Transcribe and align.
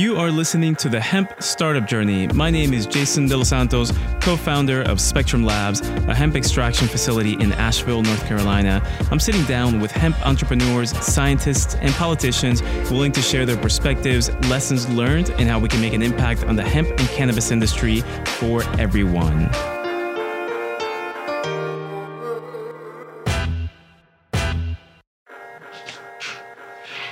You 0.00 0.16
are 0.16 0.30
listening 0.30 0.76
to 0.76 0.88
the 0.88 0.98
Hemp 0.98 1.30
Startup 1.42 1.86
Journey. 1.86 2.26
My 2.28 2.48
name 2.48 2.72
is 2.72 2.86
Jason 2.86 3.26
De 3.26 3.36
Los 3.36 3.50
Santos, 3.50 3.92
co 4.22 4.34
founder 4.34 4.80
of 4.80 4.98
Spectrum 4.98 5.44
Labs, 5.44 5.82
a 5.82 6.14
hemp 6.14 6.36
extraction 6.36 6.88
facility 6.88 7.34
in 7.34 7.52
Asheville, 7.52 8.00
North 8.00 8.24
Carolina. 8.24 8.80
I'm 9.10 9.20
sitting 9.20 9.44
down 9.44 9.78
with 9.78 9.90
hemp 9.90 10.16
entrepreneurs, 10.26 10.96
scientists, 11.04 11.74
and 11.82 11.92
politicians 11.96 12.62
willing 12.90 13.12
to 13.12 13.20
share 13.20 13.44
their 13.44 13.58
perspectives, 13.58 14.30
lessons 14.48 14.88
learned, 14.88 15.28
and 15.32 15.50
how 15.50 15.58
we 15.58 15.68
can 15.68 15.82
make 15.82 15.92
an 15.92 16.00
impact 16.00 16.44
on 16.44 16.56
the 16.56 16.64
hemp 16.64 16.88
and 16.88 17.08
cannabis 17.10 17.50
industry 17.50 18.00
for 18.24 18.62
everyone. 18.80 19.50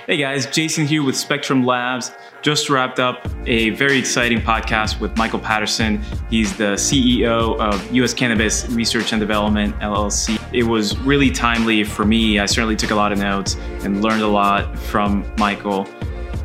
Hey 0.07 0.17
guys, 0.17 0.47
Jason 0.47 0.87
here 0.87 1.03
with 1.03 1.19
Spectrum 1.19 1.67
Labs. 1.67 2.13
Just 2.49 2.71
wrapped 2.71 2.99
up 2.99 3.29
a 3.45 3.69
very 3.77 3.99
exciting 3.99 4.41
podcast 4.41 5.01
with 5.01 5.15
Michael 5.19 5.39
Patterson. 5.39 6.01
He's 6.31 6.57
the 6.57 6.77
CEO 6.77 7.61
of 7.61 7.93
US 7.93 8.15
Cannabis 8.15 8.67
Research 8.71 9.13
and 9.13 9.21
Development 9.21 9.79
LLC. 9.81 10.41
It 10.55 10.63
was 10.63 10.97
really 11.01 11.31
timely 11.31 11.85
for 11.85 12.07
me. 12.07 12.39
I 12.39 12.47
certainly 12.47 12.75
took 12.75 12.91
a 12.91 12.95
lot 12.95 13.13
of 13.13 13.19
notes 13.19 13.57
and 13.83 14.03
learned 14.03 14.23
a 14.23 14.27
lot 14.27 14.79
from 14.79 15.31
Michael. 15.37 15.87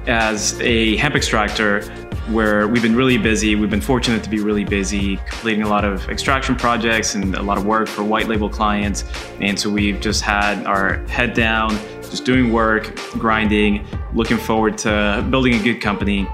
As 0.05 0.59
a 0.59 0.97
hemp 0.97 1.15
extractor, 1.15 1.83
where 2.27 2.67
we've 2.67 2.81
been 2.81 2.95
really 2.95 3.17
busy. 3.17 3.55
We've 3.55 3.69
been 3.69 3.81
fortunate 3.81 4.23
to 4.23 4.29
be 4.29 4.39
really 4.39 4.63
busy, 4.63 5.17
completing 5.29 5.63
a 5.63 5.69
lot 5.69 5.83
of 5.83 6.09
extraction 6.09 6.55
projects 6.55 7.15
and 7.15 7.35
a 7.35 7.41
lot 7.41 7.57
of 7.57 7.65
work 7.65 7.87
for 7.87 8.03
white 8.03 8.27
label 8.27 8.49
clients. 8.49 9.03
And 9.41 9.59
so 9.59 9.69
we've 9.69 9.99
just 9.99 10.21
had 10.21 10.65
our 10.65 10.97
head 11.07 11.33
down, 11.33 11.77
just 12.13 12.25
doing 12.25 12.53
work, 12.53 12.95
grinding, 13.13 13.83
looking 14.13 14.37
forward 14.37 14.77
to 14.77 15.25
building 15.31 15.55
a 15.55 15.63
good 15.63 15.81
company. 15.81 16.27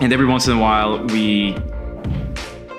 And 0.00 0.12
every 0.12 0.26
once 0.26 0.48
in 0.48 0.56
a 0.56 0.60
while, 0.60 1.04
we 1.06 1.56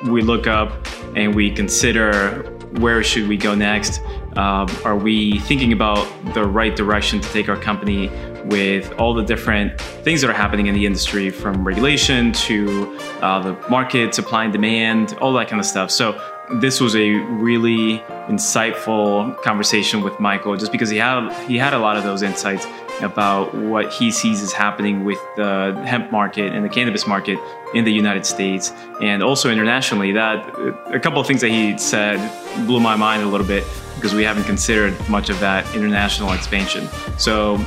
we 0.03 0.21
look 0.21 0.45
up 0.45 0.85
and 1.15 1.33
we 1.33 1.49
consider 1.49 2.43
where 2.81 3.01
should 3.03 3.29
we 3.29 3.37
go 3.37 3.55
next. 3.55 4.01
Uh, 4.35 4.67
are 4.83 4.97
we 4.97 5.39
thinking 5.39 5.71
about 5.71 6.05
the 6.33 6.43
right 6.43 6.75
direction 6.75 7.21
to 7.21 7.29
take 7.29 7.47
our 7.47 7.55
company 7.55 8.09
with 8.43 8.91
all 8.99 9.13
the 9.13 9.23
different 9.23 9.79
things 9.79 10.19
that 10.19 10.29
are 10.29 10.33
happening 10.33 10.67
in 10.67 10.75
the 10.75 10.85
industry, 10.85 11.29
from 11.29 11.65
regulation 11.65 12.33
to 12.33 12.99
uh, 13.21 13.39
the 13.39 13.69
market, 13.69 14.13
supply 14.13 14.43
and 14.43 14.51
demand, 14.51 15.13
all 15.21 15.31
that 15.31 15.47
kind 15.47 15.61
of 15.61 15.65
stuff. 15.65 15.89
So 15.89 16.21
this 16.53 16.79
was 16.79 16.95
a 16.95 17.11
really 17.11 17.99
insightful 18.27 19.39
conversation 19.41 20.01
with 20.01 20.19
Michael, 20.19 20.55
just 20.55 20.71
because 20.71 20.89
he 20.89 20.97
had 20.97 21.31
he 21.47 21.57
had 21.57 21.73
a 21.73 21.79
lot 21.79 21.97
of 21.97 22.03
those 22.03 22.21
insights 22.21 22.65
about 23.01 23.53
what 23.53 23.91
he 23.91 24.09
sees 24.11 24.41
is 24.41 24.53
happening 24.53 25.03
with 25.03 25.19
the 25.35 25.73
hemp 25.85 26.11
market 26.11 26.53
and 26.53 26.63
the 26.63 26.69
cannabis 26.69 27.05
market 27.05 27.37
in 27.73 27.83
the 27.83 27.91
United 27.91 28.25
States 28.25 28.71
and 29.01 29.21
also 29.21 29.51
internationally. 29.51 30.11
That 30.11 30.47
a 30.87 30.99
couple 30.99 31.19
of 31.19 31.27
things 31.27 31.41
that 31.41 31.49
he 31.49 31.77
said 31.77 32.19
blew 32.65 32.79
my 32.79 32.95
mind 32.95 33.23
a 33.23 33.27
little 33.27 33.47
bit 33.47 33.65
because 33.95 34.13
we 34.13 34.23
haven't 34.23 34.45
considered 34.45 34.93
much 35.09 35.29
of 35.29 35.39
that 35.39 35.73
international 35.75 36.31
expansion. 36.33 36.87
So 37.17 37.59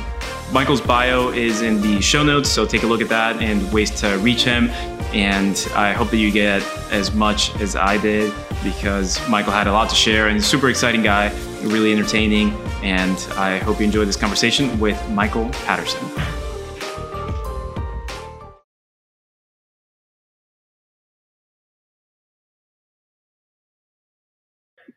Michael's 0.51 0.81
bio 0.81 1.29
is 1.29 1.61
in 1.61 1.81
the 1.81 2.01
show 2.01 2.23
notes, 2.23 2.49
so 2.49 2.65
take 2.65 2.83
a 2.83 2.87
look 2.87 3.01
at 3.01 3.09
that 3.09 3.41
and 3.41 3.71
ways 3.71 3.91
to 4.01 4.17
reach 4.17 4.43
him. 4.43 4.69
And 5.13 5.67
I 5.75 5.91
hope 5.93 6.11
that 6.11 6.17
you 6.17 6.31
get 6.31 6.63
as 6.91 7.13
much 7.13 7.55
as 7.59 7.75
I 7.75 7.97
did 7.97 8.33
because 8.63 9.25
Michael 9.29 9.53
had 9.53 9.67
a 9.67 9.71
lot 9.71 9.89
to 9.89 9.95
share 9.95 10.27
and 10.27 10.35
he's 10.35 10.45
a 10.45 10.47
super 10.47 10.69
exciting 10.69 11.01
guy, 11.01 11.31
really 11.61 11.91
entertaining. 11.91 12.51
And 12.83 13.17
I 13.37 13.57
hope 13.59 13.79
you 13.79 13.85
enjoy 13.85 14.05
this 14.05 14.15
conversation 14.15 14.79
with 14.79 14.97
Michael 15.09 15.49
Patterson. 15.49 16.05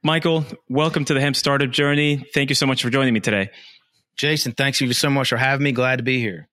Michael, 0.05 0.44
welcome 0.69 1.05
to 1.05 1.15
the 1.15 1.21
Hemp 1.21 1.37
Startup 1.37 1.71
Journey. 1.71 2.27
Thank 2.34 2.50
you 2.50 2.56
so 2.56 2.67
much 2.67 2.83
for 2.83 2.91
joining 2.91 3.15
me 3.15 3.21
today. 3.21 3.50
Jason, 4.17 4.50
thanks 4.50 4.81
you 4.81 4.93
so 4.93 5.09
much 5.09 5.29
for 5.29 5.37
having 5.37 5.62
me. 5.62 5.71
Glad 5.71 5.97
to 5.97 6.03
be 6.03 6.19
here. 6.19 6.49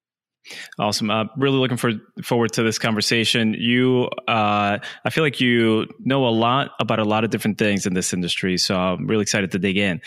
Awesome. 0.80 1.12
Uh, 1.12 1.26
really 1.38 1.58
looking 1.58 1.78
for, 1.78 1.94
forward 2.24 2.54
to 2.54 2.64
this 2.64 2.80
conversation. 2.80 3.54
You, 3.58 4.10
uh, 4.28 4.80
I 5.06 5.10
feel 5.10 5.24
like 5.24 5.40
you 5.40 5.88
know 6.00 6.26
a 6.28 6.30
lot 6.30 6.72
about 6.80 7.00
a 7.00 7.04
lot 7.04 7.24
of 7.24 7.30
different 7.30 7.58
things 7.58 7.86
in 7.86 7.94
this 7.94 8.14
industry, 8.14 8.58
so 8.58 8.76
I'm 8.76 9.08
really 9.08 9.22
excited 9.22 9.52
to 9.52 9.60
dig 9.60 9.78
in. 9.78 10.02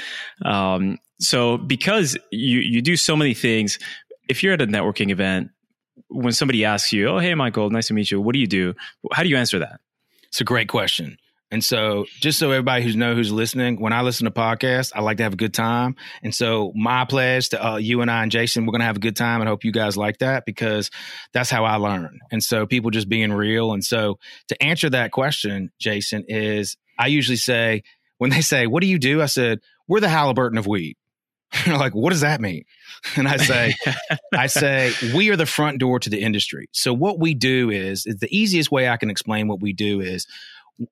Um, 0.44 0.98
so, 1.20 1.58
because 1.58 2.18
you 2.32 2.58
you 2.58 2.82
do 2.82 2.96
so 2.96 3.14
many 3.14 3.34
things, 3.34 3.78
if 4.28 4.42
you're 4.42 4.54
at 4.54 4.62
a 4.62 4.66
networking 4.66 5.10
event, 5.10 5.50
when 6.08 6.32
somebody 6.32 6.64
asks 6.64 6.92
you, 6.92 7.08
"Oh, 7.08 7.18
hey, 7.18 7.34
Michael, 7.34 7.70
nice 7.70 7.86
to 7.88 7.94
meet 7.94 8.10
you. 8.10 8.20
What 8.20 8.32
do 8.32 8.40
you 8.40 8.48
do?" 8.48 8.74
How 9.12 9.22
do 9.22 9.28
you 9.28 9.36
answer 9.36 9.58
that? 9.60 9.80
It's 10.28 10.40
a 10.40 10.44
great 10.44 10.68
question. 10.68 11.18
And 11.52 11.62
so, 11.62 12.06
just 12.18 12.38
so 12.38 12.50
everybody 12.50 12.82
who's 12.82 12.96
know 12.96 13.14
who's 13.14 13.30
listening, 13.30 13.78
when 13.78 13.92
I 13.92 14.00
listen 14.00 14.24
to 14.24 14.30
podcasts, 14.30 14.90
I 14.94 15.02
like 15.02 15.18
to 15.18 15.22
have 15.24 15.34
a 15.34 15.36
good 15.36 15.52
time. 15.52 15.96
And 16.22 16.34
so, 16.34 16.72
my 16.74 17.04
pledge 17.04 17.50
to 17.50 17.64
uh, 17.64 17.76
you 17.76 18.00
and 18.00 18.10
I 18.10 18.22
and 18.22 18.32
Jason, 18.32 18.64
we're 18.64 18.72
gonna 18.72 18.84
have 18.84 18.96
a 18.96 19.00
good 19.00 19.16
time, 19.16 19.42
and 19.42 19.48
hope 19.48 19.62
you 19.62 19.70
guys 19.70 19.94
like 19.94 20.18
that 20.18 20.46
because 20.46 20.90
that's 21.34 21.50
how 21.50 21.64
I 21.66 21.76
learn. 21.76 22.20
And 22.30 22.42
so, 22.42 22.64
people 22.64 22.90
just 22.90 23.06
being 23.06 23.34
real. 23.34 23.74
And 23.74 23.84
so, 23.84 24.18
to 24.48 24.62
answer 24.62 24.88
that 24.90 25.12
question, 25.12 25.70
Jason, 25.78 26.24
is 26.26 26.78
I 26.98 27.08
usually 27.08 27.36
say 27.36 27.82
when 28.16 28.30
they 28.30 28.40
say, 28.40 28.66
"What 28.66 28.80
do 28.80 28.86
you 28.86 28.98
do?" 28.98 29.20
I 29.20 29.26
said, 29.26 29.60
"We're 29.86 30.00
the 30.00 30.08
Halliburton 30.08 30.56
of 30.56 30.66
weed." 30.66 30.96
They're 31.66 31.76
like, 31.76 31.94
what 31.94 32.10
does 32.10 32.22
that 32.22 32.40
mean? 32.40 32.64
And 33.16 33.26
I 33.26 33.36
say, 33.36 33.74
I 34.32 34.46
say, 34.46 34.92
we 35.12 35.30
are 35.30 35.36
the 35.36 35.44
front 35.44 35.80
door 35.80 35.98
to 35.98 36.08
the 36.08 36.20
industry. 36.20 36.68
So 36.70 36.94
what 36.94 37.18
we 37.18 37.34
do 37.34 37.68
is, 37.68 38.06
is 38.06 38.18
the 38.20 38.28
easiest 38.30 38.70
way 38.70 38.88
I 38.88 38.96
can 38.96 39.10
explain 39.10 39.48
what 39.48 39.60
we 39.60 39.72
do 39.72 40.00
is 40.00 40.26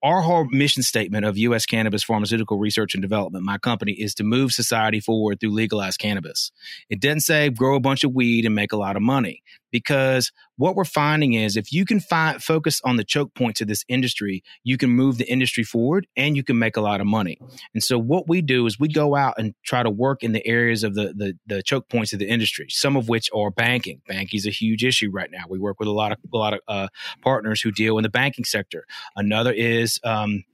our 0.03 0.21
whole 0.21 0.47
mission 0.51 0.83
statement 0.83 1.25
of 1.25 1.39
U.S. 1.39 1.67
Cannabis 1.67 2.03
Pharmaceutical 2.03 2.59
Research 2.59 2.95
and 2.95 3.03
Development, 3.03 3.45
my 3.45 3.59
company, 3.59 3.93
is 3.93 4.15
to 4.15 4.25
move 4.25 4.53
society 4.53 5.01
forward 5.01 5.41
through 5.41 5.51
legalized 5.51 5.99
cannabis. 5.99 6.53
It 6.89 7.01
doesn't 7.01 7.21
say 7.21 7.51
grow 7.51 7.77
a 7.77 7.81
bunch 7.81 8.05
of 8.05 8.13
weed 8.13 8.45
and 8.45 8.55
make 8.55 8.73
a 8.73 8.77
lot 8.77 8.97
of 8.97 9.03
money 9.03 9.43
because 9.71 10.33
what 10.57 10.77
we're 10.77 10.85
finding 10.85 11.35
is 11.35 11.57
if 11.57 11.73
you 11.73 11.85
can 11.85 12.01
find 12.01 12.43
focus 12.43 12.81
on 12.85 12.97
the 12.97 13.05
choke 13.05 13.35
points 13.35 13.61
of 13.61 13.69
this 13.69 13.85
industry, 13.89 14.43
you 14.65 14.77
can 14.77 14.91
move 14.91 15.19
the 15.19 15.31
industry 15.31 15.65
forward 15.65 16.07
and 16.17 16.37
you 16.37 16.45
can 16.45 16.59
make 16.59 16.77
a 16.77 16.81
lot 16.81 17.01
of 17.01 17.07
money. 17.07 17.39
And 17.75 17.83
so 17.83 17.99
what 17.99 18.29
we 18.29 18.43
do 18.43 18.67
is 18.67 18.79
we 18.79 18.89
go 18.89 19.17
out 19.17 19.35
and 19.39 19.55
try 19.65 19.83
to 19.83 19.91
work 19.91 20.23
in 20.23 20.33
the 20.33 20.47
areas 20.47 20.85
of 20.85 20.95
the 20.95 21.13
the, 21.15 21.39
the 21.47 21.63
choke 21.63 21.89
points 21.89 22.13
of 22.13 22.19
the 22.19 22.29
industry, 22.29 22.67
some 22.69 22.97
of 22.97 23.09
which 23.09 23.31
are 23.35 23.51
banking. 23.51 24.01
Banking 24.07 24.39
is 24.39 24.47
a 24.47 24.51
huge 24.51 24.85
issue 24.85 25.11
right 25.11 25.31
now. 25.31 25.45
We 25.49 25.59
work 25.59 25.79
with 25.79 25.89
a 25.89 25.93
lot 25.93 26.13
of 26.13 26.19
a 26.33 26.37
lot 26.37 26.55
of 26.55 26.61
uh, 26.69 26.89
partners 27.23 27.61
who 27.61 27.71
deal 27.71 27.99
in 27.99 28.03
the 28.03 28.11
banking 28.11 28.45
sector. 28.45 28.85
Another 29.17 29.53
is 29.53 29.99
um, 30.05 30.45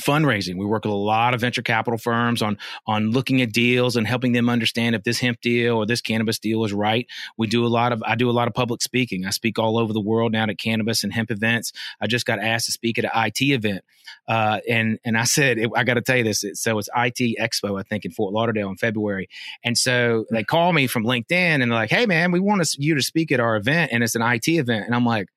fundraising. 0.00 0.56
We 0.56 0.66
work 0.66 0.84
with 0.84 0.92
a 0.92 0.96
lot 0.96 1.34
of 1.34 1.40
venture 1.40 1.62
capital 1.62 1.98
firms 1.98 2.42
on 2.42 2.58
on 2.86 3.10
looking 3.10 3.40
at 3.42 3.52
deals 3.52 3.96
and 3.96 4.06
helping 4.06 4.32
them 4.32 4.48
understand 4.48 4.94
if 4.94 5.02
this 5.02 5.18
hemp 5.20 5.40
deal 5.40 5.76
or 5.76 5.86
this 5.86 6.00
cannabis 6.00 6.38
deal 6.38 6.64
is 6.64 6.72
right. 6.72 7.06
We 7.36 7.46
do 7.46 7.64
a 7.64 7.68
lot 7.68 7.92
of 7.92 8.02
I 8.04 8.14
do 8.14 8.30
a 8.30 8.32
lot 8.32 8.48
of 8.48 8.54
public 8.54 8.82
speaking. 8.82 9.26
I 9.26 9.30
speak 9.30 9.58
all 9.58 9.78
over 9.78 9.92
the 9.92 10.00
world 10.00 10.32
now 10.32 10.44
at 10.44 10.58
cannabis 10.58 11.04
and 11.04 11.12
hemp 11.12 11.30
events. 11.30 11.72
I 12.00 12.06
just 12.06 12.26
got 12.26 12.38
asked 12.38 12.66
to 12.66 12.72
speak 12.72 12.98
at 12.98 13.04
an 13.04 13.10
IT 13.14 13.40
event, 13.40 13.84
uh, 14.28 14.60
and 14.68 14.98
and 15.04 15.16
I 15.16 15.24
said 15.24 15.58
it, 15.58 15.70
I 15.74 15.84
got 15.84 15.94
to 15.94 16.02
tell 16.02 16.16
you 16.16 16.24
this. 16.24 16.44
so 16.54 16.78
it's 16.78 16.88
IT 16.96 17.38
Expo 17.38 17.78
I 17.78 17.82
think 17.82 18.04
in 18.04 18.10
Fort 18.10 18.32
Lauderdale 18.32 18.68
in 18.68 18.76
February, 18.76 19.28
and 19.62 19.76
so 19.76 20.24
they 20.30 20.44
call 20.44 20.72
me 20.72 20.86
from 20.86 21.04
LinkedIn 21.04 21.32
and 21.32 21.62
they're 21.62 21.68
like, 21.70 21.90
"Hey 21.90 22.06
man, 22.06 22.32
we 22.32 22.40
want 22.40 22.66
you 22.78 22.94
to 22.94 23.02
speak 23.02 23.32
at 23.32 23.40
our 23.40 23.56
event, 23.56 23.92
and 23.92 24.02
it's 24.02 24.14
an 24.14 24.22
IT 24.22 24.48
event," 24.48 24.86
and 24.86 24.94
I'm 24.94 25.04
like 25.04 25.28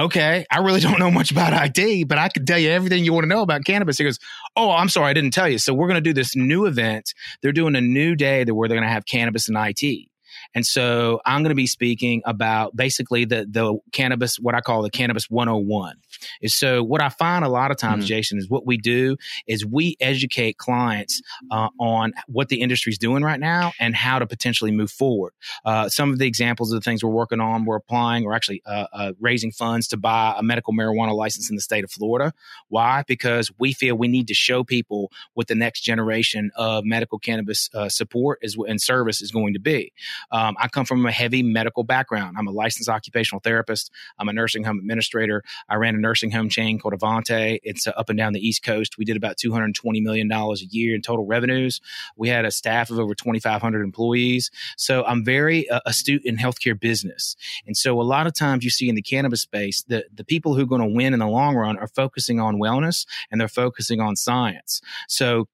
okay, 0.00 0.46
I 0.50 0.58
really 0.58 0.80
don't 0.86 0.98
know 0.98 1.10
much 1.10 1.30
about 1.30 1.52
ID, 1.52 2.04
but 2.04 2.18
I 2.18 2.28
can 2.28 2.44
tell 2.44 2.58
you 2.58 2.70
everything 2.70 3.04
you 3.04 3.12
want 3.12 3.24
to 3.24 3.28
know 3.28 3.42
about 3.42 3.64
cannabis. 3.64 3.98
He 3.98 4.04
goes, 4.04 4.18
oh, 4.56 4.70
I'm 4.70 4.88
sorry, 4.88 5.10
I 5.10 5.14
didn't 5.14 5.32
tell 5.32 5.48
you. 5.48 5.58
So 5.58 5.74
we're 5.74 5.88
going 5.88 5.96
to 5.96 6.00
do 6.00 6.12
this 6.12 6.34
new 6.34 6.66
event. 6.66 7.14
They're 7.42 7.52
doing 7.52 7.76
a 7.76 7.80
new 7.80 8.16
day 8.16 8.44
where 8.44 8.68
they're 8.68 8.76
going 8.78 8.88
to 8.88 8.92
have 8.92 9.06
cannabis 9.06 9.48
and 9.48 9.56
IT. 9.58 10.09
And 10.54 10.66
so 10.66 11.20
I'm 11.24 11.42
going 11.42 11.50
to 11.50 11.54
be 11.54 11.66
speaking 11.66 12.22
about 12.24 12.74
basically 12.74 13.24
the 13.24 13.46
the 13.48 13.78
cannabis, 13.92 14.36
what 14.36 14.54
I 14.54 14.60
call 14.60 14.82
the 14.82 14.90
cannabis 14.90 15.30
101. 15.30 15.96
Is 16.42 16.54
so 16.54 16.82
what 16.82 17.00
I 17.00 17.08
find 17.08 17.44
a 17.44 17.48
lot 17.48 17.70
of 17.70 17.76
times, 17.76 18.04
mm-hmm. 18.04 18.08
Jason, 18.08 18.38
is 18.38 18.48
what 18.48 18.66
we 18.66 18.76
do 18.76 19.16
is 19.46 19.64
we 19.64 19.96
educate 20.00 20.58
clients 20.58 21.22
uh, 21.50 21.68
on 21.78 22.12
what 22.26 22.48
the 22.48 22.60
industry 22.60 22.90
is 22.90 22.98
doing 22.98 23.22
right 23.22 23.40
now 23.40 23.72
and 23.78 23.94
how 23.94 24.18
to 24.18 24.26
potentially 24.26 24.70
move 24.70 24.90
forward. 24.90 25.32
Uh, 25.64 25.88
some 25.88 26.10
of 26.10 26.18
the 26.18 26.26
examples 26.26 26.72
of 26.72 26.80
the 26.80 26.84
things 26.84 27.04
we're 27.04 27.10
working 27.10 27.40
on, 27.40 27.64
we're 27.64 27.76
applying 27.76 28.24
or 28.24 28.34
actually 28.34 28.62
uh, 28.66 28.86
uh 28.92 29.12
raising 29.20 29.52
funds 29.52 29.88
to 29.88 29.96
buy 29.96 30.34
a 30.36 30.42
medical 30.42 30.72
marijuana 30.72 31.14
license 31.14 31.48
in 31.48 31.56
the 31.56 31.62
state 31.62 31.84
of 31.84 31.90
Florida. 31.90 32.32
Why? 32.68 33.04
Because 33.06 33.50
we 33.58 33.72
feel 33.72 33.96
we 33.96 34.08
need 34.08 34.28
to 34.28 34.34
show 34.34 34.64
people 34.64 35.10
what 35.34 35.46
the 35.46 35.54
next 35.54 35.80
generation 35.82 36.50
of 36.56 36.84
medical 36.84 37.18
cannabis 37.18 37.70
uh, 37.74 37.88
support 37.88 38.38
is 38.42 38.56
and 38.66 38.80
service 38.80 39.22
is 39.22 39.30
going 39.30 39.54
to 39.54 39.60
be. 39.60 39.92
Um, 40.40 40.56
I 40.58 40.68
come 40.68 40.86
from 40.86 41.04
a 41.04 41.12
heavy 41.12 41.42
medical 41.42 41.84
background. 41.84 42.36
I'm 42.38 42.46
a 42.46 42.50
licensed 42.50 42.88
occupational 42.88 43.40
therapist. 43.40 43.90
I'm 44.18 44.26
a 44.30 44.32
nursing 44.32 44.64
home 44.64 44.78
administrator. 44.78 45.44
I 45.68 45.74
ran 45.74 45.94
a 45.94 45.98
nursing 45.98 46.30
home 46.30 46.48
chain 46.48 46.78
called 46.78 46.94
Avante. 46.94 47.58
It's 47.62 47.86
uh, 47.86 47.90
up 47.90 48.08
and 48.08 48.16
down 48.16 48.32
the 48.32 48.40
East 48.40 48.62
Coast. 48.62 48.96
We 48.96 49.04
did 49.04 49.18
about 49.18 49.36
$220 49.36 50.02
million 50.02 50.32
a 50.32 50.54
year 50.70 50.94
in 50.94 51.02
total 51.02 51.26
revenues. 51.26 51.82
We 52.16 52.30
had 52.30 52.46
a 52.46 52.50
staff 52.50 52.88
of 52.88 52.98
over 52.98 53.14
2,500 53.14 53.82
employees. 53.82 54.50
So 54.78 55.04
I'm 55.04 55.26
very 55.26 55.68
uh, 55.68 55.80
astute 55.84 56.24
in 56.24 56.38
healthcare 56.38 56.78
business. 56.78 57.36
And 57.66 57.76
so 57.76 58.00
a 58.00 58.02
lot 58.02 58.26
of 58.26 58.34
times 58.34 58.64
you 58.64 58.70
see 58.70 58.88
in 58.88 58.94
the 58.94 59.02
cannabis 59.02 59.42
space, 59.42 59.82
the, 59.82 60.06
the 60.10 60.24
people 60.24 60.54
who 60.54 60.62
are 60.62 60.66
going 60.66 60.80
to 60.80 60.88
win 60.88 61.12
in 61.12 61.20
the 61.20 61.28
long 61.28 61.54
run 61.54 61.76
are 61.76 61.88
focusing 61.88 62.40
on 62.40 62.56
wellness 62.56 63.04
and 63.30 63.38
they're 63.38 63.46
focusing 63.48 64.00
on 64.00 64.16
science. 64.16 64.80
So 65.06 65.48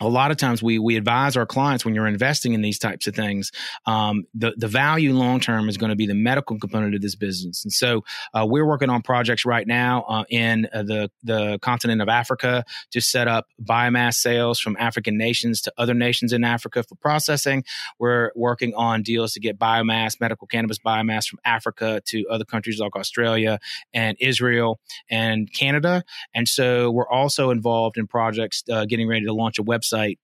a 0.00 0.08
lot 0.08 0.30
of 0.30 0.36
times 0.36 0.62
we 0.62 0.78
we 0.78 0.96
advise 0.96 1.36
our 1.36 1.46
clients 1.46 1.84
when 1.84 1.94
you're 1.94 2.06
investing 2.06 2.52
in 2.52 2.60
these 2.60 2.78
types 2.78 3.06
of 3.06 3.14
things, 3.14 3.50
um, 3.86 4.24
the 4.34 4.52
the 4.56 4.68
value 4.68 5.14
long 5.14 5.40
term 5.40 5.68
is 5.68 5.78
going 5.78 5.88
to 5.88 5.96
be 5.96 6.06
the 6.06 6.14
medical 6.14 6.58
component 6.58 6.94
of 6.94 7.00
this 7.00 7.14
business. 7.14 7.64
And 7.64 7.72
so 7.72 8.04
uh, 8.34 8.44
we're 8.46 8.66
working 8.66 8.90
on 8.90 9.00
projects 9.00 9.46
right 9.46 9.66
now 9.66 10.02
uh, 10.02 10.24
in 10.28 10.68
uh, 10.72 10.82
the 10.82 11.10
the 11.22 11.58
continent 11.60 12.02
of 12.02 12.08
Africa 12.08 12.64
to 12.90 13.00
set 13.00 13.26
up 13.26 13.46
biomass 13.62 14.14
sales 14.14 14.60
from 14.60 14.76
African 14.78 15.16
nations 15.16 15.62
to 15.62 15.72
other 15.78 15.94
nations 15.94 16.32
in 16.34 16.44
Africa 16.44 16.82
for 16.82 16.94
processing. 16.96 17.64
We're 17.98 18.32
working 18.34 18.74
on 18.74 19.02
deals 19.02 19.32
to 19.32 19.40
get 19.40 19.58
biomass, 19.58 20.20
medical 20.20 20.46
cannabis 20.46 20.78
biomass 20.78 21.26
from 21.26 21.38
Africa 21.44 22.02
to 22.06 22.26
other 22.30 22.44
countries 22.44 22.78
like 22.80 22.96
Australia 22.96 23.58
and 23.94 24.18
Israel 24.20 24.78
and 25.08 25.50
Canada. 25.52 26.04
And 26.34 26.46
so 26.46 26.90
we're 26.90 27.08
also 27.08 27.48
involved 27.50 27.96
in 27.96 28.06
projects 28.06 28.62
uh, 28.70 28.84
getting 28.84 29.08
ready 29.08 29.24
to 29.24 29.32
launch 29.32 29.58
a 29.58 29.62
website 29.64 29.85
website 29.86 30.18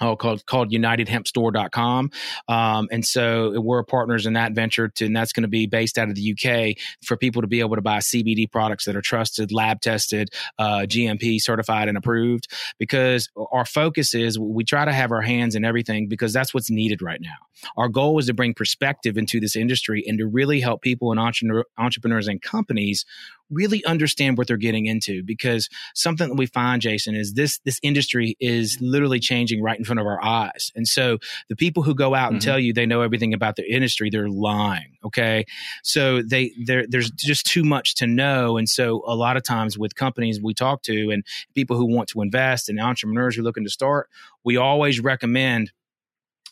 oh, 0.00 0.16
called 0.16 0.44
called 0.46 0.70
unitedhempstore.com. 0.72 2.10
Um, 2.48 2.88
and 2.90 3.04
so 3.04 3.60
we're 3.60 3.84
partners 3.84 4.26
in 4.26 4.32
that 4.34 4.52
venture 4.52 4.90
and 5.00 5.16
that's 5.16 5.32
going 5.32 5.42
to 5.42 5.48
be 5.48 5.66
based 5.66 5.98
out 5.98 6.08
of 6.08 6.14
the 6.14 6.32
UK 6.32 6.76
for 7.04 7.16
people 7.16 7.42
to 7.42 7.48
be 7.48 7.60
able 7.60 7.76
to 7.76 7.82
buy 7.82 7.98
CBD 7.98 8.50
products 8.50 8.84
that 8.86 8.96
are 8.96 9.02
trusted, 9.02 9.52
lab 9.52 9.80
tested, 9.80 10.30
uh, 10.58 10.80
GMP 10.80 11.40
certified 11.40 11.88
and 11.88 11.96
approved 11.96 12.48
because 12.78 13.28
our 13.52 13.64
focus 13.64 14.14
is 14.14 14.38
we 14.38 14.64
try 14.64 14.84
to 14.84 14.92
have 14.92 15.12
our 15.12 15.22
hands 15.22 15.54
in 15.54 15.64
everything 15.64 16.08
because 16.08 16.32
that's 16.32 16.52
what's 16.52 16.70
needed 16.70 17.02
right 17.02 17.20
now. 17.20 17.30
Our 17.76 17.88
goal 17.88 18.18
is 18.18 18.26
to 18.26 18.34
bring 18.34 18.54
perspective 18.54 19.16
into 19.16 19.40
this 19.40 19.56
industry 19.56 20.04
and 20.06 20.18
to 20.18 20.26
really 20.26 20.60
help 20.60 20.82
people 20.82 21.12
and 21.12 21.20
entre- 21.20 21.64
entrepreneurs 21.78 22.28
and 22.28 22.42
companies 22.42 23.04
really 23.50 23.84
understand 23.84 24.38
what 24.38 24.46
they're 24.46 24.56
getting 24.56 24.86
into 24.86 25.22
because 25.22 25.68
something 25.94 26.28
that 26.28 26.36
we 26.36 26.46
find 26.46 26.80
jason 26.80 27.14
is 27.14 27.34
this 27.34 27.58
this 27.64 27.78
industry 27.82 28.36
is 28.40 28.78
literally 28.80 29.20
changing 29.20 29.62
right 29.62 29.78
in 29.78 29.84
front 29.84 30.00
of 30.00 30.06
our 30.06 30.22
eyes. 30.22 30.70
And 30.74 30.86
so 30.86 31.18
the 31.48 31.56
people 31.56 31.82
who 31.82 31.94
go 31.94 32.14
out 32.14 32.30
and 32.30 32.40
mm-hmm. 32.40 32.50
tell 32.50 32.58
you 32.58 32.72
they 32.72 32.86
know 32.86 33.02
everything 33.02 33.34
about 33.34 33.56
the 33.56 33.70
industry 33.70 34.10
they're 34.10 34.28
lying 34.28 34.96
okay? 35.04 35.44
So 35.82 36.22
they 36.22 36.52
there's 36.64 37.10
just 37.10 37.46
too 37.46 37.62
much 37.64 37.94
to 37.96 38.06
know. 38.06 38.56
And 38.56 38.68
so 38.68 39.02
a 39.06 39.14
lot 39.14 39.36
of 39.36 39.42
times 39.42 39.78
with 39.78 39.94
companies 39.94 40.40
we 40.40 40.54
talk 40.54 40.82
to 40.82 41.10
and 41.10 41.24
people 41.54 41.76
who 41.76 41.86
want 41.86 42.08
to 42.10 42.22
invest 42.22 42.68
and 42.68 42.80
entrepreneurs 42.80 43.34
who 43.34 43.42
are 43.42 43.44
looking 43.44 43.64
to 43.64 43.70
start 43.70 44.08
we 44.44 44.56
always 44.56 45.00
recommend 45.00 45.72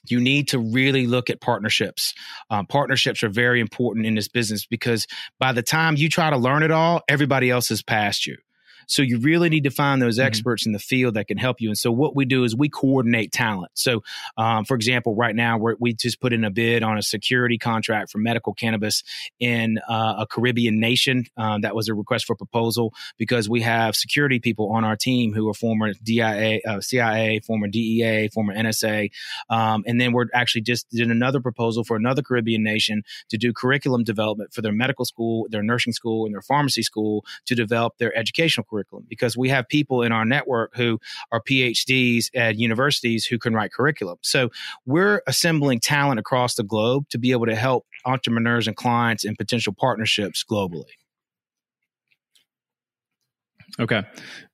you 0.08 0.20
need 0.20 0.49
to 0.49 0.58
really 0.58 1.06
look 1.06 1.31
at 1.31 1.40
partnerships. 1.40 2.14
Um, 2.50 2.66
partnerships 2.66 3.22
are 3.22 3.28
very 3.28 3.60
important 3.60 4.06
in 4.06 4.14
this 4.14 4.28
business 4.28 4.66
because 4.66 5.06
by 5.38 5.52
the 5.52 5.62
time 5.62 5.96
you 5.96 6.08
try 6.08 6.31
to 6.31 6.37
learn 6.37 6.62
it 6.62 6.70
all, 6.70 7.02
everybody 7.08 7.50
else 7.50 7.69
has 7.69 7.82
passed 7.82 8.26
you. 8.26 8.37
So 8.87 9.02
you 9.02 9.19
really 9.19 9.49
need 9.49 9.64
to 9.64 9.70
find 9.70 10.00
those 10.00 10.19
mm-hmm. 10.19 10.26
experts 10.26 10.67
in 10.67 10.73
the 10.73 10.79
field 10.79 11.14
that 11.14 11.26
can 11.29 11.38
help 11.38 11.61
you. 11.61 11.69
And 11.69 11.79
so 11.79 11.90
what 11.90 12.14
we 12.17 12.25
do 12.25 12.44
is 12.44 12.56
we 12.56 12.69
coordinate 12.69 13.32
talent. 13.32 13.73
So, 13.75 14.02
um, 14.37 14.64
for 14.64 14.75
example, 14.75 15.14
right 15.14 15.34
now 15.34 15.58
we 15.79 15.94
just 15.94 16.20
put 16.20 16.32
in 16.32 16.44
a 16.44 16.50
bid 16.50 16.82
on 16.82 16.99
a 16.99 17.02
security 17.02 17.58
contract 17.58 18.11
for 18.11 18.19
medical 18.19 18.55
cannabis 18.55 19.02
in 19.40 19.79
uh, 19.88 20.17
a 20.19 20.26
Caribbean 20.26 20.81
nation. 20.81 21.26
Um, 21.37 21.62
that 21.62 21.75
was 21.75 21.88
a 21.88 21.94
request 21.94 22.26
for 22.26 22.37
proposal 22.37 22.93
because 23.19 23.49
we 23.49 23.61
have 23.62 23.96
security 23.96 24.38
people 24.38 24.73
on 24.73 24.85
our 24.85 24.96
team 24.96 25.32
who 25.32 25.49
are 25.49 25.55
former 25.55 25.93
DIA, 26.02 26.61
uh, 26.67 26.81
CIA, 26.81 27.40
former 27.40 27.69
DEA, 27.69 28.28
former 28.28 28.55
NSA, 28.55 29.11
um, 29.50 29.85
and 29.87 30.00
then 30.00 30.12
we're 30.12 30.26
actually 30.35 30.62
just 30.62 30.88
did 30.90 31.11
another 31.11 31.40
proposal 31.40 31.85
for 31.85 31.96
another 31.96 32.23
Caribbean 32.23 32.62
nation 32.62 33.02
to 33.28 33.38
do 33.38 33.52
curriculum 33.52 34.05
development 34.05 34.52
for 34.52 34.62
their 34.62 34.73
medical 34.73 35.05
school, 35.05 35.46
their 35.50 35.62
nursing 35.62 35.93
school, 35.93 36.26
and 36.26 36.35
their 36.35 36.43
pharmacy 36.43 36.82
school 36.82 37.25
to 37.46 37.55
develop 37.55 37.99
their 37.99 38.17
educational 38.17 38.64
curriculum 38.72 39.04
because 39.08 39.36
we 39.36 39.50
have 39.50 39.69
people 39.69 40.02
in 40.02 40.12
our 40.12 40.24
network 40.24 40.74
who 40.74 40.98
are 41.30 41.40
PhDs 41.40 42.30
at 42.34 42.56
universities 42.56 43.26
who 43.26 43.38
can 43.38 43.54
write 43.54 43.72
curriculum. 43.72 44.16
So 44.22 44.50
we're 44.86 45.22
assembling 45.26 45.80
talent 45.80 46.19
across 46.19 46.54
the 46.54 46.62
globe 46.62 47.08
to 47.10 47.19
be 47.19 47.32
able 47.32 47.46
to 47.46 47.54
help 47.54 47.86
entrepreneurs 48.04 48.66
and 48.66 48.76
clients 48.76 49.24
and 49.24 49.36
potential 49.36 49.74
partnerships 49.78 50.44
globally. 50.48 50.84
Okay. 53.80 54.02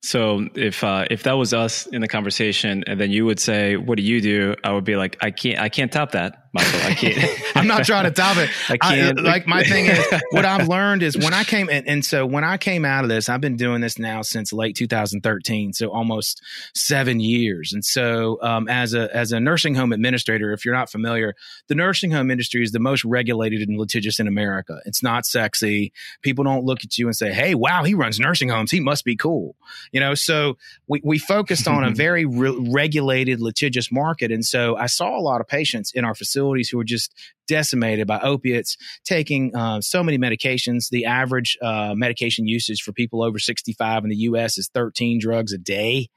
So 0.01 0.49
if 0.55 0.85
uh, 0.85 1.07
if 1.11 1.25
that 1.25 1.33
was 1.33 1.53
us 1.53 1.87
in 1.87 2.01
the 2.01 2.09
conversation, 2.09 2.85
and 2.87 3.01
then 3.01 3.11
you 3.11 3.25
would 3.27 3.41
say, 3.41 3.77
"What 3.77 3.97
do 3.97 4.05
you 4.05 4.21
do?" 4.21 4.55
I 4.63 4.73
would 4.73 4.85
be 4.85 4.95
like, 4.95 5.17
"I 5.21 5.33
can't, 5.33 5.59
I 5.59 5.69
can't 5.69 5.91
top 5.91 6.13
that, 6.13 6.48
Michael. 6.53 6.81
I 6.81 6.95
can't. 6.95 7.43
I'm 7.57 7.67
not 7.67 7.85
trying 7.85 8.05
to 8.05 8.11
top 8.11 8.37
it. 8.37 8.51
I 8.69 8.77
can't. 8.77 9.19
I, 9.19 9.23
like 9.23 9.47
my 9.47 9.63
thing 9.65 9.87
is, 9.87 10.23
what 10.31 10.45
I've 10.45 10.69
learned 10.69 11.03
is 11.03 11.17
when 11.17 11.35
I 11.35 11.45
came 11.45 11.69
in, 11.69 11.87
and 11.87 12.05
so 12.05 12.27
when 12.27 12.45
I 12.45 12.57
came 12.57 12.85
out 12.85 13.05
of 13.05 13.11
this, 13.11 13.29
I've 13.29 13.41
been 13.41 13.57
doing 13.57 13.81
this 13.81 13.99
now 13.99 14.23
since 14.23 14.53
late 14.53 14.77
2013, 14.77 15.73
so 15.73 15.91
almost 15.91 16.43
seven 16.75 17.21
years. 17.21 17.73
And 17.73 17.85
so, 17.85 18.39
um, 18.43 18.69
as 18.69 18.95
a 18.95 19.15
as 19.15 19.33
a 19.33 19.41
nursing 19.41 19.75
home 19.75 19.93
administrator, 19.93 20.53
if 20.53 20.65
you're 20.65 20.75
not 20.75 20.91
familiar, 20.91 21.35
the 21.69 21.75
nursing 21.75 22.11
home 22.11 22.31
industry 22.31 22.63
is 22.63 22.73
the 22.73 22.79
most 22.79 23.05
regulated 23.05 23.69
and 23.69 23.79
litigious 23.79 24.21
in 24.21 24.27
America. 24.27 24.81
It's 24.87 25.03
not 25.03 25.27
sexy. 25.27 25.93
People 26.23 26.45
don't 26.45 26.65
look 26.65 26.85
at 26.85 26.99
you 26.99 27.07
and 27.07 27.17
say, 27.17 27.33
"Hey, 27.33 27.55
wow, 27.55 27.85
he 27.85 27.95
runs 27.95 28.19
nursing 28.19 28.49
homes. 28.49 28.71
He 28.71 28.81
must 28.81 29.05
be 29.05 29.17
cool." 29.17 29.57
You 29.93 30.01
know, 30.01 30.15
so 30.15 30.57
we, 30.87 31.01
we 31.05 31.19
focused 31.19 31.69
on 31.69 31.85
a 31.85 31.91
very 31.95 32.25
re- 32.25 32.57
regulated, 32.71 33.41
litigious 33.41 33.93
market. 33.93 34.31
And 34.31 34.45
so 34.45 34.77
I 34.77 34.87
saw 34.87 35.19
a 35.19 35.21
lot 35.21 35.41
of 35.41 35.49
patients 35.49 35.93
in 35.93 36.05
our 36.05 36.15
facilities 36.39 36.69
who 36.69 36.77
were 36.79 36.85
just 36.85 37.15
decimated 37.47 38.07
by 38.07 38.21
opiates, 38.21 38.77
taking 39.05 39.55
uh, 39.57 39.81
so 39.81 40.03
many 40.03 40.19
medications. 40.19 40.89
The 40.91 41.07
average 41.07 41.59
uh, 41.63 41.95
medication 41.97 42.47
usage 42.47 42.83
for 42.83 42.93
people 42.93 43.23
over 43.23 43.39
65 43.39 44.05
in 44.05 44.11
the 44.11 44.17
US 44.17 44.59
is 44.59 44.71
13 44.73 45.19
drugs 45.21 45.53
a 45.53 45.59
day. 45.59 46.09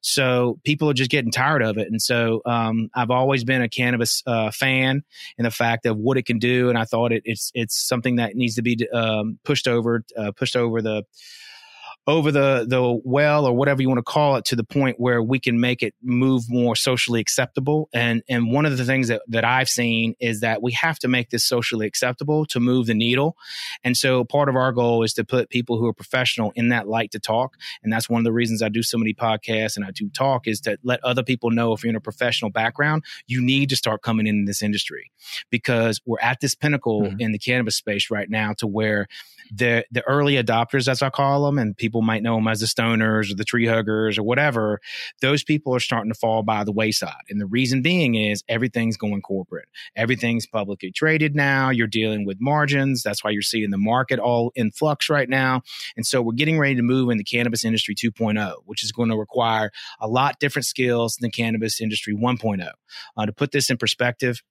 So 0.00 0.58
people 0.64 0.88
are 0.88 0.94
just 0.94 1.10
getting 1.10 1.30
tired 1.30 1.62
of 1.62 1.78
it. 1.78 1.88
And 1.88 2.00
so 2.00 2.40
um, 2.46 2.88
I've 2.94 3.10
always 3.10 3.44
been 3.44 3.62
a 3.62 3.68
cannabis 3.68 4.22
uh, 4.26 4.50
fan 4.50 5.02
in 5.36 5.44
the 5.44 5.50
fact 5.50 5.86
of 5.86 5.96
what 5.96 6.16
it 6.16 6.26
can 6.26 6.38
do. 6.38 6.68
And 6.68 6.78
I 6.78 6.84
thought 6.84 7.12
it, 7.12 7.22
it's 7.24 7.50
it's 7.54 7.76
something 7.76 8.16
that 8.16 8.36
needs 8.36 8.54
to 8.56 8.62
be 8.62 8.78
um, 8.92 9.38
pushed 9.44 9.66
over 9.66 10.04
uh, 10.16 10.32
pushed 10.32 10.56
over 10.56 10.80
the 10.80 11.04
over 12.06 12.30
the 12.30 12.66
the 12.68 13.00
well 13.04 13.46
or 13.46 13.54
whatever 13.54 13.82
you 13.82 13.88
want 13.88 13.98
to 13.98 14.02
call 14.02 14.36
it 14.36 14.44
to 14.46 14.56
the 14.56 14.64
point 14.64 15.00
where 15.00 15.22
we 15.22 15.38
can 15.38 15.58
make 15.60 15.82
it 15.82 15.94
move 16.02 16.44
more 16.48 16.76
socially 16.76 17.20
acceptable. 17.20 17.88
And 17.92 18.22
and 18.28 18.52
one 18.52 18.66
of 18.66 18.76
the 18.76 18.84
things 18.84 19.08
that 19.08 19.22
that 19.28 19.44
I've 19.44 19.68
seen 19.68 20.14
is 20.20 20.40
that 20.40 20.62
we 20.62 20.72
have 20.72 20.98
to 21.00 21.08
make 21.08 21.30
this 21.30 21.44
socially 21.44 21.86
acceptable 21.86 22.46
to 22.46 22.60
move 22.60 22.86
the 22.86 22.94
needle. 22.94 23.36
And 23.82 23.96
so 23.96 24.24
part 24.24 24.48
of 24.48 24.56
our 24.56 24.72
goal 24.72 25.02
is 25.02 25.14
to 25.14 25.24
put 25.24 25.50
people 25.50 25.78
who 25.78 25.86
are 25.86 25.94
professional 25.94 26.52
in 26.54 26.68
that 26.68 26.88
light 26.88 27.10
to 27.12 27.18
talk. 27.18 27.56
And 27.82 27.92
that's 27.92 28.08
one 28.08 28.20
of 28.20 28.24
the 28.24 28.32
reasons 28.32 28.62
I 28.62 28.68
do 28.68 28.82
so 28.82 28.98
many 28.98 29.14
podcasts 29.14 29.76
and 29.76 29.84
I 29.84 29.90
do 29.90 30.08
talk 30.08 30.46
is 30.46 30.60
to 30.62 30.78
let 30.82 31.02
other 31.04 31.22
people 31.22 31.50
know 31.50 31.72
if 31.72 31.82
you're 31.82 31.90
in 31.90 31.96
a 31.96 32.00
professional 32.00 32.50
background 32.50 33.04
you 33.26 33.42
need 33.42 33.68
to 33.70 33.76
start 33.76 34.02
coming 34.02 34.26
in 34.26 34.44
this 34.44 34.62
industry 34.62 35.10
because 35.50 36.00
we're 36.04 36.20
at 36.20 36.40
this 36.40 36.54
pinnacle 36.54 37.02
mm-hmm. 37.02 37.20
in 37.20 37.32
the 37.32 37.38
cannabis 37.38 37.76
space 37.76 38.10
right 38.10 38.28
now 38.28 38.52
to 38.58 38.66
where 38.66 39.06
the 39.52 39.84
the 39.90 40.02
early 40.02 40.34
adopters, 40.34 40.88
as 40.88 41.02
I 41.02 41.10
call 41.10 41.46
them, 41.46 41.58
and 41.58 41.76
people 41.76 41.95
might 42.02 42.22
know 42.22 42.36
them 42.36 42.48
as 42.48 42.60
the 42.60 42.66
stoners 42.66 43.30
or 43.30 43.34
the 43.34 43.44
tree 43.44 43.66
huggers 43.66 44.18
or 44.18 44.22
whatever. 44.22 44.80
Those 45.20 45.42
people 45.42 45.74
are 45.74 45.80
starting 45.80 46.12
to 46.12 46.18
fall 46.18 46.42
by 46.42 46.64
the 46.64 46.72
wayside, 46.72 47.24
and 47.28 47.40
the 47.40 47.46
reason 47.46 47.82
being 47.82 48.14
is 48.14 48.42
everything's 48.48 48.96
going 48.96 49.22
corporate. 49.22 49.68
Everything's 49.94 50.46
publicly 50.46 50.90
traded 50.90 51.34
now. 51.34 51.70
You're 51.70 51.86
dealing 51.86 52.24
with 52.24 52.38
margins. 52.40 53.02
That's 53.02 53.22
why 53.22 53.30
you're 53.30 53.42
seeing 53.42 53.70
the 53.70 53.78
market 53.78 54.18
all 54.18 54.52
in 54.54 54.70
flux 54.70 55.08
right 55.08 55.28
now. 55.28 55.62
And 55.96 56.06
so 56.06 56.22
we're 56.22 56.32
getting 56.32 56.58
ready 56.58 56.74
to 56.76 56.82
move 56.82 57.10
in 57.10 57.18
the 57.18 57.24
cannabis 57.24 57.64
industry 57.64 57.94
2.0, 57.94 58.54
which 58.64 58.84
is 58.84 58.92
going 58.92 59.10
to 59.10 59.16
require 59.16 59.70
a 60.00 60.08
lot 60.08 60.38
different 60.38 60.66
skills 60.66 61.16
than 61.20 61.30
cannabis 61.30 61.80
industry 61.80 62.14
1.0. 62.14 62.70
Uh, 63.16 63.26
to 63.26 63.32
put 63.32 63.52
this 63.52 63.70
in 63.70 63.76
perspective, 63.76 64.42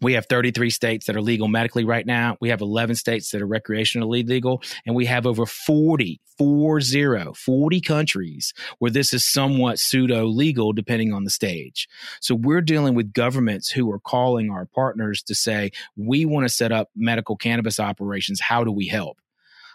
we 0.00 0.14
have 0.14 0.26
33 0.26 0.70
states 0.70 1.06
that 1.06 1.16
are 1.16 1.22
legal 1.22 1.48
medically 1.48 1.84
right 1.84 2.06
now. 2.06 2.36
We 2.40 2.50
have 2.50 2.60
11 2.60 2.96
states 2.96 3.30
that 3.30 3.42
are 3.42 3.48
recreationally 3.48 4.26
legal. 4.26 4.62
And 4.84 4.94
we 4.94 5.06
have 5.06 5.26
over 5.26 5.46
40, 5.46 6.20
40, 6.38 7.32
40 7.34 7.80
countries 7.80 8.52
where 8.78 8.90
this 8.90 9.14
is 9.14 9.30
somewhat 9.30 9.78
pseudo 9.78 10.26
legal 10.26 10.72
depending 10.72 11.12
on 11.12 11.24
the 11.24 11.30
stage. 11.30 11.88
So 12.20 12.34
we're 12.34 12.60
dealing 12.60 12.94
with 12.94 13.12
governments 13.12 13.70
who 13.70 13.90
are 13.90 14.00
calling 14.00 14.50
our 14.50 14.66
partners 14.66 15.22
to 15.24 15.34
say, 15.34 15.70
we 15.96 16.24
want 16.24 16.46
to 16.46 16.52
set 16.52 16.72
up 16.72 16.90
medical 16.94 17.36
cannabis 17.36 17.80
operations. 17.80 18.40
How 18.40 18.64
do 18.64 18.70
we 18.70 18.86
help? 18.86 19.18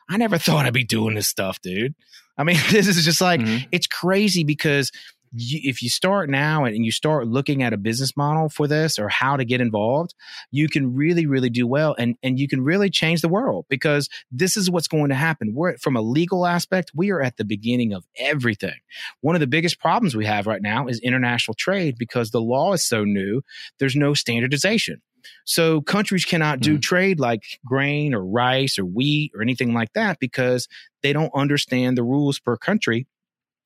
I 0.09 0.17
never 0.17 0.37
thought 0.39 0.65
I'd 0.65 0.73
be 0.73 0.83
doing 0.83 1.15
this 1.15 1.27
stuff, 1.27 1.61
dude. 1.61 1.95
I 2.37 2.43
mean, 2.43 2.57
this 2.69 2.87
is 2.87 3.03
just 3.03 3.21
like, 3.21 3.41
mm-hmm. 3.41 3.67
it's 3.71 3.87
crazy 3.87 4.43
because 4.43 4.91
you, 5.33 5.59
if 5.63 5.81
you 5.81 5.89
start 5.89 6.29
now 6.29 6.65
and 6.65 6.85
you 6.85 6.91
start 6.91 7.27
looking 7.27 7.63
at 7.63 7.73
a 7.73 7.77
business 7.77 8.15
model 8.17 8.49
for 8.49 8.67
this 8.67 8.99
or 8.99 9.09
how 9.09 9.37
to 9.37 9.45
get 9.45 9.61
involved, 9.61 10.13
you 10.51 10.67
can 10.67 10.93
really, 10.93 11.25
really 11.25 11.49
do 11.49 11.65
well 11.65 11.95
and, 11.97 12.15
and 12.23 12.39
you 12.39 12.47
can 12.47 12.61
really 12.61 12.89
change 12.89 13.21
the 13.21 13.29
world 13.29 13.65
because 13.69 14.09
this 14.31 14.57
is 14.57 14.69
what's 14.69 14.87
going 14.87 15.09
to 15.09 15.15
happen. 15.15 15.53
We're 15.53 15.77
from 15.77 15.95
a 15.95 16.01
legal 16.01 16.45
aspect, 16.45 16.91
we 16.93 17.11
are 17.11 17.21
at 17.21 17.37
the 17.37 17.45
beginning 17.45 17.93
of 17.93 18.05
everything. 18.17 18.79
One 19.21 19.35
of 19.35 19.41
the 19.41 19.47
biggest 19.47 19.79
problems 19.79 20.15
we 20.15 20.25
have 20.25 20.47
right 20.47 20.61
now 20.61 20.87
is 20.87 20.99
international 20.99 21.55
trade 21.55 21.95
because 21.97 22.31
the 22.31 22.41
law 22.41 22.73
is 22.73 22.85
so 22.85 23.03
new, 23.03 23.41
there's 23.79 23.95
no 23.95 24.13
standardization. 24.13 25.01
So 25.45 25.81
countries 25.81 26.25
cannot 26.25 26.61
do 26.61 26.77
mm. 26.77 26.81
trade 26.81 27.19
like 27.19 27.43
grain 27.65 28.13
or 28.13 28.25
rice 28.25 28.79
or 28.79 28.85
wheat 28.85 29.31
or 29.35 29.41
anything 29.41 29.73
like 29.73 29.93
that 29.93 30.19
because 30.19 30.67
they 31.03 31.13
don't 31.13 31.31
understand 31.35 31.97
the 31.97 32.03
rules 32.03 32.39
per 32.39 32.57
country 32.57 33.07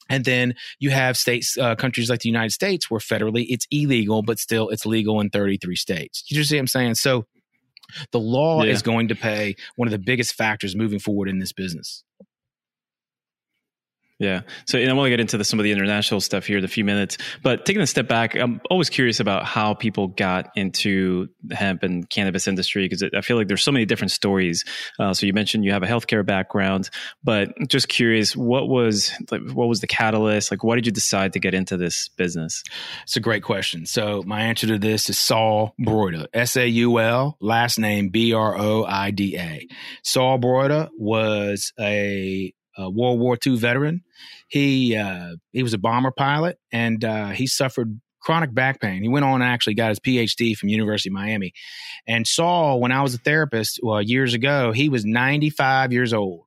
and 0.10 0.26
then 0.26 0.56
you 0.80 0.92
have 0.92 1.18
states, 1.18 1.58
uh, 1.58 1.76
countries 1.76 2.10
like 2.10 2.22
the 2.22 2.30
United 2.30 2.52
States 2.52 2.90
where 2.90 3.00
federally 3.00 3.46
it's 3.50 3.68
illegal, 3.72 4.22
but 4.22 4.40
still 4.40 4.70
it's 4.70 4.86
legal 4.86 5.20
in 5.20 5.30
33 5.30 5.76
states. 5.76 6.24
You 6.28 6.44
see 6.44 6.56
what 6.56 6.62
I'm 6.62 6.68
saying? 6.68 6.96
So 6.96 7.26
the 8.12 8.20
law 8.20 8.64
yeah. 8.64 8.72
is 8.72 8.82
going 8.82 9.08
to 9.10 9.16
pay 9.16 9.56
one 9.76 9.88
of 9.88 9.92
the 9.92 10.00
biggest 10.00 10.34
factors 10.34 10.76
moving 10.76 11.00
forward 11.00 11.30
in 11.30 11.40
this 11.40 11.52
business. 11.52 12.04
Yeah. 14.17 14.41
So 14.65 14.77
and 14.77 14.89
I 14.89 14.93
want 14.93 15.07
to 15.07 15.10
get 15.10 15.19
into 15.19 15.38
the, 15.38 15.43
some 15.43 15.60
of 15.60 15.65
the 15.65 15.74
international 15.74 16.22
stuff 16.22 16.45
here 16.45 16.57
in 16.57 16.63
a 16.63 16.69
few 16.69 16.86
minutes. 16.86 17.17
But 17.43 17.65
taking 17.65 17.81
a 17.81 17.88
step 17.88 18.07
back, 18.07 18.34
I'm 18.36 18.62
always 18.69 18.89
curious 18.89 19.19
about 19.19 19.43
how 19.43 19.74
people 19.74 20.07
got 20.07 20.51
into 20.55 21.27
the 21.43 21.55
hemp 21.55 21.84
and 21.84 22.10
cannabis 22.10 22.48
industry 22.48 22.86
because 22.88 23.03
I 23.03 23.19
feel 23.19 23.36
like 23.36 23.50
there's 23.50 23.62
so 23.62 23.74
many 23.74 23.84
different 23.86 24.12
stories. 24.12 24.63
Uh, 24.98 25.13
so 25.13 25.25
you 25.25 25.34
mentioned 25.34 25.65
you 25.65 25.74
have 25.74 25.84
a 25.84 25.88
healthcare 25.88 26.25
background, 26.25 26.89
but 27.25 27.50
just 27.67 27.89
curious, 27.89 28.38
what 28.38 28.69
was 28.69 29.12
like, 29.31 29.41
what 29.51 29.67
was 29.67 29.81
the 29.81 29.88
catalyst? 29.88 30.50
Like, 30.50 30.63
why 30.63 30.75
did 30.75 30.86
you 30.86 30.93
decide 30.93 31.34
to 31.34 31.39
get 31.39 31.53
into 31.53 31.75
this 31.75 32.07
business? 32.07 32.63
It's 33.03 33.17
a 33.17 33.19
great 33.22 33.43
question. 33.43 33.86
So 33.86 34.24
my 34.25 34.43
answer 34.43 34.67
to 34.67 34.77
this 34.77 35.10
is 35.10 35.17
Saul 35.17 35.75
Broida, 35.79 36.27
S 36.34 36.55
A 36.55 36.65
U 36.65 37.00
L, 37.00 37.36
last 37.41 37.77
name 37.79 38.10
B 38.10 38.34
R 38.34 38.57
O 38.57 38.86
I 38.86 39.12
D 39.12 39.38
A. 39.38 39.67
Saul 40.03 40.39
Broida 40.39 40.88
was 40.98 41.74
a 41.77 42.53
a 42.77 42.89
World 42.89 43.20
War 43.20 43.38
II 43.46 43.58
veteran. 43.58 44.03
He 44.48 44.96
uh, 44.96 45.36
he 45.51 45.63
was 45.63 45.74
a 45.74 45.77
bomber 45.77 46.12
pilot, 46.12 46.60
and 46.72 47.03
uh, 47.03 47.29
he 47.29 47.48
suffered 47.48 48.00
chronic 48.20 48.53
back 48.53 48.82
pain. 48.82 49.03
He 49.03 49.08
went 49.08 49.24
on 49.24 49.41
and 49.41 49.44
actually 49.44 49.75
got 49.75 49.89
his 49.89 50.00
PhD 50.00 50.55
from 50.58 50.70
University 50.70 51.10
of 51.10 51.13
Miami. 51.13 51.53
And 52.08 52.25
Saul, 52.25 52.82
when 52.82 52.91
I 52.91 53.03
was 53.03 53.13
a 53.13 53.20
therapist 53.20 53.79
well, 53.84 54.01
years 54.01 54.34
ago, 54.34 54.72
he 54.72 54.89
was 54.89 55.05
95 55.05 55.94
years 55.94 56.12
old. 56.12 56.46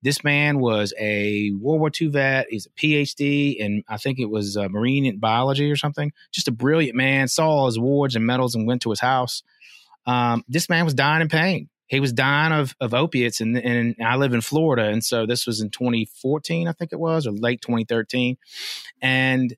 This 0.00 0.24
man 0.24 0.60
was 0.60 0.94
a 0.98 1.50
World 1.60 1.80
War 1.80 1.90
II 2.00 2.08
vet. 2.08 2.46
He's 2.48 2.66
a 2.66 2.70
PhD, 2.70 3.62
and 3.62 3.82
I 3.88 3.98
think 3.98 4.20
it 4.20 4.30
was 4.30 4.56
uh, 4.56 4.68
marine 4.68 5.18
biology 5.18 5.70
or 5.70 5.76
something. 5.76 6.12
Just 6.32 6.48
a 6.48 6.52
brilliant 6.52 6.96
man. 6.96 7.28
Saw 7.28 7.48
all 7.48 7.66
his 7.66 7.76
awards 7.76 8.14
and 8.16 8.24
medals 8.24 8.54
and 8.54 8.66
went 8.66 8.82
to 8.82 8.90
his 8.90 9.00
house. 9.00 9.42
Um, 10.06 10.44
this 10.48 10.68
man 10.68 10.84
was 10.84 10.94
dying 10.94 11.20
in 11.20 11.28
pain 11.28 11.68
he 11.88 12.00
was 12.00 12.12
dying 12.12 12.52
of, 12.52 12.76
of 12.80 12.94
opiates 12.94 13.40
and, 13.40 13.56
and 13.56 13.96
I 14.04 14.16
live 14.16 14.34
in 14.34 14.42
Florida. 14.42 14.84
And 14.88 15.02
so 15.02 15.26
this 15.26 15.46
was 15.46 15.60
in 15.60 15.70
2014, 15.70 16.68
I 16.68 16.72
think 16.72 16.92
it 16.92 17.00
was, 17.00 17.26
or 17.26 17.32
late 17.32 17.62
2013. 17.62 18.36
And 19.00 19.56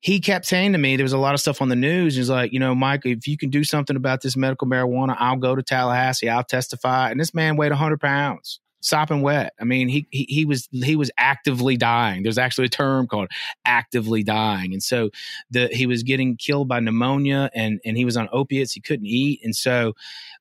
he 0.00 0.20
kept 0.20 0.44
saying 0.44 0.72
to 0.72 0.78
me, 0.78 0.96
there 0.96 1.04
was 1.04 1.14
a 1.14 1.18
lot 1.18 1.32
of 1.32 1.40
stuff 1.40 1.62
on 1.62 1.70
the 1.70 1.76
news. 1.76 2.16
He's 2.16 2.28
like, 2.28 2.52
you 2.52 2.58
know, 2.58 2.74
Mike, 2.74 3.06
if 3.06 3.26
you 3.26 3.38
can 3.38 3.48
do 3.48 3.64
something 3.64 3.96
about 3.96 4.20
this 4.20 4.36
medical 4.36 4.68
marijuana, 4.68 5.16
I'll 5.18 5.36
go 5.36 5.54
to 5.54 5.62
Tallahassee, 5.62 6.28
I'll 6.28 6.44
testify. 6.44 7.10
And 7.10 7.18
this 7.18 7.32
man 7.32 7.56
weighed 7.56 7.72
100 7.72 8.00
pounds, 8.00 8.60
sopping 8.82 9.22
wet. 9.22 9.54
I 9.58 9.64
mean, 9.64 9.88
he, 9.88 10.06
he, 10.10 10.26
he 10.28 10.44
was 10.44 10.68
he 10.72 10.94
was 10.94 11.10
actively 11.16 11.78
dying. 11.78 12.22
There's 12.22 12.36
actually 12.36 12.66
a 12.66 12.70
term 12.70 13.06
called 13.06 13.30
actively 13.64 14.22
dying, 14.22 14.74
and 14.74 14.82
so 14.82 15.08
the 15.50 15.68
he 15.68 15.86
was 15.86 16.02
getting 16.02 16.36
killed 16.36 16.68
by 16.68 16.80
pneumonia, 16.80 17.48
and 17.54 17.80
and 17.86 17.96
he 17.96 18.04
was 18.04 18.18
on 18.18 18.28
opiates. 18.30 18.72
He 18.72 18.82
couldn't 18.82 19.06
eat, 19.06 19.40
and 19.42 19.56
so 19.56 19.94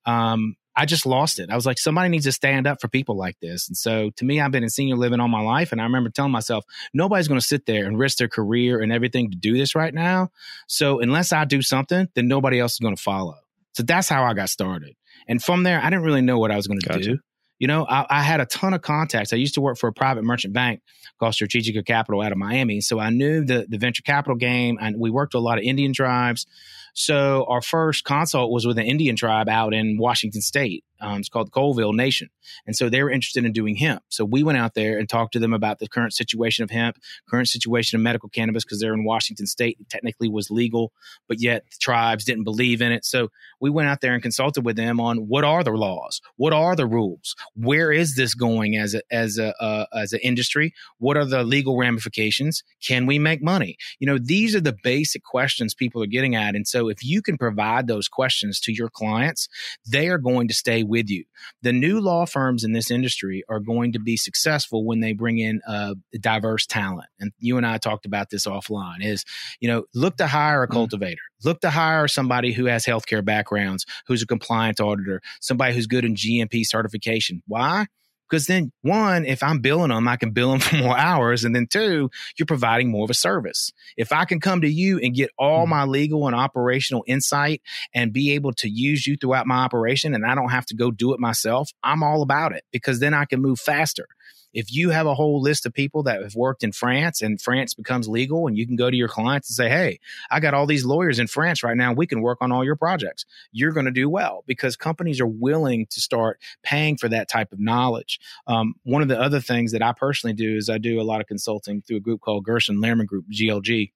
um, 0.06 0.58
I 0.76 0.86
just 0.86 1.06
lost 1.06 1.40
it. 1.40 1.50
I 1.50 1.56
was 1.56 1.66
like, 1.66 1.78
somebody 1.78 2.10
needs 2.10 2.26
to 2.26 2.32
stand 2.32 2.66
up 2.66 2.82
for 2.82 2.88
people 2.88 3.16
like 3.16 3.40
this. 3.40 3.68
And 3.68 3.78
so 3.78 4.10
to 4.18 4.26
me, 4.26 4.40
I've 4.42 4.52
been 4.52 4.64
in 4.64 4.70
senior 4.70 4.96
living 4.96 5.20
all 5.20 5.28
my 5.28 5.42
life. 5.42 5.72
And 5.72 5.80
I 5.80 5.84
remember 5.84 6.10
telling 6.10 6.32
myself, 6.32 6.66
nobody's 6.94 7.28
going 7.28 7.40
to 7.40 7.46
sit 7.46 7.66
there 7.66 7.86
and 7.86 7.98
risk 7.98 8.18
their 8.18 8.28
career 8.28 8.82
and 8.82 8.92
everything 8.92 9.30
to 9.32 9.38
do 9.38 9.56
this 9.56 9.76
right 9.76 9.94
now. 9.94 10.30
So 10.68 11.00
unless 11.00 11.32
I 11.32 11.46
do 11.46 11.62
something, 11.62 12.08
then 12.16 12.28
nobody 12.28 12.60
else 12.60 12.74
is 12.74 12.80
going 12.80 12.96
to 12.96 13.02
follow. 13.02 13.36
So 13.74 13.84
that's 13.84 14.10
how 14.10 14.24
I 14.24 14.34
got 14.34 14.50
started. 14.50 14.96
And 15.28 15.44
from 15.44 15.64
there, 15.64 15.80
I 15.80 15.90
didn't 15.90 16.04
really 16.04 16.22
know 16.22 16.40
what 16.40 16.52
I 16.52 16.56
was 16.56 16.68
going 16.68 16.80
to 16.80 16.88
gotcha. 16.88 17.04
do. 17.04 17.20
You 17.60 17.68
know, 17.68 17.86
I, 17.88 18.06
I, 18.10 18.24
had 18.24 18.42
a 18.42 18.46
ton 18.46 18.74
of 18.74 18.82
contacts. 18.82 19.32
I 19.32 19.38
used 19.38 19.54
to 19.54 19.62
work 19.62 19.78
for 19.78 19.88
a 19.88 19.94
private 19.94 20.24
merchant 20.24 20.54
bank 20.54 20.82
called 21.20 21.34
Strategic 21.34 21.86
Capital 21.86 22.22
out 22.22 22.32
of 22.32 22.38
Miami. 22.38 22.82
So 22.82 23.00
I 23.00 23.10
knew 23.10 23.46
the, 23.46 23.66
the 23.70 23.78
venture 23.78 24.02
capital 24.02 24.36
game 24.36 24.78
and 24.82 25.00
we 25.00 25.10
worked 25.10 25.34
with 25.34 25.42
a 25.42 25.44
lot 25.46 25.60
of 25.60 25.64
Indian 25.64 25.94
tribes. 25.94 26.46
So 26.94 27.46
our 27.50 27.62
first 27.62 28.04
consult 28.04 28.52
was 28.52 28.66
with 28.66 28.78
an 28.78 28.86
Indian 28.86 29.16
tribe 29.16 29.50
out 29.50 29.74
in 29.74 29.98
Washington 29.98 30.42
State. 30.42 30.84
Um, 31.04 31.20
it's 31.20 31.28
called 31.28 31.52
Colville 31.52 31.92
Nation. 31.92 32.30
And 32.66 32.76
so 32.76 32.90
they 32.90 33.04
were 33.04 33.12
interested 33.12 33.44
in 33.44 33.52
doing 33.52 33.76
hemp. 33.76 34.04
So 34.08 34.24
we 34.24 34.42
went 34.42 34.58
out 34.58 34.74
there 34.74 34.98
and 34.98 35.08
talked 35.08 35.34
to 35.34 35.40
them 35.40 35.54
about 35.54 35.80
the 35.80 35.88
current 35.88 36.14
situation 36.14 36.64
of 36.64 36.72
hemp, 36.72 36.98
current 37.30 37.50
situation 37.50 37.98
of 37.98 38.02
medical 38.02 38.30
cannabis, 38.30 38.64
because 38.64 38.80
they're 38.80 38.94
in 38.94 39.04
Washington 39.04 39.46
State. 39.46 39.78
It 39.82 39.90
technically 39.90 40.30
was 40.30 40.50
legal, 40.50 40.94
but 41.28 41.42
yet 41.42 41.66
the 41.70 41.78
tribes 41.82 42.24
didn't 42.24 42.46
believe 42.46 42.82
in 42.82 42.94
it. 42.94 43.04
So 43.04 43.30
we 43.60 43.70
went 43.70 43.90
out 43.90 44.00
there 44.00 44.14
and 44.14 44.24
consulted 44.24 44.64
with 44.64 44.78
them 44.78 45.02
on 45.02 45.28
what 45.28 45.44
are 45.44 45.64
the 45.64 45.72
laws? 45.72 46.22
What 46.38 46.54
are 46.54 46.76
the 46.76 46.88
rules? 46.88 47.36
Where 47.54 47.92
is 47.92 48.16
this 48.16 48.34
going 48.34 48.78
as 48.78 48.94
a, 48.94 49.02
as 49.12 49.38
a, 49.38 49.54
uh, 49.62 49.86
as 49.94 50.14
an 50.14 50.22
industry? 50.24 50.74
What 51.00 51.18
are 51.18 51.26
the 51.26 51.44
legal 51.44 51.78
ramifications? 51.78 52.64
Can 52.82 53.06
we 53.06 53.20
make 53.20 53.44
money? 53.44 53.76
You 54.00 54.08
know, 54.08 54.18
these 54.18 54.56
are 54.56 54.62
the 54.62 54.78
basic 54.84 55.24
questions 55.24 55.74
people 55.74 56.02
are 56.02 56.08
getting 56.08 56.36
at. 56.36 56.56
And 56.56 56.66
so 56.66 56.88
if 56.88 57.04
you 57.04 57.22
can 57.22 57.38
provide 57.38 57.88
those 57.88 58.08
questions 58.08 58.60
to 58.62 58.72
your 58.72 58.90
clients, 58.90 59.50
they 59.86 60.08
are 60.08 60.18
going 60.18 60.48
to 60.48 60.54
stay 60.54 60.84
with 60.94 61.10
you. 61.10 61.26
The 61.64 61.74
new 61.74 62.00
law 62.00 62.28
firms 62.28 62.64
in 62.64 62.72
this 62.72 62.92
industry 62.92 63.44
are 63.50 63.60
going 63.60 63.94
to 63.94 64.00
be 64.00 64.16
successful 64.16 64.86
when 64.86 65.00
they 65.00 65.14
bring 65.14 65.40
in 65.40 65.60
uh, 65.68 65.96
diverse 66.20 66.68
talent. 66.68 67.10
And 67.20 67.32
you 67.40 67.58
and 67.58 67.66
I 67.66 67.80
talked 67.80 68.06
about 68.06 68.30
this 68.30 68.46
offline 68.46 69.04
is, 69.04 69.26
you 69.60 69.68
know, 69.68 69.86
look 69.96 70.18
to 70.18 70.28
hire 70.28 70.62
a 70.62 70.68
mm-hmm. 70.68 70.74
cultivator. 70.74 71.22
Look 71.44 71.62
to 71.62 71.72
hire 71.72 72.08
somebody 72.08 72.54
who 72.54 72.66
has 72.66 72.86
healthcare 72.86 73.26
backgrounds, 73.26 73.88
who's 74.06 74.22
a 74.22 74.28
compliance 74.28 74.80
auditor, 74.80 75.22
somebody 75.42 75.74
who's 75.74 75.88
good 75.88 76.06
in 76.06 76.14
GMP 76.14 76.62
certification. 76.64 77.42
Why? 77.48 77.88
Because 78.34 78.48
then, 78.48 78.72
one, 78.82 79.26
if 79.26 79.44
I'm 79.44 79.60
billing 79.60 79.90
them, 79.90 80.08
I 80.08 80.18
can 80.18 80.32
bill 80.32 80.50
them 80.50 80.60
for 80.60 80.76
more 80.78 80.98
hours. 80.98 81.44
And 81.44 81.56
then 81.56 81.68
two, 81.68 82.10
you're 82.36 82.48
providing 82.48 82.90
more 82.90 83.04
of 83.04 83.12
a 83.12 83.14
service. 83.14 83.72
If 83.96 84.12
I 84.12 84.26
can 84.26 84.40
come 84.40 84.62
to 84.62 84.68
you 84.68 84.98
and 84.98 85.14
get 85.14 85.30
all 85.38 85.62
mm-hmm. 85.62 85.70
my 85.70 85.84
legal 85.84 86.26
and 86.26 86.36
operational 86.36 87.04
insight 87.06 87.62
and 87.94 88.12
be 88.12 88.32
able 88.32 88.52
to 88.54 88.68
use 88.68 89.06
you 89.06 89.18
throughout 89.18 89.46
my 89.46 89.58
operation 89.58 90.16
and 90.16 90.26
I 90.26 90.34
don't 90.34 90.50
have 90.50 90.66
to 90.68 90.76
go 90.76 90.90
do 90.90 91.14
it 91.14 91.20
myself, 91.20 91.70
I'm 91.84 92.02
all 92.02 92.24
about 92.24 92.54
it 92.54 92.64
because 92.72 93.00
then 93.00 93.14
I 93.14 93.26
can 93.26 93.40
move 93.40 93.60
faster. 93.60 94.08
If 94.54 94.74
you 94.74 94.90
have 94.92 95.08
a 95.08 95.16
whole 95.16 95.42
list 95.42 95.66
of 95.66 95.74
people 95.74 96.04
that 96.04 96.22
have 96.22 96.36
worked 96.36 96.64
in 96.64 96.72
France 96.72 97.22
and 97.22 97.42
France 97.42 97.74
becomes 97.74 98.08
legal 98.08 98.48
and 98.48 98.58
you 98.58 98.68
can 98.68 98.76
go 98.76 98.90
to 98.90 98.96
your 98.96 99.08
clients 99.08 99.50
and 99.50 99.56
say, 99.56 99.70
Hey, 99.70 100.00
I 100.32 100.40
got 100.40 100.54
all 100.54 100.66
these 100.66 100.86
lawyers 100.86 101.20
in 101.20 101.28
France 101.28 101.64
right 101.64 101.78
now. 101.78 101.94
We 101.94 102.08
can 102.08 102.22
work 102.22 102.38
on 102.42 102.52
all 102.52 102.64
your 102.64 102.76
projects. 102.76 103.26
You're 103.52 103.72
going 103.72 103.86
to 103.86 103.92
do 103.92 104.10
well 104.10 104.44
because 104.48 104.76
companies 104.76 105.20
are 105.20 105.28
willing 105.28 105.88
to 105.90 106.02
start 106.02 106.40
paying 106.64 106.98
for 106.98 107.10
that 107.10 107.30
type 107.30 107.52
of 107.52 107.60
knowledge. 107.60 108.20
Um, 108.48 108.76
one 108.84 109.02
of 109.02 109.08
the 109.08 109.20
other 109.20 109.40
things 109.40 109.72
that 109.72 109.82
I 109.82 109.94
personally 109.94 110.34
do 110.34 110.56
is 110.56 110.70
I 110.70 110.78
do 110.78 111.00
a 111.00 111.04
lot 111.04 111.22
of 111.22 111.28
consulting 111.28 111.82
through 111.82 111.98
a 111.98 112.02
group 112.02 112.22
called 112.22 112.46
Gerson 112.46 112.78
Lehrman 112.78 113.06
Group, 113.06 113.26
GLG. 113.32 113.92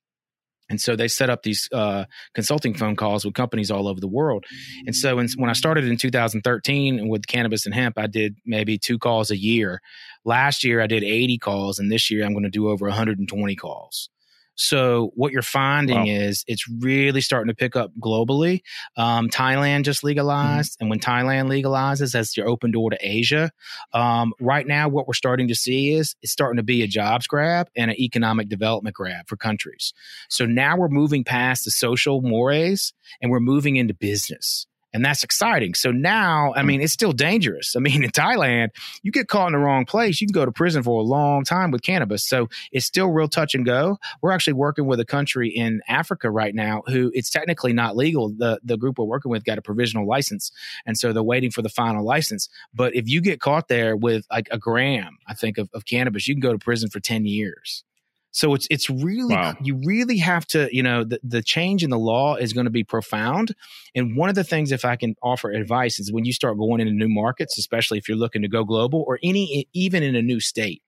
And 0.70 0.82
so 0.82 0.96
they 0.96 1.08
set 1.08 1.30
up 1.30 1.44
these 1.44 1.70
uh, 1.72 2.06
consulting 2.34 2.74
phone 2.74 2.96
calls 2.96 3.26
with 3.26 3.34
companies 3.34 3.72
all 3.72 3.88
over 3.88 4.00
the 4.00 4.08
world. 4.08 4.46
And 4.86 4.96
so 4.96 5.20
in, 5.20 5.28
when 5.38 5.50
I 5.50 5.54
started 5.54 5.86
in 5.86 5.98
2013 5.98 7.08
with 7.08 7.28
cannabis 7.28 7.66
and 7.66 7.74
hemp, 7.74 7.98
I 7.98 8.08
did 8.08 8.36
maybe 8.46 8.78
two 8.78 9.00
calls 9.00 9.32
a 9.32 9.38
year. 9.38 9.82
Last 10.26 10.64
year, 10.64 10.82
I 10.82 10.88
did 10.88 11.04
80 11.04 11.38
calls, 11.38 11.80
and 11.80 11.92
this 11.92 12.12
year, 12.12 12.26
I'm 12.26 12.34
going 12.34 12.44
to 12.44 12.50
do 12.50 12.68
over 12.68 12.86
120 12.88 13.56
calls. 13.56 14.10
So 14.58 15.12
what 15.16 15.32
you're 15.32 15.42
finding 15.42 15.98
wow. 15.98 16.06
is 16.06 16.44
it's 16.48 16.68
really 16.68 17.22
starting 17.22 17.48
to 17.48 17.56
pick 17.56 17.76
up 17.76 17.92
globally. 18.00 18.62
Um, 18.98 19.30
Thailand 19.30 19.84
just 19.84 20.04
legalized, 20.04 20.74
mm-hmm. 20.74 20.84
and 20.84 20.90
when 20.90 21.00
Thailand 21.00 21.48
legalizes, 21.48 22.12
that's 22.12 22.36
your 22.36 22.50
open 22.50 22.72
door 22.72 22.90
to 22.90 22.98
Asia. 23.00 23.52
Um, 23.94 24.34
right 24.40 24.68
now, 24.68 24.90
what 24.90 25.08
we're 25.08 25.14
starting 25.14 25.48
to 25.48 25.56
see 25.56 25.94
is 25.94 26.16
it's 26.22 26.32
starting 26.32 26.58
to 26.58 26.64
be 26.64 26.82
a 26.82 26.88
jobs 26.88 27.28
grab 27.28 27.70
and 27.76 27.92
an 27.92 28.00
economic 28.00 28.50
development 28.50 28.96
grab 28.96 29.28
for 29.28 29.38
countries. 29.38 29.94
So 30.30 30.46
now 30.46 30.76
we're 30.76 30.90
moving 30.90 31.24
past 31.24 31.66
the 31.66 31.72
social 31.72 32.22
mores 32.22 32.94
and 33.22 33.32
we're 33.32 33.40
moving 33.40 33.76
into 33.76 33.94
business 33.94 34.66
and 34.94 35.04
that's 35.04 35.24
exciting. 35.24 35.74
So 35.74 35.92
now, 35.92 36.54
I 36.56 36.64
mean, 36.64 36.82
it's 36.82 36.94
still 36.94 37.12
dangerous. 37.12 37.76
I 37.76 37.80
mean, 37.80 38.04
in 38.04 38.12
Thailand, 38.12 38.70
you 39.04 39.12
get 39.12 39.28
caught 39.28 39.48
in 39.48 39.54
the 39.54 39.60
wrong 39.60 39.86
place, 39.86 40.22
you 40.22 40.28
can 40.28 40.34
go 40.34 40.46
to 40.46 40.52
prison 40.52 40.84
for 40.84 41.00
a 41.00 41.04
long 41.04 41.44
time 41.44 41.72
with 41.72 41.82
cannabis. 41.82 42.24
So 42.26 42.50
it's 42.72 42.86
still 42.86 43.10
real 43.10 43.28
touch 43.28 43.54
and 43.56 43.66
go. 43.66 43.98
We're 44.22 44.32
actually 44.32 44.54
working 44.54 44.86
with 44.86 45.00
a 45.00 45.06
country 45.06 45.50
in 45.50 45.82
Africa 45.88 46.30
right 46.30 46.56
now 46.56 46.84
who 46.88 47.12
it's 47.14 47.30
technically 47.30 47.74
not 47.74 47.96
legal. 47.96 48.30
The 48.30 48.60
the 48.64 48.78
group 48.78 48.98
we're 48.98 49.06
working 49.06 49.32
with 49.32 49.44
got 49.44 49.58
a 49.58 49.62
provisional 49.62 50.08
license, 50.08 50.52
and 50.86 50.98
so 50.98 51.14
they're 51.14 51.24
waiting 51.24 51.52
for 51.52 51.62
the 51.62 51.70
final 51.70 52.06
license. 52.06 52.50
But 52.74 52.96
if 52.96 53.08
you 53.08 53.22
get 53.22 53.40
caught 53.40 53.68
there 53.68 53.96
with 53.96 54.26
like 54.32 54.48
a 54.52 54.58
gram, 54.58 55.18
I 55.28 55.34
think 55.34 55.58
of, 55.58 55.70
of 55.74 55.86
cannabis, 55.86 56.28
you 56.28 56.36
can 56.36 56.42
go 56.42 56.54
to 56.54 56.60
prison 56.60 56.90
for 56.90 57.00
ten 57.00 57.26
years. 57.26 57.84
So 58.32 58.54
it's 58.54 58.68
it's 58.70 58.90
really 58.90 59.36
wow. 59.36 59.56
you 59.62 59.82
really 59.84 60.18
have 60.18 60.46
to 60.48 60.70
you 60.72 60.84
know 60.84 61.04
the, 61.04 61.20
the 61.24 61.42
change 61.42 61.84
in 61.84 61.90
the 61.90 61.98
law 61.98 62.36
is 62.36 62.54
going 62.54 62.66
to 62.66 62.72
be 62.72 62.84
profound. 62.84 63.56
And 63.96 64.16
one 64.16 64.30
of 64.30 64.36
the 64.36 64.44
things, 64.44 64.72
if 64.72 64.86
I 64.86 64.96
can 64.96 65.16
offer 65.24 65.52
advice, 65.52 66.00
is 66.00 66.12
when 66.12 66.26
you 66.26 66.34
start 66.34 66.58
going 66.58 66.82
into 66.82 66.94
new 66.94 67.10
markets, 67.10 67.58
especially 67.58 67.98
if 67.98 68.08
you're 68.08 68.18
looking 68.18 68.42
to 68.44 68.48
go 68.48 68.64
global 68.64 69.04
or 69.08 69.20
any 69.24 69.68
even 69.74 70.04
in 70.04 70.16
a 70.16 70.22
new 70.22 70.40
state, 70.40 70.84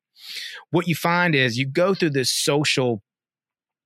what 0.71 0.87
you 0.87 0.95
find 0.95 1.33
is 1.33 1.57
you 1.57 1.67
go 1.67 1.93
through 1.93 2.11
this 2.11 2.31
social 2.31 3.01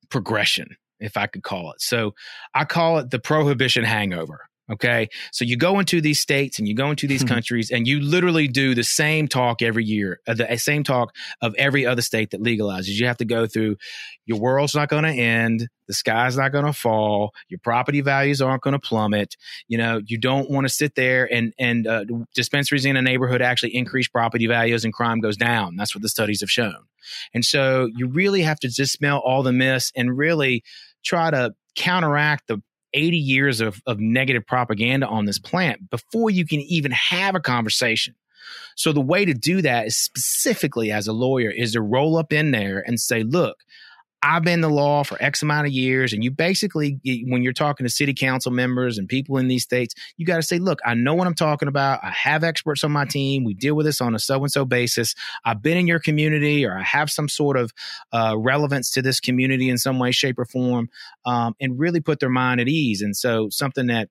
progression, 0.09 0.75
if 0.99 1.17
I 1.17 1.27
could 1.27 1.43
call 1.43 1.71
it. 1.71 1.81
So 1.81 2.13
I 2.53 2.65
call 2.65 2.97
it 2.97 3.11
the 3.11 3.19
prohibition 3.19 3.83
hangover. 3.83 4.41
Okay. 4.71 5.09
So 5.33 5.43
you 5.43 5.57
go 5.57 5.79
into 5.79 5.99
these 5.99 6.21
states 6.21 6.57
and 6.57 6.67
you 6.67 6.73
go 6.73 6.89
into 6.89 7.05
these 7.05 7.23
countries 7.23 7.69
and 7.69 7.85
you 7.85 7.99
literally 7.99 8.47
do 8.47 8.73
the 8.73 8.83
same 8.83 9.27
talk 9.27 9.61
every 9.61 9.83
year, 9.83 10.21
uh, 10.25 10.35
the 10.35 10.57
same 10.57 10.85
talk 10.85 11.13
of 11.41 11.53
every 11.55 11.85
other 11.85 12.01
state 12.01 12.31
that 12.31 12.41
legalizes. 12.41 12.87
You 12.87 13.07
have 13.07 13.17
to 13.17 13.25
go 13.25 13.45
through 13.45 13.75
your 14.25 14.39
world's 14.39 14.73
not 14.73 14.87
going 14.87 15.03
to 15.03 15.11
end. 15.11 15.67
The 15.87 15.93
sky's 15.93 16.37
not 16.37 16.53
going 16.53 16.63
to 16.63 16.71
fall. 16.71 17.33
Your 17.49 17.59
property 17.59 17.99
values 17.99 18.41
aren't 18.41 18.61
going 18.61 18.71
to 18.71 18.79
plummet. 18.79 19.35
You 19.67 19.77
know, 19.77 19.99
you 20.05 20.17
don't 20.17 20.49
want 20.49 20.65
to 20.65 20.73
sit 20.73 20.95
there 20.95 21.31
and, 21.31 21.53
and 21.59 21.85
uh, 21.85 22.05
dispensaries 22.33 22.85
in 22.85 22.95
a 22.95 23.01
neighborhood 23.01 23.41
actually 23.41 23.75
increase 23.75 24.07
property 24.07 24.47
values 24.47 24.85
and 24.85 24.93
crime 24.93 25.19
goes 25.19 25.35
down. 25.35 25.75
That's 25.75 25.93
what 25.93 26.03
the 26.03 26.09
studies 26.09 26.39
have 26.39 26.49
shown. 26.49 26.85
And 27.33 27.43
so 27.43 27.89
you 27.93 28.07
really 28.07 28.43
have 28.43 28.61
to 28.61 28.69
dispel 28.69 29.17
all 29.17 29.43
the 29.43 29.51
myths 29.51 29.91
and 29.93 30.17
really 30.17 30.63
try 31.03 31.31
to 31.31 31.53
counteract 31.75 32.47
the 32.47 32.61
80 32.93 33.17
years 33.17 33.61
of, 33.61 33.81
of 33.85 33.99
negative 33.99 34.45
propaganda 34.45 35.07
on 35.07 35.25
this 35.25 35.39
plant 35.39 35.89
before 35.89 36.29
you 36.29 36.45
can 36.45 36.59
even 36.61 36.91
have 36.91 37.35
a 37.35 37.39
conversation. 37.39 38.15
So 38.75 38.91
the 38.91 39.01
way 39.01 39.25
to 39.25 39.33
do 39.33 39.61
that 39.61 39.87
is 39.87 39.97
specifically 39.97 40.91
as 40.91 41.07
a 41.07 41.13
lawyer 41.13 41.49
is 41.49 41.73
to 41.73 41.81
roll 41.81 42.17
up 42.17 42.33
in 42.33 42.51
there 42.51 42.83
and 42.85 42.99
say, 42.99 43.23
look, 43.23 43.57
I've 44.23 44.43
been 44.43 44.61
the 44.61 44.69
law 44.69 45.03
for 45.03 45.21
X 45.21 45.41
amount 45.41 45.67
of 45.67 45.73
years. 45.73 46.13
And 46.13 46.23
you 46.23 46.31
basically, 46.31 46.99
when 47.27 47.43
you're 47.43 47.51
talking 47.51 47.85
to 47.85 47.89
city 47.89 48.13
council 48.13 48.51
members 48.51 48.97
and 48.97 49.07
people 49.07 49.37
in 49.37 49.49
these 49.49 49.63
states, 49.63 49.93
you 50.15 50.25
got 50.25 50.37
to 50.37 50.43
say, 50.43 50.59
look, 50.59 50.79
I 50.85 50.93
know 50.93 51.13
what 51.13 51.27
I'm 51.27 51.35
talking 51.35 51.67
about. 51.67 51.99
I 52.03 52.09
have 52.11 52.43
experts 52.43 52.85
on 52.85 52.91
my 52.93 53.03
team. 53.03 53.43
We 53.43 53.53
deal 53.53 53.75
with 53.75 53.85
this 53.85 53.99
on 53.99 54.15
a 54.15 54.19
so 54.19 54.41
and 54.41 54.51
so 54.51 54.63
basis. 54.63 55.13
I've 55.43 55.61
been 55.61 55.77
in 55.77 55.87
your 55.87 55.99
community 55.99 56.65
or 56.65 56.77
I 56.77 56.83
have 56.83 57.11
some 57.11 57.27
sort 57.27 57.57
of 57.57 57.73
uh, 58.13 58.35
relevance 58.37 58.91
to 58.91 59.01
this 59.01 59.19
community 59.19 59.69
in 59.69 59.77
some 59.77 59.99
way, 59.99 60.11
shape, 60.11 60.39
or 60.39 60.45
form, 60.45 60.89
um, 61.25 61.55
and 61.59 61.77
really 61.77 61.99
put 61.99 62.21
their 62.21 62.29
mind 62.29 62.61
at 62.61 62.69
ease. 62.69 63.01
And 63.01 63.15
so, 63.15 63.49
something 63.49 63.87
that 63.87 64.09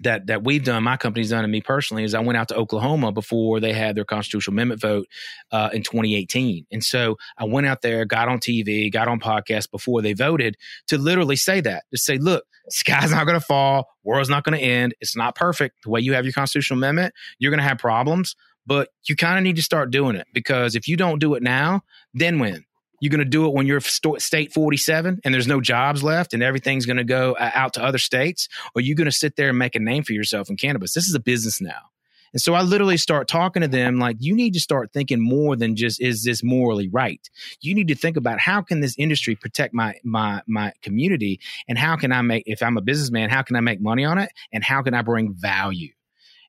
that 0.00 0.26
that 0.26 0.44
we've 0.44 0.64
done, 0.64 0.82
my 0.82 0.96
company's 0.96 1.30
done, 1.30 1.44
and 1.44 1.52
me 1.52 1.60
personally, 1.60 2.04
is 2.04 2.14
I 2.14 2.20
went 2.20 2.36
out 2.36 2.48
to 2.48 2.56
Oklahoma 2.56 3.12
before 3.12 3.60
they 3.60 3.72
had 3.72 3.96
their 3.96 4.04
constitutional 4.04 4.54
amendment 4.54 4.80
vote 4.80 5.06
uh, 5.52 5.70
in 5.72 5.82
2018, 5.82 6.66
and 6.70 6.82
so 6.82 7.16
I 7.38 7.44
went 7.44 7.66
out 7.66 7.82
there, 7.82 8.04
got 8.04 8.28
on 8.28 8.38
TV, 8.38 8.92
got 8.92 9.08
on 9.08 9.20
podcasts 9.20 9.70
before 9.70 10.02
they 10.02 10.12
voted 10.12 10.56
to 10.88 10.98
literally 10.98 11.36
say 11.36 11.60
that, 11.60 11.84
to 11.92 11.98
say, 11.98 12.18
look, 12.18 12.44
sky's 12.68 13.10
not 13.10 13.26
going 13.26 13.38
to 13.38 13.44
fall, 13.44 13.88
world's 14.04 14.30
not 14.30 14.44
going 14.44 14.58
to 14.58 14.64
end, 14.64 14.94
it's 15.00 15.16
not 15.16 15.34
perfect. 15.34 15.82
The 15.84 15.90
way 15.90 16.00
you 16.00 16.14
have 16.14 16.24
your 16.24 16.32
constitutional 16.32 16.78
amendment, 16.78 17.14
you're 17.38 17.50
going 17.50 17.62
to 17.62 17.68
have 17.68 17.78
problems, 17.78 18.36
but 18.66 18.88
you 19.08 19.16
kind 19.16 19.38
of 19.38 19.44
need 19.44 19.56
to 19.56 19.62
start 19.62 19.90
doing 19.90 20.16
it 20.16 20.26
because 20.32 20.74
if 20.74 20.88
you 20.88 20.96
don't 20.96 21.18
do 21.18 21.34
it 21.34 21.42
now, 21.42 21.82
then 22.14 22.38
when? 22.38 22.64
You're 23.00 23.10
going 23.10 23.20
to 23.20 23.24
do 23.24 23.46
it 23.46 23.54
when 23.54 23.66
you're 23.66 23.80
state 23.80 24.52
47 24.52 25.20
and 25.24 25.34
there's 25.34 25.46
no 25.46 25.60
jobs 25.60 26.02
left 26.02 26.34
and 26.34 26.42
everything's 26.42 26.86
going 26.86 26.98
to 26.98 27.04
go 27.04 27.32
uh, 27.32 27.50
out 27.54 27.74
to 27.74 27.82
other 27.82 27.98
states? 27.98 28.48
Or 28.74 28.78
are 28.78 28.82
you 28.82 28.94
going 28.94 29.06
to 29.06 29.12
sit 29.12 29.36
there 29.36 29.48
and 29.48 29.58
make 29.58 29.74
a 29.74 29.80
name 29.80 30.04
for 30.04 30.12
yourself 30.12 30.50
in 30.50 30.56
cannabis? 30.56 30.92
This 30.92 31.08
is 31.08 31.14
a 31.14 31.20
business 31.20 31.60
now. 31.60 31.90
And 32.32 32.40
so 32.40 32.54
I 32.54 32.62
literally 32.62 32.96
start 32.96 33.26
talking 33.26 33.62
to 33.62 33.68
them 33.68 33.98
like, 33.98 34.16
you 34.20 34.34
need 34.34 34.54
to 34.54 34.60
start 34.60 34.92
thinking 34.92 35.20
more 35.20 35.56
than 35.56 35.74
just, 35.74 36.00
is 36.00 36.22
this 36.22 36.42
morally 36.42 36.88
right? 36.88 37.20
You 37.60 37.74
need 37.74 37.88
to 37.88 37.94
think 37.94 38.16
about 38.16 38.38
how 38.38 38.62
can 38.62 38.80
this 38.80 38.94
industry 38.98 39.34
protect 39.34 39.74
my, 39.74 39.94
my, 40.04 40.42
my 40.46 40.72
community? 40.82 41.40
And 41.68 41.76
how 41.76 41.96
can 41.96 42.12
I 42.12 42.22
make, 42.22 42.44
if 42.46 42.62
I'm 42.62 42.76
a 42.76 42.82
businessman, 42.82 43.30
how 43.30 43.42
can 43.42 43.56
I 43.56 43.60
make 43.60 43.80
money 43.80 44.04
on 44.04 44.18
it? 44.18 44.30
And 44.52 44.62
how 44.62 44.82
can 44.82 44.94
I 44.94 45.02
bring 45.02 45.34
value? 45.34 45.92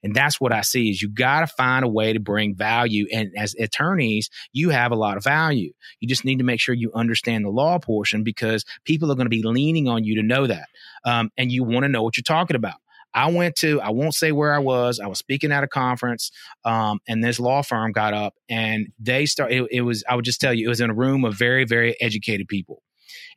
And 0.03 0.15
that's 0.15 0.41
what 0.41 0.53
I 0.53 0.61
see 0.61 0.89
is 0.89 1.01
you 1.01 1.09
got 1.09 1.41
to 1.41 1.47
find 1.47 1.85
a 1.85 1.87
way 1.87 2.13
to 2.13 2.19
bring 2.19 2.55
value. 2.55 3.05
And 3.13 3.31
as 3.37 3.55
attorneys, 3.55 4.29
you 4.51 4.69
have 4.69 4.91
a 4.91 4.95
lot 4.95 5.17
of 5.17 5.23
value. 5.23 5.73
You 5.99 6.07
just 6.07 6.25
need 6.25 6.39
to 6.39 6.43
make 6.43 6.59
sure 6.59 6.73
you 6.73 6.91
understand 6.93 7.45
the 7.45 7.49
law 7.49 7.79
portion 7.79 8.23
because 8.23 8.65
people 8.85 9.11
are 9.11 9.15
going 9.15 9.25
to 9.25 9.29
be 9.29 9.43
leaning 9.43 9.87
on 9.87 10.03
you 10.03 10.15
to 10.15 10.23
know 10.23 10.47
that. 10.47 10.67
Um, 11.05 11.29
and 11.37 11.51
you 11.51 11.63
want 11.63 11.83
to 11.83 11.89
know 11.89 12.03
what 12.03 12.17
you're 12.17 12.23
talking 12.23 12.55
about. 12.55 12.75
I 13.13 13.29
went 13.29 13.55
to, 13.57 13.81
I 13.81 13.89
won't 13.89 14.15
say 14.15 14.31
where 14.31 14.53
I 14.53 14.59
was. 14.59 14.99
I 14.99 15.07
was 15.07 15.19
speaking 15.19 15.51
at 15.51 15.63
a 15.63 15.67
conference, 15.67 16.31
um, 16.63 16.99
and 17.07 17.21
this 17.21 17.39
law 17.41 17.61
firm 17.61 17.91
got 17.91 18.13
up 18.13 18.35
and 18.49 18.87
they 18.99 19.25
started. 19.25 19.63
It, 19.63 19.67
it 19.71 19.81
was, 19.81 20.03
I 20.07 20.15
would 20.15 20.25
just 20.25 20.39
tell 20.39 20.53
you, 20.53 20.65
it 20.65 20.69
was 20.69 20.79
in 20.79 20.89
a 20.89 20.93
room 20.93 21.25
of 21.25 21.35
very, 21.37 21.65
very 21.65 21.99
educated 21.99 22.47
people. 22.47 22.81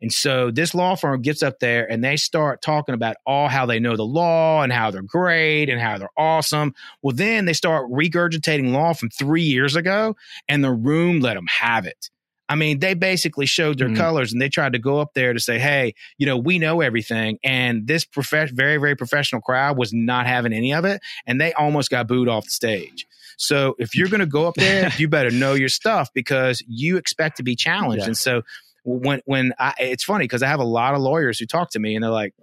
And 0.00 0.12
so 0.12 0.50
this 0.50 0.74
law 0.74 0.96
firm 0.96 1.22
gets 1.22 1.42
up 1.42 1.58
there 1.60 1.90
and 1.90 2.02
they 2.02 2.16
start 2.16 2.62
talking 2.62 2.94
about 2.94 3.16
all 3.26 3.48
how 3.48 3.66
they 3.66 3.80
know 3.80 3.96
the 3.96 4.04
law 4.04 4.62
and 4.62 4.72
how 4.72 4.90
they're 4.90 5.02
great 5.02 5.68
and 5.68 5.80
how 5.80 5.98
they're 5.98 6.08
awesome. 6.16 6.74
Well, 7.02 7.14
then 7.14 7.44
they 7.44 7.52
start 7.52 7.90
regurgitating 7.90 8.72
law 8.72 8.92
from 8.92 9.10
three 9.10 9.42
years 9.42 9.76
ago, 9.76 10.16
and 10.48 10.62
the 10.62 10.72
room 10.72 11.20
let 11.20 11.34
them 11.34 11.46
have 11.46 11.86
it. 11.86 12.10
I 12.48 12.56
mean, 12.56 12.78
they 12.78 12.94
basically 12.94 13.46
showed 13.46 13.78
their 13.78 13.88
mm-hmm. 13.88 13.96
colors 13.96 14.32
and 14.32 14.40
they 14.40 14.50
tried 14.50 14.74
to 14.74 14.78
go 14.78 14.98
up 14.98 15.14
there 15.14 15.32
to 15.32 15.40
say, 15.40 15.58
hey, 15.58 15.94
you 16.18 16.26
know, 16.26 16.36
we 16.36 16.58
know 16.58 16.82
everything. 16.82 17.38
And 17.42 17.86
this 17.86 18.04
prof- 18.04 18.50
very, 18.50 18.76
very 18.76 18.94
professional 18.96 19.40
crowd 19.40 19.78
was 19.78 19.92
not 19.92 20.26
having 20.26 20.52
any 20.52 20.74
of 20.74 20.84
it. 20.84 21.00
And 21.26 21.40
they 21.40 21.54
almost 21.54 21.90
got 21.90 22.06
booed 22.06 22.28
off 22.28 22.44
the 22.44 22.50
stage. 22.50 23.06
So 23.36 23.74
if 23.78 23.96
you're 23.96 24.08
going 24.08 24.20
to 24.20 24.26
go 24.26 24.46
up 24.46 24.54
there, 24.54 24.90
you 24.98 25.08
better 25.08 25.30
know 25.30 25.54
your 25.54 25.68
stuff 25.68 26.10
because 26.12 26.62
you 26.68 26.96
expect 26.96 27.38
to 27.38 27.42
be 27.42 27.56
challenged. 27.56 28.02
Yeah. 28.02 28.08
And 28.08 28.16
so 28.16 28.42
when 28.84 29.20
when 29.24 29.52
I, 29.58 29.74
it's 29.78 30.04
funny 30.04 30.24
because 30.24 30.42
I 30.42 30.48
have 30.48 30.60
a 30.60 30.64
lot 30.64 30.94
of 30.94 31.00
lawyers 31.00 31.38
who 31.38 31.46
talk 31.46 31.70
to 31.70 31.78
me 31.78 31.94
and 31.94 32.02
they're 32.02 32.10
like, 32.10 32.34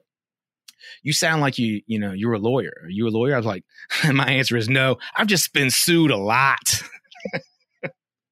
"You 1.03 1.13
sound 1.13 1.41
like 1.41 1.57
you 1.57 1.81
you 1.87 1.99
know 1.99 2.11
you're 2.11 2.33
a 2.33 2.39
lawyer. 2.39 2.73
Are 2.83 2.89
you 2.89 3.07
a 3.07 3.09
lawyer?" 3.09 3.33
I 3.33 3.37
was 3.37 3.45
like, 3.45 3.63
"My 4.11 4.27
answer 4.27 4.57
is 4.57 4.69
no. 4.69 4.97
I've 5.15 5.27
just 5.27 5.53
been 5.53 5.69
sued 5.69 6.11
a 6.11 6.17
lot." 6.17 6.81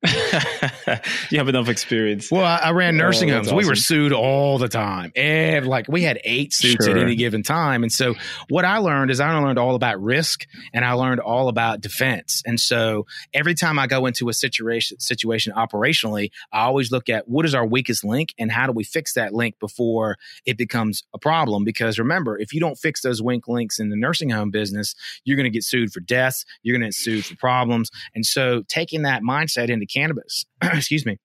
you 1.29 1.37
have 1.37 1.47
enough 1.47 1.69
experience. 1.69 2.31
Well, 2.31 2.45
I, 2.45 2.57
I 2.57 2.71
ran 2.71 2.95
oh, 2.95 3.05
nursing 3.05 3.31
oh, 3.31 3.35
homes. 3.35 3.47
Awesome. 3.47 3.57
We 3.57 3.65
were 3.65 3.75
sued 3.75 4.11
all 4.11 4.57
the 4.57 4.67
time. 4.67 5.11
And 5.15 5.67
like 5.67 5.87
we 5.87 6.03
had 6.03 6.19
eight 6.23 6.53
suits 6.53 6.85
sure. 6.85 6.97
at 6.97 7.01
any 7.01 7.15
given 7.15 7.43
time. 7.43 7.83
And 7.83 7.91
so 7.91 8.15
what 8.49 8.65
I 8.65 8.77
learned 8.77 9.11
is 9.11 9.19
I 9.19 9.37
learned 9.37 9.59
all 9.59 9.75
about 9.75 10.01
risk 10.01 10.45
and 10.73 10.83
I 10.85 10.93
learned 10.93 11.19
all 11.19 11.47
about 11.49 11.81
defense. 11.81 12.41
And 12.45 12.59
so 12.59 13.05
every 13.33 13.55
time 13.55 13.79
I 13.79 13.87
go 13.87 14.05
into 14.05 14.29
a 14.29 14.33
situation 14.33 14.99
situation 14.99 15.53
operationally, 15.53 16.31
I 16.51 16.61
always 16.61 16.91
look 16.91 17.09
at 17.09 17.27
what 17.27 17.45
is 17.45 17.53
our 17.53 17.65
weakest 17.65 18.03
link 18.03 18.33
and 18.37 18.51
how 18.51 18.67
do 18.67 18.73
we 18.73 18.83
fix 18.83 19.13
that 19.13 19.33
link 19.33 19.59
before 19.59 20.17
it 20.45 20.57
becomes 20.57 21.03
a 21.13 21.19
problem. 21.19 21.63
Because 21.63 21.99
remember, 21.99 22.37
if 22.37 22.53
you 22.53 22.59
don't 22.59 22.77
fix 22.77 23.01
those 23.01 23.21
weak 23.21 23.47
links 23.47 23.79
in 23.79 23.89
the 23.89 23.95
nursing 23.95 24.29
home 24.29 24.51
business, 24.51 24.95
you're 25.23 25.37
going 25.37 25.45
to 25.45 25.49
get 25.49 25.63
sued 25.63 25.91
for 25.91 25.99
deaths. 25.99 26.45
You're 26.63 26.73
going 26.73 26.81
to 26.81 26.87
get 26.87 26.95
sued 26.95 27.25
for 27.25 27.35
problems. 27.35 27.89
And 28.15 28.25
so 28.25 28.63
taking 28.67 29.03
that 29.03 29.21
mindset 29.21 29.69
into 29.69 29.85
cannabis. 29.99 30.45
Excuse 30.61 31.05
me. 31.05 31.17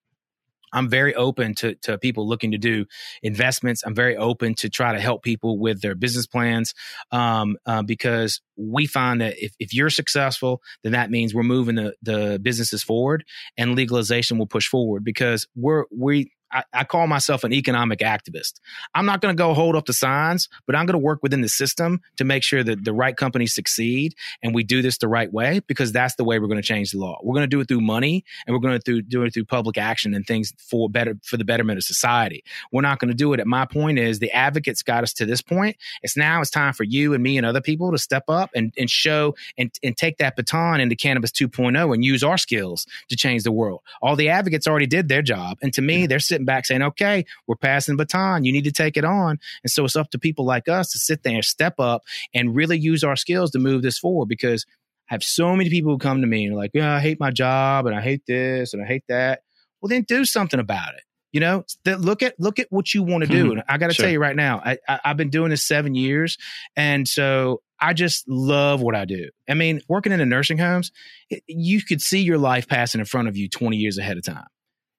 I'm 0.75 0.89
very 0.89 1.15
open 1.15 1.55
to, 1.57 1.77
to 1.83 1.99
people 1.99 2.29
looking 2.29 2.51
to 2.51 2.59
do 2.59 2.87
investments. 3.23 3.83
I'm 3.87 3.95
very 3.95 4.17
open 4.17 4.55
to 4.57 4.69
try 4.69 4.93
to 4.93 5.01
help 5.01 5.23
people 5.23 5.57
with 5.59 5.81
their 5.81 5.95
business 5.95 6.27
plans 6.27 6.75
um, 7.13 7.57
uh, 7.65 7.83
because 7.83 8.41
we 8.57 8.87
find 8.87 9.21
that 9.21 9.35
if, 9.39 9.55
if 9.61 9.73
you're 9.73 9.91
successful, 9.91 10.61
then 10.83 10.93
that 10.93 11.11
means 11.11 11.33
we're 11.33 11.45
moving 11.45 11.77
the, 11.77 11.95
the 12.03 12.41
businesses 12.43 12.83
forward 12.83 13.25
and 13.57 13.77
legalization 13.77 14.37
will 14.37 14.49
push 14.49 14.67
forward 14.67 15.05
because 15.05 15.47
we're, 15.55 15.85
we, 15.97 16.33
I, 16.55 16.63
I 16.73 16.85
call 16.85 17.07
myself 17.09 17.45
an 17.45 17.53
economic 17.53 17.99
activist. 17.99 18.61
I'm 18.95 19.05
not 19.05 19.21
going 19.21 19.37
to 19.37 19.39
go 19.39 19.53
hold 19.53 19.75
up 19.75 19.87
the 19.87 19.93
signs, 19.93 20.49
but 20.67 20.77
I'm 20.77 20.87
going 20.87 20.95
to 20.95 21.05
work 21.05 21.19
within 21.23 21.41
the 21.41 21.49
system 21.49 22.01
to 22.17 22.25
make 22.25 22.45
sure 22.45 22.63
that 22.63 22.85
the 22.85 22.95
right 22.95 23.17
companies 23.17 23.55
succeed 23.55 24.15
and 24.43 24.55
we 24.55 24.63
do 24.63 24.81
this 24.81 24.99
the 24.99 25.09
right 25.09 25.33
way 25.33 25.61
because 25.67 25.93
that's 25.93 26.15
the 26.15 26.25
way 26.25 26.39
we're 26.39 26.47
going 26.47 26.63
to 26.63 26.67
change 26.67 26.93
the 26.93 26.99
law. 26.99 27.19
We're 27.23 27.35
going 27.35 27.45
to 27.45 27.49
do 27.49 27.61
it 27.61 27.69
through 27.69 27.81
money 27.81 28.25
and 28.47 28.55
we're 28.55 28.61
going 28.61 28.79
to 28.79 29.03
do 29.03 29.23
it 29.25 29.35
through 29.35 29.45
public 29.47 29.77
action 29.77 30.15
and 30.15 30.27
things 30.27 30.53
for 30.59 30.89
better 30.89 31.19
for 31.25 31.37
the 31.37 31.45
betterment 31.45 31.79
of 31.79 31.85
society. 31.85 32.45
We're 32.71 32.83
not 32.83 33.01
going 33.01 33.09
to 33.09 33.17
do 33.17 33.33
it. 33.33 33.41
At 33.41 33.47
my 33.49 33.67
point 33.67 33.99
is 33.99 34.21
the 34.21 34.31
advocates 34.31 34.83
got 34.83 35.03
us 35.03 35.13
to 35.15 35.27
this 35.27 35.43
point. 35.43 35.77
It's 36.03 36.17
now 36.17 36.41
it's 36.41 36.51
time 36.51 36.73
for 36.73 36.85
you 36.85 37.15
and 37.15 37.23
me 37.23 37.37
and 37.37 37.45
other 37.45 37.61
people 37.61 37.91
to 37.91 37.99
step 37.99 38.25
up 38.29 38.51
and, 38.55 38.73
and 38.79 38.89
show 38.89 39.35
and, 39.59 39.73
and 39.83 39.97
take 39.97 40.19
that 40.19 40.37
baton 40.37 40.81
into 40.81 40.95
cannabis 40.95 41.33
2.0 41.33 41.93
and 41.93 42.05
use 42.05 42.23
our 42.23 42.39
skills 42.39 42.87
to 43.09 43.17
change 43.17 43.43
the 43.43 43.53
world. 43.53 43.81
All 44.01 44.15
the 44.15 44.29
advocates 44.29 44.69
already 44.69 44.87
did 44.87 45.09
their 45.09 45.23
job. 45.23 45.59
And 45.63 45.73
to 45.75 45.83
me, 45.83 46.07
they're 46.07 46.21
sitting 46.21 46.44
sitting 46.45 46.55
back 46.55 46.67
saying, 46.67 46.83
okay, 46.83 47.25
we're 47.47 47.57
passing 47.57 47.97
the 47.97 48.05
baton. 48.05 48.45
You 48.45 48.53
need 48.53 48.65
to 48.65 48.73
take 48.73 48.97
it 48.97 49.05
on. 49.05 49.39
And 49.63 49.71
so 49.71 49.85
it's 49.85 49.97
up 49.97 50.11
to 50.11 50.19
people 50.19 50.45
like 50.45 50.69
us 50.69 50.91
to 50.93 50.99
sit 50.99 51.23
there, 51.23 51.43
step 51.43 51.75
up, 51.79 52.03
and 52.35 52.55
really 52.55 52.79
use 52.79 53.05
our 53.05 53.17
skills 53.17 53.51
to 53.53 53.59
move 53.59 53.83
this 53.83 53.99
forward 53.99 54.29
because 54.29 54.67
I 55.11 55.15
have 55.15 55.23
so 55.23 55.55
many 55.57 55.71
people 55.71 55.93
who 55.93 55.99
come 55.99 56.21
to 56.21 56.27
me 56.27 56.45
and 56.45 56.55
are 56.55 56.59
like, 56.59 56.71
yeah, 56.75 56.95
I 56.95 57.01
hate 57.01 57.21
my 57.21 57.31
job 57.31 57.87
and 57.87 57.95
I 57.95 58.01
hate 58.01 58.23
this 58.27 58.73
and 58.73 58.83
I 58.83 58.87
hate 58.87 59.05
that. 59.09 59.43
Well, 59.81 59.89
then 59.89 60.03
do 60.03 60.25
something 60.25 60.61
about 60.61 60.95
it. 60.95 61.03
You 61.33 61.41
know, 61.41 61.65
look 61.85 62.23
at 62.23 62.39
look 62.39 62.61
at 62.61 62.69
what 62.71 62.95
you 62.95 63.03
want 63.03 63.25
to 63.25 63.29
do. 63.29 63.47
Hmm. 63.47 63.51
And 63.53 63.63
I 63.69 63.77
got 63.77 63.89
to 63.89 63.95
sure. 63.95 64.05
tell 64.05 64.13
you 64.13 64.21
right 64.21 64.37
now, 64.37 64.63
I, 64.65 64.79
I, 64.89 65.01
I've 65.07 65.17
been 65.17 65.31
doing 65.31 65.51
this 65.51 65.67
seven 65.67 65.97
years, 65.97 66.39
and 66.77 67.09
so 67.09 67.61
I 67.81 67.93
just 67.93 68.29
love 68.29 68.81
what 68.81 68.95
I 68.95 69.05
do. 69.05 69.31
I 69.49 69.55
mean, 69.55 69.81
working 69.89 70.13
in 70.13 70.21
the 70.21 70.27
nursing 70.27 70.59
homes, 70.59 70.93
it, 71.31 71.43
you 71.49 71.83
could 71.83 72.01
see 72.01 72.21
your 72.21 72.39
life 72.39 72.69
passing 72.69 73.01
in 73.01 73.05
front 73.05 73.27
of 73.27 73.37
you 73.37 73.49
20 73.49 73.77
years 73.77 73.99
ahead 73.99 74.17
of 74.17 74.23
time 74.23 74.47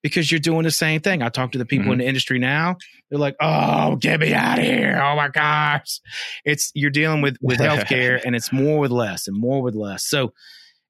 because 0.06 0.30
you're 0.30 0.38
doing 0.38 0.62
the 0.62 0.70
same 0.70 1.00
thing. 1.00 1.20
I 1.20 1.28
talk 1.28 1.52
to 1.52 1.58
the 1.58 1.64
people 1.64 1.86
mm-hmm. 1.86 1.94
in 1.94 1.98
the 1.98 2.06
industry 2.06 2.38
now. 2.38 2.76
They're 3.10 3.18
like, 3.18 3.34
"Oh, 3.40 3.96
get 3.96 4.20
me 4.20 4.32
out 4.32 4.58
of 4.58 4.64
here! 4.64 5.00
Oh 5.02 5.16
my 5.16 5.28
gosh!" 5.28 6.00
It's 6.44 6.70
you're 6.74 6.90
dealing 6.90 7.22
with 7.22 7.36
with 7.40 7.58
healthcare, 7.58 8.20
and 8.24 8.36
it's 8.36 8.52
more 8.52 8.78
with 8.78 8.92
less 8.92 9.26
and 9.26 9.38
more 9.38 9.62
with 9.62 9.74
less. 9.74 10.04
So, 10.04 10.32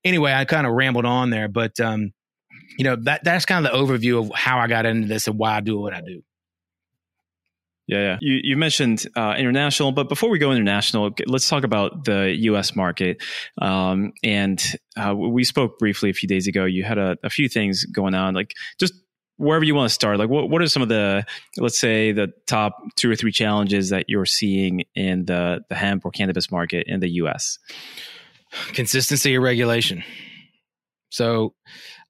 anyway, 0.05 0.35
I 0.35 0.45
kind 0.45 0.67
of 0.67 0.75
rambled 0.75 1.07
on 1.07 1.31
there, 1.31 1.49
but 1.49 1.81
um, 1.81 2.13
you 2.79 2.85
know 2.85 2.97
that 2.97 3.25
that's 3.25 3.47
kind 3.47 3.67
of 3.67 3.73
the 3.73 3.79
overview 3.79 4.23
of 4.23 4.33
how 4.35 4.59
I 4.59 4.67
got 4.67 4.85
into 4.85 5.09
this 5.09 5.29
and 5.29 5.39
why 5.39 5.57
I 5.57 5.61
do 5.61 5.79
what 5.79 5.95
I 5.95 6.03
do. 6.03 6.23
Yeah, 7.87 7.99
yeah. 7.99 8.19
You, 8.21 8.41
you 8.43 8.57
mentioned 8.57 9.07
uh, 9.15 9.35
international, 9.39 9.93
but 9.93 10.09
before 10.09 10.29
we 10.29 10.39
go 10.39 10.51
international, 10.51 11.11
let's 11.27 11.49
talk 11.49 11.63
about 11.63 12.05
the 12.05 12.35
U.S. 12.37 12.75
market. 12.75 13.23
Um, 13.63 14.13
and 14.25 14.61
uh, 14.97 15.15
we 15.15 15.45
spoke 15.45 15.79
briefly 15.79 16.11
a 16.11 16.13
few 16.13 16.29
days 16.29 16.49
ago. 16.49 16.65
You 16.65 16.83
had 16.83 16.99
a, 16.99 17.17
a, 17.23 17.31
few 17.31 17.49
things 17.49 17.85
going 17.85 18.15
on, 18.15 18.35
like 18.35 18.55
just 18.81 18.95
wherever 19.37 19.65
you 19.65 19.75
want 19.75 19.89
to 19.89 19.95
start. 19.95 20.19
Like, 20.19 20.29
what 20.29 20.51
what 20.51 20.63
are 20.63 20.69
some 20.69 20.83
of 20.83 20.89
the, 20.89 21.25
let's 21.57 21.79
say, 21.79 22.13
the 22.13 22.33
top 22.47 22.79
two 22.97 23.11
or 23.11 23.17
three 23.17 23.33
challenges 23.33 23.91
that 23.91 24.07
you're 24.09 24.27
seeing 24.27 24.85
in 24.95 25.25
the 25.27 25.61
the 25.69 25.75
hemp 25.75 26.05
or 26.05 26.11
cannabis 26.11 26.51
market 26.51 26.87
in 26.87 27.01
the 27.01 27.11
U.S. 27.15 27.59
Consistency 28.69 29.35
of 29.35 29.43
regulation. 29.43 30.03
So 31.11 31.55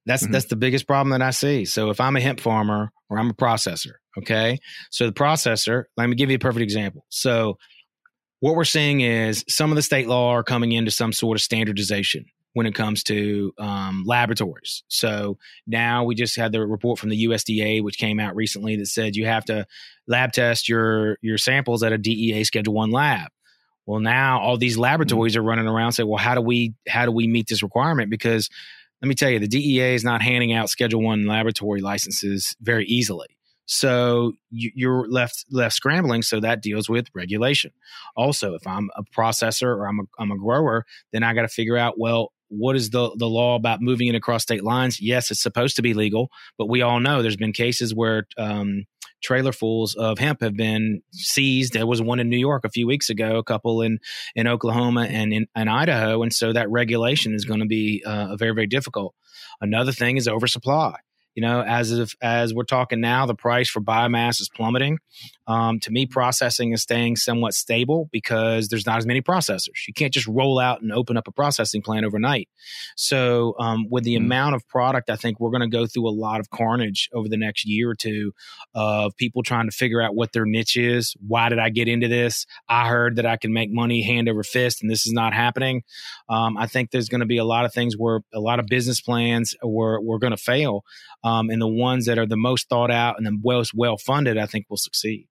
that's 0.04 0.24
mm-hmm. 0.24 0.32
that's 0.32 0.46
the 0.46 0.56
biggest 0.56 0.86
problem 0.86 1.10
that 1.10 1.22
I 1.22 1.30
see. 1.30 1.64
So 1.64 1.90
if 1.90 2.00
I'm 2.00 2.16
a 2.16 2.20
hemp 2.20 2.40
farmer 2.40 2.92
or 3.08 3.18
I'm 3.18 3.30
a 3.30 3.34
processor 3.34 3.94
Okay. 4.18 4.58
So 4.90 5.06
the 5.06 5.12
processor, 5.12 5.84
let 5.96 6.08
me 6.08 6.16
give 6.16 6.30
you 6.30 6.36
a 6.36 6.40
perfect 6.40 6.62
example. 6.62 7.04
So 7.10 7.58
what 8.40 8.54
we're 8.54 8.64
seeing 8.64 9.00
is 9.00 9.44
some 9.48 9.70
of 9.70 9.76
the 9.76 9.82
state 9.82 10.08
law 10.08 10.32
are 10.32 10.42
coming 10.42 10.72
into 10.72 10.90
some 10.90 11.12
sort 11.12 11.36
of 11.36 11.42
standardization 11.42 12.24
when 12.56 12.64
it 12.64 12.74
comes 12.74 13.02
to 13.02 13.52
um, 13.58 14.02
laboratories. 14.06 14.82
So 14.88 15.36
now 15.66 16.04
we 16.04 16.14
just 16.14 16.36
had 16.36 16.52
the 16.52 16.66
report 16.66 16.98
from 16.98 17.10
the 17.10 17.26
USDA, 17.26 17.82
which 17.82 17.98
came 17.98 18.18
out 18.18 18.34
recently, 18.34 18.76
that 18.76 18.86
said 18.86 19.14
you 19.14 19.26
have 19.26 19.44
to 19.44 19.66
lab 20.06 20.32
test 20.32 20.66
your 20.66 21.18
your 21.20 21.36
samples 21.36 21.82
at 21.82 21.92
a 21.92 21.98
DEA 21.98 22.44
Schedule 22.44 22.72
One 22.72 22.90
lab. 22.90 23.30
Well, 23.84 24.00
now 24.00 24.40
all 24.40 24.56
these 24.56 24.78
laboratories 24.78 25.34
mm-hmm. 25.34 25.40
are 25.40 25.48
running 25.48 25.66
around 25.66 25.92
saying, 25.92 26.08
"Well, 26.08 26.16
how 26.16 26.34
do 26.34 26.40
we 26.40 26.72
how 26.88 27.04
do 27.04 27.12
we 27.12 27.26
meet 27.26 27.46
this 27.46 27.62
requirement?" 27.62 28.08
Because 28.08 28.48
let 29.02 29.08
me 29.08 29.14
tell 29.14 29.28
you, 29.28 29.38
the 29.38 29.48
DEA 29.48 29.94
is 29.94 30.02
not 30.02 30.22
handing 30.22 30.54
out 30.54 30.70
Schedule 30.70 31.02
One 31.02 31.26
laboratory 31.26 31.82
licenses 31.82 32.56
very 32.62 32.86
easily. 32.86 33.36
So 33.66 34.32
you're 34.50 35.06
left 35.10 35.44
left 35.50 35.74
scrambling. 35.74 36.22
So 36.22 36.40
that 36.40 36.62
deals 36.62 36.88
with 36.88 37.08
regulation. 37.12 37.72
Also, 38.16 38.54
if 38.54 38.66
I'm 38.66 38.88
a 38.96 39.02
processor 39.02 39.76
or 39.76 39.86
I'm 39.86 40.00
a, 40.00 40.04
I'm 40.18 40.30
a 40.30 40.38
grower, 40.38 40.86
then 41.12 41.22
I 41.22 41.34
got 41.34 41.42
to 41.42 41.48
figure 41.48 41.76
out 41.76 41.98
well 41.98 42.32
what 42.48 42.76
is 42.76 42.90
the 42.90 43.10
the 43.16 43.28
law 43.28 43.56
about 43.56 43.80
moving 43.80 44.08
it 44.08 44.14
across 44.14 44.42
state 44.42 44.64
lines? 44.64 45.00
Yes, 45.00 45.30
it's 45.30 45.42
supposed 45.42 45.76
to 45.76 45.82
be 45.82 45.94
legal, 45.94 46.30
but 46.58 46.68
we 46.68 46.82
all 46.82 47.00
know 47.00 47.22
there's 47.22 47.36
been 47.36 47.52
cases 47.52 47.94
where 47.94 48.26
um, 48.38 48.84
trailerfuls 49.26 49.96
of 49.96 50.18
hemp 50.18 50.40
have 50.42 50.56
been 50.56 51.02
seized. 51.12 51.72
There 51.72 51.86
was 51.86 52.00
one 52.00 52.20
in 52.20 52.28
New 52.28 52.38
York 52.38 52.64
a 52.64 52.70
few 52.70 52.86
weeks 52.86 53.10
ago, 53.10 53.36
a 53.36 53.44
couple 53.44 53.82
in 53.82 53.98
in 54.34 54.46
Oklahoma 54.46 55.06
and 55.08 55.32
in, 55.32 55.46
in 55.56 55.68
Idaho, 55.68 56.22
and 56.22 56.32
so 56.32 56.52
that 56.52 56.70
regulation 56.70 57.34
is 57.34 57.44
going 57.44 57.60
to 57.60 57.66
be 57.66 58.02
uh, 58.06 58.36
very 58.36 58.54
very 58.54 58.66
difficult. 58.66 59.14
Another 59.60 59.92
thing 59.92 60.16
is 60.16 60.28
oversupply. 60.28 60.96
You 61.34 61.42
know, 61.42 61.60
as 61.60 61.92
if 61.92 62.14
as 62.22 62.54
we're 62.54 62.64
talking 62.64 63.00
now, 63.00 63.26
the 63.26 63.34
price 63.34 63.68
for 63.68 63.80
biomass 63.80 64.40
is 64.40 64.48
plummeting. 64.48 64.98
Um, 65.46 65.80
to 65.80 65.90
me, 65.90 66.06
processing 66.06 66.72
is 66.72 66.82
staying 66.82 67.16
somewhat 67.16 67.54
stable 67.54 68.08
because 68.12 68.68
there's 68.68 68.86
not 68.86 68.98
as 68.98 69.06
many 69.06 69.22
processors. 69.22 69.86
You 69.86 69.94
can't 69.94 70.12
just 70.12 70.26
roll 70.26 70.58
out 70.58 70.82
and 70.82 70.92
open 70.92 71.16
up 71.16 71.28
a 71.28 71.32
processing 71.32 71.82
plant 71.82 72.04
overnight. 72.04 72.48
So, 72.96 73.54
um, 73.58 73.88
with 73.90 74.04
the 74.04 74.14
mm 74.14 74.26
amount 74.26 74.56
of 74.56 74.66
product, 74.66 75.08
I 75.08 75.14
think 75.14 75.38
we're 75.38 75.50
going 75.50 75.60
to 75.60 75.68
go 75.68 75.86
through 75.86 76.08
a 76.08 76.10
lot 76.10 76.40
of 76.40 76.50
carnage 76.50 77.08
over 77.14 77.28
the 77.28 77.36
next 77.36 77.64
year 77.64 77.90
or 77.90 77.94
two 77.94 78.32
of 78.74 79.16
people 79.16 79.44
trying 79.44 79.66
to 79.66 79.76
figure 79.76 80.02
out 80.02 80.16
what 80.16 80.32
their 80.32 80.44
niche 80.44 80.76
is. 80.76 81.14
Why 81.24 81.48
did 81.48 81.60
I 81.60 81.68
get 81.68 81.86
into 81.86 82.08
this? 82.08 82.44
I 82.68 82.88
heard 82.88 83.16
that 83.16 83.26
I 83.26 83.36
can 83.36 83.52
make 83.52 83.70
money 83.70 84.02
hand 84.02 84.28
over 84.28 84.42
fist, 84.42 84.82
and 84.82 84.90
this 84.90 85.06
is 85.06 85.12
not 85.12 85.32
happening. 85.32 85.84
Um, 86.28 86.56
I 86.56 86.66
think 86.66 86.90
there's 86.90 87.08
going 87.08 87.20
to 87.20 87.26
be 87.26 87.38
a 87.38 87.44
lot 87.44 87.64
of 87.64 87.72
things 87.72 87.94
where 87.96 88.20
a 88.34 88.40
lot 88.40 88.58
of 88.58 88.66
business 88.66 89.00
plans 89.00 89.54
were, 89.62 90.00
were 90.00 90.18
going 90.18 90.32
to 90.32 90.36
fail 90.36 90.82
um, 91.22 91.50
and 91.50 91.60
the 91.60 91.68
ones 91.68 92.06
that 92.06 92.18
are 92.18 92.26
the 92.26 92.36
most 92.36 92.68
thought 92.68 92.90
out 92.90 93.16
and 93.18 93.26
the 93.26 93.38
most 93.42 93.74
well 93.74 93.96
funded, 93.96 94.38
I 94.38 94.46
think 94.46 94.66
will 94.68 94.76
succeed. 94.76 95.28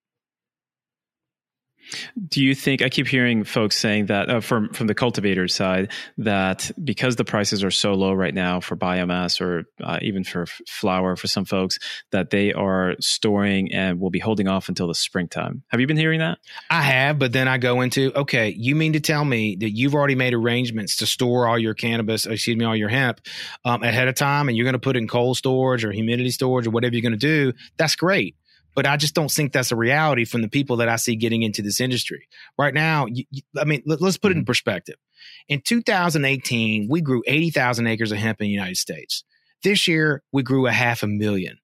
Do 2.27 2.43
you 2.43 2.55
think 2.55 2.81
I 2.81 2.89
keep 2.89 3.07
hearing 3.07 3.43
folks 3.43 3.77
saying 3.77 4.07
that 4.07 4.29
uh, 4.29 4.39
from 4.39 4.69
from 4.73 4.87
the 4.87 4.95
cultivator 4.95 5.47
side 5.47 5.91
that 6.17 6.71
because 6.83 7.15
the 7.15 7.25
prices 7.25 7.63
are 7.63 7.71
so 7.71 7.93
low 7.93 8.13
right 8.13 8.33
now 8.33 8.59
for 8.59 8.75
biomass 8.75 9.41
or 9.41 9.65
uh, 9.83 9.99
even 10.01 10.23
for 10.23 10.45
flower 10.67 11.15
for 11.15 11.27
some 11.27 11.45
folks 11.45 11.79
that 12.11 12.29
they 12.29 12.53
are 12.53 12.95
storing 12.99 13.73
and 13.73 13.99
will 13.99 14.09
be 14.09 14.19
holding 14.19 14.47
off 14.47 14.69
until 14.69 14.87
the 14.87 14.95
springtime. 14.95 15.63
Have 15.69 15.79
you 15.79 15.87
been 15.87 15.97
hearing 15.97 16.19
that? 16.19 16.39
I 16.69 16.81
have, 16.81 17.19
but 17.19 17.31
then 17.31 17.47
I 17.47 17.57
go 17.57 17.81
into 17.81 18.11
okay, 18.15 18.53
you 18.57 18.75
mean 18.75 18.93
to 18.93 18.99
tell 18.99 19.23
me 19.23 19.55
that 19.57 19.71
you've 19.71 19.95
already 19.95 20.15
made 20.15 20.33
arrangements 20.33 20.97
to 20.97 21.05
store 21.05 21.47
all 21.47 21.59
your 21.59 21.73
cannabis, 21.73 22.25
excuse 22.25 22.57
me, 22.57 22.65
all 22.65 22.75
your 22.75 22.89
hemp 22.89 23.21
um, 23.63 23.83
ahead 23.83 24.07
of 24.07 24.15
time, 24.15 24.47
and 24.47 24.57
you're 24.57 24.65
going 24.65 24.73
to 24.73 24.79
put 24.79 24.97
in 24.97 25.07
cold 25.07 25.37
storage 25.37 25.83
or 25.85 25.91
humidity 25.91 26.31
storage 26.31 26.67
or 26.67 26.71
whatever 26.71 26.95
you're 26.95 27.01
going 27.01 27.11
to 27.11 27.17
do? 27.17 27.53
That's 27.77 27.95
great 27.95 28.35
but 28.75 28.85
I 28.85 28.97
just 28.97 29.15
don't 29.15 29.31
think 29.31 29.53
that's 29.53 29.71
a 29.71 29.75
reality 29.75 30.25
from 30.25 30.41
the 30.41 30.49
people 30.49 30.77
that 30.77 30.89
I 30.89 30.97
see 30.97 31.15
getting 31.15 31.41
into 31.41 31.61
this 31.61 31.79
industry 31.79 32.27
right 32.57 32.73
now. 32.73 33.05
You, 33.05 33.23
you, 33.31 33.41
I 33.57 33.63
mean, 33.63 33.81
let, 33.85 34.01
us 34.01 34.17
put 34.17 34.31
it 34.31 34.35
in 34.35 34.41
mm-hmm. 34.41 34.47
perspective. 34.47 34.95
In 35.47 35.61
2018, 35.61 36.87
we 36.89 37.01
grew 37.01 37.23
80,000 37.25 37.87
acres 37.87 38.11
of 38.11 38.17
hemp 38.17 38.41
in 38.41 38.45
the 38.45 38.51
United 38.51 38.77
States. 38.77 39.23
This 39.63 39.87
year, 39.87 40.21
we 40.31 40.43
grew 40.43 40.67
a 40.67 40.71
half 40.71 41.01
a 41.01 41.07
million. 41.07 41.57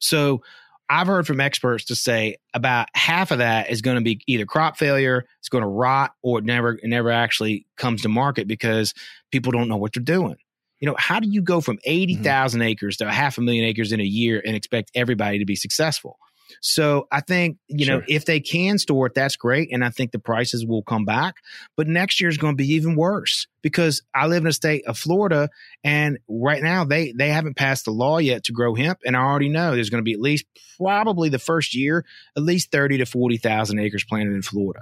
So 0.00 0.42
I've 0.90 1.06
heard 1.06 1.26
from 1.26 1.40
experts 1.40 1.84
to 1.86 1.94
say 1.94 2.36
about 2.52 2.88
half 2.94 3.30
of 3.30 3.38
that 3.38 3.70
is 3.70 3.80
going 3.80 3.96
to 3.96 4.02
be 4.02 4.20
either 4.26 4.44
crop 4.44 4.76
failure, 4.76 5.24
it's 5.38 5.48
going 5.48 5.62
to 5.62 5.68
rot, 5.68 6.12
or 6.22 6.40
it 6.40 6.44
never 6.44 6.74
it 6.74 6.84
never 6.84 7.10
actually 7.10 7.66
comes 7.76 8.02
to 8.02 8.08
market 8.08 8.46
because 8.46 8.92
people 9.30 9.52
don't 9.52 9.68
know 9.68 9.76
what 9.76 9.94
they're 9.94 10.02
doing. 10.02 10.36
You 10.80 10.88
know, 10.88 10.96
how 10.98 11.20
do 11.20 11.28
you 11.28 11.40
go 11.40 11.60
from 11.60 11.78
80,000 11.84 12.60
mm-hmm. 12.60 12.68
acres 12.68 12.98
to 12.98 13.08
a 13.08 13.12
half 13.12 13.38
a 13.38 13.40
million 13.40 13.64
acres 13.64 13.92
in 13.92 14.00
a 14.00 14.04
year 14.04 14.42
and 14.44 14.54
expect 14.54 14.90
everybody 14.94 15.38
to 15.38 15.46
be 15.46 15.56
successful? 15.56 16.18
So 16.60 17.06
I 17.10 17.20
think, 17.20 17.58
you 17.68 17.84
sure. 17.84 17.98
know, 17.98 18.04
if 18.08 18.24
they 18.24 18.40
can 18.40 18.78
store 18.78 19.06
it, 19.06 19.14
that's 19.14 19.36
great. 19.36 19.70
And 19.72 19.84
I 19.84 19.90
think 19.90 20.12
the 20.12 20.18
prices 20.18 20.64
will 20.66 20.82
come 20.82 21.04
back. 21.04 21.36
But 21.76 21.88
next 21.88 22.20
year 22.20 22.28
is 22.28 22.38
going 22.38 22.54
to 22.54 22.62
be 22.62 22.74
even 22.74 22.96
worse 22.96 23.46
because 23.62 24.02
I 24.14 24.26
live 24.26 24.42
in 24.42 24.48
a 24.48 24.52
state 24.52 24.86
of 24.86 24.98
Florida 24.98 25.48
and 25.84 26.18
right 26.28 26.62
now 26.62 26.84
they, 26.84 27.12
they 27.12 27.30
haven't 27.30 27.56
passed 27.56 27.84
the 27.84 27.90
law 27.90 28.18
yet 28.18 28.44
to 28.44 28.52
grow 28.52 28.74
hemp. 28.74 29.00
And 29.04 29.16
I 29.16 29.20
already 29.20 29.48
know 29.48 29.74
there's 29.74 29.90
going 29.90 30.02
to 30.02 30.08
be 30.08 30.14
at 30.14 30.20
least 30.20 30.46
probably 30.78 31.28
the 31.28 31.38
first 31.38 31.74
year, 31.74 32.04
at 32.36 32.42
least 32.42 32.70
30 32.70 32.98
to 32.98 33.06
40,000 33.06 33.78
acres 33.78 34.04
planted 34.04 34.34
in 34.34 34.42
Florida. 34.42 34.80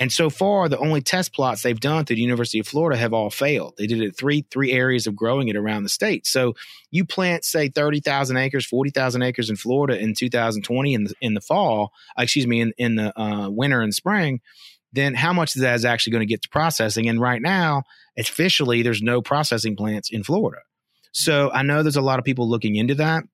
And 0.00 0.10
so 0.10 0.28
far, 0.28 0.68
the 0.68 0.78
only 0.78 1.00
test 1.00 1.32
plots 1.32 1.62
they've 1.62 1.78
done 1.78 2.04
through 2.04 2.16
the 2.16 2.22
University 2.22 2.58
of 2.58 2.66
Florida 2.66 2.98
have 2.98 3.12
all 3.12 3.30
failed. 3.30 3.74
They 3.78 3.86
did 3.86 4.02
it 4.02 4.16
three 4.16 4.44
three 4.50 4.72
areas 4.72 5.06
of 5.06 5.14
growing 5.14 5.48
it 5.48 5.56
around 5.56 5.84
the 5.84 5.88
state. 5.88 6.26
So 6.26 6.54
you 6.90 7.04
plant, 7.04 7.44
say, 7.44 7.68
thirty 7.68 8.00
thousand 8.00 8.36
acres, 8.36 8.66
forty 8.66 8.90
thousand 8.90 9.22
acres 9.22 9.50
in 9.50 9.56
Florida 9.56 9.98
in 9.98 10.14
2020 10.14 10.94
in 10.94 11.04
the 11.04 11.14
in 11.20 11.34
the 11.34 11.40
fall, 11.40 11.92
uh, 12.18 12.22
excuse 12.22 12.46
me, 12.46 12.60
in 12.60 12.72
in 12.76 12.96
the 12.96 13.18
uh, 13.20 13.48
winter 13.50 13.80
and 13.80 13.94
spring. 13.94 14.40
Then 14.92 15.14
how 15.14 15.32
much 15.32 15.56
of 15.56 15.62
that 15.62 15.74
is 15.74 15.84
actually 15.84 16.12
going 16.12 16.26
to 16.26 16.32
get 16.32 16.42
to 16.42 16.48
processing? 16.48 17.08
And 17.08 17.20
right 17.20 17.42
now, 17.42 17.82
officially, 18.18 18.82
there's 18.82 19.02
no 19.02 19.22
processing 19.22 19.76
plants 19.76 20.10
in 20.10 20.22
Florida. 20.22 20.62
So 21.12 21.50
I 21.52 21.62
know 21.62 21.82
there's 21.82 21.96
a 21.96 22.02
lot 22.02 22.18
of 22.18 22.24
people 22.24 22.48
looking 22.48 22.76
into 22.76 22.96
that 22.96 23.24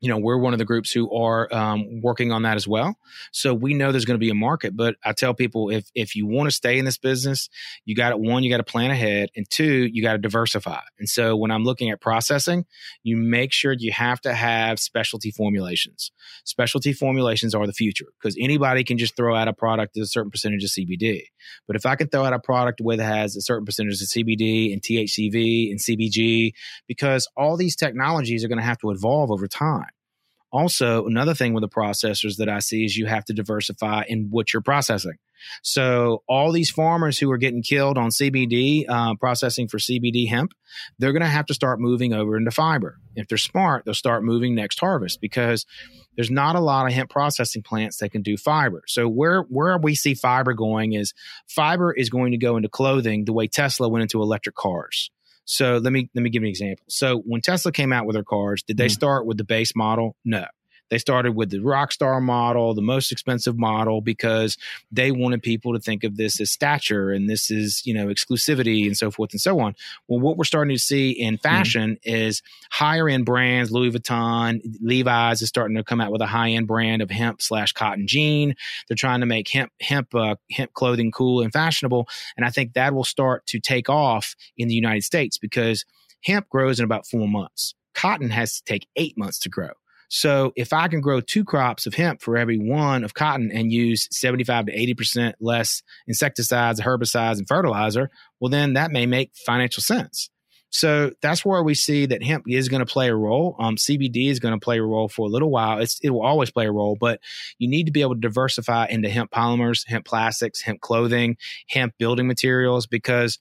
you 0.00 0.08
know, 0.08 0.18
we're 0.18 0.38
one 0.38 0.52
of 0.52 0.58
the 0.58 0.64
groups 0.64 0.92
who 0.92 1.12
are 1.12 1.52
um, 1.52 2.00
working 2.02 2.30
on 2.30 2.42
that 2.42 2.56
as 2.56 2.68
well. 2.68 2.96
So 3.32 3.52
we 3.52 3.74
know 3.74 3.90
there's 3.90 4.04
going 4.04 4.18
to 4.18 4.24
be 4.24 4.30
a 4.30 4.34
market. 4.34 4.76
But 4.76 4.96
I 5.04 5.12
tell 5.12 5.34
people 5.34 5.70
if 5.70 5.90
if 5.94 6.14
you 6.14 6.26
want 6.26 6.48
to 6.48 6.54
stay 6.54 6.78
in 6.78 6.84
this 6.84 6.98
business, 6.98 7.48
you 7.84 7.94
got 7.94 8.10
to 8.10 8.16
one, 8.16 8.44
you 8.44 8.50
got 8.50 8.58
to 8.58 8.64
plan 8.64 8.90
ahead, 8.90 9.30
and 9.34 9.48
two, 9.48 9.88
you 9.92 10.02
got 10.02 10.12
to 10.12 10.18
diversify. 10.18 10.80
And 10.98 11.08
so 11.08 11.36
when 11.36 11.50
I'm 11.50 11.64
looking 11.64 11.90
at 11.90 12.00
processing, 12.00 12.64
you 13.02 13.16
make 13.16 13.52
sure 13.52 13.72
you 13.72 13.92
have 13.92 14.20
to 14.22 14.34
have 14.34 14.78
specialty 14.78 15.30
formulations. 15.30 16.12
Specialty 16.44 16.92
formulations 16.92 17.54
are 17.54 17.66
the 17.66 17.72
future 17.72 18.06
because 18.20 18.36
anybody 18.40 18.84
can 18.84 18.98
just 18.98 19.16
throw 19.16 19.34
out 19.34 19.48
a 19.48 19.52
product 19.52 19.94
with 19.96 20.04
a 20.04 20.06
certain 20.08 20.30
percentage 20.30 20.62
of 20.64 20.70
CBD. 20.70 21.22
But 21.66 21.76
if 21.76 21.86
I 21.86 21.96
can 21.96 22.08
throw 22.08 22.24
out 22.24 22.32
a 22.32 22.38
product 22.38 22.80
that 22.84 23.00
has 23.00 23.36
a 23.36 23.40
certain 23.40 23.64
percentage 23.64 24.00
of 24.00 24.08
CBD 24.08 24.72
and 24.72 24.82
THCV 24.82 25.70
and 25.70 25.80
CBG, 25.80 26.52
because 26.86 27.28
all 27.36 27.56
these 27.56 27.76
technologies 27.76 28.44
are 28.44 28.48
going 28.48 28.58
to 28.58 28.64
have 28.64 28.78
to 28.78 28.90
evolve 28.90 29.30
over 29.30 29.46
time. 29.46 29.87
Also, 30.50 31.06
another 31.06 31.34
thing 31.34 31.52
with 31.52 31.62
the 31.62 31.68
processors 31.68 32.36
that 32.36 32.48
I 32.48 32.60
see 32.60 32.84
is 32.84 32.96
you 32.96 33.06
have 33.06 33.24
to 33.26 33.34
diversify 33.34 34.04
in 34.08 34.28
what 34.30 34.52
you're 34.52 34.62
processing. 34.62 35.18
So, 35.62 36.22
all 36.28 36.52
these 36.52 36.70
farmers 36.70 37.18
who 37.18 37.30
are 37.30 37.36
getting 37.38 37.62
killed 37.62 37.98
on 37.98 38.10
CBD, 38.10 38.84
uh, 38.88 39.14
processing 39.16 39.68
for 39.68 39.78
CBD 39.78 40.28
hemp, 40.28 40.52
they're 40.98 41.12
going 41.12 41.22
to 41.22 41.28
have 41.28 41.46
to 41.46 41.54
start 41.54 41.80
moving 41.80 42.12
over 42.12 42.36
into 42.36 42.50
fiber. 42.50 42.98
If 43.14 43.28
they're 43.28 43.38
smart, 43.38 43.84
they'll 43.84 43.94
start 43.94 44.24
moving 44.24 44.54
next 44.54 44.80
harvest 44.80 45.20
because 45.20 45.66
there's 46.16 46.30
not 46.30 46.56
a 46.56 46.60
lot 46.60 46.86
of 46.86 46.92
hemp 46.92 47.10
processing 47.10 47.62
plants 47.62 47.98
that 47.98 48.10
can 48.10 48.22
do 48.22 48.36
fiber. 48.36 48.82
So, 48.86 49.08
where, 49.08 49.42
where 49.42 49.78
we 49.78 49.94
see 49.94 50.14
fiber 50.14 50.54
going 50.54 50.94
is 50.94 51.14
fiber 51.46 51.92
is 51.92 52.10
going 52.10 52.32
to 52.32 52.38
go 52.38 52.56
into 52.56 52.68
clothing 52.68 53.24
the 53.24 53.32
way 53.32 53.46
Tesla 53.46 53.88
went 53.88 54.02
into 54.02 54.22
electric 54.22 54.56
cars. 54.56 55.10
So 55.50 55.78
let 55.78 55.94
me 55.94 56.10
let 56.14 56.20
me 56.20 56.28
give 56.28 56.42
you 56.42 56.48
an 56.48 56.50
example. 56.50 56.84
So 56.90 57.22
when 57.24 57.40
Tesla 57.40 57.72
came 57.72 57.90
out 57.90 58.04
with 58.04 58.12
their 58.12 58.22
cars, 58.22 58.62
did 58.62 58.76
they 58.76 58.86
mm. 58.86 58.90
start 58.90 59.24
with 59.26 59.38
the 59.38 59.44
base 59.44 59.74
model? 59.74 60.14
No. 60.22 60.44
They 60.90 60.98
started 60.98 61.34
with 61.34 61.50
the 61.50 61.60
rock 61.60 61.92
star 61.92 62.20
model, 62.20 62.74
the 62.74 62.82
most 62.82 63.12
expensive 63.12 63.58
model, 63.58 64.00
because 64.00 64.56
they 64.90 65.10
wanted 65.10 65.42
people 65.42 65.72
to 65.74 65.80
think 65.80 66.04
of 66.04 66.16
this 66.16 66.40
as 66.40 66.50
stature 66.50 67.10
and 67.10 67.28
this 67.28 67.50
is, 67.50 67.84
you 67.86 67.94
know, 67.94 68.06
exclusivity 68.06 68.86
and 68.86 68.96
so 68.96 69.10
forth 69.10 69.32
and 69.32 69.40
so 69.40 69.60
on. 69.60 69.74
Well, 70.06 70.20
what 70.20 70.36
we're 70.36 70.44
starting 70.44 70.74
to 70.74 70.82
see 70.82 71.10
in 71.10 71.34
mm-hmm. 71.34 71.42
fashion 71.42 71.98
mm-hmm. 72.04 72.14
is 72.14 72.42
higher 72.70 73.08
end 73.08 73.26
brands, 73.26 73.70
Louis 73.70 73.90
Vuitton, 73.90 74.60
Levi's 74.80 75.42
is 75.42 75.48
starting 75.48 75.76
to 75.76 75.84
come 75.84 76.00
out 76.00 76.12
with 76.12 76.22
a 76.22 76.26
high 76.26 76.50
end 76.50 76.66
brand 76.66 77.02
of 77.02 77.10
hemp 77.10 77.42
slash 77.42 77.72
cotton 77.72 78.06
jean. 78.06 78.54
They're 78.88 78.96
trying 78.96 79.20
to 79.20 79.26
make 79.26 79.48
hemp 79.48 79.72
hemp 79.80 80.14
uh, 80.14 80.36
hemp 80.50 80.72
clothing 80.74 81.10
cool 81.10 81.42
and 81.42 81.52
fashionable, 81.52 82.08
and 82.36 82.46
I 82.46 82.50
think 82.50 82.74
that 82.74 82.94
will 82.94 83.04
start 83.04 83.46
to 83.46 83.60
take 83.60 83.88
off 83.88 84.34
in 84.56 84.68
the 84.68 84.74
United 84.74 85.04
States 85.04 85.38
because 85.38 85.84
hemp 86.22 86.48
grows 86.48 86.78
in 86.78 86.84
about 86.84 87.06
four 87.06 87.28
months. 87.28 87.74
Cotton 87.94 88.30
has 88.30 88.58
to 88.58 88.64
take 88.64 88.86
eight 88.96 89.18
months 89.18 89.38
to 89.40 89.48
grow. 89.48 89.70
So 90.08 90.52
if 90.56 90.72
I 90.72 90.88
can 90.88 91.00
grow 91.00 91.20
two 91.20 91.44
crops 91.44 91.86
of 91.86 91.94
hemp 91.94 92.22
for 92.22 92.36
every 92.36 92.58
one 92.58 93.04
of 93.04 93.14
cotton 93.14 93.50
and 93.52 93.70
use 93.70 94.08
75 94.10 94.66
to 94.66 94.72
80% 94.72 95.34
less 95.40 95.82
insecticides, 96.06 96.80
herbicides, 96.80 97.38
and 97.38 97.46
fertilizer, 97.46 98.10
well, 98.40 98.48
then 98.48 98.72
that 98.72 98.90
may 98.90 99.06
make 99.06 99.32
financial 99.36 99.82
sense. 99.82 100.30
So 100.70 101.12
that's 101.22 101.44
where 101.44 101.62
we 101.62 101.74
see 101.74 102.06
that 102.06 102.22
hemp 102.22 102.44
is 102.46 102.68
going 102.68 102.84
to 102.84 102.92
play 102.92 103.08
a 103.08 103.14
role. 103.14 103.56
Um, 103.58 103.76
CBD 103.76 104.28
is 104.30 104.38
going 104.38 104.52
to 104.52 104.62
play 104.62 104.78
a 104.78 104.82
role 104.82 105.08
for 105.08 105.26
a 105.26 105.30
little 105.30 105.50
while. 105.50 105.78
It's, 105.78 105.98
it 106.02 106.10
will 106.10 106.22
always 106.22 106.50
play 106.50 106.66
a 106.66 106.72
role, 106.72 106.96
but 106.98 107.20
you 107.58 107.68
need 107.68 107.84
to 107.84 107.92
be 107.92 108.02
able 108.02 108.14
to 108.14 108.20
diversify 108.20 108.86
into 108.86 109.08
hemp 109.08 109.30
polymers, 109.30 109.86
hemp 109.86 110.04
plastics, 110.04 110.60
hemp 110.60 110.80
clothing, 110.80 111.36
hemp 111.68 111.94
building 111.98 112.26
materials, 112.26 112.86
because 112.86 113.38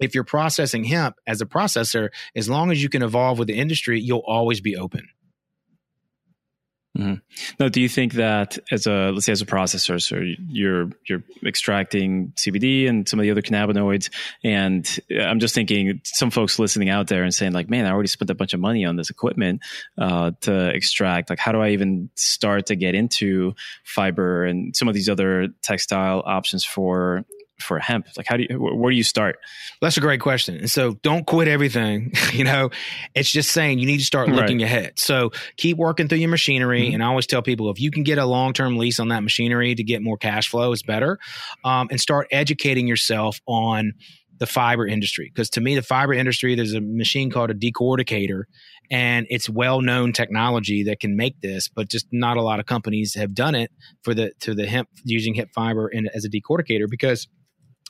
if 0.00 0.14
you're 0.14 0.24
processing 0.24 0.84
hemp 0.84 1.16
as 1.26 1.40
a 1.40 1.46
processor, 1.46 2.08
as 2.34 2.48
long 2.48 2.72
as 2.72 2.82
you 2.82 2.88
can 2.88 3.02
evolve 3.02 3.38
with 3.38 3.48
the 3.48 3.56
industry, 3.56 4.00
you'll 4.00 4.24
always 4.26 4.60
be 4.60 4.76
open. 4.76 5.08
Mm-hmm. 6.98 7.14
Now, 7.60 7.68
do 7.68 7.80
you 7.80 7.88
think 7.88 8.14
that 8.14 8.58
as 8.72 8.86
a 8.86 9.12
let's 9.12 9.26
say 9.26 9.32
as 9.32 9.40
a 9.40 9.46
processor, 9.46 10.02
so 10.02 10.16
you're 10.48 10.90
you're 11.08 11.22
extracting 11.46 12.32
CBD 12.36 12.88
and 12.88 13.08
some 13.08 13.20
of 13.20 13.22
the 13.22 13.30
other 13.30 13.42
cannabinoids, 13.42 14.10
and 14.42 14.98
I'm 15.08 15.38
just 15.38 15.54
thinking 15.54 16.00
some 16.04 16.30
folks 16.32 16.58
listening 16.58 16.88
out 16.88 17.06
there 17.06 17.22
and 17.22 17.32
saying 17.32 17.52
like, 17.52 17.70
man, 17.70 17.86
I 17.86 17.92
already 17.92 18.08
spent 18.08 18.28
a 18.30 18.34
bunch 18.34 18.54
of 18.54 18.60
money 18.60 18.84
on 18.84 18.96
this 18.96 19.08
equipment 19.08 19.60
uh, 19.98 20.32
to 20.40 20.68
extract. 20.70 21.30
Like, 21.30 21.38
how 21.38 21.52
do 21.52 21.60
I 21.60 21.70
even 21.70 22.10
start 22.16 22.66
to 22.66 22.76
get 22.76 22.96
into 22.96 23.54
fiber 23.84 24.44
and 24.44 24.74
some 24.74 24.88
of 24.88 24.94
these 24.94 25.08
other 25.08 25.46
textile 25.62 26.24
options 26.26 26.64
for 26.64 27.24
for 27.62 27.78
hemp? 27.78 28.06
Like, 28.16 28.26
how 28.26 28.36
do 28.36 28.46
you, 28.48 28.58
where 28.58 28.90
do 28.90 28.96
you 28.96 29.02
start? 29.02 29.38
That's 29.80 29.96
a 29.96 30.00
great 30.00 30.20
question. 30.20 30.56
And 30.56 30.70
so 30.70 30.94
don't 31.02 31.26
quit 31.26 31.48
everything. 31.48 32.12
you 32.32 32.44
know, 32.44 32.70
it's 33.14 33.30
just 33.30 33.50
saying 33.50 33.78
you 33.78 33.86
need 33.86 33.98
to 33.98 34.04
start 34.04 34.28
looking 34.28 34.58
right. 34.58 34.64
ahead. 34.64 34.98
So 34.98 35.30
keep 35.56 35.76
working 35.76 36.08
through 36.08 36.18
your 36.18 36.28
machinery. 36.28 36.82
Mm-hmm. 36.82 36.94
And 36.94 37.02
I 37.02 37.06
always 37.06 37.26
tell 37.26 37.42
people 37.42 37.70
if 37.70 37.80
you 37.80 37.90
can 37.90 38.02
get 38.02 38.18
a 38.18 38.26
long 38.26 38.52
term 38.52 38.76
lease 38.76 39.00
on 39.00 39.08
that 39.08 39.22
machinery 39.22 39.74
to 39.74 39.82
get 39.82 40.02
more 40.02 40.16
cash 40.16 40.48
flow, 40.48 40.72
it's 40.72 40.82
better. 40.82 41.18
Um, 41.64 41.88
and 41.90 42.00
start 42.00 42.26
educating 42.30 42.86
yourself 42.86 43.40
on 43.46 43.92
the 44.40 44.46
fiber 44.46 44.86
industry. 44.86 45.30
Because 45.32 45.50
to 45.50 45.60
me, 45.60 45.76
the 45.76 45.82
fiber 45.82 46.14
industry, 46.14 46.54
there's 46.56 46.72
a 46.72 46.80
machine 46.80 47.30
called 47.30 47.50
a 47.50 47.54
decorticator, 47.54 48.44
and 48.90 49.26
it's 49.30 49.48
well 49.48 49.82
known 49.82 50.12
technology 50.12 50.84
that 50.84 50.98
can 50.98 51.14
make 51.14 51.40
this, 51.40 51.68
but 51.68 51.88
just 51.88 52.06
not 52.10 52.38
a 52.38 52.42
lot 52.42 52.58
of 52.58 52.66
companies 52.66 53.14
have 53.14 53.34
done 53.34 53.54
it 53.54 53.70
for 54.02 54.14
the 54.14 54.32
to 54.40 54.54
the 54.54 54.66
hemp 54.66 54.88
using 55.04 55.34
hemp 55.34 55.50
fiber 55.54 55.88
in, 55.88 56.08
as 56.14 56.24
a 56.24 56.30
decorticator 56.30 56.90
because 56.90 57.28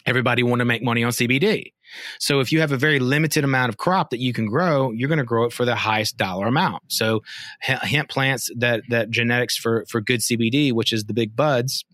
everybody 0.06 0.42
want 0.42 0.60
to 0.60 0.64
make 0.64 0.82
money 0.82 1.04
on 1.04 1.12
CBD. 1.12 1.72
So 2.18 2.40
if 2.40 2.52
you 2.52 2.60
have 2.60 2.72
a 2.72 2.76
very 2.76 3.00
limited 3.00 3.44
amount 3.44 3.70
of 3.70 3.76
crop 3.76 4.10
that 4.10 4.20
you 4.20 4.32
can 4.32 4.46
grow, 4.46 4.92
you're 4.92 5.08
going 5.08 5.18
to 5.18 5.24
grow 5.24 5.44
it 5.44 5.52
for 5.52 5.64
the 5.64 5.74
highest 5.74 6.16
dollar 6.16 6.46
amount. 6.46 6.84
So 6.88 7.22
hemp 7.60 8.08
plants 8.08 8.50
that 8.56 8.82
that 8.90 9.10
genetics 9.10 9.56
for 9.56 9.84
for 9.88 10.00
good 10.00 10.20
CBD, 10.20 10.72
which 10.72 10.92
is 10.92 11.04
the 11.04 11.14
big 11.14 11.34
buds, 11.34 11.84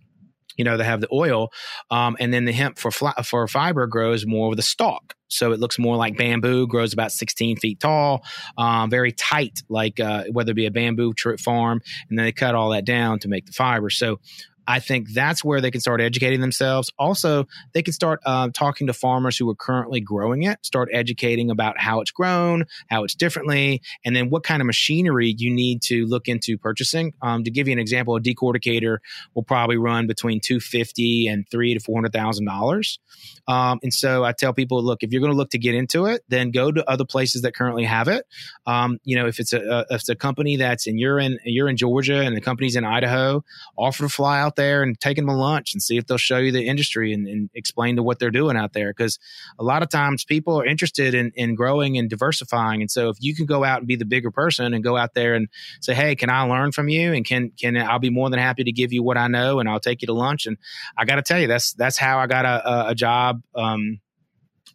you 0.57 0.65
know, 0.65 0.77
they 0.77 0.85
have 0.85 1.01
the 1.01 1.09
oil, 1.13 1.51
um, 1.91 2.17
and 2.19 2.33
then 2.33 2.45
the 2.45 2.53
hemp 2.53 2.79
for 2.79 2.91
for 2.91 3.47
fiber 3.49 3.87
grows 3.87 4.27
more 4.27 4.49
with 4.49 4.59
a 4.59 4.63
stalk. 4.63 5.15
So 5.29 5.53
it 5.53 5.61
looks 5.61 5.79
more 5.79 5.97
like 5.97 6.17
bamboo, 6.17 6.67
grows 6.69 6.93
about 6.93 7.11
16 7.11 7.57
feet 7.57 7.81
tall, 7.81 8.25
um, 8.57 8.91
very 8.91 9.13
tight, 9.13 9.63
like 9.69 9.99
uh, 9.99 10.25
whether 10.31 10.53
it 10.53 10.55
be 10.55 10.67
a 10.67 10.71
bamboo 10.71 11.15
farm, 11.39 11.81
and 12.09 12.19
then 12.19 12.27
they 12.27 12.33
cut 12.33 12.55
all 12.55 12.71
that 12.71 12.85
down 12.85 13.19
to 13.21 13.29
make 13.29 13.47
the 13.47 13.53
fiber. 13.53 13.91
So 13.91 14.21
I 14.67 14.81
think 14.81 15.11
that's 15.11 15.45
where 15.45 15.61
they 15.61 15.71
can 15.71 15.81
start 15.81 16.01
educating 16.01 16.41
themselves. 16.41 16.93
Also, 16.99 17.47
they 17.73 17.83
can 17.83 17.93
start 17.93 18.21
uh, 18.27 18.49
talking 18.53 18.87
to 18.89 18.93
farmers 18.93 19.37
who 19.37 19.49
are 19.51 19.55
currently 19.55 20.01
growing 20.01 20.43
it, 20.43 20.65
start 20.65 20.89
educating 20.93 21.51
about 21.51 21.79
how 21.79 22.01
it's 22.01 22.11
grown, 22.11 22.65
how 22.89 23.05
it's 23.05 23.15
differently, 23.15 23.83
and 24.05 24.17
then 24.17 24.31
what 24.31 24.43
kind 24.43 24.61
of 24.61 24.67
machinery 24.67 25.35
you 25.37 25.51
need 25.51 25.83
to 25.83 26.07
look 26.07 26.29
into 26.29 26.59
purchasing. 26.59 27.13
Um, 27.23 27.45
to 27.45 27.51
give 27.51 27.69
you 27.69 27.73
an 27.73 27.79
example, 27.79 28.17
a 28.17 28.21
decorticator 28.21 28.99
will 29.35 29.43
probably 29.43 29.77
run 29.77 30.07
between 30.07 30.41
two 30.41 30.61
fifty 30.61 31.29
and 31.29 31.49
three 31.49 31.75
to 31.75 31.81
four 31.81 31.97
hundred 31.97 32.13
thousand 32.13 32.47
dollars. 32.47 32.99
Um, 33.49 33.79
and 33.83 33.95
so 33.95 34.25
I 34.25 34.33
tell 34.33 34.53
people, 34.53 34.83
look, 34.83 35.03
if 35.03 35.13
you're 35.13 35.21
going 35.21 35.33
to 35.33 35.37
look 35.37 35.51
to 35.51 35.59
get 35.59 35.75
into 35.75 36.07
it, 36.07 36.23
then 36.29 36.51
go 36.51 36.73
to 36.73 36.89
other 36.91 37.05
places 37.05 37.43
that 37.43 37.55
currently 37.55 37.85
have 37.85 38.09
it. 38.09 38.27
Um, 38.67 38.99
you 39.05 39.17
know, 39.17 39.27
if 39.27 39.39
it's 39.39 39.53
a, 39.53 39.61
a, 39.61 39.81
if 39.91 40.01
it's 40.01 40.09
a 40.09 40.17
company 40.17 40.57
that's 40.57 40.87
in 40.87 40.99
you're 40.99 41.21
in 41.21 41.39
you're 41.45 41.69
in 41.69 41.77
Georgia 41.77 42.21
and 42.21 42.37
the 42.37 42.41
company's 42.41 42.75
in 42.75 42.85
Idaho, 42.85 43.45
offer 43.77 44.03
to 44.03 44.09
fly 44.09 44.41
out 44.41 44.56
there 44.57 44.83
and 44.83 44.99
take 44.99 45.17
them 45.17 45.27
to 45.27 45.33
lunch 45.33 45.73
and 45.75 45.83
see 45.83 45.97
if 45.97 46.07
they'll 46.07 46.19
show 46.19 46.39
you 46.39 46.53
the 46.53 46.67
industry 46.67 47.13
and, 47.13 47.27
and 47.27 47.51
explain 47.55 47.97
to 47.97 48.03
what 48.03 48.19
they're 48.19 48.31
doing 48.31 48.57
out 48.57 48.73
there. 48.73 48.91
Because 48.91 49.19
a 49.59 49.65
lot 49.65 49.83
of 49.83 49.89
times 49.89 50.25
people 50.25 50.61
are 50.61 50.67
interested 50.67 51.15
in, 51.15 51.33
in 51.35 51.55
growing 51.55 51.99
and 51.99 52.11
diversifying. 52.11 52.81
And 52.81 52.91
so 52.91 53.09
if 53.09 53.17
you 53.21 53.35
can 53.35 53.47
go 53.47 53.65
out 53.65 53.79
and 53.79 53.87
be 53.87 53.97
the 53.97 54.05
bigger 54.05 54.31
person 54.31 54.75
and 54.75 54.83
go 54.83 54.97
out 54.97 55.15
there 55.15 55.35
and 55.35 55.49
say, 55.81 55.95
Hey, 55.95 56.17
can 56.17 56.31
I 56.31 56.43
learn 56.43 56.73
from 56.73 56.89
you? 56.89 57.13
And 57.13 57.25
can, 57.25 57.51
can 57.51 57.77
I'll 57.77 57.99
be 57.99 58.11
more 58.11 58.31
than 58.31 58.39
happy 58.39 58.65
to 58.65 58.73
give 58.73 58.93
you 58.93 59.03
what 59.03 59.17
I 59.17 59.29
know 59.29 59.61
and 59.61 59.69
I'll 59.69 59.81
take 59.81 60.03
you 60.03 60.07
to 60.07 60.15
lunch. 60.15 60.47
And 60.47 60.57
I 60.97 61.05
got 61.05 61.17
to 61.17 61.23
tell 61.23 61.41
you, 61.41 61.47
that's, 61.47 61.75
that's 61.75 61.97
how 61.97 62.19
I 62.19 62.27
got 62.27 62.45
a, 62.45 62.89
a 62.89 62.95
job. 62.95 63.43
Um, 63.55 64.01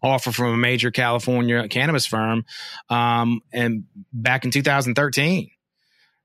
offer 0.03 0.31
from 0.31 0.53
a 0.53 0.57
major 0.57 0.91
California 0.91 1.67
cannabis 1.67 2.05
firm, 2.05 2.45
um, 2.89 3.41
and 3.53 3.83
back 4.11 4.45
in 4.45 4.51
2013. 4.51 5.51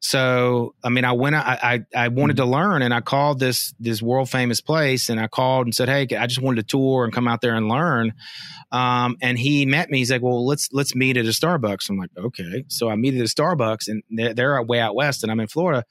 So, 0.00 0.74
I 0.84 0.90
mean, 0.90 1.04
I 1.04 1.12
went, 1.12 1.36
I, 1.36 1.84
I, 1.94 2.04
I 2.04 2.08
wanted 2.08 2.36
to 2.36 2.42
mm-hmm. 2.42 2.52
learn 2.52 2.82
and 2.82 2.92
I 2.92 3.00
called 3.00 3.40
this, 3.40 3.74
this 3.80 4.02
world 4.02 4.28
famous 4.28 4.60
place 4.60 5.08
and 5.08 5.18
I 5.18 5.26
called 5.26 5.66
and 5.66 5.74
said, 5.74 5.88
Hey, 5.88 6.06
I 6.16 6.26
just 6.26 6.40
wanted 6.40 6.56
to 6.56 6.76
tour 6.76 7.04
and 7.04 7.12
come 7.12 7.26
out 7.26 7.40
there 7.40 7.54
and 7.54 7.68
learn. 7.68 8.12
Um, 8.72 9.16
and 9.22 9.38
he 9.38 9.64
met 9.64 9.90
me. 9.90 9.98
He's 9.98 10.10
like, 10.10 10.22
well, 10.22 10.44
let's, 10.44 10.68
let's 10.72 10.94
meet 10.94 11.16
at 11.16 11.24
a 11.24 11.28
Starbucks. 11.28 11.88
I'm 11.88 11.96
like, 11.96 12.10
okay. 12.16 12.64
So 12.68 12.90
I 12.90 12.96
meet 12.96 13.14
at 13.14 13.20
a 13.20 13.24
Starbucks 13.24 13.88
and 13.88 14.02
they're, 14.10 14.34
they're 14.34 14.62
way 14.62 14.80
out 14.80 14.94
West 14.94 15.22
and 15.22 15.32
I'm 15.32 15.40
in 15.40 15.46
Florida. 15.46 15.84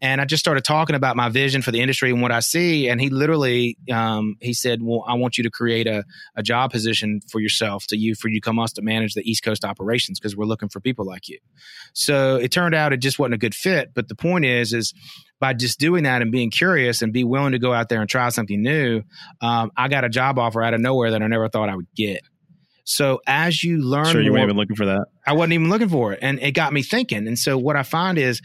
And 0.00 0.20
I 0.20 0.24
just 0.24 0.40
started 0.40 0.64
talking 0.64 0.94
about 0.94 1.16
my 1.16 1.28
vision 1.28 1.62
for 1.62 1.70
the 1.70 1.80
industry 1.80 2.10
and 2.10 2.20
what 2.20 2.30
I 2.30 2.40
see. 2.40 2.88
And 2.88 3.00
he 3.00 3.08
literally, 3.08 3.76
um, 3.92 4.36
he 4.40 4.52
said, 4.52 4.80
well, 4.82 5.04
I 5.08 5.14
want 5.14 5.38
you 5.38 5.44
to 5.44 5.50
create 5.50 5.86
a, 5.86 6.04
a 6.36 6.42
job 6.42 6.70
position 6.70 7.20
for 7.28 7.40
yourself 7.40 7.86
to 7.88 7.96
you, 7.96 8.14
for 8.14 8.28
you 8.28 8.40
come 8.40 8.58
us 8.58 8.72
to 8.74 8.82
manage 8.82 9.14
the 9.14 9.28
East 9.28 9.42
Coast 9.42 9.64
operations 9.64 10.20
because 10.20 10.36
we're 10.36 10.44
looking 10.44 10.68
for 10.68 10.80
people 10.80 11.04
like 11.04 11.28
you. 11.28 11.38
So 11.94 12.36
it 12.36 12.52
turned 12.52 12.74
out 12.74 12.92
it 12.92 12.98
just 12.98 13.18
wasn't 13.18 13.34
a 13.38 13.40
good 13.40 13.54
fit. 13.54 13.90
But 13.94 14.08
the 14.08 14.14
point 14.14 14.44
is, 14.44 14.72
is 14.72 14.92
by 15.40 15.54
just 15.54 15.78
doing 15.78 16.04
that 16.04 16.20
and 16.20 16.32
being 16.32 16.50
curious 16.50 17.00
and 17.00 17.12
be 17.12 17.24
willing 17.24 17.52
to 17.52 17.58
go 17.58 17.72
out 17.72 17.88
there 17.88 18.00
and 18.00 18.10
try 18.10 18.28
something 18.30 18.60
new, 18.60 19.02
um, 19.40 19.70
I 19.76 19.88
got 19.88 20.04
a 20.04 20.08
job 20.08 20.38
offer 20.38 20.62
out 20.62 20.74
of 20.74 20.80
nowhere 20.80 21.12
that 21.12 21.22
I 21.22 21.26
never 21.26 21.48
thought 21.48 21.68
I 21.68 21.76
would 21.76 21.92
get. 21.94 22.20
So 22.84 23.20
as 23.26 23.62
you 23.62 23.82
learn, 23.82 24.06
sure, 24.06 24.22
you 24.22 24.30
more, 24.30 24.38
weren't 24.38 24.48
even 24.48 24.56
looking 24.56 24.76
for 24.76 24.86
that. 24.86 25.04
I 25.26 25.34
wasn't 25.34 25.52
even 25.52 25.68
looking 25.68 25.90
for 25.90 26.14
it, 26.14 26.20
and 26.22 26.40
it 26.40 26.52
got 26.52 26.72
me 26.72 26.82
thinking. 26.82 27.28
And 27.28 27.38
so 27.38 27.58
what 27.58 27.76
I 27.76 27.82
find 27.82 28.16
is 28.16 28.40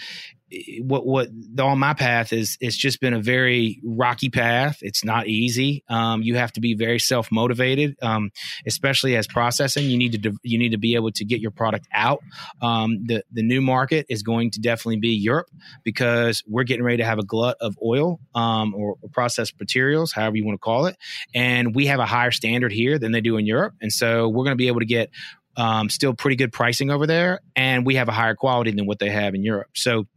what 0.82 1.06
what 1.06 1.30
on 1.60 1.80
my 1.80 1.94
path 1.94 2.34
is 2.34 2.58
it's 2.60 2.76
just 2.76 3.00
been 3.00 3.13
a 3.13 3.22
very 3.22 3.80
rocky 3.84 4.30
path. 4.30 4.80
It's 4.82 5.04
not 5.04 5.28
easy. 5.28 5.84
Um, 5.89 6.22
you 6.22 6.36
have 6.36 6.52
to 6.54 6.62
be 6.62 6.76
very 6.76 7.00
self 7.00 7.32
motivated, 7.32 7.96
um, 8.02 8.32
especially 8.66 9.16
as 9.16 9.28
processing. 9.28 9.86
You 9.86 9.98
need 9.98 10.24
to 10.24 10.34
you 10.44 10.58
need 10.58 10.70
to 10.70 10.78
be 10.78 10.96
able 10.96 11.12
to 11.12 11.26
get 11.26 11.39
your 11.39 11.52
product 11.52 11.88
out. 11.94 12.22
Um, 12.62 13.06
the 13.06 13.24
the 13.32 13.44
new 13.44 13.62
market 13.62 14.06
is 14.10 14.24
going 14.24 14.52
to 14.52 14.62
definitely 14.62 15.00
be 15.00 15.10
Europe 15.10 15.48
because 15.84 16.44
we're 16.48 16.63
getting 16.63 16.84
ready 16.84 16.98
to 16.98 17.06
have 17.06 17.20
a 17.20 17.26
glut 17.26 17.58
of 17.60 17.78
oil 17.84 18.20
um, 18.36 18.74
or, 18.76 18.96
or 19.02 19.10
processed 19.10 19.60
materials, 19.60 20.12
however 20.12 20.38
you 20.38 20.46
want 20.46 20.56
to 20.56 20.63
call 20.63 20.86
it, 20.86 20.98
and 21.34 21.76
we 21.76 21.88
have 21.88 22.00
a 22.00 22.06
higher 22.06 22.32
standard 22.32 22.72
here 22.72 23.00
than 23.00 23.12
they 23.12 23.22
do 23.22 23.38
in 23.38 23.46
Europe, 23.46 23.74
and 23.82 23.92
so 23.92 24.28
we're 24.30 24.44
going 24.44 24.52
to 24.52 24.56
be 24.56 24.68
able 24.68 24.80
to 24.80 24.86
get 24.86 25.10
um, 25.56 25.89
still 25.89 26.13
pretty 26.13 26.36
good 26.36 26.52
pricing 26.52 26.89
over 26.89 27.06
there, 27.08 27.39
and 27.56 27.86
we 27.86 27.96
have 27.96 28.08
a 28.08 28.12
higher 28.12 28.36
quality 28.36 28.72
than 28.72 28.86
what 28.86 29.00
they 29.00 29.10
have 29.10 29.36
in 29.36 29.44
Europe. 29.44 29.70
So 29.74 30.08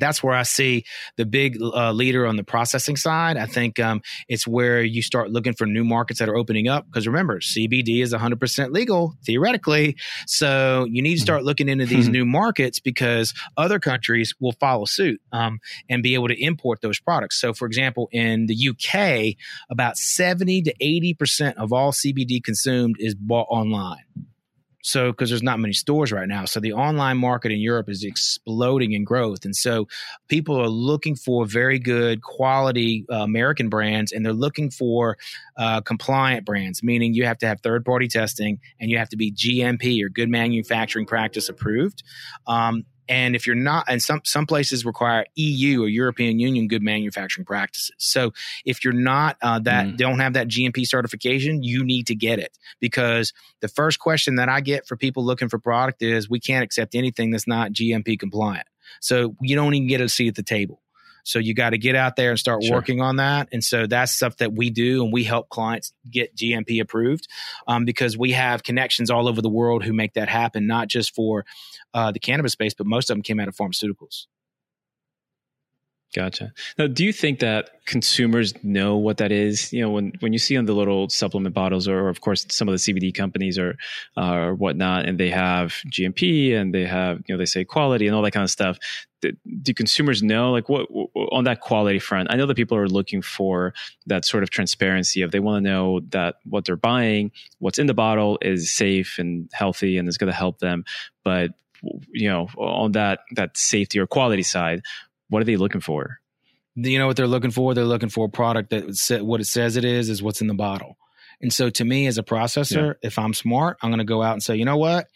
that's 0.00 0.22
where 0.22 0.34
I 0.34 0.42
see 0.42 0.84
the 1.16 1.26
big 1.26 1.58
uh, 1.60 1.92
leader 1.92 2.26
on 2.26 2.36
the 2.36 2.44
processing 2.44 2.96
side. 2.96 3.36
I 3.36 3.46
think 3.46 3.78
um, 3.78 4.02
it's 4.28 4.46
where 4.46 4.82
you 4.82 5.02
start 5.02 5.30
looking 5.30 5.52
for 5.52 5.66
new 5.66 5.84
markets 5.84 6.18
that 6.18 6.28
are 6.28 6.36
opening 6.36 6.68
up. 6.68 6.86
Because 6.86 7.06
remember, 7.06 7.40
CBD 7.40 8.02
is 8.02 8.12
100% 8.12 8.72
legal 8.72 9.14
theoretically. 9.24 9.96
So 10.26 10.86
you 10.90 11.02
need 11.02 11.16
to 11.16 11.20
start 11.20 11.44
looking 11.44 11.68
into 11.68 11.86
these 11.86 12.08
new 12.08 12.24
markets 12.24 12.80
because 12.80 13.32
other 13.56 13.78
countries 13.78 14.34
will 14.40 14.52
follow 14.52 14.84
suit 14.86 15.20
um, 15.32 15.60
and 15.88 16.02
be 16.02 16.14
able 16.14 16.28
to 16.28 16.42
import 16.42 16.80
those 16.80 16.98
products. 16.98 17.40
So, 17.40 17.52
for 17.52 17.66
example, 17.66 18.08
in 18.12 18.46
the 18.46 18.68
UK, 18.70 19.36
about 19.70 19.96
70 19.96 20.62
to 20.62 20.74
80% 20.82 21.54
of 21.54 21.72
all 21.72 21.92
CBD 21.92 22.42
consumed 22.42 22.96
is 22.98 23.14
bought 23.14 23.46
online. 23.50 24.04
So, 24.82 25.12
because 25.12 25.28
there's 25.28 25.42
not 25.42 25.58
many 25.60 25.74
stores 25.74 26.12
right 26.12 26.28
now. 26.28 26.44
So, 26.46 26.60
the 26.60 26.72
online 26.72 27.18
market 27.18 27.52
in 27.52 27.60
Europe 27.60 27.88
is 27.88 28.04
exploding 28.04 28.92
in 28.92 29.04
growth. 29.04 29.44
And 29.44 29.54
so, 29.54 29.88
people 30.28 30.60
are 30.60 30.68
looking 30.68 31.16
for 31.16 31.44
very 31.44 31.78
good 31.78 32.22
quality 32.22 33.04
uh, 33.10 33.16
American 33.16 33.68
brands 33.68 34.12
and 34.12 34.24
they're 34.24 34.32
looking 34.32 34.70
for 34.70 35.18
uh, 35.56 35.80
compliant 35.82 36.46
brands, 36.46 36.82
meaning 36.82 37.14
you 37.14 37.24
have 37.24 37.38
to 37.38 37.46
have 37.46 37.60
third 37.60 37.84
party 37.84 38.08
testing 38.08 38.60
and 38.80 38.90
you 38.90 38.98
have 38.98 39.10
to 39.10 39.16
be 39.16 39.32
GMP 39.32 40.02
or 40.02 40.08
good 40.08 40.28
manufacturing 40.28 41.06
practice 41.06 41.48
approved. 41.48 42.02
Um, 42.46 42.84
and 43.10 43.34
if 43.34 43.44
you're 43.44 43.56
not, 43.56 43.86
and 43.88 44.00
some 44.00 44.20
some 44.24 44.46
places 44.46 44.86
require 44.86 45.26
EU 45.34 45.82
or 45.82 45.88
European 45.88 46.38
Union 46.38 46.68
good 46.68 46.80
manufacturing 46.80 47.44
practices. 47.44 47.96
So 47.98 48.32
if 48.64 48.84
you're 48.84 48.94
not 48.94 49.36
uh, 49.42 49.58
that 49.58 49.86
mm. 49.86 49.96
don't 49.96 50.20
have 50.20 50.34
that 50.34 50.46
GMP 50.46 50.86
certification, 50.86 51.64
you 51.64 51.84
need 51.84 52.06
to 52.06 52.14
get 52.14 52.38
it 52.38 52.56
because 52.78 53.32
the 53.60 53.68
first 53.68 53.98
question 53.98 54.36
that 54.36 54.48
I 54.48 54.60
get 54.60 54.86
for 54.86 54.96
people 54.96 55.24
looking 55.24 55.48
for 55.48 55.58
product 55.58 56.02
is 56.02 56.30
we 56.30 56.38
can't 56.38 56.62
accept 56.62 56.94
anything 56.94 57.32
that's 57.32 57.48
not 57.48 57.72
GMP 57.72 58.18
compliant. 58.18 58.68
So 59.00 59.34
you 59.40 59.56
don't 59.56 59.74
even 59.74 59.88
get 59.88 60.00
a 60.00 60.08
seat 60.08 60.28
at 60.28 60.34
the 60.36 60.42
table. 60.44 60.80
So 61.30 61.38
you 61.38 61.54
got 61.54 61.70
to 61.70 61.78
get 61.78 61.94
out 61.94 62.16
there 62.16 62.30
and 62.30 62.38
start 62.38 62.62
sure. 62.62 62.74
working 62.74 63.00
on 63.00 63.16
that. 63.16 63.48
And 63.52 63.62
so 63.62 63.86
that's 63.86 64.12
stuff 64.12 64.36
that 64.38 64.52
we 64.52 64.70
do, 64.70 65.04
and 65.04 65.12
we 65.12 65.24
help 65.24 65.48
clients 65.48 65.92
get 66.10 66.36
GMP 66.36 66.80
approved 66.80 67.28
um, 67.66 67.84
because 67.84 68.18
we 68.18 68.32
have 68.32 68.62
connections 68.62 69.10
all 69.10 69.28
over 69.28 69.40
the 69.40 69.48
world 69.48 69.84
who 69.84 69.92
make 69.92 70.14
that 70.14 70.28
happen, 70.28 70.66
not 70.66 70.88
just 70.88 71.14
for 71.14 71.44
uh, 71.94 72.10
the 72.12 72.18
cannabis 72.18 72.52
space, 72.52 72.74
but 72.74 72.86
most 72.86 73.10
of 73.10 73.16
them 73.16 73.22
came 73.22 73.40
out 73.40 73.48
of 73.48 73.56
pharmaceuticals. 73.56 74.26
Gotcha. 76.12 76.52
Now, 76.76 76.88
do 76.88 77.04
you 77.04 77.12
think 77.12 77.38
that 77.38 77.84
consumers 77.86 78.52
know 78.64 78.96
what 78.96 79.18
that 79.18 79.30
is? 79.30 79.72
You 79.72 79.82
know, 79.82 79.90
when, 79.90 80.12
when 80.18 80.32
you 80.32 80.40
see 80.40 80.56
on 80.56 80.64
the 80.64 80.72
little 80.72 81.08
supplement 81.08 81.54
bottles, 81.54 81.86
or 81.86 82.08
of 82.08 82.20
course 82.20 82.44
some 82.50 82.68
of 82.68 82.72
the 82.72 82.78
CBD 82.78 83.14
companies 83.14 83.58
or 83.58 83.76
uh, 84.16 84.32
or 84.32 84.54
whatnot, 84.54 85.06
and 85.06 85.20
they 85.20 85.30
have 85.30 85.74
GMP 85.86 86.52
and 86.56 86.74
they 86.74 86.84
have 86.84 87.18
you 87.28 87.34
know 87.34 87.38
they 87.38 87.46
say 87.46 87.64
quality 87.64 88.08
and 88.08 88.16
all 88.16 88.22
that 88.22 88.32
kind 88.32 88.42
of 88.42 88.50
stuff. 88.50 88.76
Do, 89.20 89.32
do 89.62 89.72
consumers 89.72 90.20
know 90.20 90.50
like 90.50 90.68
what, 90.68 90.90
what 90.90 91.10
on 91.30 91.44
that 91.44 91.60
quality 91.60 92.00
front? 92.00 92.32
I 92.32 92.36
know 92.36 92.46
that 92.46 92.56
people 92.56 92.76
are 92.76 92.88
looking 92.88 93.22
for 93.22 93.72
that 94.06 94.24
sort 94.24 94.42
of 94.42 94.50
transparency 94.50 95.22
of 95.22 95.30
they 95.30 95.38
want 95.38 95.64
to 95.64 95.70
know 95.70 96.00
that 96.08 96.36
what 96.44 96.64
they're 96.64 96.74
buying, 96.74 97.30
what's 97.60 97.78
in 97.78 97.86
the 97.86 97.94
bottle, 97.94 98.36
is 98.42 98.74
safe 98.74 99.16
and 99.20 99.48
healthy 99.52 99.96
and 99.96 100.08
is 100.08 100.18
going 100.18 100.32
to 100.32 100.36
help 100.36 100.58
them. 100.58 100.84
But 101.22 101.52
you 102.12 102.28
know, 102.28 102.48
on 102.58 102.92
that 102.92 103.20
that 103.36 103.56
safety 103.56 104.00
or 104.00 104.08
quality 104.08 104.42
side 104.42 104.82
what 105.30 105.40
are 105.40 105.46
they 105.46 105.56
looking 105.56 105.80
for? 105.80 106.18
You 106.76 106.98
know 106.98 107.06
what 107.06 107.16
they're 107.16 107.26
looking 107.26 107.50
for? 107.50 107.74
They're 107.74 107.84
looking 107.84 108.10
for 108.10 108.26
a 108.26 108.28
product 108.28 108.70
that 108.70 109.24
what 109.24 109.40
it 109.40 109.46
says 109.46 109.76
it 109.76 109.84
is 109.84 110.08
is 110.08 110.22
what's 110.22 110.40
in 110.40 110.46
the 110.46 110.54
bottle. 110.54 110.96
And 111.40 111.52
so 111.52 111.70
to 111.70 111.84
me 111.84 112.06
as 112.06 112.18
a 112.18 112.22
processor, 112.22 112.88
yeah. 112.88 112.92
if 113.02 113.18
I'm 113.18 113.34
smart, 113.34 113.78
I'm 113.82 113.90
going 113.90 113.98
to 113.98 114.04
go 114.04 114.22
out 114.22 114.34
and 114.34 114.42
say, 114.42 114.56
you 114.56 114.64
know 114.64 114.76
what? 114.76 115.06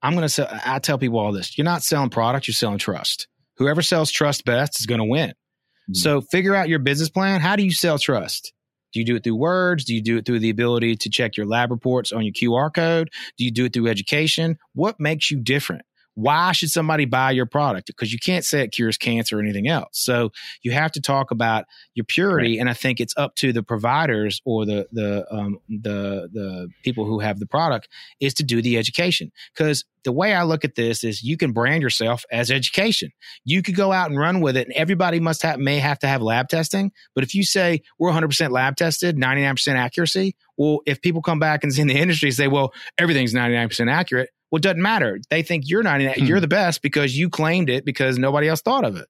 I'm 0.00 0.12
going 0.14 0.22
to 0.22 0.28
sell. 0.28 0.48
I 0.64 0.78
tell 0.78 0.98
people 0.98 1.18
all 1.18 1.32
this. 1.32 1.56
You're 1.58 1.64
not 1.64 1.82
selling 1.82 2.10
product, 2.10 2.46
you're 2.46 2.54
selling 2.54 2.78
trust. 2.78 3.28
Whoever 3.56 3.82
sells 3.82 4.10
trust 4.10 4.44
best 4.44 4.80
is 4.80 4.86
going 4.86 5.00
to 5.00 5.04
win. 5.04 5.30
Mm-hmm. 5.30 5.94
So 5.94 6.20
figure 6.20 6.54
out 6.54 6.68
your 6.68 6.78
business 6.78 7.10
plan. 7.10 7.40
How 7.40 7.56
do 7.56 7.64
you 7.64 7.72
sell 7.72 7.98
trust? 7.98 8.52
Do 8.92 9.00
you 9.00 9.06
do 9.06 9.16
it 9.16 9.24
through 9.24 9.36
words? 9.36 9.84
Do 9.84 9.94
you 9.94 10.02
do 10.02 10.18
it 10.18 10.26
through 10.26 10.40
the 10.40 10.50
ability 10.50 10.96
to 10.96 11.10
check 11.10 11.36
your 11.36 11.46
lab 11.46 11.70
reports 11.70 12.12
on 12.12 12.24
your 12.24 12.32
QR 12.32 12.72
code? 12.72 13.10
Do 13.38 13.44
you 13.44 13.50
do 13.50 13.64
it 13.64 13.72
through 13.72 13.88
education? 13.88 14.58
What 14.74 15.00
makes 15.00 15.30
you 15.30 15.40
different? 15.40 15.82
Why 16.14 16.52
should 16.52 16.70
somebody 16.70 17.04
buy 17.04 17.30
your 17.30 17.46
product? 17.46 17.86
Because 17.86 18.12
you 18.12 18.18
can't 18.18 18.44
say 18.44 18.62
it 18.62 18.68
cures 18.68 18.98
cancer 18.98 19.38
or 19.38 19.42
anything 19.42 19.68
else. 19.68 19.88
So 19.92 20.30
you 20.62 20.72
have 20.72 20.92
to 20.92 21.00
talk 21.00 21.30
about 21.30 21.64
your 21.94 22.04
purity, 22.04 22.52
right. 22.52 22.60
and 22.60 22.68
I 22.68 22.74
think 22.74 23.00
it's 23.00 23.14
up 23.16 23.34
to 23.36 23.52
the 23.52 23.62
providers 23.62 24.40
or 24.44 24.66
the 24.66 24.86
the 24.92 25.26
um, 25.32 25.58
the 25.68 26.28
the 26.32 26.68
people 26.82 27.06
who 27.06 27.20
have 27.20 27.38
the 27.38 27.46
product 27.46 27.88
is 28.20 28.34
to 28.34 28.42
do 28.42 28.60
the 28.60 28.76
education. 28.76 29.32
Because 29.54 29.84
the 30.04 30.12
way 30.12 30.34
I 30.34 30.42
look 30.42 30.64
at 30.64 30.74
this 30.74 31.04
is 31.04 31.22
you 31.22 31.36
can 31.36 31.52
brand 31.52 31.82
yourself 31.82 32.24
as 32.30 32.50
education. 32.50 33.10
You 33.44 33.62
could 33.62 33.76
go 33.76 33.92
out 33.92 34.10
and 34.10 34.18
run 34.18 34.40
with 34.40 34.56
it, 34.56 34.66
and 34.66 34.76
everybody 34.76 35.20
must 35.20 35.42
have 35.42 35.58
may 35.58 35.78
have 35.78 35.98
to 36.00 36.08
have 36.08 36.20
lab 36.20 36.48
testing. 36.48 36.92
But 37.14 37.24
if 37.24 37.34
you 37.34 37.44
say 37.44 37.82
we're 37.98 38.10
100% 38.10 38.50
lab 38.50 38.76
tested, 38.76 39.16
99% 39.16 39.74
accuracy, 39.76 40.34
well, 40.56 40.80
if 40.86 41.00
people 41.00 41.22
come 41.22 41.38
back 41.38 41.64
and 41.64 41.76
in 41.78 41.86
the 41.86 41.98
industry 41.98 42.30
say, 42.30 42.48
well, 42.48 42.72
everything's 42.98 43.32
99% 43.32 43.90
accurate 43.90 44.28
well, 44.52 44.58
it 44.58 44.62
doesn't 44.62 44.82
matter. 44.82 45.18
They 45.30 45.42
think 45.42 45.64
you're 45.66 45.82
not 45.82 46.02
hmm. 46.02 46.24
you're 46.24 46.38
the 46.38 46.46
best 46.46 46.82
because 46.82 47.16
you 47.16 47.30
claimed 47.30 47.70
it 47.70 47.86
because 47.86 48.18
nobody 48.18 48.48
else 48.48 48.60
thought 48.60 48.84
of 48.84 48.96
it. 48.96 49.08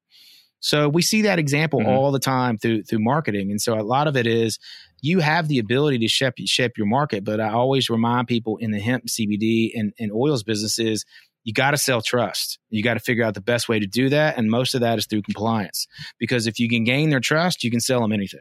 So 0.60 0.88
we 0.88 1.02
see 1.02 1.22
that 1.22 1.40
example 1.40 1.80
mm-hmm. 1.80 1.90
all 1.90 2.12
the 2.12 2.20
time 2.20 2.56
through 2.56 2.84
through 2.84 3.00
marketing, 3.00 3.50
and 3.50 3.60
so 3.60 3.74
a 3.74 3.82
lot 3.82 4.06
of 4.06 4.16
it 4.16 4.28
is 4.28 4.60
you 5.00 5.18
have 5.18 5.48
the 5.48 5.58
ability 5.58 5.98
to 5.98 6.08
shape 6.08 6.34
shape 6.46 6.78
your 6.78 6.86
market. 6.86 7.24
But 7.24 7.40
I 7.40 7.50
always 7.50 7.90
remind 7.90 8.28
people 8.28 8.56
in 8.58 8.70
the 8.70 8.78
hemp, 8.78 9.06
CBD, 9.06 9.72
and, 9.74 9.92
and 9.98 10.12
oils 10.12 10.44
businesses, 10.44 11.04
you 11.42 11.52
got 11.52 11.72
to 11.72 11.76
sell 11.76 12.00
trust. 12.00 12.60
You 12.70 12.84
got 12.84 12.94
to 12.94 13.00
figure 13.00 13.24
out 13.24 13.34
the 13.34 13.40
best 13.40 13.68
way 13.68 13.80
to 13.80 13.86
do 13.86 14.08
that, 14.10 14.38
and 14.38 14.48
most 14.48 14.76
of 14.76 14.80
that 14.82 14.96
is 14.96 15.06
through 15.06 15.22
compliance. 15.22 15.88
Because 16.20 16.46
if 16.46 16.60
you 16.60 16.68
can 16.68 16.84
gain 16.84 17.10
their 17.10 17.18
trust, 17.18 17.64
you 17.64 17.70
can 17.72 17.80
sell 17.80 18.00
them 18.00 18.12
anything. 18.12 18.40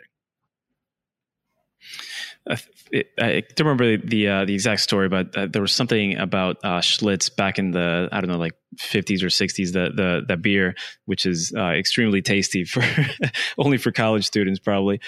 I 2.49 3.43
don't 3.55 3.67
remember 3.67 3.97
the 3.97 4.27
uh, 4.27 4.45
the 4.45 4.53
exact 4.53 4.81
story, 4.81 5.09
but 5.09 5.35
uh, 5.37 5.45
there 5.45 5.61
was 5.61 5.73
something 5.73 6.17
about 6.17 6.57
uh, 6.63 6.79
Schlitz 6.79 7.33
back 7.33 7.59
in 7.59 7.71
the 7.71 8.09
I 8.11 8.19
don't 8.19 8.29
know 8.29 8.39
like 8.39 8.55
50s 8.79 9.21
or 9.21 9.27
60s. 9.27 9.73
The 9.73 9.91
the 9.95 10.25
the 10.27 10.37
beer, 10.37 10.75
which 11.05 11.27
is 11.27 11.53
uh, 11.55 11.69
extremely 11.69 12.23
tasty 12.23 12.63
for 12.63 12.83
only 13.59 13.77
for 13.77 13.91
college 13.91 14.25
students 14.25 14.59
probably, 14.59 15.01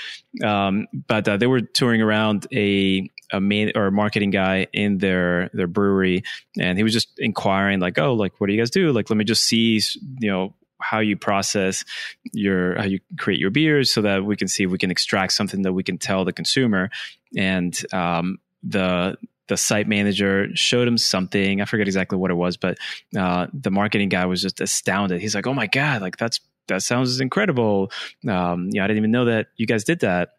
um, 0.44 0.88
but 1.08 1.28
uh, 1.28 1.38
they 1.38 1.48
were 1.48 1.62
touring 1.62 2.02
around 2.02 2.46
a 2.54 3.10
a 3.32 3.42
main 3.42 3.72
or 3.76 3.88
a 3.88 3.92
marketing 3.92 4.30
guy 4.30 4.68
in 4.72 5.00
their 5.00 5.50
their 5.54 5.68
brewery, 5.68 6.24
and 6.60 6.78
he 6.78 6.84
was 6.84 6.94
just 6.94 7.10
inquiring 7.18 7.80
like, 7.80 7.98
oh, 7.98 8.14
like 8.14 8.40
what 8.40 8.48
do 8.48 8.54
you 8.54 8.62
guys 8.62 8.70
do? 8.70 8.92
Like, 8.92 9.10
let 9.10 9.18
me 9.18 9.26
just 9.26 9.44
see, 9.44 9.82
you 10.20 10.30
know, 10.30 10.54
how 10.84 11.00
you 11.00 11.18
process 11.18 11.84
your 12.32 12.76
how 12.76 12.84
you 12.84 13.00
create 13.18 13.40
your 13.40 13.50
beers 13.50 13.92
so 13.92 14.02
that 14.02 14.26
we 14.26 14.36
can 14.36 14.48
see 14.48 14.64
if 14.64 14.72
we 14.72 14.78
can 14.78 14.92
extract 14.92 15.34
something 15.34 15.64
that 15.64 15.74
we 15.74 15.84
can 15.84 15.98
tell 15.98 16.26
the 16.26 16.34
consumer. 16.34 16.90
And 17.36 17.80
um, 17.94 18.38
the 18.64 19.18
the 19.48 19.58
site 19.58 19.88
manager 19.88 20.48
showed 20.56 20.88
him 20.88 20.98
something. 20.98 21.62
I 21.62 21.66
forget 21.66 21.88
exactly 21.88 22.18
what 22.18 22.32
it 22.32 22.36
was 22.36 22.58
but 22.58 22.78
uh, 23.18 23.48
the 23.54 23.72
marketing 23.72 24.10
guy 24.10 24.26
was 24.26 24.42
just 24.42 24.62
astounded. 24.62 25.22
He's 25.22 25.36
like 25.36 25.48
oh 25.48 25.54
my 25.54 25.68
god 25.68 26.02
like 26.02 26.18
that's 26.18 26.40
that 26.68 26.84
sounds 26.84 27.20
incredible. 27.20 27.92
Um, 28.28 28.70
you 28.72 28.80
know 28.80 28.84
i 28.84 28.88
didn't 28.88 28.98
even 28.98 29.12
know 29.12 29.26
that 29.26 29.48
you 29.58 29.66
guys 29.68 29.84
did 29.84 30.02
that. 30.02 30.30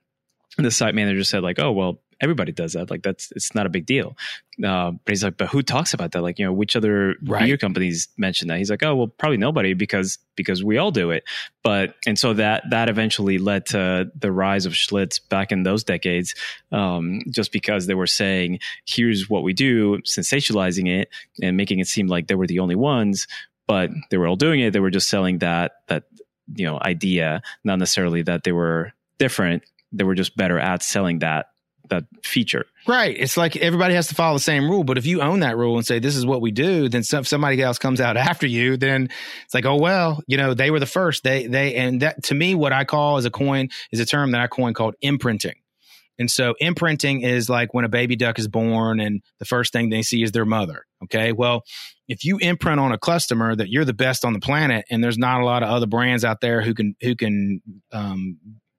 And 0.57 0.65
the 0.65 0.71
site 0.71 0.95
manager 0.95 1.25
said 1.25 1.43
like 1.43 1.59
oh 1.59 1.73
well 1.73 2.01
everybody 2.25 2.53
does 2.53 2.73
that. 2.73 2.91
Like 2.91 3.03
that's 3.03 3.31
it's 3.33 3.55
not 3.55 3.67
a 3.67 3.69
big 3.69 3.87
deal. 3.87 4.17
Uh, 4.63 4.93
but 4.93 5.13
he's 5.13 5.23
like, 5.23 5.37
but 5.37 5.49
who 5.49 5.63
talks 5.63 5.95
about 5.95 6.13
that? 6.13 6.23
Like, 6.23 6.39
you 6.39 6.45
know, 6.45 6.53
which 6.53 6.77
other 6.77 7.17
right. 7.25 7.45
beer 7.45 7.57
companies 7.57 8.09
mention 8.17 8.49
that? 8.49 8.59
He's 8.59 8.71
like, 8.71 8.83
oh, 8.83 8.95
well, 8.95 9.09
probably 9.09 9.37
nobody 9.37 9.75
because 9.75 10.19
because 10.37 10.65
we 10.65 10.79
all 10.79 10.91
do 10.91 11.11
it. 11.11 11.25
But 11.63 11.95
and 12.07 12.19
so 12.19 12.33
that 12.35 12.65
that 12.71 12.89
eventually 12.89 13.39
led 13.39 13.67
to 13.67 14.11
the 14.19 14.33
rise 14.33 14.65
of 14.65 14.73
Schlitz 14.73 15.21
back 15.29 15.53
in 15.53 15.65
those 15.65 15.85
decades, 15.85 16.35
um, 16.73 17.21
just 17.31 17.53
because 17.53 17.87
they 17.87 17.95
were 17.95 18.07
saying, 18.07 18.61
here's 18.87 19.29
what 19.29 19.43
we 19.43 19.53
do, 19.53 19.99
sensationalizing 19.99 20.89
it 20.89 21.09
and 21.43 21.57
making 21.57 21.81
it 21.81 21.89
seem 21.89 22.07
like 22.07 22.29
they 22.29 22.35
were 22.35 22.47
the 22.47 22.61
only 22.61 22.77
ones. 22.77 23.27
But 23.67 23.91
they 24.11 24.19
were 24.19 24.27
all 24.27 24.37
doing 24.37 24.61
it. 24.61 24.73
They 24.73 24.81
were 24.81 24.91
just 24.91 25.09
selling 25.09 25.39
that 25.39 25.73
that 25.89 26.05
you 26.55 26.65
know 26.65 26.79
idea, 26.81 27.43
not 27.65 27.79
necessarily 27.79 28.23
that 28.23 28.45
they 28.45 28.53
were 28.53 28.93
different. 29.19 29.65
They 29.93 30.05
were 30.05 30.15
just 30.15 30.37
better 30.37 30.59
at 30.59 30.83
selling 30.83 31.21
that 31.21 31.47
that 31.91 32.05
feature. 32.23 32.67
Right. 32.87 33.17
It's 33.19 33.37
like 33.37 33.57
everybody 33.57 33.95
has 33.95 34.09
to 34.09 34.15
follow 34.15 34.37
the 34.37 34.43
same 34.43 34.69
rule. 34.69 34.85
But 34.85 34.99
if 34.99 35.07
you 35.07 35.23
own 35.23 35.41
that 35.41 35.57
rule 35.57 35.77
and 35.77 35.87
say 35.87 35.99
this 35.99 36.17
is 36.17 36.27
what 36.27 36.41
we 36.41 36.51
do, 36.51 36.89
then 36.89 37.03
some, 37.03 37.25
somebody 37.25 37.63
else 37.63 37.79
comes 37.79 38.01
out 38.01 38.17
after 38.17 38.47
you, 38.47 38.77
then 38.77 39.09
it's 39.45 39.55
like, 39.55 39.67
oh 39.67 39.77
well, 39.77 40.23
you 40.27 40.37
know, 40.37 40.55
they 40.55 40.71
were 40.71 40.81
the 40.81 40.87
first. 40.87 41.23
They 41.23 41.47
they 41.47 41.75
and 41.77 42.03
that 42.03 42.25
to 42.25 42.35
me, 42.35 42.55
what 42.55 42.73
I 42.73 42.85
call 42.85 43.17
as 43.17 43.25
a 43.25 43.31
coin 43.31 43.69
is 43.93 44.01
a 44.01 44.07
term 44.07 44.33
that 44.33 44.41
I 44.41 44.47
coined 44.47 44.75
called 44.75 44.95
imprinting. 45.01 45.57
And 46.19 46.31
so 46.31 46.55
imprinting 46.61 47.23
is 47.23 47.49
like 47.49 47.75
when 47.75 47.85
a 47.85 47.89
baby 47.89 48.15
duck 48.15 48.39
is 48.39 48.47
born 48.47 49.01
and 49.01 49.21
the 49.41 49.45
first 49.45 49.73
thing 49.73 49.91
they 49.91 50.03
see 50.03 50.23
is 50.23 50.31
their 50.31 50.45
mother. 50.45 50.85
Okay. 51.05 51.33
Well, 51.33 51.65
if 52.07 52.25
you 52.25 52.39
imprint 52.39 52.79
on 52.79 52.93
a 52.93 52.99
customer 52.99 53.57
that 53.57 53.69
you're 53.69 53.85
the 53.85 53.93
best 53.93 54.25
on 54.25 54.33
the 54.33 54.39
planet 54.39 54.85
and 54.91 55.03
there's 55.03 55.19
not 55.19 55.41
a 55.41 55.45
lot 55.45 55.63
of 55.63 55.71
other 55.71 55.87
brands 55.87 56.25
out 56.25 56.41
there 56.41 56.63
who 56.63 56.75
can 56.75 56.95
who 57.01 57.17
can 57.17 57.63
um, 57.93 58.39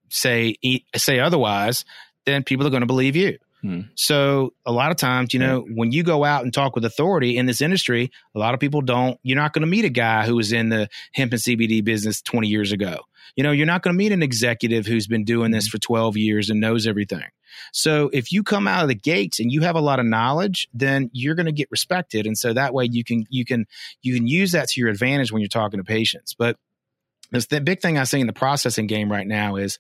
say 0.10 0.56
say 0.96 1.20
otherwise, 1.20 1.84
then 2.26 2.44
people 2.44 2.66
are 2.66 2.70
going 2.70 2.82
to 2.82 2.88
believe 2.88 3.16
you. 3.16 3.38
Hmm. 3.62 3.82
So 3.96 4.54
a 4.66 4.72
lot 4.72 4.92
of 4.92 4.98
times, 4.98 5.34
you 5.34 5.40
know, 5.40 5.66
when 5.74 5.92
you 5.92 6.04
go 6.04 6.24
out 6.24 6.44
and 6.44 6.54
talk 6.54 6.76
with 6.76 6.86
authority 6.86 7.38
in 7.38 7.48
this 7.48 7.62
industry, 7.62 8.12
a 8.36 8.40
lot 8.40 8.54
of 8.54 8.60
people 8.60 8.82
don't. 8.82 9.20
You're 9.24 9.38
not 9.38 9.54
going 9.54 9.62
to 9.62 9.68
meet 9.68 9.86
a 9.86 9.90
guy 9.90 10.26
who 10.26 10.36
was 10.36 10.52
in 10.52 10.70
the 10.70 10.88
hemp 11.14 11.32
and 11.32 11.42
CBD 11.42 11.84
business 11.84 12.22
20 12.22 12.48
years 12.48 12.72
ago. 12.72 13.00
You 13.36 13.44
know, 13.44 13.52
you're 13.52 13.66
not 13.66 13.82
going 13.82 13.94
to 13.94 13.98
meet 13.98 14.12
an 14.12 14.22
executive 14.22 14.86
who's 14.86 15.08
been 15.08 15.24
doing 15.24 15.52
this 15.52 15.68
hmm. 15.68 15.72
for 15.72 15.80
12 15.80 16.16
years 16.18 16.50
and 16.50 16.60
knows 16.60 16.86
everything. 16.86 17.26
So 17.72 18.10
if 18.14 18.32
you 18.32 18.44
come 18.44 18.68
out 18.68 18.84
of 18.84 18.90
the 18.90 18.96
gates 18.96 19.40
and 19.40 19.52
you 19.52 19.62
have 19.62 19.76
a 19.76 19.82
lot 19.82 20.00
of 20.00 20.06
knowledge, 20.06 20.68
then 20.74 21.10
you're 21.14 21.36
going 21.36 21.46
to 21.46 21.52
get 21.52 21.70
respected, 21.72 22.28
and 22.28 22.38
so 22.38 22.54
that 22.54 22.74
way 22.74 22.88
you 22.92 23.04
can 23.04 23.26
you 23.30 23.46
can 23.46 23.66
you 24.02 24.14
can 24.14 24.28
use 24.28 24.52
that 24.52 24.70
to 24.70 24.80
your 24.80 24.90
advantage 24.90 25.32
when 25.32 25.42
you're 25.42 25.50
talking 25.50 25.80
to 25.80 25.84
patients. 25.84 26.36
But 26.38 26.58
the 27.32 27.62
big 27.62 27.82
thing 27.82 27.98
I 27.98 28.04
see 28.04 28.20
in 28.20 28.28
the 28.28 28.34
processing 28.34 28.88
game 28.88 29.12
right 29.12 29.28
now 29.28 29.56
is 29.56 29.80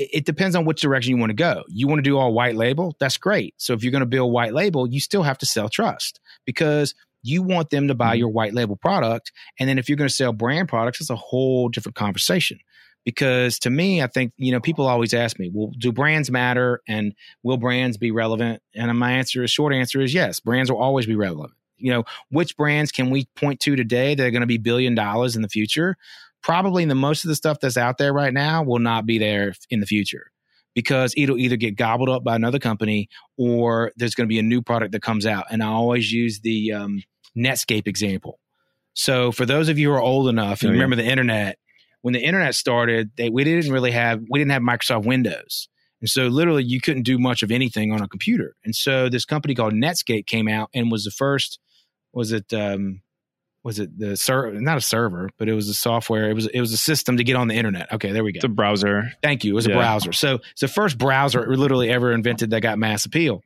it 0.00 0.24
depends 0.24 0.56
on 0.56 0.64
which 0.64 0.80
direction 0.80 1.14
you 1.14 1.20
want 1.20 1.30
to 1.30 1.34
go. 1.34 1.64
You 1.68 1.86
want 1.86 1.98
to 1.98 2.02
do 2.02 2.16
all 2.16 2.32
white 2.32 2.56
label? 2.56 2.96
That's 2.98 3.18
great. 3.18 3.54
So 3.58 3.74
if 3.74 3.84
you're 3.84 3.90
going 3.90 4.00
to 4.00 4.06
build 4.06 4.32
white 4.32 4.54
label, 4.54 4.86
you 4.86 4.98
still 4.98 5.22
have 5.22 5.38
to 5.38 5.46
sell 5.46 5.68
trust 5.68 6.20
because 6.46 6.94
you 7.22 7.42
want 7.42 7.68
them 7.68 7.88
to 7.88 7.94
buy 7.94 8.12
mm-hmm. 8.12 8.20
your 8.20 8.28
white 8.30 8.54
label 8.54 8.76
product. 8.76 9.30
And 9.58 9.68
then 9.68 9.78
if 9.78 9.88
you're 9.88 9.96
going 9.96 10.08
to 10.08 10.14
sell 10.14 10.32
brand 10.32 10.68
products, 10.68 11.00
it's 11.00 11.10
a 11.10 11.16
whole 11.16 11.68
different 11.68 11.96
conversation. 11.96 12.58
Because 13.04 13.58
to 13.60 13.70
me, 13.70 14.02
I 14.02 14.06
think, 14.06 14.32
you 14.36 14.52
know, 14.52 14.60
people 14.60 14.86
always 14.86 15.14
ask 15.14 15.38
me, 15.38 15.50
well, 15.52 15.72
do 15.78 15.90
brands 15.92 16.30
matter 16.30 16.82
and 16.86 17.14
will 17.42 17.56
brands 17.56 17.96
be 17.96 18.10
relevant? 18.10 18.62
And 18.74 18.96
my 18.98 19.12
answer 19.12 19.42
is 19.42 19.50
short 19.50 19.74
answer 19.74 20.00
is 20.00 20.12
yes, 20.14 20.40
brands 20.40 20.70
will 20.70 20.78
always 20.78 21.06
be 21.06 21.14
relevant. 21.14 21.52
You 21.78 21.92
know, 21.92 22.04
which 22.30 22.56
brands 22.58 22.92
can 22.92 23.08
we 23.08 23.26
point 23.36 23.60
to 23.60 23.74
today 23.74 24.14
that 24.14 24.26
are 24.26 24.30
going 24.30 24.42
to 24.42 24.46
be 24.46 24.58
billion 24.58 24.94
dollars 24.94 25.34
in 25.34 25.40
the 25.40 25.48
future? 25.48 25.96
Probably 26.42 26.84
the 26.84 26.94
most 26.94 27.24
of 27.24 27.28
the 27.28 27.36
stuff 27.36 27.58
that's 27.60 27.76
out 27.76 27.98
there 27.98 28.12
right 28.12 28.32
now 28.32 28.62
will 28.62 28.78
not 28.78 29.06
be 29.06 29.18
there 29.18 29.54
in 29.68 29.80
the 29.80 29.86
future 29.86 30.30
because 30.74 31.12
it'll 31.16 31.36
either 31.36 31.56
get 31.56 31.76
gobbled 31.76 32.08
up 32.08 32.24
by 32.24 32.36
another 32.36 32.58
company 32.58 33.08
or 33.36 33.92
there's 33.96 34.14
going 34.14 34.26
to 34.26 34.32
be 34.32 34.38
a 34.38 34.42
new 34.42 34.62
product 34.62 34.92
that 34.92 35.02
comes 35.02 35.26
out. 35.26 35.44
And 35.50 35.62
I 35.62 35.66
always 35.66 36.12
use 36.12 36.40
the 36.40 36.72
um, 36.72 37.02
Netscape 37.36 37.86
example. 37.86 38.38
So 38.94 39.32
for 39.32 39.46
those 39.46 39.68
of 39.68 39.78
you 39.78 39.88
who 39.88 39.94
are 39.94 40.00
old 40.00 40.28
enough 40.28 40.62
and 40.62 40.70
oh, 40.70 40.72
yeah. 40.72 40.80
remember 40.80 40.96
the 40.96 41.08
internet, 41.08 41.58
when 42.02 42.14
the 42.14 42.20
internet 42.20 42.54
started, 42.54 43.10
they, 43.16 43.30
we 43.30 43.44
didn't 43.44 43.72
really 43.72 43.90
have 43.90 44.22
we 44.30 44.38
didn't 44.38 44.52
have 44.52 44.62
Microsoft 44.62 45.04
Windows. 45.04 45.68
And 46.00 46.08
so 46.08 46.28
literally 46.28 46.64
you 46.64 46.80
couldn't 46.80 47.02
do 47.02 47.18
much 47.18 47.42
of 47.42 47.50
anything 47.50 47.92
on 47.92 48.00
a 48.00 48.08
computer. 48.08 48.56
And 48.64 48.74
so 48.74 49.08
this 49.08 49.24
company 49.24 49.54
called 49.54 49.74
Netscape 49.74 50.26
came 50.26 50.48
out 50.48 50.70
and 50.74 50.90
was 50.90 51.04
the 51.04 51.10
first 51.10 51.58
was 52.12 52.32
it 52.32 52.52
um 52.52 53.02
was 53.62 53.78
it 53.78 53.98
the 53.98 54.16
server 54.16 54.58
not 54.60 54.78
a 54.78 54.80
server 54.80 55.28
but 55.38 55.48
it 55.48 55.52
was 55.52 55.68
a 55.68 55.74
software 55.74 56.30
it 56.30 56.34
was 56.34 56.46
it 56.46 56.60
was 56.60 56.72
a 56.72 56.78
system 56.78 57.16
to 57.16 57.24
get 57.24 57.36
on 57.36 57.48
the 57.48 57.54
internet. 57.54 57.92
Okay 57.92 58.12
there 58.12 58.24
we 58.24 58.32
go. 58.32 58.38
It's 58.38 58.44
a 58.44 58.48
browser. 58.48 59.12
Thank 59.22 59.44
you 59.44 59.52
it 59.52 59.54
was 59.54 59.66
yeah. 59.66 59.74
a 59.74 59.76
browser. 59.76 60.12
So 60.12 60.40
it's 60.52 60.60
the 60.60 60.68
first 60.68 60.98
browser 60.98 61.54
literally 61.56 61.90
ever 61.90 62.12
invented 62.12 62.50
that 62.50 62.60
got 62.60 62.78
mass 62.78 63.04
appeal. 63.04 63.42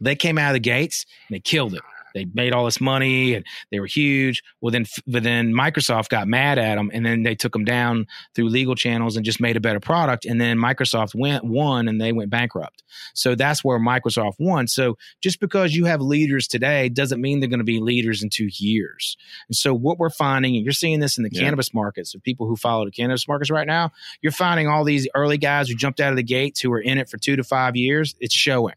They 0.00 0.16
came 0.16 0.38
out 0.38 0.50
of 0.50 0.54
the 0.54 0.60
gates 0.60 1.04
and 1.28 1.36
they 1.36 1.40
killed 1.40 1.74
it 1.74 1.82
they 2.14 2.26
made 2.32 2.52
all 2.52 2.64
this 2.64 2.80
money 2.80 3.34
and 3.34 3.44
they 3.70 3.80
were 3.80 3.86
huge. 3.86 4.42
Well, 4.60 4.70
then, 4.70 4.86
but 5.06 5.22
then 5.22 5.52
Microsoft 5.52 6.08
got 6.08 6.28
mad 6.28 6.58
at 6.58 6.76
them 6.76 6.90
and 6.92 7.04
then 7.04 7.22
they 7.22 7.34
took 7.34 7.52
them 7.52 7.64
down 7.64 8.06
through 8.34 8.48
legal 8.48 8.74
channels 8.74 9.16
and 9.16 9.24
just 9.24 9.40
made 9.40 9.56
a 9.56 9.60
better 9.60 9.80
product. 9.80 10.24
And 10.24 10.40
then 10.40 10.58
Microsoft 10.58 11.14
went 11.14 11.44
won 11.44 11.88
and 11.88 12.00
they 12.00 12.12
went 12.12 12.30
bankrupt. 12.30 12.82
So 13.14 13.34
that's 13.34 13.64
where 13.64 13.78
Microsoft 13.78 14.34
won. 14.38 14.66
So 14.66 14.96
just 15.22 15.40
because 15.40 15.74
you 15.74 15.84
have 15.86 16.00
leaders 16.00 16.46
today 16.46 16.88
doesn't 16.88 17.20
mean 17.20 17.40
they're 17.40 17.48
going 17.48 17.58
to 17.58 17.64
be 17.64 17.80
leaders 17.80 18.22
in 18.22 18.30
two 18.30 18.48
years. 18.52 19.16
And 19.48 19.56
so 19.56 19.74
what 19.74 19.98
we're 19.98 20.10
finding, 20.10 20.56
and 20.56 20.64
you're 20.64 20.72
seeing 20.72 21.00
this 21.00 21.18
in 21.18 21.24
the 21.24 21.30
yeah. 21.32 21.42
cannabis 21.42 21.72
markets, 21.74 22.14
of 22.14 22.22
people 22.22 22.46
who 22.46 22.56
follow 22.56 22.84
the 22.84 22.90
cannabis 22.90 23.26
markets 23.28 23.50
right 23.50 23.66
now, 23.66 23.90
you're 24.22 24.32
finding 24.32 24.68
all 24.68 24.84
these 24.84 25.08
early 25.14 25.38
guys 25.38 25.68
who 25.68 25.74
jumped 25.74 26.00
out 26.00 26.10
of 26.10 26.16
the 26.16 26.22
gates 26.22 26.60
who 26.60 26.70
were 26.70 26.80
in 26.80 26.98
it 26.98 27.08
for 27.08 27.18
two 27.18 27.36
to 27.36 27.44
five 27.44 27.76
years. 27.76 28.14
It's 28.20 28.34
showing 28.34 28.74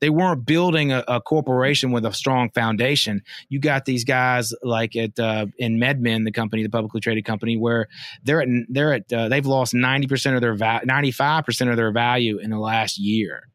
they 0.00 0.10
weren't 0.10 0.44
building 0.44 0.92
a, 0.92 1.04
a, 1.06 1.20
corporation 1.20 1.92
with 1.92 2.04
a 2.04 2.12
strong 2.12 2.50
foundation. 2.50 3.22
You 3.48 3.60
got 3.60 3.84
these 3.84 4.04
guys 4.04 4.54
like 4.62 4.96
at 4.96 5.18
uh, 5.18 5.46
in 5.58 5.78
MedMen, 5.78 6.24
the 6.24 6.32
company, 6.32 6.62
the 6.62 6.70
publicly 6.70 7.00
traded 7.00 7.24
company, 7.24 7.56
where 7.56 7.88
they're 8.24 8.42
at 8.42 8.48
they're 8.68 8.94
at 8.94 9.12
uh, 9.12 9.28
they've 9.28 9.46
lost 9.46 9.74
ninety 9.74 10.06
percent 10.06 10.36
of 10.36 10.42
their 10.42 10.82
ninety 10.84 11.10
five 11.10 11.44
percent 11.44 11.70
of 11.70 11.76
their 11.76 11.92
value 11.92 12.38
in 12.38 12.50
the 12.50 12.58
last 12.58 12.98
year 12.98 13.48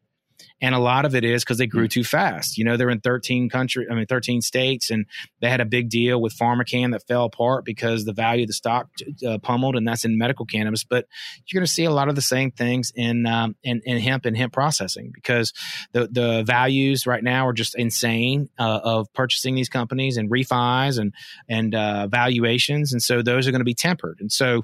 and 0.60 0.74
a 0.74 0.78
lot 0.78 1.04
of 1.04 1.14
it 1.14 1.24
is 1.24 1.44
because 1.44 1.58
they 1.58 1.66
grew 1.66 1.84
hmm. 1.84 1.88
too 1.88 2.04
fast. 2.04 2.56
You 2.56 2.64
know, 2.64 2.76
they're 2.76 2.90
in 2.90 3.00
13 3.00 3.48
country, 3.48 3.86
I 3.90 3.94
mean, 3.94 4.06
13 4.06 4.40
states, 4.40 4.90
and 4.90 5.06
they 5.40 5.50
had 5.50 5.60
a 5.60 5.66
big 5.66 5.90
deal 5.90 6.20
with 6.20 6.36
PharmaCann 6.36 6.92
that 6.92 7.06
fell 7.06 7.24
apart 7.24 7.64
because 7.64 8.04
the 8.04 8.12
value 8.12 8.44
of 8.44 8.48
the 8.48 8.54
stock 8.54 8.88
uh, 9.26 9.38
pummeled, 9.38 9.76
and 9.76 9.86
that's 9.86 10.04
in 10.04 10.16
medical 10.16 10.46
cannabis. 10.46 10.84
But 10.84 11.06
you're 11.46 11.60
going 11.60 11.66
to 11.66 11.72
see 11.72 11.84
a 11.84 11.90
lot 11.90 12.08
of 12.08 12.14
the 12.14 12.22
same 12.22 12.50
things 12.50 12.92
in, 12.94 13.26
um, 13.26 13.56
in, 13.62 13.82
in 13.84 13.98
hemp 13.98 14.24
and 14.24 14.36
hemp 14.36 14.52
processing 14.52 15.10
because 15.14 15.52
the 15.92 16.08
the 16.10 16.42
values 16.44 17.06
right 17.06 17.22
now 17.22 17.46
are 17.46 17.52
just 17.52 17.74
insane 17.76 18.48
uh, 18.58 18.80
of 18.82 19.12
purchasing 19.12 19.54
these 19.54 19.68
companies 19.68 20.16
and 20.16 20.30
refis 20.30 20.98
and 20.98 21.12
and 21.48 21.74
uh, 21.74 22.06
valuations, 22.06 22.92
and 22.92 23.02
so 23.02 23.22
those 23.22 23.46
are 23.46 23.50
going 23.50 23.60
to 23.60 23.64
be 23.64 23.74
tempered, 23.74 24.18
and 24.20 24.32
so 24.32 24.62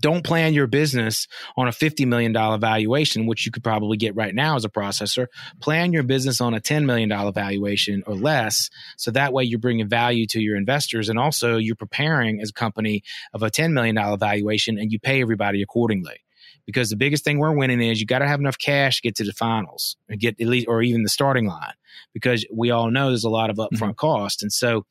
don't 0.00 0.24
plan 0.24 0.54
your 0.54 0.66
business 0.66 1.26
on 1.56 1.68
a 1.68 1.70
$50 1.70 2.06
million 2.06 2.32
valuation, 2.32 3.26
which 3.26 3.46
you 3.46 3.52
could 3.52 3.64
probably 3.64 3.96
get 3.96 4.14
right 4.14 4.34
now 4.34 4.56
as 4.56 4.64
a 4.64 4.68
processor. 4.68 5.26
Plan 5.60 5.92
your 5.92 6.02
business 6.02 6.40
on 6.40 6.54
a 6.54 6.60
$10 6.60 6.84
million 6.84 7.08
valuation 7.32 8.02
or 8.06 8.14
less. 8.14 8.68
So 8.96 9.10
that 9.12 9.32
way 9.32 9.44
you're 9.44 9.58
bringing 9.58 9.88
value 9.88 10.26
to 10.28 10.40
your 10.40 10.56
investors. 10.56 11.08
And 11.08 11.18
also 11.18 11.56
you're 11.56 11.76
preparing 11.76 12.40
as 12.40 12.50
a 12.50 12.52
company 12.52 13.02
of 13.32 13.42
a 13.42 13.50
$10 13.50 13.72
million 13.72 13.96
valuation 14.18 14.78
and 14.78 14.92
you 14.92 14.98
pay 14.98 15.20
everybody 15.20 15.62
accordingly 15.62 16.25
because 16.66 16.90
the 16.90 16.96
biggest 16.96 17.24
thing 17.24 17.38
we're 17.38 17.56
winning 17.56 17.80
is 17.80 18.00
you 18.00 18.06
got 18.06 18.18
to 18.18 18.28
have 18.28 18.40
enough 18.40 18.58
cash 18.58 18.96
to 18.96 19.02
get 19.02 19.14
to 19.16 19.24
the 19.24 19.32
finals 19.32 19.96
and 20.08 20.20
get 20.20 20.40
at 20.40 20.46
least 20.46 20.66
or 20.68 20.82
even 20.82 21.02
the 21.02 21.08
starting 21.08 21.46
line 21.46 21.72
because 22.12 22.44
we 22.52 22.70
all 22.70 22.90
know 22.90 23.08
there's 23.08 23.24
a 23.24 23.30
lot 23.30 23.50
of 23.50 23.56
upfront 23.56 23.72
mm-hmm. 23.72 23.92
cost. 23.92 24.42
And 24.42 24.52
so 24.52 24.84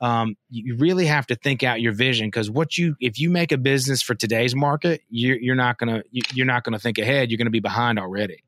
um, 0.00 0.36
you 0.50 0.76
really 0.76 1.06
have 1.06 1.26
to 1.28 1.34
think 1.34 1.62
out 1.62 1.80
your 1.80 1.92
vision 1.92 2.28
because 2.28 2.50
what 2.50 2.76
you 2.76 2.94
if 3.00 3.18
you 3.18 3.30
make 3.30 3.50
a 3.52 3.58
business 3.58 4.02
for 4.02 4.14
today's 4.14 4.54
market 4.54 5.00
you're, 5.08 5.38
you're 5.38 5.54
not 5.54 5.78
gonna 5.78 6.02
you're 6.10 6.46
not 6.46 6.64
gonna 6.64 6.78
think 6.78 6.98
ahead. 6.98 7.30
You're 7.30 7.38
gonna 7.38 7.50
be 7.50 7.60
behind 7.60 7.98
already 7.98 8.44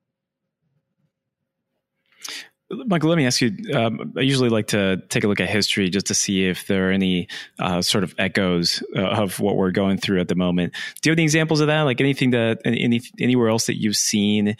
Michael, 2.70 3.10
let 3.10 3.16
me 3.16 3.26
ask 3.26 3.40
you. 3.40 3.52
Um, 3.74 4.14
I 4.16 4.20
usually 4.20 4.48
like 4.48 4.68
to 4.68 5.02
take 5.08 5.22
a 5.24 5.28
look 5.28 5.40
at 5.40 5.48
history 5.48 5.90
just 5.90 6.06
to 6.06 6.14
see 6.14 6.46
if 6.46 6.66
there 6.66 6.88
are 6.88 6.92
any 6.92 7.28
uh, 7.58 7.82
sort 7.82 8.04
of 8.04 8.14
echoes 8.18 8.82
uh, 8.96 9.00
of 9.00 9.38
what 9.38 9.56
we're 9.56 9.70
going 9.70 9.98
through 9.98 10.20
at 10.20 10.28
the 10.28 10.34
moment. 10.34 10.74
Do 11.02 11.08
you 11.08 11.12
have 11.12 11.18
any 11.18 11.24
examples 11.24 11.60
of 11.60 11.66
that? 11.66 11.82
Like 11.82 12.00
anything 12.00 12.30
that 12.30 12.60
any 12.64 13.02
anywhere 13.20 13.48
else 13.48 13.66
that 13.66 13.80
you've 13.80 13.96
seen? 13.96 14.56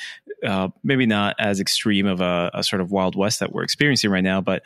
Uh, 0.47 0.69
maybe 0.83 1.07
not 1.07 1.35
as 1.39 1.61
extreme 1.61 2.07
of 2.07 2.21
a, 2.21 2.51
a, 2.53 2.63
sort 2.63 2.83
of 2.83 2.91
wild 2.91 3.17
west 3.17 3.41
that 3.41 3.53
we're 3.53 3.63
experiencing 3.63 4.11
right 4.11 4.25
now, 4.25 4.43
but 4.43 4.63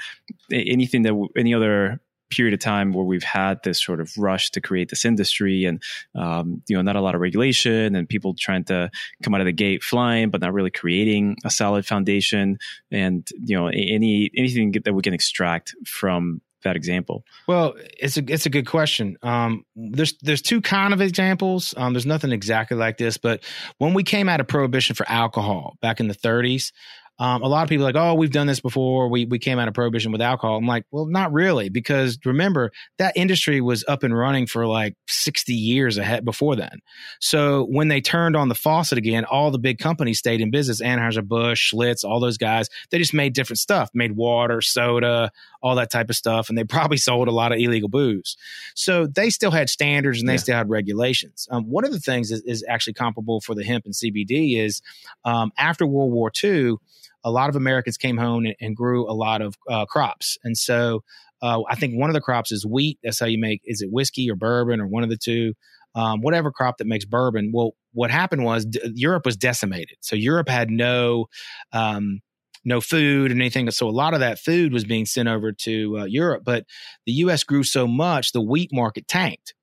anything 0.50 1.02
that 1.02 1.28
any 1.36 1.54
other 1.54 2.00
period 2.30 2.54
of 2.54 2.60
time 2.60 2.92
where 2.92 3.04
we've 3.04 3.22
had 3.22 3.62
this 3.62 3.82
sort 3.82 4.00
of 4.00 4.10
rush 4.16 4.50
to 4.50 4.60
create 4.60 4.90
this 4.90 5.04
industry 5.04 5.64
and 5.64 5.82
um, 6.14 6.62
you 6.68 6.76
know 6.76 6.82
not 6.82 6.96
a 6.96 7.00
lot 7.00 7.14
of 7.14 7.20
regulation 7.20 7.94
and 7.94 8.08
people 8.08 8.34
trying 8.38 8.64
to 8.64 8.90
come 9.22 9.34
out 9.34 9.40
of 9.40 9.46
the 9.46 9.52
gate 9.52 9.82
flying 9.82 10.30
but 10.30 10.40
not 10.40 10.52
really 10.52 10.70
creating 10.70 11.36
a 11.44 11.50
solid 11.50 11.86
foundation 11.86 12.58
and 12.90 13.28
you 13.44 13.56
know 13.56 13.68
any 13.68 14.30
anything 14.36 14.72
that 14.84 14.92
we 14.92 15.02
can 15.02 15.14
extract 15.14 15.74
from 15.86 16.40
that 16.64 16.76
example? 16.76 17.24
Well, 17.46 17.74
it's 17.98 18.16
a 18.16 18.24
it's 18.28 18.46
a 18.46 18.50
good 18.50 18.66
question. 18.66 19.16
Um, 19.22 19.64
there's 19.76 20.14
there's 20.22 20.42
two 20.42 20.60
kind 20.60 20.92
of 20.92 21.00
examples. 21.00 21.74
Um, 21.76 21.92
there's 21.92 22.06
nothing 22.06 22.32
exactly 22.32 22.76
like 22.76 22.98
this, 22.98 23.16
but 23.16 23.42
when 23.78 23.94
we 23.94 24.02
came 24.02 24.28
out 24.28 24.40
of 24.40 24.48
prohibition 24.48 24.94
for 24.94 25.08
alcohol 25.08 25.76
back 25.80 26.00
in 26.00 26.08
the 26.08 26.14
30s, 26.14 26.72
um, 27.20 27.42
a 27.42 27.48
lot 27.48 27.64
of 27.64 27.68
people 27.68 27.84
are 27.84 27.92
like, 27.92 28.00
oh, 28.00 28.14
we've 28.14 28.30
done 28.30 28.46
this 28.46 28.60
before. 28.60 29.08
We 29.08 29.26
we 29.26 29.38
came 29.38 29.58
out 29.58 29.66
of 29.66 29.74
prohibition 29.74 30.12
with 30.12 30.20
alcohol. 30.20 30.56
I'm 30.56 30.66
like, 30.66 30.84
well, 30.92 31.06
not 31.06 31.32
really, 31.32 31.68
because 31.68 32.18
remember 32.24 32.70
that 32.98 33.16
industry 33.16 33.60
was 33.60 33.84
up 33.88 34.04
and 34.04 34.16
running 34.16 34.46
for 34.46 34.66
like 34.66 34.94
60 35.08 35.52
years 35.52 35.98
ahead 35.98 36.24
before 36.24 36.54
then. 36.54 36.78
So 37.20 37.66
when 37.70 37.88
they 37.88 38.00
turned 38.00 38.36
on 38.36 38.48
the 38.48 38.54
faucet 38.54 38.98
again, 38.98 39.24
all 39.24 39.50
the 39.50 39.58
big 39.58 39.78
companies 39.78 40.18
stayed 40.18 40.40
in 40.40 40.50
business. 40.50 40.80
Anheuser 40.80 41.26
Busch, 41.26 41.72
Schlitz, 41.72 42.04
all 42.04 42.20
those 42.20 42.38
guys, 42.38 42.68
they 42.90 42.98
just 42.98 43.14
made 43.14 43.32
different 43.32 43.58
stuff, 43.58 43.90
made 43.94 44.12
water, 44.12 44.60
soda, 44.60 45.32
all 45.60 45.74
that 45.74 45.90
type 45.90 46.10
of 46.10 46.16
stuff, 46.16 46.48
and 46.48 46.56
they 46.56 46.64
probably 46.78 46.98
sold 46.98 47.26
a 47.26 47.32
lot 47.32 47.50
of 47.50 47.58
illegal 47.58 47.88
booze. 47.88 48.36
So 48.74 49.08
they 49.08 49.30
still 49.30 49.50
had 49.50 49.68
standards 49.68 50.20
and 50.20 50.28
they 50.28 50.34
yeah. 50.34 50.38
still 50.38 50.56
had 50.56 50.70
regulations. 50.70 51.48
Um, 51.50 51.64
one 51.68 51.84
of 51.84 51.90
the 51.90 52.00
things 52.00 52.30
is, 52.30 52.42
is, 52.42 52.64
actually 52.68 52.92
comparable 52.92 53.40
for 53.40 53.54
the 53.54 53.64
hemp 53.64 53.86
and 53.86 53.94
CBD 53.94 54.58
is 54.58 54.82
um, 55.24 55.52
after 55.56 55.86
World 55.86 56.12
War 56.12 56.30
II 56.44 56.76
a 57.24 57.30
lot 57.30 57.48
of 57.48 57.56
Americans 57.56 57.96
came 57.96 58.16
home 58.16 58.44
and, 58.44 58.54
and 58.60 58.76
grew 58.76 59.10
a 59.10 59.12
lot 59.12 59.42
of 59.42 59.54
uh, 59.68 59.86
crops. 59.86 60.38
And 60.44 60.56
so 60.56 61.02
uh, 61.42 61.62
I 61.68 61.74
think 61.74 61.98
one 61.98 62.10
of 62.10 62.14
the 62.14 62.20
crops 62.20 62.52
is 62.52 62.66
wheat. 62.66 62.98
That's 63.02 63.20
how 63.20 63.26
you 63.26 63.38
make, 63.38 63.60
is 63.64 63.80
it 63.82 63.90
whiskey 63.92 64.30
or 64.30 64.36
bourbon 64.36 64.80
or 64.80 64.86
one 64.86 65.02
of 65.02 65.10
the 65.10 65.16
two? 65.16 65.54
Um, 65.94 66.20
whatever 66.20 66.52
crop 66.52 66.78
that 66.78 66.86
makes 66.86 67.04
bourbon. 67.04 67.50
Well, 67.52 67.72
what 67.92 68.10
happened 68.10 68.44
was 68.44 68.66
d- 68.66 68.80
Europe 68.94 69.24
was 69.24 69.36
decimated. 69.36 69.96
So 70.00 70.16
Europe 70.16 70.48
had 70.48 70.70
no, 70.70 71.26
um, 71.72 72.20
no 72.64 72.80
food 72.80 73.30
and 73.30 73.40
anything. 73.40 73.70
So 73.70 73.88
a 73.88 73.90
lot 73.90 74.14
of 74.14 74.20
that 74.20 74.38
food 74.38 74.72
was 74.72 74.84
being 74.84 75.06
sent 75.06 75.28
over 75.28 75.52
to 75.52 76.00
uh, 76.00 76.04
Europe, 76.04 76.42
but 76.44 76.64
the 77.06 77.12
U.S. 77.12 77.42
grew 77.42 77.64
so 77.64 77.86
much, 77.86 78.32
the 78.32 78.42
wheat 78.42 78.70
market 78.72 79.08
tanked. 79.08 79.54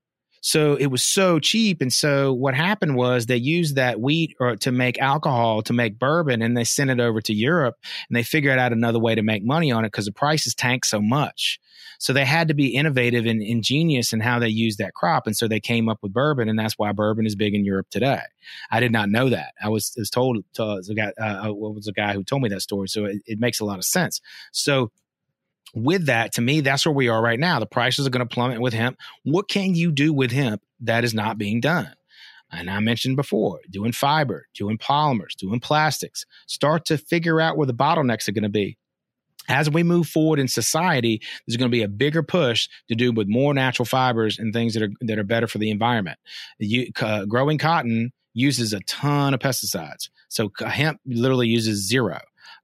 So 0.45 0.75
it 0.75 0.91
was 0.91 1.03
so 1.03 1.39
cheap. 1.39 1.81
And 1.81 1.91
so 1.91 2.31
what 2.31 2.53
happened 2.53 2.95
was 2.95 3.25
they 3.25 3.35
used 3.35 3.77
that 3.77 3.99
wheat 3.99 4.35
or 4.39 4.55
to 4.57 4.71
make 4.71 5.01
alcohol, 5.01 5.63
to 5.63 5.73
make 5.73 5.97
bourbon, 5.97 6.43
and 6.43 6.55
they 6.55 6.63
sent 6.63 6.91
it 6.91 6.99
over 6.99 7.19
to 7.21 7.33
Europe 7.33 7.77
and 8.07 8.15
they 8.15 8.21
figured 8.21 8.59
out 8.59 8.71
another 8.71 8.99
way 8.99 9.15
to 9.15 9.23
make 9.23 9.43
money 9.43 9.71
on 9.71 9.85
it 9.85 9.87
because 9.87 10.05
the 10.05 10.11
prices 10.11 10.53
tanked 10.53 10.85
so 10.85 11.01
much. 11.01 11.59
So 11.97 12.13
they 12.13 12.25
had 12.25 12.47
to 12.49 12.53
be 12.53 12.75
innovative 12.75 13.25
and 13.25 13.41
ingenious 13.41 14.13
in 14.13 14.19
how 14.19 14.37
they 14.37 14.49
used 14.49 14.77
that 14.77 14.93
crop. 14.93 15.25
And 15.25 15.35
so 15.35 15.47
they 15.47 15.59
came 15.59 15.89
up 15.89 15.97
with 16.03 16.13
bourbon, 16.13 16.47
and 16.47 16.59
that's 16.59 16.77
why 16.77 16.91
bourbon 16.91 17.25
is 17.25 17.35
big 17.35 17.55
in 17.55 17.65
Europe 17.65 17.87
today. 17.89 18.21
I 18.69 18.79
did 18.79 18.91
not 18.91 19.09
know 19.09 19.29
that. 19.29 19.53
I 19.63 19.69
was, 19.69 19.95
was 19.97 20.11
told, 20.11 20.43
to, 20.53 20.63
uh, 20.63 20.81
a 20.87 20.93
guy, 20.93 21.11
uh, 21.19 21.53
was 21.53 21.87
a 21.87 21.91
guy 21.91 22.13
who 22.13 22.23
told 22.23 22.43
me 22.43 22.49
that 22.49 22.61
story. 22.61 22.87
So 22.87 23.05
it, 23.05 23.23
it 23.25 23.39
makes 23.39 23.61
a 23.61 23.65
lot 23.65 23.79
of 23.79 23.85
sense. 23.85 24.21
So 24.51 24.91
with 25.75 26.05
that, 26.07 26.33
to 26.33 26.41
me, 26.41 26.61
that's 26.61 26.85
where 26.85 26.95
we 26.95 27.09
are 27.09 27.21
right 27.21 27.39
now. 27.39 27.59
The 27.59 27.65
prices 27.65 28.07
are 28.07 28.09
going 28.09 28.27
to 28.27 28.33
plummet 28.33 28.61
with 28.61 28.73
hemp. 28.73 28.97
What 29.23 29.49
can 29.49 29.75
you 29.75 29.91
do 29.91 30.13
with 30.13 30.31
hemp 30.31 30.63
that 30.79 31.03
is 31.03 31.13
not 31.13 31.37
being 31.37 31.59
done? 31.59 31.93
And 32.51 32.69
I 32.69 32.79
mentioned 32.79 33.17
before, 33.17 33.59
doing 33.69 33.91
fiber, 33.91 34.47
doing 34.53 34.77
polymers, 34.77 35.35
doing 35.35 35.59
plastics. 35.59 36.25
Start 36.47 36.85
to 36.85 36.97
figure 36.97 37.41
out 37.41 37.57
where 37.57 37.67
the 37.67 37.73
bottlenecks 37.73 38.29
are 38.29 38.31
going 38.31 38.43
to 38.43 38.49
be. 38.49 38.77
as 39.47 39.69
we 39.69 39.83
move 39.83 40.07
forward 40.07 40.39
in 40.39 40.47
society, 40.47 41.21
there's 41.45 41.57
going 41.57 41.69
to 41.69 41.75
be 41.75 41.83
a 41.83 41.87
bigger 41.87 42.23
push 42.23 42.67
to 42.89 42.95
do 42.95 43.11
with 43.11 43.27
more 43.27 43.53
natural 43.53 43.85
fibers 43.85 44.39
and 44.39 44.53
things 44.53 44.73
that 44.73 44.83
are 44.83 44.91
that 45.01 45.19
are 45.19 45.23
better 45.23 45.47
for 45.47 45.57
the 45.57 45.69
environment. 45.71 46.19
You, 46.59 46.91
uh, 47.01 47.25
growing 47.25 47.57
cotton 47.57 48.11
uses 48.33 48.73
a 48.73 48.79
ton 48.81 49.33
of 49.33 49.39
pesticides, 49.39 50.09
so 50.29 50.51
hemp 50.59 50.99
literally 51.05 51.47
uses 51.47 51.87
zero. 51.87 52.19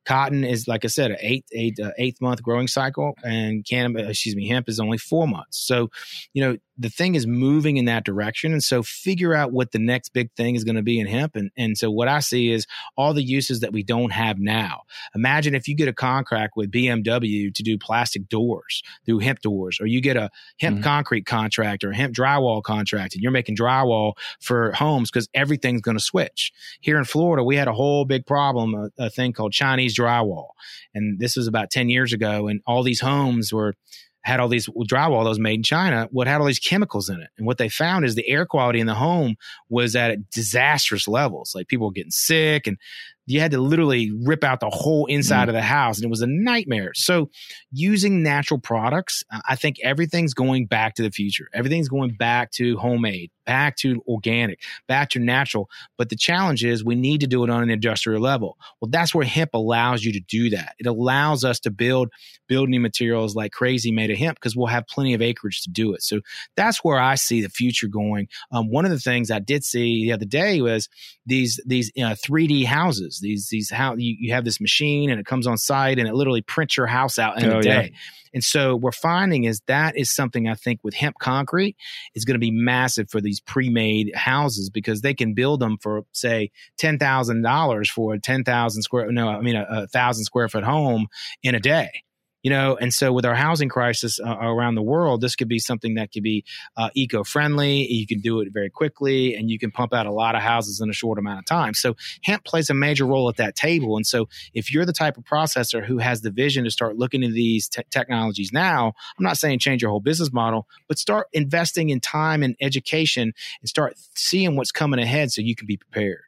Cotton 0.05 0.43
is, 0.43 0.67
like 0.67 0.83
I 0.83 0.87
said, 0.87 1.11
an 1.11 1.17
eight, 1.21 1.45
eight, 1.53 1.79
uh, 1.79 1.91
eighth 1.97 2.21
month 2.21 2.41
growing 2.41 2.67
cycle, 2.67 3.13
and 3.23 3.65
cannabis, 3.65 4.09
excuse 4.09 4.35
me, 4.35 4.47
hemp 4.47 4.67
is 4.67 4.79
only 4.79 4.97
four 4.97 5.27
months. 5.27 5.65
So, 5.65 5.89
you 6.33 6.43
know, 6.43 6.57
the 6.81 6.89
thing 6.89 7.13
is 7.13 7.27
moving 7.27 7.77
in 7.77 7.85
that 7.85 8.03
direction. 8.03 8.53
And 8.53 8.63
so 8.63 8.81
figure 8.81 9.35
out 9.35 9.51
what 9.51 9.71
the 9.71 9.79
next 9.79 10.09
big 10.09 10.31
thing 10.33 10.55
is 10.55 10.63
going 10.63 10.77
to 10.77 10.81
be 10.81 10.99
in 10.99 11.05
hemp. 11.05 11.35
And, 11.35 11.51
and 11.55 11.77
so 11.77 11.91
what 11.91 12.07
I 12.07 12.19
see 12.19 12.51
is 12.51 12.65
all 12.97 13.13
the 13.13 13.23
uses 13.23 13.59
that 13.59 13.71
we 13.71 13.83
don't 13.83 14.11
have 14.11 14.39
now. 14.39 14.81
Imagine 15.13 15.53
if 15.53 15.67
you 15.67 15.75
get 15.75 15.87
a 15.87 15.93
contract 15.93 16.53
with 16.55 16.71
BMW 16.71 17.53
to 17.53 17.63
do 17.63 17.77
plastic 17.77 18.27
doors 18.27 18.81
through 19.05 19.19
hemp 19.19 19.41
doors, 19.41 19.79
or 19.79 19.85
you 19.85 20.01
get 20.01 20.17
a 20.17 20.31
hemp 20.59 20.77
mm-hmm. 20.77 20.83
concrete 20.83 21.25
contract 21.27 21.83
or 21.83 21.91
a 21.91 21.95
hemp 21.95 22.15
drywall 22.15 22.63
contract, 22.63 23.13
and 23.13 23.21
you're 23.21 23.31
making 23.31 23.55
drywall 23.55 24.13
for 24.39 24.71
homes 24.71 25.11
because 25.11 25.29
everything's 25.35 25.81
going 25.81 25.97
to 25.97 26.03
switch. 26.03 26.51
Here 26.79 26.97
in 26.97 27.05
Florida, 27.05 27.43
we 27.43 27.57
had 27.57 27.67
a 27.67 27.73
whole 27.73 28.05
big 28.05 28.25
problem, 28.25 28.73
a, 28.73 29.05
a 29.05 29.09
thing 29.11 29.33
called 29.33 29.53
Chinese 29.53 29.95
drywall. 29.95 30.47
And 30.95 31.19
this 31.19 31.35
was 31.35 31.45
about 31.45 31.69
10 31.69 31.89
years 31.89 32.11
ago. 32.11 32.47
And 32.47 32.61
all 32.65 32.81
these 32.81 33.01
homes 33.01 33.53
were, 33.53 33.75
had 34.23 34.39
all 34.39 34.47
these 34.47 34.67
drywall 34.67 35.23
that 35.23 35.29
was 35.29 35.39
made 35.39 35.55
in 35.55 35.63
China, 35.63 36.07
what 36.11 36.27
had 36.27 36.39
all 36.39 36.47
these 36.47 36.59
chemicals 36.59 37.09
in 37.09 37.19
it. 37.19 37.29
And 37.37 37.47
what 37.47 37.57
they 37.57 37.69
found 37.69 38.05
is 38.05 38.15
the 38.15 38.27
air 38.27 38.45
quality 38.45 38.79
in 38.79 38.87
the 38.87 38.95
home 38.95 39.35
was 39.69 39.95
at 39.95 40.29
disastrous 40.29 41.07
levels. 41.07 41.53
Like 41.55 41.67
people 41.67 41.87
were 41.87 41.93
getting 41.93 42.11
sick 42.11 42.67
and 42.67 42.77
you 43.25 43.39
had 43.39 43.51
to 43.51 43.59
literally 43.59 44.11
rip 44.25 44.43
out 44.43 44.59
the 44.59 44.69
whole 44.69 45.05
inside 45.05 45.45
mm. 45.45 45.49
of 45.49 45.53
the 45.53 45.61
house 45.61 45.97
and 45.97 46.05
it 46.05 46.09
was 46.09 46.21
a 46.21 46.27
nightmare. 46.27 46.91
So 46.95 47.29
using 47.71 48.23
natural 48.23 48.59
products, 48.59 49.23
I 49.47 49.55
think 49.55 49.77
everything's 49.83 50.33
going 50.33 50.65
back 50.65 50.95
to 50.95 51.03
the 51.03 51.11
future. 51.11 51.47
Everything's 51.53 51.89
going 51.89 52.15
back 52.15 52.51
to 52.53 52.77
homemade, 52.77 53.31
back 53.45 53.77
to 53.77 54.01
organic, 54.07 54.59
back 54.87 55.09
to 55.11 55.19
natural. 55.19 55.69
But 55.97 56.09
the 56.09 56.15
challenge 56.15 56.63
is 56.63 56.83
we 56.83 56.95
need 56.95 57.21
to 57.21 57.27
do 57.27 57.43
it 57.43 57.49
on 57.49 57.63
an 57.63 57.69
industrial 57.69 58.21
level. 58.21 58.57
Well, 58.79 58.89
that's 58.89 59.13
where 59.13 59.25
hemp 59.25 59.51
allows 59.53 60.03
you 60.03 60.13
to 60.13 60.19
do 60.19 60.49
that. 60.51 60.75
It 60.79 60.87
allows 60.87 61.43
us 61.43 61.59
to 61.61 61.71
build 61.71 62.09
building 62.47 62.81
materials 62.81 63.35
like 63.35 63.51
crazy 63.51 63.91
made 63.91 64.11
of 64.11 64.17
hemp 64.17 64.37
because 64.37 64.55
we'll 64.55 64.67
have 64.67 64.87
plenty 64.87 65.13
of 65.13 65.21
acreage 65.21 65.61
to 65.61 65.69
do 65.69 65.93
it. 65.93 66.03
So 66.03 66.21
that's 66.57 66.83
where 66.83 66.99
I 66.99 67.15
see 67.15 67.41
the 67.41 67.49
future 67.49 67.87
going. 67.87 68.27
Um, 68.51 68.69
one 68.69 68.85
of 68.85 68.91
the 68.91 68.99
things 68.99 69.31
I 69.31 69.39
did 69.39 69.63
see 69.63 70.05
the 70.05 70.13
other 70.13 70.25
day 70.25 70.61
was 70.61 70.89
these 71.25 71.59
these 71.65 71.91
you 71.95 72.03
know, 72.03 72.13
3D 72.13 72.65
houses. 72.65 73.10
These 73.19 73.47
these 73.49 73.69
how 73.69 73.95
you, 73.95 74.15
you 74.19 74.33
have 74.33 74.45
this 74.45 74.61
machine 74.61 75.09
and 75.09 75.19
it 75.19 75.25
comes 75.25 75.47
on 75.47 75.57
site 75.57 75.99
and 75.99 76.07
it 76.07 76.13
literally 76.13 76.41
prints 76.41 76.77
your 76.77 76.87
house 76.87 77.19
out 77.19 77.41
in 77.41 77.49
oh, 77.49 77.59
a 77.59 77.61
day. 77.61 77.89
Yeah. 77.91 77.99
And 78.33 78.43
so 78.43 78.75
we're 78.75 78.91
finding 78.91 79.43
is 79.43 79.61
that 79.67 79.97
is 79.97 80.13
something 80.13 80.47
I 80.47 80.55
think 80.55 80.79
with 80.83 80.93
hemp 80.93 81.17
concrete 81.19 81.75
is 82.15 82.23
going 82.23 82.35
to 82.35 82.39
be 82.39 82.51
massive 82.51 83.09
for 83.09 83.19
these 83.19 83.41
pre-made 83.41 84.13
houses 84.15 84.69
because 84.69 85.01
they 85.01 85.13
can 85.13 85.33
build 85.33 85.59
them 85.59 85.77
for 85.81 86.03
say 86.13 86.51
ten 86.77 86.97
thousand 86.97 87.41
dollars 87.41 87.89
for 87.89 88.13
a 88.13 88.19
ten 88.19 88.43
thousand 88.43 88.83
square 88.83 89.11
no 89.11 89.27
I 89.27 89.41
mean 89.41 89.55
a, 89.55 89.65
a 89.69 89.87
thousand 89.87 90.23
square 90.23 90.47
foot 90.47 90.63
home 90.63 91.07
in 91.43 91.55
a 91.55 91.59
day 91.59 92.03
you 92.43 92.49
know 92.49 92.75
and 92.75 92.93
so 92.93 93.11
with 93.11 93.25
our 93.25 93.35
housing 93.35 93.69
crisis 93.69 94.19
uh, 94.19 94.37
around 94.41 94.75
the 94.75 94.81
world 94.81 95.21
this 95.21 95.35
could 95.35 95.47
be 95.47 95.59
something 95.59 95.95
that 95.95 96.11
could 96.11 96.23
be 96.23 96.43
uh, 96.77 96.89
eco-friendly. 96.95 97.87
You 97.91 98.07
can 98.07 98.19
do 98.19 98.39
it 98.41 98.49
very 98.51 98.69
quickly 98.69 99.35
and 99.35 99.49
you 99.49 99.59
can 99.59 99.71
pump 99.71 99.93
out 99.93 100.05
a 100.05 100.11
lot 100.11 100.35
of 100.35 100.41
houses 100.41 100.81
in 100.81 100.89
a 100.89 100.93
short 100.93 101.19
amount 101.19 101.39
of 101.39 101.45
time. 101.45 101.73
So 101.73 101.95
hemp 102.23 102.43
plays 102.43 102.69
a 102.69 102.73
major 102.73 103.05
role 103.05 103.29
at 103.29 103.37
that 103.37 103.55
table. 103.55 103.95
And 103.95 104.05
so 104.05 104.27
if 104.53 104.73
you're 104.73 104.85
the 104.85 104.93
type 104.93 105.17
of 105.17 105.23
processor 105.23 105.85
who 105.85 105.97
has 105.97 106.21
the 106.21 106.31
vision 106.31 106.63
to 106.63 106.71
start 106.71 106.97
looking 106.97 107.23
at 107.23 107.31
these 107.31 107.67
te- 107.67 107.83
technologies 107.89 108.51
now 108.51 108.93
i'm 109.17 109.23
not 109.23 109.37
saying 109.37 109.59
change 109.59 109.81
your 109.81 109.91
whole 109.91 109.99
business 109.99 110.31
model 110.31 110.67
but 110.87 110.97
start 110.97 111.27
investing 111.33 111.89
in 111.89 111.99
time 111.99 112.43
and 112.43 112.55
education 112.61 113.33
and 113.61 113.69
start 113.69 113.93
seeing 114.15 114.55
what's 114.55 114.71
coming 114.71 114.99
ahead 114.99 115.31
so 115.31 115.41
you 115.41 115.55
can 115.55 115.67
be 115.67 115.77
prepared 115.77 116.21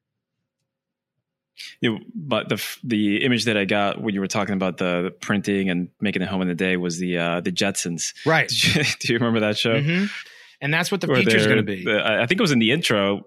you 1.81 1.91
know, 1.91 1.99
but 2.13 2.49
the 2.49 2.61
the 2.83 3.23
image 3.23 3.45
that 3.45 3.57
I 3.57 3.65
got 3.65 4.01
when 4.01 4.13
you 4.13 4.21
were 4.21 4.27
talking 4.27 4.53
about 4.53 4.77
the, 4.77 5.03
the 5.03 5.11
printing 5.11 5.69
and 5.69 5.89
making 6.01 6.21
it 6.21 6.27
home 6.27 6.41
in 6.41 6.47
the 6.47 6.55
day 6.55 6.77
was 6.77 6.97
the 6.97 7.17
uh, 7.17 7.41
the 7.41 7.51
Jetsons. 7.51 8.13
Right. 8.25 8.51
You, 8.63 8.83
do 8.99 9.13
you 9.13 9.19
remember 9.19 9.41
that 9.41 9.57
show? 9.57 9.73
Mm-hmm. 9.73 10.05
And 10.61 10.73
that's 10.73 10.91
what 10.91 11.01
the 11.01 11.07
future 11.07 11.35
is 11.35 11.45
going 11.45 11.57
to 11.57 11.63
be. 11.63 11.83
The, 11.83 12.01
I 12.05 12.25
think 12.25 12.39
it 12.39 12.41
was 12.41 12.51
in 12.51 12.59
the 12.59 12.71
intro. 12.71 13.23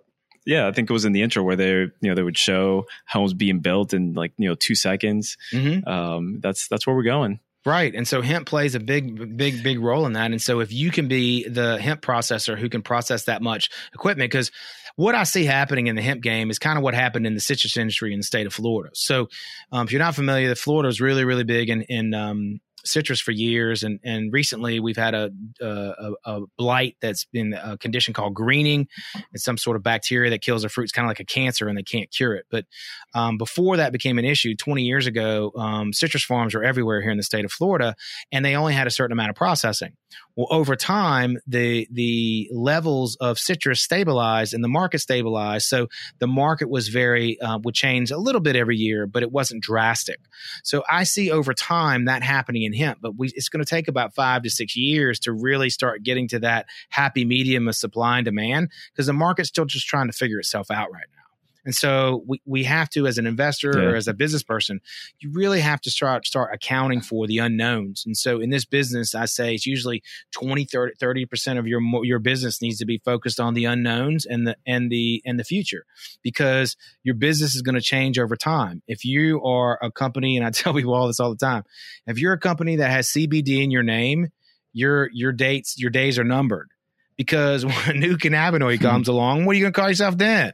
Yeah, 0.47 0.67
I 0.67 0.73
think 0.73 0.89
it 0.89 0.93
was 0.93 1.05
in 1.05 1.13
the 1.13 1.23
intro 1.23 1.43
where 1.43 1.57
they 1.57 1.73
you 1.73 1.93
know 2.03 2.15
they 2.15 2.23
would 2.23 2.39
show 2.39 2.87
homes 3.07 3.35
being 3.35 3.61
built 3.61 3.93
in 3.93 4.15
like 4.15 4.33
you 4.39 4.49
know 4.49 4.55
two 4.55 4.75
seconds. 4.75 5.37
Mm-hmm. 5.53 5.87
Um, 5.89 6.41
that's 6.41 6.69
that's 6.69 6.87
where 6.87 6.97
we're 6.97 7.03
going. 7.03 7.41
Right. 7.67 7.93
And 7.97 8.07
so 8.07 8.23
hemp 8.23 8.47
plays 8.47 8.77
a 8.77 8.81
big, 8.81 9.37
big, 9.37 9.65
big 9.65 9.81
role 9.81 10.07
in 10.07 10.13
that. 10.13 10.31
And 10.31 10.41
so 10.41 10.61
if 10.61 10.73
you 10.73 10.93
can 10.93 11.09
be 11.09 11.49
the 11.49 11.79
hemp 11.81 12.01
processor 12.01 12.57
who 12.57 12.69
can 12.69 12.81
process 12.81 13.25
that 13.25 13.43
much 13.43 13.71
equipment, 13.93 14.31
because 14.31 14.53
what 14.97 15.15
I 15.15 15.25
see 15.25 15.45
happening 15.45 15.87
in 15.87 15.97
the 15.97 16.03
hemp 16.03 16.23
game 16.23 16.51
is 16.51 16.59
kind 16.59 16.77
of 16.77 16.83
what 16.83 16.95
happened 16.95 17.27
in 17.27 17.35
the 17.35 17.41
citrus 17.41 17.77
industry 17.77 18.13
in 18.13 18.19
the 18.19 18.25
state 18.25 18.47
of 18.47 18.55
Florida. 18.55 18.91
So, 18.95 19.29
um, 19.71 19.87
if 19.87 19.93
you're 19.93 20.01
not 20.01 20.15
familiar, 20.15 20.55
Florida 20.55 20.89
is 20.89 21.01
really, 21.01 21.25
really 21.25 21.45
big 21.45 21.71
in, 21.71 21.83
in 21.83 22.15
um, 22.15 22.61
citrus 22.87 23.21
for 23.21 23.33
years, 23.33 23.83
and 23.83 24.01
and 24.05 24.33
recently 24.33 24.81
we've 24.81 24.97
had 24.97 25.15
a 25.15 25.31
a, 25.61 26.13
a 26.25 26.41
blight 26.57 26.97
that's 27.01 27.25
been 27.25 27.53
a 27.53 27.77
condition 27.79 28.15
called 28.15 28.35
greening. 28.35 28.89
It's 29.33 29.45
some 29.45 29.59
sort 29.59 29.77
of 29.77 29.83
bacteria 29.83 30.31
that 30.31 30.43
kills 30.43 30.63
the 30.63 30.69
fruit. 30.69 30.85
It's 30.85 30.93
kind 30.93 31.07
of 31.07 31.11
like 31.11 31.21
a 31.21 31.25
cancer, 31.25 31.69
and 31.69 31.77
they 31.77 31.83
can't 31.83 32.11
cure 32.11 32.35
it. 32.35 32.47
But 32.51 32.67
um, 33.15 33.39
before 33.39 33.77
that 33.77 33.93
became 33.93 34.19
an 34.19 34.25
issue, 34.25 34.55
20 34.55 34.83
years 34.83 35.07
ago, 35.07 35.53
um, 35.57 35.93
citrus 35.93 36.25
farms 36.25 36.55
were 36.55 36.65
everywhere 36.65 37.01
here 37.01 37.11
in 37.11 37.17
the 37.17 37.23
state 37.23 37.45
of 37.45 37.53
Florida, 37.53 37.95
and 38.33 38.45
they 38.45 38.57
only 38.57 38.75
had 38.75 38.87
a 38.87 38.91
certain 38.91 39.13
amount 39.13 39.31
of 39.31 39.37
processing. 39.37 39.93
Well, 40.37 40.49
over 40.51 40.77
time, 40.77 41.39
the 41.47 41.89
the 41.91 42.49
levels 42.53 43.17
of 43.17 43.39
citrus 43.39 43.81
stabilized 43.81 44.53
and 44.53 44.63
the 44.63 44.69
market 44.69 44.99
stabilized. 44.99 45.67
So 45.67 45.89
the 46.19 46.27
market 46.27 46.69
was 46.69 46.89
very 46.89 47.41
uh, 47.41 47.59
would 47.65 47.75
change 47.75 48.11
a 48.11 48.19
little 48.19 48.41
bit 48.41 48.55
every 48.55 48.77
year, 48.77 49.07
but 49.07 49.23
it 49.23 49.33
wasn't 49.33 49.63
drastic. 49.63 50.21
So 50.63 50.85
I 50.91 51.05
see 51.05 51.31
over 51.31 51.55
time 51.55 52.05
that 52.05 52.23
happening 52.23 52.65
in 52.65 52.75
hemp, 52.77 52.99
but 53.01 53.17
we, 53.17 53.29
it's 53.35 53.49
going 53.49 53.65
to 53.65 53.69
take 53.69 53.89
about 53.89 54.15
five 54.15 54.43
to 54.43 54.51
six 54.51 54.77
years 54.77 55.19
to 55.21 55.33
really 55.33 55.71
start 55.71 56.03
getting 56.03 56.29
to 56.29 56.39
that 56.41 56.67
happy 56.91 57.25
medium 57.25 57.69
of 57.69 57.75
supply 57.75 58.19
and 58.19 58.25
demand 58.25 58.71
because 58.93 59.07
the 59.07 59.13
market's 59.13 59.49
still 59.49 59.65
just 59.65 59.87
trying 59.87 60.07
to 60.07 60.13
figure 60.13 60.39
itself 60.39 60.71
out 60.71 60.93
right 60.93 61.07
now. 61.15 61.26
And 61.67 61.75
so 61.75 62.23
we, 62.27 62.41
we 62.47 62.65
have 62.65 62.89
to, 62.91 63.07
as 63.07 63.19
an 63.19 63.27
investor 63.27 63.73
yeah. 63.77 63.89
or 63.89 63.97
as 63.97 64.07
a 64.07 64.15
business 64.15 64.45
person, 64.45 64.81
you 65.19 65.33
really 65.33 65.61
have 65.61 65.81
to 65.83 65.91
start 65.91 66.25
start 66.27 66.55
accounting 66.55 67.01
for 67.01 67.27
the 67.27 67.39
unknowns. 67.39 68.05
And 68.07 68.17
so 68.17 68.41
in 68.41 68.51
this 68.51 68.65
business, 68.65 69.15
I 69.15 69.27
say 69.27 69.55
it's 69.55 69.67
usually 69.67 70.03
20, 70.31 70.67
30 70.99 71.27
percent 71.27 71.59
of 71.59 71.67
your 71.67 71.83
your 72.05 72.21
business 72.21 72.63
needs 72.63 72.79
to 72.79 72.87
be 72.87 73.03
focused 73.05 73.41
on 73.41 73.55
the 73.55 73.65
unknowns 73.65 74.25
and 74.25 74.47
the 74.47 74.57
and 74.65 74.91
the 74.91 75.21
and 75.27 75.39
the 75.39 75.45
future, 75.45 75.85
because 76.23 76.77
your 77.03 77.17
business 77.17 77.57
is 77.57 77.63
going 77.63 77.75
to 77.75 77.81
change 77.81 78.19
over 78.19 78.37
time. 78.37 78.81
If 78.87 79.05
you 79.05 79.43
are 79.43 79.79
a 79.83 79.91
company, 79.91 80.37
and 80.37 80.47
I 80.47 80.51
tell 80.53 80.73
people 80.73 80.95
all 80.95 81.09
this 81.09 81.21
all 81.21 81.31
the 81.31 81.37
time, 81.37 81.65
if 82.07 82.19
you're 82.19 82.33
a 82.33 82.39
company 82.39 82.77
that 82.77 82.91
has 82.91 83.09
CBD 83.09 83.63
in 83.65 83.73
your 83.73 83.83
name, 83.83 84.29
your 84.73 85.11
your 85.13 85.33
dates 85.33 85.79
your 85.79 85.91
days 85.91 86.17
are 86.17 86.25
numbered 86.25 86.69
because 87.17 87.67
when 87.67 87.89
a 87.89 87.95
new 87.95 88.17
cannabinoid 88.17 88.81
comes 88.81 89.09
along, 89.09 89.45
what 89.45 89.53
are 89.53 89.59
you 89.59 89.65
going 89.65 89.73
to 89.73 89.81
call 89.81 89.89
yourself 89.89 90.17
then? 90.17 90.53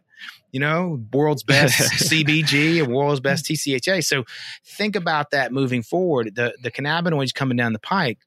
You 0.52 0.60
know, 0.60 1.02
world's 1.12 1.42
best 1.42 1.80
CBG 2.10 2.82
and 2.82 2.92
world's 2.92 3.20
best 3.20 3.46
TCHA. 3.46 4.04
So 4.04 4.24
think 4.64 4.94
about 4.94 5.30
that 5.30 5.52
moving 5.52 5.82
forward. 5.82 6.34
The 6.34 6.54
the 6.62 6.70
cannabinoids 6.70 7.34
coming 7.34 7.56
down 7.56 7.72
the 7.72 7.78
pike. 7.80 8.18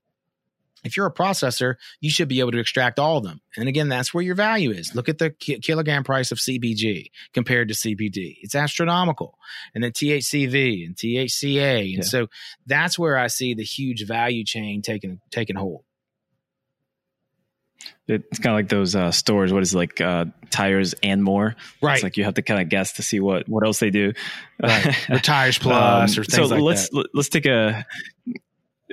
If 0.84 0.96
you're 0.96 1.08
a 1.08 1.14
processor, 1.14 1.76
you 2.00 2.12
should 2.12 2.28
be 2.28 2.42
able 2.42 2.52
to 2.52 2.60
extract 2.60 3.00
all 3.00 3.18
of 3.18 3.24
them. 3.24 3.42
And 3.58 3.68
again, 3.68 3.90
that's 3.90 4.14
where 4.14 4.24
your 4.24 4.36
value 4.36 4.70
is. 4.70 4.94
Look 4.94 5.10
at 5.10 5.18
the 5.18 5.32
ki- 5.32 5.60
kilogram 5.60 6.04
price 6.04 6.32
of 6.32 6.38
CBG 6.38 7.08
compared 7.34 7.70
to 7.70 7.74
CBD. 7.74 8.38
It's 8.42 8.54
astronomical. 8.54 9.40
And 9.74 9.84
then 9.84 9.94
THCV 9.94 10.86
and 10.86 10.96
THCA. 10.96 11.80
And 11.80 11.98
yeah. 11.98 12.02
so 12.04 12.28
that's 12.68 13.00
where 13.00 13.18
I 13.18 13.28
see 13.28 13.56
the 13.56 13.64
huge 13.64 14.06
value 14.06 14.44
chain 14.46 14.84
taking 14.84 15.22
taking 15.32 15.56
hold. 15.56 15.86
It's 18.08 18.40
kind 18.40 18.54
of 18.54 18.58
like 18.58 18.70
those 18.70 18.96
uh, 18.96 19.12
stores. 19.12 19.52
What 19.52 19.64
is 19.64 19.74
it, 19.74 19.78
like 19.78 20.02
uh, 20.02 20.26
tires 20.52 20.94
and 21.02 21.24
more? 21.24 21.56
Right. 21.82 21.96
It's 21.96 22.04
like 22.04 22.18
you 22.18 22.24
have 22.24 22.36
to 22.36 22.42
kind 22.42 22.62
of 22.62 22.70
guess 22.70 22.94
to 22.94 23.04
see 23.04 23.20
what 23.20 23.48
what 23.50 23.66
else 23.66 23.80
they 23.80 23.90
do. 23.90 24.14
Right. 24.62 24.96
or 25.10 25.20
tires 25.20 25.58
plus 25.58 26.18
um, 26.18 26.22
or 26.22 26.26
things 26.26 26.50
so 26.50 26.56
like 26.56 26.62
let's, 26.62 26.90
that. 26.90 27.10
Let's 27.14 27.30
take 27.30 27.46
a 27.46 27.86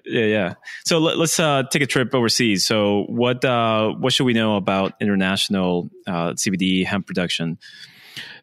yeah 0.04 0.24
yeah. 0.24 0.54
So 0.84 0.98
let, 0.98 1.18
us 1.18 1.38
uh, 1.38 1.64
take 1.70 1.82
a 1.82 1.86
trip 1.86 2.14
overseas. 2.14 2.66
So 2.66 3.04
what 3.08 3.44
uh, 3.44 3.90
what 3.90 4.12
should 4.12 4.24
we 4.24 4.34
know 4.34 4.56
about 4.56 4.94
international 5.00 5.90
uh, 6.06 6.32
CBD 6.32 6.84
hemp 6.84 7.06
production? 7.06 7.58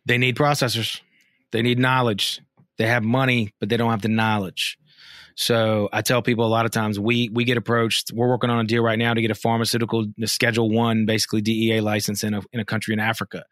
They 0.05 0.17
need 0.17 0.35
processors. 0.35 1.01
They 1.51 1.61
need 1.61 1.79
knowledge. 1.79 2.41
They 2.77 2.87
have 2.87 3.03
money, 3.03 3.53
but 3.59 3.69
they 3.69 3.77
don't 3.77 3.91
have 3.91 4.01
the 4.01 4.07
knowledge. 4.07 4.78
So 5.39 5.87
I 5.93 6.01
tell 6.01 6.21
people 6.21 6.45
a 6.45 6.51
lot 6.51 6.65
of 6.65 6.71
times 6.71 6.99
we 6.99 7.29
we 7.29 7.45
get 7.45 7.55
approached. 7.55 8.11
We're 8.13 8.27
working 8.27 8.49
on 8.49 8.59
a 8.59 8.65
deal 8.65 8.83
right 8.83 8.99
now 8.99 9.13
to 9.13 9.21
get 9.21 9.31
a 9.31 9.35
pharmaceutical 9.35 10.05
Schedule 10.25 10.69
One, 10.69 11.05
basically 11.05 11.39
DEA 11.39 11.79
license 11.79 12.25
in 12.25 12.33
a 12.33 12.41
in 12.51 12.59
a 12.59 12.65
country 12.65 12.93
in 12.93 12.99
Africa. 12.99 13.45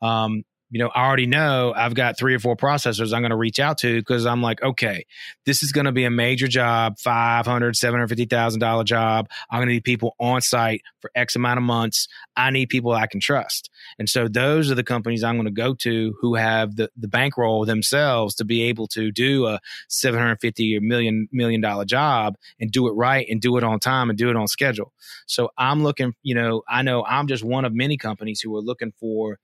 Um, 0.00 0.44
you 0.74 0.80
know, 0.80 0.90
I 0.92 1.06
already 1.06 1.28
know 1.28 1.72
I've 1.76 1.94
got 1.94 2.18
three 2.18 2.34
or 2.34 2.40
four 2.40 2.56
processors 2.56 3.14
I'm 3.14 3.22
going 3.22 3.30
to 3.30 3.36
reach 3.36 3.60
out 3.60 3.78
to 3.78 4.00
because 4.00 4.26
I'm 4.26 4.42
like, 4.42 4.60
okay, 4.60 5.06
this 5.46 5.62
is 5.62 5.70
going 5.70 5.84
to 5.84 5.92
be 5.92 6.02
a 6.02 6.10
major 6.10 6.48
job, 6.48 6.96
$500,000, 6.96 7.44
$750,000 7.76 8.84
job. 8.84 9.28
I'm 9.48 9.58
going 9.58 9.68
to 9.68 9.74
need 9.74 9.84
people 9.84 10.16
on 10.18 10.40
site 10.40 10.82
for 11.00 11.12
X 11.14 11.36
amount 11.36 11.58
of 11.58 11.62
months. 11.62 12.08
I 12.36 12.50
need 12.50 12.70
people 12.70 12.90
I 12.90 13.06
can 13.06 13.20
trust. 13.20 13.70
And 14.00 14.08
so 14.08 14.26
those 14.26 14.68
are 14.68 14.74
the 14.74 14.82
companies 14.82 15.22
I'm 15.22 15.36
going 15.36 15.44
to 15.44 15.52
go 15.52 15.74
to 15.74 16.16
who 16.20 16.34
have 16.34 16.74
the, 16.74 16.90
the 16.96 17.06
bankroll 17.06 17.64
themselves 17.64 18.34
to 18.34 18.44
be 18.44 18.62
able 18.64 18.88
to 18.88 19.12
do 19.12 19.46
a 19.46 19.60
750 19.88 20.76
or 20.76 20.80
million, 20.80 21.28
million 21.30 21.60
dollar 21.60 21.84
job 21.84 22.34
and 22.58 22.72
do 22.72 22.88
it 22.88 22.94
right 22.94 23.24
and 23.30 23.40
do 23.40 23.56
it 23.58 23.62
on 23.62 23.78
time 23.78 24.10
and 24.10 24.18
do 24.18 24.28
it 24.28 24.34
on 24.34 24.48
schedule. 24.48 24.92
So 25.26 25.50
I'm 25.56 25.84
looking, 25.84 26.14
you 26.24 26.34
know, 26.34 26.64
I 26.68 26.82
know 26.82 27.04
I'm 27.04 27.28
just 27.28 27.44
one 27.44 27.64
of 27.64 27.72
many 27.72 27.96
companies 27.96 28.40
who 28.40 28.56
are 28.56 28.60
looking 28.60 28.92
for 28.98 29.38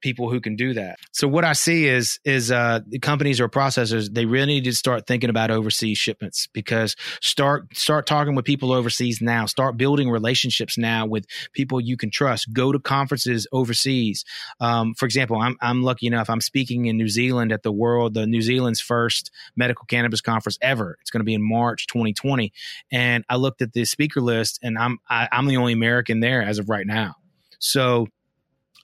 people 0.00 0.30
who 0.30 0.40
can 0.40 0.56
do 0.56 0.74
that. 0.74 0.98
So 1.12 1.28
what 1.28 1.44
I 1.44 1.52
see 1.52 1.86
is 1.86 2.18
is 2.24 2.50
uh, 2.50 2.80
companies 3.02 3.40
or 3.40 3.48
processors 3.48 4.12
they 4.12 4.24
really 4.24 4.46
need 4.46 4.64
to 4.64 4.72
start 4.72 5.06
thinking 5.06 5.30
about 5.30 5.50
overseas 5.50 5.98
shipments 5.98 6.48
because 6.52 6.96
start 7.20 7.76
start 7.76 8.06
talking 8.06 8.34
with 8.34 8.44
people 8.44 8.72
overseas 8.72 9.20
now. 9.20 9.46
Start 9.46 9.76
building 9.76 10.10
relationships 10.10 10.78
now 10.78 11.06
with 11.06 11.26
people 11.52 11.80
you 11.80 11.96
can 11.96 12.10
trust. 12.10 12.52
Go 12.52 12.72
to 12.72 12.78
conferences 12.78 13.46
overseas. 13.52 14.24
Um, 14.60 14.94
for 14.94 15.06
example, 15.06 15.36
I'm 15.40 15.56
I'm 15.60 15.82
lucky 15.82 16.06
enough 16.06 16.30
I'm 16.30 16.40
speaking 16.40 16.86
in 16.86 16.96
New 16.96 17.08
Zealand 17.08 17.52
at 17.52 17.62
the 17.62 17.72
world 17.72 18.14
the 18.14 18.26
New 18.26 18.42
Zealand's 18.42 18.80
first 18.80 19.30
medical 19.56 19.84
cannabis 19.86 20.20
conference 20.20 20.58
ever. 20.60 20.96
It's 21.00 21.10
going 21.10 21.20
to 21.20 21.24
be 21.24 21.34
in 21.34 21.42
March 21.42 21.86
2020, 21.86 22.52
and 22.90 23.24
I 23.28 23.36
looked 23.36 23.62
at 23.62 23.72
the 23.72 23.84
speaker 23.84 24.20
list 24.20 24.58
and 24.62 24.78
I'm 24.78 24.98
I, 25.08 25.22
am 25.24 25.28
i 25.32 25.38
am 25.38 25.46
the 25.46 25.56
only 25.56 25.72
American 25.72 26.20
there 26.20 26.42
as 26.42 26.58
of 26.58 26.68
right 26.68 26.86
now. 26.86 27.16
So 27.58 28.08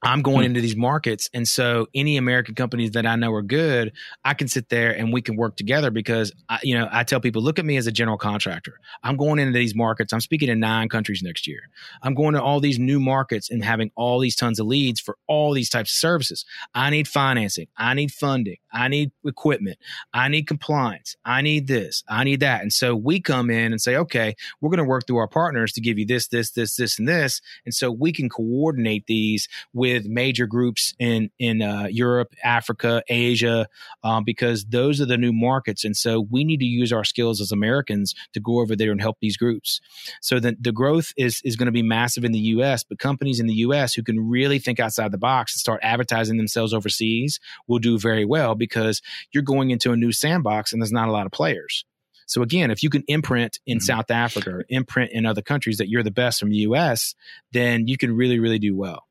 I'm 0.03 0.23
going 0.23 0.39
hmm. 0.39 0.45
into 0.45 0.61
these 0.61 0.77
markets. 0.77 1.29
And 1.33 1.47
so 1.49 1.87
any 1.95 2.17
American 2.17 2.55
companies 2.55 2.93
that 2.93 3.07
I 3.07 3.17
know 3.17 3.33
are 3.33 3.43
good, 3.43 3.93
I 4.25 4.35
can 4.35 4.49
sit 4.49 4.69
there 4.69 4.93
and 4.93 5.13
we 5.13 5.23
can 5.23 5.37
work 5.37 5.57
together 5.57 5.91
because 5.91 6.33
I, 6.49 6.59
you 6.63 6.77
know, 6.79 6.89
I 6.91 7.05
tell 7.05 7.21
people, 7.21 7.43
look 7.43 7.59
at 7.59 7.65
me 7.65 7.77
as 7.77 7.87
a 7.87 7.93
general 7.93 8.19
contractor. 8.19 8.79
I'm 9.03 9.17
going 9.17 9.39
into 9.39 9.59
these 9.59 9.75
markets. 9.75 10.13
I'm 10.13 10.21
speaking 10.21 10.49
in 10.49 10.61
nine 10.61 10.89
countries 10.89 11.23
next 11.23 11.47
year. 11.47 11.61
I'm 12.03 12.15
going 12.15 12.35
to 12.35 12.43
all 12.43 12.61
these 12.61 12.79
new 12.79 13.01
markets 13.01 13.51
and 13.51 13.65
having 13.65 13.91
all 13.97 14.19
these 14.19 14.37
tons 14.37 14.61
of 14.61 14.67
leads 14.67 15.01
for 15.01 15.17
all 15.27 15.53
these 15.53 15.71
types 15.71 15.93
of 15.93 15.97
services. 15.97 16.45
I 16.75 16.91
need 16.91 17.09
financing. 17.09 17.69
I 17.77 17.95
need 17.95 18.13
funding. 18.13 18.57
I 18.73 18.89
need 18.89 19.13
equipment. 19.25 19.79
I 20.13 20.29
need 20.29 20.47
compliance. 20.47 21.17
I 21.25 21.41
need 21.41 21.67
this. 21.67 22.05
I 22.09 22.25
need 22.25 22.41
that. 22.41 22.61
And 22.61 22.73
so 22.73 22.95
we 22.95 23.21
come 23.21 23.51
in 23.51 23.73
and 23.73 23.81
say, 23.81 23.97
okay, 23.97 24.35
we're 24.61 24.71
going 24.71 24.79
to 24.79 24.85
work 24.85 25.07
through 25.07 25.17
our 25.17 25.29
partners 25.29 25.73
to 25.73 25.81
give 25.81 25.99
you 25.99 26.05
this, 26.05 26.29
this, 26.29 26.51
this, 26.51 26.77
this, 26.77 26.99
and 26.99 27.09
this. 27.09 27.41
And 27.65 27.75
so 27.75 27.91
we 27.91 28.13
can 28.13 28.29
coordinate 28.29 29.07
these 29.07 29.49
with 29.73 29.86
with 29.87 30.07
major 30.07 30.47
groups 30.47 30.95
in 30.99 31.31
in 31.39 31.63
uh, 31.63 31.87
Europe, 31.91 32.35
Africa, 32.43 33.03
Asia, 33.09 33.69
um, 34.03 34.25
because 34.25 34.65
those 34.65 35.01
are 35.01 35.07
the 35.07 35.17
new 35.17 35.33
markets, 35.33 35.85
and 35.85 35.97
so 35.97 36.27
we 36.29 36.45
need 36.45 36.59
to 36.59 36.67
use 36.67 36.93
our 36.93 37.05
skills 37.05 37.41
as 37.41 37.53
Americans 37.53 38.15
to 38.33 38.41
go 38.41 38.61
over 38.61 38.75
there 38.75 38.91
and 38.91 39.01
help 39.01 39.19
these 39.21 39.37
groups. 39.37 39.81
So 40.21 40.41
the 40.41 40.57
the 40.61 40.73
growth 40.73 41.13
is 41.17 41.41
is 41.45 41.55
going 41.55 41.67
to 41.67 41.73
be 41.73 41.83
massive 41.83 42.25
in 42.25 42.33
the 42.33 42.47
U.S., 42.57 42.83
but 42.83 42.99
companies 42.99 43.39
in 43.39 43.47
the 43.47 43.55
U.S. 43.67 43.95
who 43.95 44.03
can 44.03 44.19
really 44.19 44.59
think 44.59 44.81
outside 44.81 45.13
the 45.13 45.19
box 45.19 45.55
and 45.55 45.61
start 45.61 45.81
advertising 45.83 46.37
themselves 46.37 46.75
overseas 46.75 47.39
will 47.69 47.79
do 47.79 47.97
very 47.99 48.25
well 48.25 48.57
because 48.57 49.01
you're 49.33 49.43
going 49.43 49.71
into 49.71 49.93
a 49.93 49.97
new 49.97 50.11
sandbox 50.11 50.73
and 50.73 50.83
there's 50.83 50.93
not 50.93 51.09
a 51.09 51.13
lot 51.13 51.27
of 51.27 51.33
players. 51.33 51.85
So 52.27 52.43
again, 52.43 52.73
if 52.73 52.83
you 52.83 52.91
can 52.91 53.05
imprint 53.07 53.61
in 53.67 53.79
mm-hmm. 53.79 53.85
South 53.85 54.11
Africa 54.11 54.51
or 54.51 54.65
imprint 54.69 55.13
in 55.13 55.27
other 55.27 55.43
countries 55.43 55.79
that 55.79 55.89
you're 55.89 56.03
the 56.03 56.11
best 56.11 56.41
from 56.41 56.51
the 56.51 56.59
US, 56.59 57.15
then 57.53 57.87
you 57.87 57.97
can 57.97 58.15
really, 58.17 58.41
really 58.41 58.59
do 58.59 58.77
well. 58.77 59.07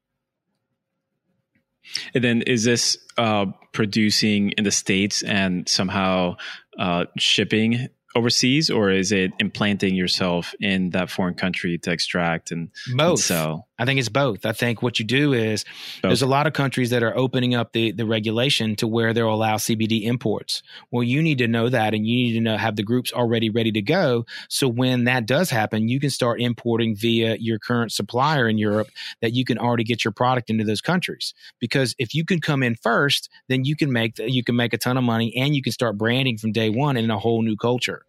And 2.14 2.24
then 2.24 2.42
is 2.42 2.64
this 2.64 2.98
uh, 3.18 3.48
producing 3.72 4.52
in 4.52 4.64
the 4.64 4.72
States 4.72 5.24
and 5.24 5.68
somehow 5.68 6.36
uh, 6.78 7.06
shipping 7.18 7.88
overseas, 8.16 8.70
or 8.70 8.92
is 8.92 9.12
it 9.12 9.32
implanting 9.40 9.94
yourself 9.94 10.56
in 10.62 10.92
that 10.92 11.10
foreign 11.10 11.34
country 11.36 11.78
to 11.80 11.92
extract 11.92 12.52
and, 12.52 12.70
both. 12.96 13.10
And 13.12 13.20
sell? 13.20 13.68
I 13.78 13.84
think 13.84 14.00
it's 14.00 14.10
both. 14.10 14.46
I 14.46 14.54
think 14.54 14.82
what 14.82 15.00
you 15.00 15.06
do 15.06 15.34
is 15.34 15.66
both. 16.02 16.10
there's 16.10 16.22
a 16.22 16.28
lot 16.28 16.48
of 16.48 16.54
countries 16.54 16.92
that 16.92 17.04
are 17.04 17.16
opening 17.18 17.56
up 17.56 17.74
the, 17.74 17.92
the 17.92 18.06
regulation 18.06 18.76
to 18.78 18.88
where 18.88 19.14
they'll 19.14 19.34
allow 19.34 19.56
CBD 19.56 20.04
imports. 20.04 20.64
Well, 20.92 21.04
you 21.04 21.22
need 21.22 21.40
to 21.40 21.48
know 21.48 21.68
that 21.68 21.94
and 21.94 22.08
you 22.08 22.16
need 22.16 22.34
to 22.34 22.42
know 22.42 22.56
have 22.56 22.78
the 22.78 22.84
groups 22.84 23.12
already 23.12 23.50
ready 23.50 23.74
to 23.74 23.82
go. 23.82 24.26
So 24.50 24.68
when 24.70 25.04
that 25.06 25.26
does 25.26 25.50
happen, 25.50 25.90
you 25.90 26.00
can 26.00 26.10
start 26.10 26.40
importing 26.40 26.96
via 26.96 27.36
your 27.40 27.60
current 27.60 27.92
supplier 27.92 28.48
in 28.48 28.58
Europe 28.58 28.88
that 29.22 29.34
you 29.34 29.44
can 29.44 29.58
already 29.58 29.84
get 29.84 30.06
your 30.06 30.14
product 30.14 30.50
into 30.50 30.64
those 30.64 30.82
countries. 30.82 31.34
Because 31.60 31.96
if 32.00 32.16
you 32.16 32.24
can 32.24 32.40
come 32.40 32.64
in 32.64 32.76
first, 32.76 33.30
then 33.50 33.66
you 33.66 33.76
can 33.76 33.92
make 33.92 34.18
you 34.20 34.44
can 34.44 34.56
make 34.56 34.74
a 34.74 34.78
ton 34.78 34.98
of 34.98 35.04
money 35.04 35.36
and 35.36 35.54
you 35.54 35.62
can 35.62 35.74
start 35.74 35.98
branding 35.98 36.38
from 36.38 36.54
day 36.54 36.70
one 36.70 36.96
in 36.96 37.12
a 37.12 37.20
whole 37.20 37.42
new 37.42 37.58
culture. 37.58 38.06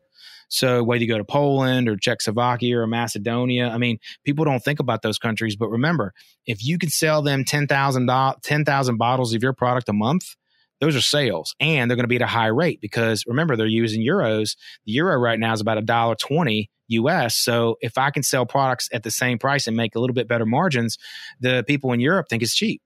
So 0.48 0.82
whether 0.82 1.02
you 1.02 1.08
go 1.08 1.18
to 1.18 1.24
Poland 1.24 1.88
or 1.88 1.96
Czechoslovakia 1.96 2.78
or 2.78 2.86
Macedonia, 2.86 3.68
I 3.68 3.78
mean, 3.78 3.98
people 4.24 4.44
don't 4.44 4.62
think 4.62 4.80
about 4.80 5.02
those 5.02 5.18
countries, 5.18 5.56
but 5.56 5.68
remember, 5.68 6.12
if 6.46 6.64
you 6.64 6.78
can 6.78 6.88
sell 6.88 7.22
them 7.22 7.44
10,000 7.44 8.08
10, 8.42 8.64
bottles 8.96 9.34
of 9.34 9.42
your 9.42 9.52
product 9.52 9.88
a 9.88 9.92
month, 9.92 10.36
those 10.80 10.94
are 10.94 11.00
sales 11.00 11.54
and 11.58 11.90
they're 11.90 11.96
going 11.96 12.04
to 12.04 12.08
be 12.08 12.16
at 12.16 12.22
a 12.22 12.26
high 12.26 12.46
rate 12.46 12.80
because 12.80 13.24
remember 13.26 13.56
they're 13.56 13.66
using 13.66 14.02
euros. 14.02 14.56
The 14.84 14.92
euro 14.92 15.16
right 15.18 15.38
now 15.38 15.52
is 15.52 15.60
about 15.60 15.78
a 15.78 15.82
dollar 15.82 16.14
20 16.14 16.70
US. 16.88 17.36
So 17.36 17.76
if 17.80 17.98
I 17.98 18.10
can 18.10 18.22
sell 18.22 18.46
products 18.46 18.88
at 18.92 19.02
the 19.02 19.10
same 19.10 19.38
price 19.38 19.66
and 19.66 19.76
make 19.76 19.94
a 19.94 20.00
little 20.00 20.14
bit 20.14 20.28
better 20.28 20.46
margins, 20.46 20.98
the 21.40 21.64
people 21.66 21.92
in 21.92 22.00
Europe 22.00 22.28
think 22.28 22.42
it's 22.42 22.54
cheap. 22.54 22.80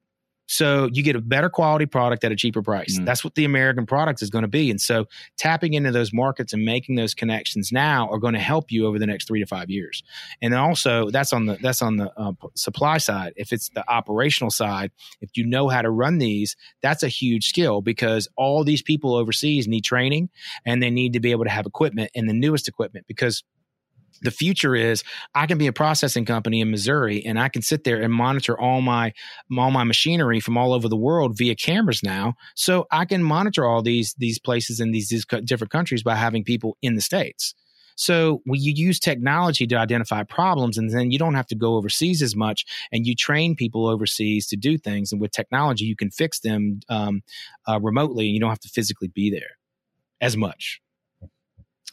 So 0.50 0.88
you 0.92 1.04
get 1.04 1.14
a 1.14 1.20
better 1.20 1.48
quality 1.48 1.86
product 1.86 2.24
at 2.24 2.32
a 2.32 2.36
cheaper 2.36 2.60
price. 2.60 2.98
Mm. 2.98 3.04
That's 3.06 3.22
what 3.22 3.36
the 3.36 3.44
American 3.44 3.86
product 3.86 4.20
is 4.20 4.30
going 4.30 4.42
to 4.42 4.48
be. 4.48 4.68
And 4.68 4.80
so 4.80 5.06
tapping 5.38 5.74
into 5.74 5.92
those 5.92 6.12
markets 6.12 6.52
and 6.52 6.64
making 6.64 6.96
those 6.96 7.14
connections 7.14 7.70
now 7.70 8.08
are 8.08 8.18
going 8.18 8.34
to 8.34 8.40
help 8.40 8.72
you 8.72 8.86
over 8.86 8.98
the 8.98 9.06
next 9.06 9.28
three 9.28 9.38
to 9.38 9.46
five 9.46 9.70
years. 9.70 10.02
And 10.42 10.52
also 10.52 11.08
that's 11.10 11.32
on 11.32 11.46
the 11.46 11.56
that's 11.62 11.82
on 11.82 11.98
the 11.98 12.10
uh, 12.16 12.32
supply 12.56 12.98
side. 12.98 13.32
If 13.36 13.52
it's 13.52 13.68
the 13.68 13.88
operational 13.88 14.50
side, 14.50 14.90
if 15.20 15.30
you 15.36 15.46
know 15.46 15.68
how 15.68 15.82
to 15.82 15.90
run 15.90 16.18
these, 16.18 16.56
that's 16.82 17.04
a 17.04 17.08
huge 17.08 17.46
skill 17.46 17.80
because 17.80 18.26
all 18.36 18.64
these 18.64 18.82
people 18.82 19.14
overseas 19.14 19.68
need 19.68 19.84
training 19.84 20.30
and 20.66 20.82
they 20.82 20.90
need 20.90 21.12
to 21.12 21.20
be 21.20 21.30
able 21.30 21.44
to 21.44 21.50
have 21.50 21.64
equipment 21.64 22.10
and 22.16 22.28
the 22.28 22.34
newest 22.34 22.66
equipment 22.66 23.06
because 23.06 23.44
the 24.22 24.30
future 24.30 24.74
is 24.74 25.02
I 25.34 25.46
can 25.46 25.58
be 25.58 25.66
a 25.66 25.72
processing 25.72 26.24
company 26.24 26.60
in 26.60 26.70
Missouri 26.70 27.24
and 27.24 27.38
I 27.38 27.48
can 27.48 27.62
sit 27.62 27.84
there 27.84 28.00
and 28.00 28.12
monitor 28.12 28.58
all 28.58 28.80
my 28.80 29.12
all 29.56 29.70
my 29.70 29.84
machinery 29.84 30.40
from 30.40 30.56
all 30.56 30.72
over 30.72 30.88
the 30.88 30.96
world 30.96 31.36
via 31.36 31.54
cameras 31.54 32.02
now. 32.02 32.34
So 32.54 32.86
I 32.90 33.04
can 33.04 33.22
monitor 33.22 33.66
all 33.66 33.82
these 33.82 34.14
these 34.18 34.38
places 34.38 34.80
in 34.80 34.92
these, 34.92 35.08
these 35.08 35.24
different 35.44 35.70
countries 35.70 36.02
by 36.02 36.16
having 36.16 36.44
people 36.44 36.76
in 36.82 36.94
the 36.94 37.00
states. 37.00 37.54
So 37.96 38.40
when 38.46 38.58
you 38.58 38.72
use 38.74 38.98
technology 38.98 39.66
to 39.66 39.76
identify 39.76 40.22
problems, 40.22 40.78
and 40.78 40.88
then 40.88 41.10
you 41.10 41.18
don't 41.18 41.34
have 41.34 41.48
to 41.48 41.54
go 41.54 41.74
overseas 41.74 42.22
as 42.22 42.34
much, 42.34 42.64
and 42.90 43.06
you 43.06 43.14
train 43.14 43.54
people 43.54 43.86
overseas 43.86 44.46
to 44.46 44.56
do 44.56 44.78
things, 44.78 45.12
and 45.12 45.20
with 45.20 45.32
technology 45.32 45.84
you 45.84 45.96
can 45.96 46.10
fix 46.10 46.40
them 46.40 46.80
um, 46.88 47.22
uh, 47.68 47.78
remotely, 47.78 48.24
and 48.24 48.34
you 48.34 48.40
don't 48.40 48.48
have 48.48 48.60
to 48.60 48.70
physically 48.70 49.08
be 49.08 49.30
there 49.30 49.58
as 50.18 50.34
much. 50.34 50.80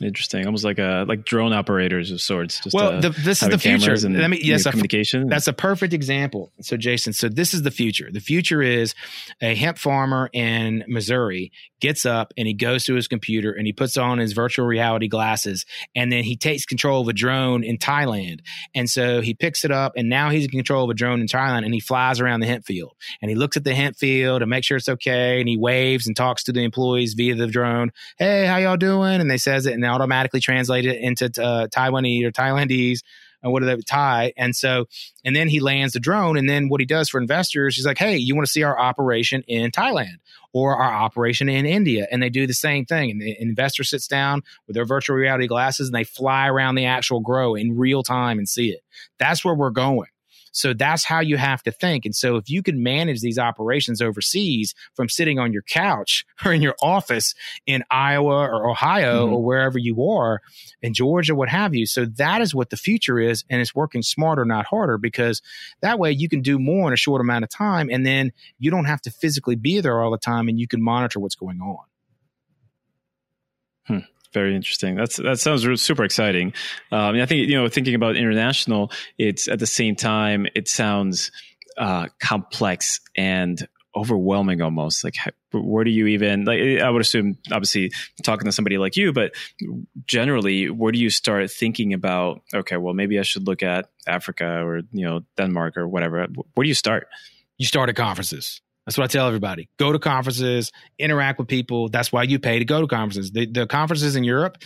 Interesting, 0.01 0.45
almost 0.45 0.63
like 0.63 0.79
a 0.79 1.05
like 1.07 1.25
drone 1.25 1.53
operators 1.53 2.11
of 2.11 2.21
sorts. 2.21 2.59
Just 2.59 2.75
well, 2.75 2.93
uh, 2.93 3.01
the, 3.01 3.09
this 3.09 3.41
is 3.41 3.49
the 3.49 3.57
future. 3.57 3.93
And, 3.93 4.17
Let 4.17 4.29
me 4.29 4.39
yes, 4.41 4.63
communication. 4.65 5.27
That's 5.27 5.47
a 5.47 5.53
perfect 5.53 5.93
example. 5.93 6.51
So, 6.61 6.77
Jason, 6.77 7.13
so 7.13 7.29
this 7.29 7.53
is 7.53 7.63
the 7.63 7.71
future. 7.71 8.09
The 8.11 8.19
future 8.19 8.61
is 8.61 8.93
a 9.41 9.55
hemp 9.55 9.77
farmer 9.77 10.29
in 10.33 10.83
Missouri 10.87 11.51
gets 11.79 12.05
up 12.05 12.33
and 12.37 12.47
he 12.47 12.53
goes 12.53 12.85
to 12.85 12.95
his 12.95 13.07
computer 13.07 13.51
and 13.51 13.67
he 13.67 13.73
puts 13.73 13.97
on 13.97 14.17
his 14.17 14.33
virtual 14.33 14.65
reality 14.65 15.07
glasses 15.07 15.65
and 15.95 16.11
then 16.11 16.23
he 16.23 16.35
takes 16.35 16.65
control 16.65 17.01
of 17.01 17.07
a 17.07 17.13
drone 17.13 17.63
in 17.63 17.77
Thailand. 17.77 18.39
And 18.73 18.89
so 18.89 19.21
he 19.21 19.33
picks 19.33 19.63
it 19.63 19.71
up 19.71 19.93
and 19.95 20.09
now 20.09 20.29
he's 20.29 20.45
in 20.45 20.51
control 20.51 20.85
of 20.85 20.89
a 20.89 20.93
drone 20.93 21.21
in 21.21 21.27
Thailand 21.27 21.65
and 21.65 21.73
he 21.73 21.79
flies 21.79 22.19
around 22.19 22.39
the 22.39 22.47
hemp 22.47 22.65
field 22.65 22.95
and 23.21 23.29
he 23.29 23.35
looks 23.35 23.57
at 23.57 23.63
the 23.63 23.75
hemp 23.75 23.95
field 23.97 24.41
and 24.41 24.49
makes 24.49 24.67
sure 24.67 24.77
it's 24.77 24.89
okay 24.89 25.39
and 25.39 25.47
he 25.47 25.57
waves 25.57 26.07
and 26.07 26.15
talks 26.15 26.43
to 26.45 26.51
the 26.51 26.63
employees 26.63 27.13
via 27.13 27.35
the 27.35 27.47
drone. 27.47 27.91
Hey, 28.17 28.45
how 28.45 28.57
y'all 28.57 28.77
doing? 28.77 29.21
And 29.21 29.29
they 29.29 29.37
says 29.37 29.65
it 29.65 29.73
and 29.73 29.83
automatically 29.87 30.39
translate 30.39 30.85
it 30.85 31.01
into 31.01 31.25
uh, 31.25 31.67
Taiwanese 31.67 32.25
or 32.25 32.31
Thailandese 32.31 32.99
and 33.43 33.51
what 33.51 33.63
are 33.63 33.65
they 33.65 33.81
Thai? 33.81 34.33
And 34.35 34.55
so, 34.55 34.85
and 35.23 35.35
then 35.35 35.47
he 35.47 35.59
lands 35.59 35.93
the 35.93 35.99
drone. 35.99 36.37
And 36.37 36.49
then 36.49 36.69
what 36.69 36.79
he 36.79 36.85
does 36.85 37.09
for 37.09 37.19
investors, 37.19 37.75
he's 37.75 37.85
like, 37.85 37.97
hey, 37.97 38.17
you 38.17 38.35
want 38.35 38.45
to 38.45 38.51
see 38.51 38.63
our 38.63 38.77
operation 38.77 39.43
in 39.47 39.71
Thailand 39.71 40.17
or 40.53 40.75
our 40.75 40.91
operation 40.91 41.49
in 41.49 41.65
India? 41.65 42.07
And 42.11 42.21
they 42.21 42.29
do 42.29 42.47
the 42.47 42.53
same 42.53 42.85
thing. 42.85 43.11
And 43.11 43.21
the 43.21 43.39
investor 43.39 43.83
sits 43.83 44.07
down 44.07 44.41
with 44.65 44.75
their 44.75 44.85
virtual 44.85 45.15
reality 45.15 45.47
glasses 45.47 45.87
and 45.87 45.95
they 45.95 46.03
fly 46.03 46.47
around 46.47 46.75
the 46.75 46.85
actual 46.85 47.19
grow 47.19 47.55
in 47.55 47.77
real 47.77 48.03
time 48.03 48.37
and 48.37 48.49
see 48.49 48.69
it. 48.69 48.81
That's 49.19 49.45
where 49.45 49.55
we're 49.55 49.69
going. 49.69 50.09
So 50.57 50.73
that's 50.73 51.03
how 51.03 51.19
you 51.19 51.37
have 51.37 51.61
to 51.63 51.71
think. 51.71 52.03
And 52.03 52.15
so 52.15 52.35
if 52.37 52.49
you 52.49 52.63
can 52.63 52.81
manage 52.81 53.21
these 53.21 53.37
operations 53.37 54.01
overseas 54.01 54.73
from 54.95 55.07
sitting 55.07 55.37
on 55.37 55.53
your 55.53 55.61
couch 55.61 56.25
or 56.45 56.51
in 56.51 56.63
your 56.63 56.75
office 56.81 57.35
in 57.67 57.83
Iowa 57.91 58.47
or 58.47 58.67
Ohio 58.67 59.25
mm-hmm. 59.25 59.33
or 59.35 59.43
wherever 59.43 59.77
you 59.77 60.03
are 60.09 60.41
in 60.81 60.95
Georgia, 60.95 61.35
what 61.35 61.49
have 61.49 61.75
you. 61.75 61.85
So 61.85 62.05
that 62.05 62.41
is 62.41 62.55
what 62.55 62.71
the 62.71 62.77
future 62.77 63.19
is. 63.19 63.45
And 63.51 63.61
it's 63.61 63.75
working 63.75 64.01
smarter, 64.01 64.45
not 64.45 64.65
harder, 64.65 64.97
because 64.97 65.43
that 65.81 65.99
way 65.99 66.11
you 66.11 66.27
can 66.27 66.41
do 66.41 66.57
more 66.57 66.87
in 66.87 66.93
a 66.93 66.97
short 66.97 67.21
amount 67.21 67.43
of 67.43 67.51
time. 67.51 67.89
And 67.91 68.03
then 68.03 68.31
you 68.57 68.71
don't 68.71 68.85
have 68.85 69.01
to 69.03 69.11
physically 69.11 69.55
be 69.55 69.79
there 69.79 70.01
all 70.01 70.09
the 70.09 70.17
time 70.17 70.47
and 70.47 70.59
you 70.59 70.67
can 70.67 70.81
monitor 70.81 71.19
what's 71.19 71.35
going 71.35 71.61
on. 71.61 71.85
Hmm 73.85 74.16
very 74.33 74.55
interesting. 74.55 74.95
That's 74.95 75.17
that 75.17 75.39
sounds 75.39 75.63
super 75.81 76.03
exciting. 76.03 76.53
Um, 76.91 77.15
I 77.15 77.25
think 77.25 77.47
you 77.49 77.57
know, 77.57 77.67
thinking 77.67 77.95
about 77.95 78.15
international, 78.15 78.91
it's 79.17 79.47
at 79.47 79.59
the 79.59 79.67
same 79.67 79.95
time 79.95 80.47
it 80.55 80.67
sounds 80.67 81.31
uh, 81.77 82.07
complex 82.19 82.99
and 83.15 83.67
overwhelming 83.95 84.61
almost 84.61 85.03
like 85.03 85.15
where 85.51 85.83
do 85.83 85.89
you 85.89 86.05
even 86.05 86.45
like 86.45 86.59
i 86.59 86.89
would 86.89 87.01
assume 87.01 87.35
obviously 87.51 87.91
talking 88.21 88.45
to 88.45 88.51
somebody 88.51 88.77
like 88.77 88.95
you 88.95 89.11
but 89.11 89.33
generally 90.05 90.69
where 90.69 90.91
do 90.91 90.99
you 90.99 91.09
start 91.09 91.49
thinking 91.49 91.93
about 91.93 92.41
okay 92.53 92.77
well 92.77 92.93
maybe 92.93 93.17
i 93.17 93.23
should 93.23 93.47
look 93.47 93.63
at 93.63 93.89
africa 94.05 94.63
or 94.63 94.81
you 94.91 95.03
know 95.03 95.21
denmark 95.35 95.77
or 95.77 95.87
whatever 95.87 96.27
where 96.53 96.63
do 96.63 96.67
you 96.67 96.75
start 96.75 97.07
you 97.57 97.65
start 97.65 97.89
at 97.89 97.95
conferences 97.95 98.61
that's 98.87 98.97
what 98.97 99.03
I 99.03 99.07
tell 99.07 99.27
everybody. 99.27 99.67
Go 99.77 99.91
to 99.91 99.99
conferences, 99.99 100.71
interact 100.97 101.39
with 101.39 101.49
people. 101.49 101.89
That's 101.89 102.09
why 102.09 102.23
you 102.23 102.39
pay 102.39 102.59
to 102.59 102.63
go 102.63 102.79
to 102.79 102.87
conferences. 102.87 103.31
The, 103.31 103.45
the 103.45 103.67
conferences 103.67 104.15
in 104.15 104.23
Europe, 104.23 104.59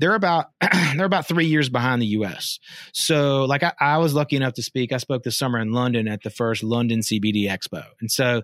they're 0.00 0.16
about 0.16 0.46
they're 0.96 1.06
about 1.06 1.28
three 1.28 1.46
years 1.46 1.68
behind 1.68 2.02
the 2.02 2.06
U.S. 2.06 2.58
So, 2.92 3.44
like 3.44 3.62
I, 3.62 3.72
I 3.78 3.98
was 3.98 4.14
lucky 4.14 4.34
enough 4.34 4.54
to 4.54 4.64
speak. 4.64 4.90
I 4.90 4.96
spoke 4.96 5.22
this 5.22 5.38
summer 5.38 5.60
in 5.60 5.70
London 5.70 6.08
at 6.08 6.24
the 6.24 6.30
first 6.30 6.64
London 6.64 7.02
CBD 7.02 7.44
Expo, 7.44 7.84
and 8.00 8.10
so 8.10 8.42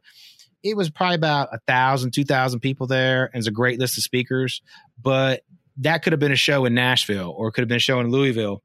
it 0.62 0.76
was 0.76 0.89
probably 0.89 1.16
about 1.16 1.49
a 1.53 1.59
thousand, 1.66 2.12
two 2.12 2.24
thousand 2.24 2.61
people 2.61 2.87
there, 2.87 3.24
and 3.24 3.41
it's 3.41 3.49
a 3.49 3.51
great 3.51 3.80
list 3.80 3.99
of 3.99 4.05
speakers. 4.05 4.62
But 5.03 5.43
that 5.78 6.05
could 6.05 6.12
have 6.12 6.20
been 6.20 6.30
a 6.30 6.37
show 6.37 6.64
in 6.64 6.74
Nashville, 6.74 7.35
or 7.37 7.49
it 7.49 7.53
could 7.55 7.62
have 7.62 7.68
been 7.68 7.78
a 7.78 7.80
show 7.80 7.99
in 7.99 8.09
Louisville, 8.09 8.62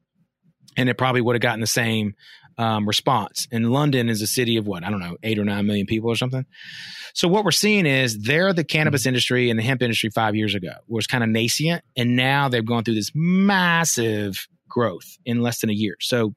and 0.77 0.87
it 0.87 0.99
probably 0.99 1.21
would 1.21 1.33
have 1.33 1.41
gotten 1.41 1.61
the 1.61 1.67
same 1.67 2.13
um, 2.59 2.85
response. 2.85 3.47
And 3.51 3.71
London 3.71 4.09
is 4.09 4.21
a 4.21 4.27
city 4.27 4.57
of 4.57 4.67
what 4.67 4.83
I 4.83 4.91
don't 4.91 4.99
know, 4.99 5.17
eight 5.23 5.39
or 5.39 5.45
nine 5.45 5.65
million 5.65 5.87
people 5.87 6.11
or 6.11 6.15
something. 6.15 6.45
So 7.13 7.27
what 7.27 7.45
we're 7.45 7.51
seeing 7.51 7.85
is 7.85 8.19
they're 8.19 8.53
the 8.53 8.65
cannabis 8.65 9.01
mm-hmm. 9.01 9.09
industry 9.09 9.49
and 9.49 9.57
the 9.57 9.63
hemp 9.63 9.81
industry 9.81 10.09
five 10.09 10.35
years 10.35 10.53
ago 10.53 10.73
was 10.87 11.07
kind 11.07 11.23
of 11.23 11.29
nascent, 11.29 11.83
and 11.97 12.15
now 12.15 12.49
they've 12.49 12.65
gone 12.65 12.83
through 12.83 12.95
this 12.95 13.11
massive 13.15 14.47
growth 14.67 15.17
in 15.25 15.41
less 15.41 15.61
than 15.61 15.69
a 15.69 15.73
year. 15.73 15.95
So 16.01 16.35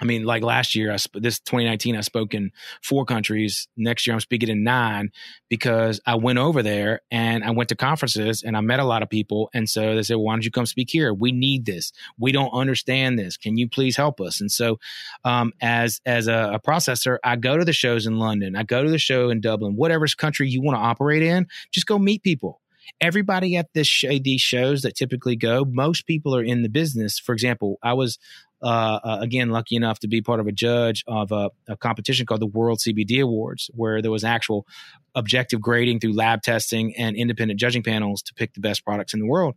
I 0.00 0.04
mean, 0.04 0.24
like 0.24 0.42
last 0.42 0.74
year, 0.74 0.92
I 0.92 0.96
sp- 0.96 1.20
this 1.20 1.40
2019, 1.40 1.96
I 1.96 2.00
spoke 2.00 2.34
in 2.34 2.52
four 2.82 3.04
countries. 3.04 3.68
Next 3.76 4.06
year, 4.06 4.14
I'm 4.14 4.20
speaking 4.20 4.48
in 4.48 4.64
nine 4.64 5.10
because 5.48 6.00
I 6.06 6.14
went 6.14 6.38
over 6.38 6.62
there 6.62 7.02
and 7.10 7.44
I 7.44 7.50
went 7.50 7.68
to 7.68 7.76
conferences 7.76 8.42
and 8.42 8.56
I 8.56 8.60
met 8.60 8.80
a 8.80 8.84
lot 8.84 9.02
of 9.02 9.10
people. 9.10 9.50
And 9.52 9.68
so 9.68 9.94
they 9.94 10.02
said, 10.02 10.16
well, 10.16 10.24
"Why 10.24 10.34
don't 10.34 10.44
you 10.44 10.50
come 10.50 10.66
speak 10.66 10.90
here? 10.90 11.12
We 11.12 11.32
need 11.32 11.66
this. 11.66 11.92
We 12.18 12.32
don't 12.32 12.52
understand 12.52 13.18
this. 13.18 13.36
Can 13.36 13.58
you 13.58 13.68
please 13.68 13.96
help 13.96 14.20
us?" 14.20 14.40
And 14.40 14.50
so, 14.50 14.78
um, 15.24 15.52
as 15.60 16.00
as 16.06 16.28
a, 16.28 16.52
a 16.54 16.60
processor, 16.60 17.18
I 17.22 17.36
go 17.36 17.56
to 17.56 17.64
the 17.64 17.72
shows 17.72 18.06
in 18.06 18.18
London. 18.18 18.56
I 18.56 18.62
go 18.62 18.82
to 18.82 18.90
the 18.90 18.98
show 18.98 19.30
in 19.30 19.40
Dublin. 19.40 19.76
Whatever 19.76 20.06
country 20.16 20.48
you 20.48 20.60
want 20.62 20.76
to 20.76 20.80
operate 20.82 21.22
in, 21.22 21.46
just 21.70 21.86
go 21.86 21.98
meet 21.98 22.22
people 22.22 22.60
everybody 23.00 23.56
at 23.56 23.72
this 23.74 23.86
sh- 23.86 24.20
these 24.22 24.40
shows 24.40 24.82
that 24.82 24.94
typically 24.94 25.36
go, 25.36 25.64
most 25.64 26.06
people 26.06 26.34
are 26.34 26.42
in 26.42 26.62
the 26.62 26.68
business. 26.68 27.18
For 27.18 27.32
example, 27.32 27.78
I 27.82 27.92
was 27.92 28.18
uh, 28.62 29.00
uh, 29.02 29.18
again, 29.20 29.50
lucky 29.50 29.76
enough 29.76 30.00
to 30.00 30.08
be 30.08 30.20
part 30.20 30.40
of 30.40 30.46
a 30.46 30.52
judge 30.52 31.04
of 31.06 31.32
a, 31.32 31.50
a, 31.68 31.76
competition 31.76 32.26
called 32.26 32.40
the 32.40 32.46
World 32.46 32.78
CBD 32.78 33.22
Awards, 33.22 33.70
where 33.74 34.02
there 34.02 34.10
was 34.10 34.24
actual 34.24 34.66
objective 35.14 35.60
grading 35.60 36.00
through 36.00 36.14
lab 36.14 36.42
testing 36.42 36.94
and 36.96 37.16
independent 37.16 37.58
judging 37.58 37.82
panels 37.82 38.22
to 38.22 38.34
pick 38.34 38.52
the 38.54 38.60
best 38.60 38.84
products 38.84 39.14
in 39.14 39.20
the 39.20 39.26
world. 39.26 39.54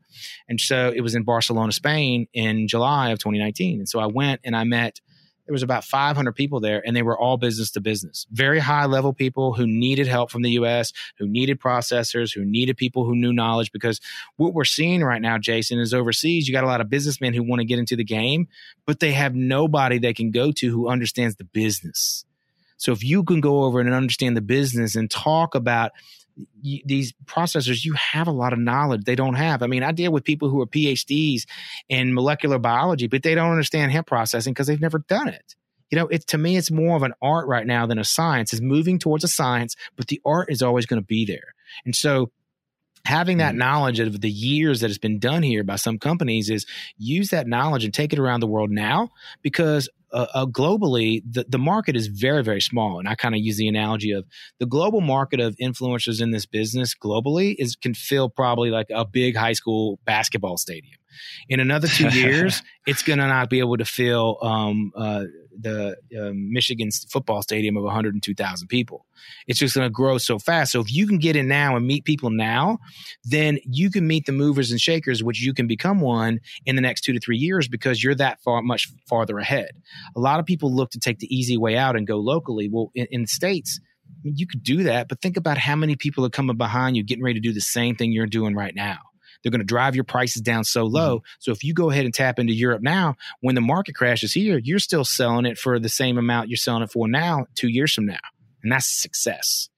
And 0.47 0.59
so 0.59 0.91
it 0.95 1.01
was 1.01 1.15
in 1.15 1.23
Barcelona, 1.23 1.71
Spain 1.71 2.27
in 2.33 2.67
July 2.67 3.09
of 3.09 3.19
2019. 3.19 3.79
And 3.79 3.89
so 3.89 3.99
I 3.99 4.07
went 4.07 4.41
and 4.43 4.55
I 4.55 4.63
met– 4.63 5.01
there 5.45 5.53
was 5.53 5.63
about 5.63 5.83
500 5.83 6.31
people 6.33 6.59
there 6.59 6.81
and 6.85 6.95
they 6.95 7.01
were 7.01 7.17
all 7.17 7.37
business 7.37 7.71
to 7.71 7.81
business. 7.81 8.25
Very 8.31 8.59
high 8.59 8.85
level 8.85 9.13
people 9.13 9.53
who 9.53 9.67
needed 9.67 10.07
help 10.07 10.31
from 10.31 10.41
the 10.41 10.51
us 10.51 10.93
who 11.17 11.27
needed 11.27 11.59
processors 11.59 12.33
who 12.33 12.45
needed 12.45 12.77
people 12.77 13.05
who 13.05 13.15
knew 13.15 13.33
knowledge 13.33 13.71
because 13.71 13.99
what 14.37 14.53
we're 14.53 14.63
seeing 14.63 15.03
right 15.03 15.21
now 15.21 15.37
jason 15.37 15.79
is 15.79 15.93
overseas 15.93 16.47
you 16.47 16.53
got 16.53 16.63
a 16.63 16.67
lot 16.67 16.81
of 16.81 16.89
businessmen 16.89 17.33
who 17.33 17.43
want 17.43 17.59
to 17.59 17.65
get 17.65 17.79
into 17.79 17.95
the 17.95 18.03
game 18.03 18.47
but 18.85 18.99
they 18.99 19.11
have 19.11 19.35
nobody 19.35 19.97
they 19.97 20.13
can 20.13 20.31
go 20.31 20.51
to 20.51 20.69
who 20.69 20.89
understands 20.89 21.35
the 21.35 21.43
business. 21.43 22.25
So 22.77 22.91
if 22.91 23.03
you 23.03 23.23
can 23.23 23.39
go 23.39 23.63
over 23.63 23.79
and 23.79 23.93
understand 23.93 24.35
the 24.35 24.41
business 24.41 24.95
and 24.95 25.09
talk 25.09 25.55
about 25.55 25.91
you, 26.61 26.81
these 26.85 27.13
processors, 27.25 27.85
you 27.85 27.93
have 27.93 28.27
a 28.27 28.31
lot 28.31 28.53
of 28.53 28.59
knowledge 28.59 29.03
they 29.03 29.15
don't 29.15 29.35
have. 29.35 29.61
I 29.61 29.67
mean, 29.67 29.83
I 29.83 29.91
deal 29.91 30.11
with 30.11 30.23
people 30.23 30.49
who 30.49 30.61
are 30.61 30.67
PhDs 30.67 31.43
in 31.89 32.13
molecular 32.13 32.59
biology, 32.59 33.07
but 33.07 33.23
they 33.23 33.35
don't 33.35 33.51
understand 33.51 33.91
hemp 33.91 34.07
processing 34.07 34.53
because 34.53 34.67
they've 34.67 34.81
never 34.81 34.99
done 34.99 35.27
it. 35.27 35.55
You 35.91 35.99
know, 35.99 36.07
it 36.07 36.25
to 36.27 36.37
me, 36.37 36.57
it's 36.57 36.71
more 36.71 36.95
of 36.95 37.03
an 37.03 37.13
art 37.21 37.47
right 37.47 37.67
now 37.67 37.85
than 37.85 37.99
a 37.99 38.03
science. 38.03 38.51
It's 38.51 38.61
moving 38.61 38.97
towards 38.97 39.23
a 39.23 39.27
science, 39.27 39.75
but 39.95 40.07
the 40.07 40.21
art 40.25 40.51
is 40.51 40.63
always 40.63 40.85
going 40.85 41.01
to 41.01 41.05
be 41.05 41.25
there. 41.25 41.53
And 41.85 41.95
so 41.95 42.31
having 43.05 43.37
that 43.37 43.49
mm-hmm. 43.49 43.59
knowledge 43.59 43.99
of 43.99 44.21
the 44.21 44.31
years 44.31 44.79
that 44.79 44.89
has 44.89 44.97
been 44.97 45.19
done 45.19 45.43
here 45.43 45.63
by 45.63 45.75
some 45.75 45.99
companies 45.99 46.49
is 46.49 46.65
use 46.97 47.29
that 47.29 47.47
knowledge 47.47 47.83
and 47.83 47.93
take 47.93 48.13
it 48.13 48.19
around 48.19 48.39
the 48.39 48.47
world 48.47 48.71
now 48.71 49.09
because 49.41 49.89
uh, 50.13 50.27
uh, 50.33 50.45
globally, 50.45 51.21
the, 51.29 51.45
the 51.49 51.57
market 51.57 51.95
is 51.95 52.07
very, 52.07 52.43
very 52.43 52.61
small. 52.61 52.99
And 52.99 53.07
I 53.07 53.15
kind 53.15 53.33
of 53.35 53.41
use 53.41 53.57
the 53.57 53.67
analogy 53.67 54.11
of 54.11 54.25
the 54.59 54.65
global 54.65 55.01
market 55.01 55.39
of 55.39 55.55
influencers 55.57 56.21
in 56.21 56.31
this 56.31 56.45
business 56.45 56.95
globally 56.95 57.55
is 57.57 57.75
can 57.75 57.93
fill 57.93 58.29
probably 58.29 58.69
like 58.69 58.87
a 58.93 59.05
big 59.05 59.35
high 59.35 59.53
school 59.53 59.99
basketball 60.05 60.57
stadium. 60.57 60.97
In 61.49 61.59
another 61.59 61.87
two 61.87 62.09
years, 62.17 62.61
it's 62.85 63.03
going 63.03 63.19
to 63.19 63.27
not 63.27 63.49
be 63.49 63.59
able 63.59 63.77
to 63.77 63.85
fill 63.85 64.37
um, 64.41 64.91
uh, 64.95 65.23
the 65.59 65.95
um, 66.19 66.51
Michigan 66.51 66.89
football 67.09 67.41
stadium 67.41 67.77
of 67.77 67.83
102,000 67.83 68.67
people. 68.67 69.05
It's 69.47 69.59
just 69.59 69.75
going 69.75 69.85
to 69.85 69.91
grow 69.91 70.17
so 70.17 70.39
fast. 70.39 70.71
So 70.71 70.81
if 70.81 70.91
you 70.91 71.07
can 71.07 71.17
get 71.17 71.35
in 71.35 71.47
now 71.47 71.75
and 71.75 71.85
meet 71.85 72.05
people 72.05 72.29
now, 72.29 72.79
then 73.23 73.59
you 73.65 73.89
can 73.89 74.07
meet 74.07 74.25
the 74.25 74.31
movers 74.31 74.71
and 74.71 74.79
shakers, 74.79 75.23
which 75.23 75.41
you 75.41 75.53
can 75.53 75.67
become 75.67 76.01
one 76.01 76.39
in 76.65 76.75
the 76.75 76.81
next 76.81 77.01
two 77.01 77.13
to 77.13 77.19
three 77.19 77.37
years 77.37 77.67
because 77.67 78.03
you're 78.03 78.15
that 78.15 78.41
far 78.41 78.61
much 78.61 78.91
farther 79.07 79.39
ahead. 79.39 79.71
A 80.15 80.19
lot 80.19 80.39
of 80.39 80.45
people 80.45 80.73
look 80.73 80.91
to 80.91 80.99
take 80.99 81.19
the 81.19 81.33
easy 81.33 81.57
way 81.57 81.77
out 81.77 81.95
and 81.95 82.07
go 82.07 82.17
locally. 82.17 82.69
Well, 82.69 82.91
in, 82.95 83.07
in 83.11 83.21
the 83.21 83.27
states. 83.27 83.79
you 84.23 84.47
could 84.47 84.63
do 84.63 84.83
that, 84.83 85.07
but 85.07 85.21
think 85.21 85.37
about 85.37 85.57
how 85.57 85.75
many 85.75 85.95
people 85.95 86.25
are 86.25 86.29
coming 86.29 86.57
behind 86.57 86.95
you, 86.95 87.03
getting 87.03 87.23
ready 87.23 87.39
to 87.39 87.47
do 87.47 87.53
the 87.53 87.61
same 87.61 87.95
thing 87.95 88.11
you're 88.11 88.25
doing 88.25 88.55
right 88.55 88.75
now. 88.75 88.99
They're 89.43 89.51
going 89.51 89.59
to 89.59 89.65
drive 89.65 89.95
your 89.95 90.03
prices 90.03 90.41
down 90.41 90.63
so 90.63 90.85
low. 90.85 91.17
Mm-hmm. 91.17 91.35
So 91.39 91.51
if 91.51 91.63
you 91.63 91.73
go 91.73 91.89
ahead 91.89 92.05
and 92.05 92.13
tap 92.13 92.39
into 92.39 92.53
Europe 92.53 92.81
now, 92.81 93.15
when 93.41 93.55
the 93.55 93.61
market 93.61 93.95
crashes 93.95 94.33
here, 94.33 94.57
you're 94.57 94.79
still 94.79 95.05
selling 95.05 95.45
it 95.45 95.57
for 95.57 95.79
the 95.79 95.89
same 95.89 96.17
amount 96.17 96.49
you're 96.49 96.57
selling 96.57 96.83
it 96.83 96.91
for 96.91 97.07
now, 97.07 97.45
two 97.55 97.67
years 97.67 97.93
from 97.93 98.05
now. 98.05 98.19
And 98.63 98.71
that's 98.71 98.87
success 98.87 99.69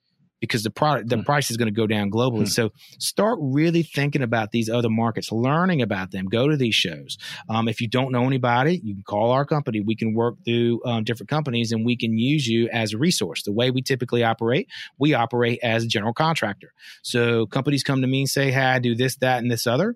because 0.47 0.63
the 0.63 0.69
product 0.69 1.09
the 1.09 1.17
hmm. 1.17 1.23
price 1.23 1.51
is 1.51 1.57
going 1.57 1.67
to 1.67 1.75
go 1.75 1.87
down 1.87 2.09
globally. 2.09 2.43
Mm. 2.43 2.49
So 2.49 2.71
start 2.99 3.39
really 3.41 3.83
thinking 3.83 4.21
about 4.21 4.51
these 4.51 4.69
other 4.69 4.89
markets, 4.89 5.31
learning 5.31 5.81
about 5.81 6.11
them. 6.11 6.25
Go 6.25 6.47
to 6.47 6.57
these 6.57 6.75
shows. 6.75 7.17
Um, 7.49 7.67
if 7.67 7.81
you 7.81 7.87
don't 7.87 8.11
know 8.11 8.25
anybody, 8.25 8.81
you 8.83 8.95
can 8.95 9.03
call 9.03 9.31
our 9.31 9.45
company. 9.45 9.81
We 9.81 9.95
can 9.95 10.13
work 10.13 10.35
through 10.45 10.81
um, 10.85 11.03
different 11.03 11.29
companies 11.29 11.71
and 11.71 11.85
we 11.85 11.97
can 11.97 12.17
use 12.17 12.47
you 12.47 12.69
as 12.71 12.93
a 12.93 12.97
resource. 12.97 13.43
The 13.43 13.53
way 13.53 13.71
we 13.71 13.81
typically 13.81 14.23
operate, 14.23 14.67
we 14.99 15.13
operate 15.13 15.59
as 15.63 15.83
a 15.83 15.87
general 15.87 16.13
contractor. 16.13 16.71
So 17.03 17.45
companies 17.47 17.83
come 17.83 18.01
to 18.01 18.07
me 18.07 18.21
and 18.21 18.29
say, 18.29 18.51
"Hey, 18.51 18.65
I 18.65 18.79
do 18.79 18.95
this, 18.95 19.17
that, 19.17 19.39
and 19.39 19.51
this 19.51 19.67
other." 19.67 19.95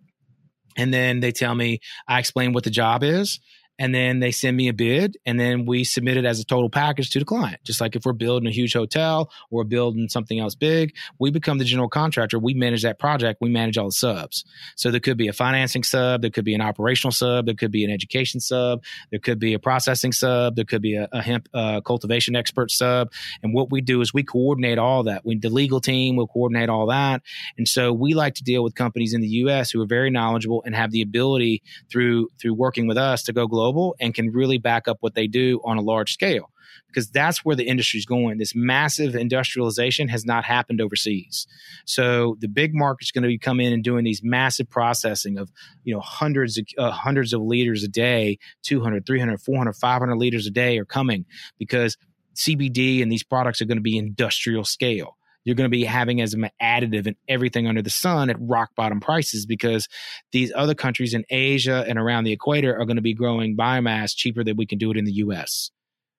And 0.78 0.94
then 0.94 1.20
they 1.20 1.32
tell 1.32 1.56
me, 1.56 1.80
I 2.08 2.20
explain 2.20 2.54
what 2.54 2.64
the 2.64 2.70
job 2.70 3.04
is 3.04 3.40
and 3.80 3.96
then 3.96 4.20
they 4.20 4.32
send 4.32 4.56
me 4.56 4.68
a 4.68 4.74
bid 4.74 5.18
and 5.26 5.40
then 5.40 5.66
we 5.66 5.84
submit 5.84 6.18
it 6.18 6.26
as 6.26 6.40
a 6.40 6.46
total 6.46 6.70
package 6.70 7.10
to 7.12 7.20
the 7.20 7.26
client. 7.26 7.64
Just 7.64 7.82
like 7.82 7.96
if 7.96 8.06
we're 8.06 8.14
building 8.14 8.48
a 8.48 8.52
huge 8.52 8.74
hotel 8.74 9.32
or 9.50 9.64
building 9.64 10.10
something 10.10 10.40
else 10.40 10.54
big 10.54 10.96
we 11.18 11.32
become 11.32 11.58
the 11.58 11.64
general 11.64 11.90
contractor. 11.90 12.38
We 12.38 12.54
manage 12.54 12.84
that 12.84 13.00
project. 13.00 13.40
We 13.42 13.50
manage 13.50 13.78
all 13.78 13.88
the 13.88 13.94
subs. 13.94 14.46
So 14.76 14.92
there 14.92 15.00
could 15.00 15.18
be 15.18 15.28
a 15.28 15.34
financing 15.34 15.84
sub 15.84 16.22
there 16.22 16.30
could 16.30 16.46
be 16.46 16.54
an 16.54 16.62
operational 16.62 17.12
sub 17.12 17.46
there 17.46 17.56
could 17.56 17.72
be 17.72 17.86
an 17.86 17.92
education 17.92 18.40
sub 18.40 18.84
there 19.12 19.20
could 19.20 19.40
be 19.40 19.54
a 19.54 19.60
processing 19.60 20.12
sub 20.12 20.56
there 20.56 20.66
could 20.66 20.82
be 20.82 20.96
a, 20.96 21.08
a 21.12 21.22
hemp 21.22 21.48
uh, 21.54 21.82
cultivation 21.82 22.36
expert 22.36 22.72
sub. 22.72 23.12
And 23.42 23.54
what 23.54 23.72
we 23.72 23.82
do 23.82 24.02
is 24.02 24.14
we 24.14 24.24
coordinate 24.24 24.78
all 24.78 25.04
that. 25.04 25.26
We 25.26 25.38
the 25.38 25.50
legal 25.50 25.80
team 25.80 26.18
will 26.18 26.28
coordinate 26.28 26.70
all 26.70 26.88
that. 26.88 27.22
And 27.58 27.68
so 27.68 27.94
we 27.94 28.14
like 28.14 28.36
to 28.36 28.44
deal 28.44 28.64
with 28.64 28.76
companies 28.76 29.14
in 29.14 29.22
the 29.22 29.30
us 29.30 29.72
who 29.72 29.82
are 29.82 29.86
very 29.86 30.10
knowledgeable 30.10 30.64
and 30.66 30.76
have 30.76 30.92
the 30.92 31.02
ability 31.02 31.64
through 31.90 32.30
through 32.40 32.56
working 32.56 32.88
with 32.88 32.98
us 32.98 33.24
to 33.24 33.34
go 33.34 33.48
global 33.48 33.69
global 33.70 33.96
and 34.00 34.14
can 34.14 34.32
really 34.32 34.58
back 34.58 34.88
up 34.88 34.98
what 35.02 35.16
they 35.16 35.28
do 35.28 35.60
on 35.64 35.78
a 35.78 35.82
large 35.82 36.14
scale 36.14 36.50
because 36.88 37.10
that's 37.10 37.44
where 37.46 37.56
the 37.56 37.68
industry 37.68 38.00
is 38.00 38.06
going. 38.06 38.38
This 38.38 38.56
massive 38.56 39.16
industrialization 39.16 40.08
has 40.08 40.26
not 40.26 40.44
happened 40.44 40.82
overseas. 40.82 41.48
So 41.86 42.36
the 42.40 42.48
big 42.48 42.74
market's 42.74 43.12
going 43.12 43.24
to 43.24 43.28
be 43.28 43.38
coming 43.38 43.68
in 43.68 43.74
and 43.74 43.84
doing 43.84 44.04
these 44.04 44.22
massive 44.24 44.70
processing 44.70 45.38
of, 45.38 45.52
you 45.84 45.94
know, 45.94 46.00
hundreds 46.00 46.58
of, 46.58 46.66
uh, 46.78 46.92
hundreds 46.92 47.34
of 47.34 47.42
liters 47.42 47.84
a 47.84 47.88
day, 47.88 48.38
200, 48.64 49.06
300, 49.06 49.42
400, 49.42 49.74
500 49.74 50.16
liters 50.16 50.48
a 50.48 50.52
day 50.52 50.78
are 50.80 50.86
coming 50.86 51.26
because 51.58 51.98
CBD 52.36 53.02
and 53.04 53.12
these 53.12 53.24
products 53.24 53.62
are 53.62 53.66
going 53.66 53.78
to 53.78 53.82
be 53.82 53.98
industrial 53.98 54.64
scale 54.64 55.18
you're 55.44 55.56
going 55.56 55.70
to 55.70 55.76
be 55.76 55.84
having 55.84 56.22
as 56.22 56.34
an 56.34 56.50
additive 56.62 57.08
in 57.08 57.16
everything 57.28 57.68
under 57.68 57.82
the 57.82 57.90
sun 57.90 58.30
at 58.30 58.38
rock 58.40 58.70
bottom 58.76 59.00
prices 59.00 59.46
because 59.46 59.88
these 60.32 60.52
other 60.56 60.76
countries 60.76 61.14
in 61.14 61.26
Asia 61.30 61.86
and 61.88 61.98
around 61.98 62.24
the 62.24 62.32
equator 62.32 62.78
are 62.78 62.86
going 62.86 62.98
to 62.98 63.02
be 63.02 63.14
growing 63.14 63.58
biomass 63.58 64.16
cheaper 64.16 64.44
than 64.44 64.58
we 64.58 64.66
can 64.66 64.78
do 64.78 64.92
it 64.92 64.98
in 64.98 65.06
the 65.06 65.14
US. 65.14 65.72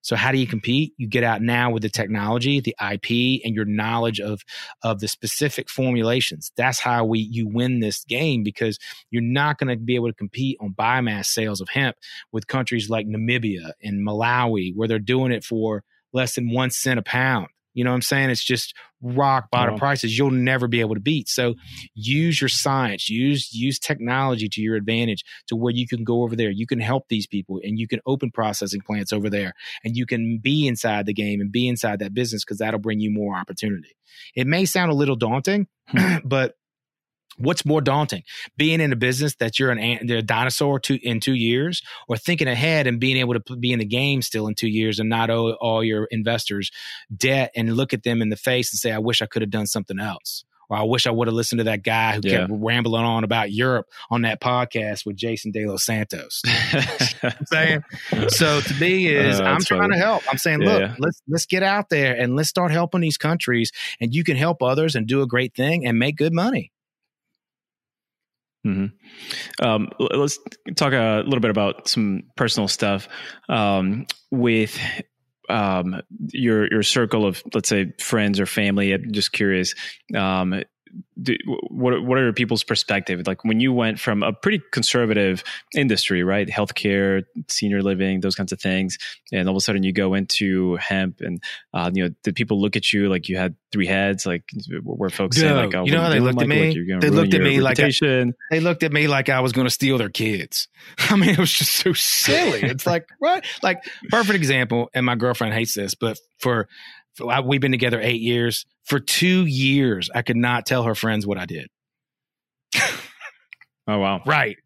So 0.03 0.17
how 0.17 0.33
do 0.33 0.39
you 0.39 0.47
compete? 0.47 0.95
You 0.97 1.07
get 1.07 1.25
out 1.25 1.43
now 1.43 1.71
with 1.71 1.83
the 1.83 1.89
technology, 1.89 2.61
the 2.61 2.75
IP, 2.81 3.43
and 3.45 3.55
your 3.55 3.67
knowledge 3.67 4.21
of 4.21 4.41
of 4.83 5.01
the 5.01 5.09
specific 5.09 5.69
formulations. 5.69 6.53
That's 6.57 6.81
how 6.81 7.05
we 7.05 7.21
you 7.21 7.47
win 7.47 7.81
this 7.81 8.05
game 8.05 8.43
because 8.43 8.79
you're 9.11 9.23
not 9.23 9.59
going 9.59 9.69
to 9.69 9.77
be 9.77 9.97
able 9.97 10.09
to 10.09 10.15
compete 10.15 10.57
on 10.61 10.73
biomass 10.73 11.27
sales 11.27 11.61
of 11.61 11.69
hemp 11.69 11.97
with 12.33 12.47
countries 12.47 12.89
like 12.89 13.07
Namibia 13.07 13.73
and 13.83 14.07
Malawi, 14.07 14.75
where 14.75 14.89
they're 14.89 14.99
doing 14.99 15.33
it 15.33 15.45
for 15.45 15.85
less 16.13 16.35
than 16.35 16.51
one 16.51 16.71
cent 16.71 16.99
a 16.99 17.03
pound. 17.03 17.49
You 17.75 17.85
know 17.85 17.91
what 17.91 17.97
I'm 17.97 18.03
saying? 18.03 18.31
It's 18.31 18.45
just 18.45 18.75
rock 19.03 19.51
bottom 19.51 19.77
prices 19.77 20.17
you'll 20.17 20.31
never 20.31 20.69
be 20.69 20.81
able 20.81 20.95
to 20.95 21.01
beat. 21.01 21.29
So 21.29 21.55
use 21.95 22.41
your 22.41 22.49
science, 22.49 23.09
use 23.09 23.53
use 23.53 23.79
technology 23.79 24.49
to 24.49 24.61
your 24.61 24.77
advantage 24.77 25.25
to 25.49 25.57
where 25.57 25.73
you 25.73 25.87
can 25.87 26.05
go 26.05 26.23
over 26.23 26.37
there. 26.37 26.51
You 26.51 26.67
can 26.67 26.81
help 26.81 27.09
these 27.09 27.27
people 27.27 27.61
and 27.63 27.79
you 27.79 27.89
can 27.89 28.01
open 28.07 28.31
processing 28.31 28.81
plants 28.81 29.13
over 29.13 29.31
there 29.31 29.55
and 29.85 29.97
you 29.97 30.07
can 30.07 30.39
be 30.39 30.67
inside 30.67 31.07
the 31.07 31.15
game 31.15 31.41
and 31.41 31.51
be 31.51 31.69
inside 31.69 32.01
that 32.01 32.15
business 32.15 32.45
because 32.45 32.59
that'll 32.59 32.81
bring 32.81 33.01
you 33.01 33.11
more 33.11 33.37
opportunity. 33.37 33.97
It 34.35 34.47
may 34.47 34.65
sound 34.65 34.91
a 34.91 34.95
little 34.95 35.17
daunting, 35.17 35.67
hmm. 35.89 36.17
but 36.25 36.55
What's 37.39 37.65
more 37.65 37.81
daunting, 37.81 38.23
being 38.57 38.81
in 38.81 38.93
a 38.93 38.97
business 38.97 39.35
that 39.37 39.59
you're 39.59 39.71
an 39.71 39.79
a 39.79 40.23
dinosaur 40.23 40.79
two, 40.79 40.99
in 41.03 41.21
two 41.21 41.35
years, 41.35 41.83
or 42.09 42.17
thinking 42.17 42.49
ahead 42.49 42.87
and 42.87 43.01
being 43.01 43.17
able 43.17 43.35
to 43.35 43.57
be 43.57 43.73
in 43.73 43.79
the 43.79 43.85
game 43.85 44.21
still 44.21 44.47
in 44.47 44.55
two 44.55 44.69
years 44.69 44.99
and 44.99 45.09
not 45.09 45.31
owe 45.31 45.53
all 45.55 45.83
your 45.83 46.05
investors 46.11 46.71
debt 47.15 47.51
and 47.57 47.77
look 47.77 47.95
at 47.95 48.03
them 48.03 48.21
in 48.21 48.29
the 48.29 48.37
face 48.37 48.73
and 48.73 48.79
say, 48.79 48.93
"I 48.93 48.99
wish 48.99 49.23
I 49.23 49.27
could 49.27 49.43
have 49.43 49.51
done 49.51 49.67
something 49.67 49.99
else." 49.99 50.45
Or 50.71 50.77
I 50.77 50.83
wish 50.85 51.07
I 51.07 51.11
would 51.11 51.27
have 51.27 51.35
listened 51.35 51.59
to 51.59 51.65
that 51.65 51.83
guy 51.83 52.13
who 52.13 52.21
yeah. 52.23 52.39
kept 52.39 52.53
rambling 52.55 53.05
on 53.05 53.25
about 53.25 53.51
Europe 53.51 53.87
on 54.09 54.23
that 54.23 54.41
podcast 54.41 55.05
with 55.05 55.17
Jason 55.17 55.51
De 55.51 55.67
Los 55.67 55.85
Santos. 55.85 56.43
I'm 57.23 57.35
saying 57.47 57.83
so 58.29 58.61
to 58.61 58.75
me 58.75 59.09
is 59.09 59.41
uh, 59.41 59.45
I'm 59.45 59.61
trying 59.63 59.81
funny. 59.81 59.95
to 59.95 60.01
help. 60.01 60.23
I'm 60.31 60.39
saying, 60.39 60.61
look, 60.61 60.81
yeah. 60.81 60.95
let's 61.01 61.21
let's 61.29 61.47
get 61.47 61.65
out 61.65 61.91
there 61.91 62.15
and 62.15 62.37
let's 62.37 62.49
start 62.49 62.71
helping 62.71 63.01
these 63.01 63.19
countries, 63.19 63.73
and 64.01 64.15
you 64.15 64.23
can 64.23 64.37
help 64.37 64.63
others 64.63 64.95
and 64.95 65.09
do 65.09 65.23
a 65.23 65.27
great 65.27 65.55
thing 65.55 65.85
and 65.85 65.99
make 65.99 66.17
good 66.17 66.33
money. 66.33 66.71
Mm-hmm. 68.67 69.65
Um, 69.67 69.89
let's 69.99 70.39
talk 70.77 70.93
a 70.93 71.23
little 71.25 71.41
bit 71.41 71.51
about 71.51 71.89
some 71.89 72.25
personal 72.37 72.69
stuff 72.69 73.09
um, 73.49 74.07
with 74.31 74.79
um, 75.49 76.03
your 76.33 76.71
your 76.71 76.83
circle 76.83 77.27
of 77.27 77.43
let's 77.55 77.69
say 77.69 77.93
friends 77.99 78.39
or 78.39 78.47
family. 78.47 78.93
I'm 78.93 79.13
just 79.13 79.33
curious. 79.33 79.75
Do, 81.23 81.37
what 81.69 82.03
what 82.03 82.19
are 82.19 82.33
people's 82.33 82.65
perspective? 82.65 83.27
Like 83.27 83.45
when 83.45 83.61
you 83.61 83.73
went 83.73 84.01
from 84.01 84.23
a 84.23 84.33
pretty 84.33 84.63
conservative 84.73 85.45
industry, 85.75 86.23
right, 86.23 86.49
healthcare, 86.49 87.25
senior 87.49 87.83
living, 87.83 88.21
those 88.21 88.35
kinds 88.35 88.53
of 88.53 88.61
things, 88.61 88.97
and 89.33 89.49
all 89.49 89.55
of 89.55 89.59
a 89.59 89.61
sudden 89.61 89.83
you 89.83 89.93
go 89.93 90.15
into 90.15 90.77
hemp, 90.77 91.21
and 91.21 91.43
uh, 91.75 91.91
you 91.93 92.05
know, 92.05 92.15
did 92.23 92.35
people 92.35 92.61
look 92.61 92.77
at 92.77 92.93
you 92.93 93.09
like 93.09 93.29
you 93.29 93.37
had 93.37 93.55
three 93.71 93.87
heads? 93.87 94.25
Like 94.25 94.45
were 94.83 95.11
folks 95.11 95.37
saying 95.37 95.55
like, 95.55 95.75
oh, 95.75 95.85
you 95.85 95.93
know 95.93 96.01
how 96.01 96.09
they 96.09 96.21
looked 96.21 96.37
like, 96.37 96.45
at 96.45 96.49
me? 96.49 96.99
They 97.01 97.11
looked 97.11 97.35
at 97.35 97.43
me 97.43 97.61
like 97.61 97.79
I, 97.79 97.91
they 98.51 98.61
looked 98.61 98.83
at 98.83 98.93
me 98.93 99.07
like 99.07 99.29
I 99.29 99.41
was 99.41 99.53
going 99.53 99.67
to 99.67 99.71
steal 99.71 99.99
their 99.99 100.11
kids. 100.11 100.69
I 100.99 101.17
mean, 101.17 101.31
it 101.31 101.39
was 101.39 101.53
just 101.53 101.75
so 101.75 101.93
silly. 101.93 102.63
it's 102.63 102.87
like 102.87 103.07
what? 103.19 103.45
Like 103.63 103.85
perfect 104.09 104.37
example, 104.37 104.91
and 104.95 105.05
my 105.05 105.17
girlfriend 105.17 105.55
hates 105.55 105.75
this, 105.75 105.95
but 105.95 106.19
for 106.39 106.69
we've 107.45 107.61
been 107.61 107.73
together 107.73 108.01
eight 108.01 108.21
years. 108.21 108.67
For 108.85 109.01
two 109.01 109.47
years, 109.47 110.11
I 110.15 110.23
could 110.23 110.37
not 110.37 110.67
tell 110.67 110.85
her 110.85 110.95
friends 110.95 111.27
what 111.27 111.39
I 111.39 111.47
did. 111.47 111.69
oh 113.87 113.99
wow! 113.99 114.21
Right. 114.27 114.57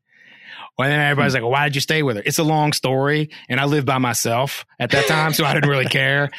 Well, 0.77 0.89
then 0.89 0.99
everybody's 0.99 1.35
like, 1.35 1.43
well, 1.43 1.53
"Why 1.53 1.65
did 1.65 1.77
you 1.77 1.81
stay 1.81 2.03
with 2.03 2.17
her?" 2.17 2.23
It's 2.25 2.39
a 2.39 2.45
long 2.45 2.73
story, 2.73 3.31
and 3.49 3.61
I 3.61 3.65
lived 3.65 3.87
by 3.87 3.99
myself 3.99 4.67
at 4.81 4.91
that 4.91 5.07
time, 5.07 5.33
so 5.33 5.45
I 5.45 5.55
didn't 5.55 5.71
really 5.71 5.87
care. 5.87 6.31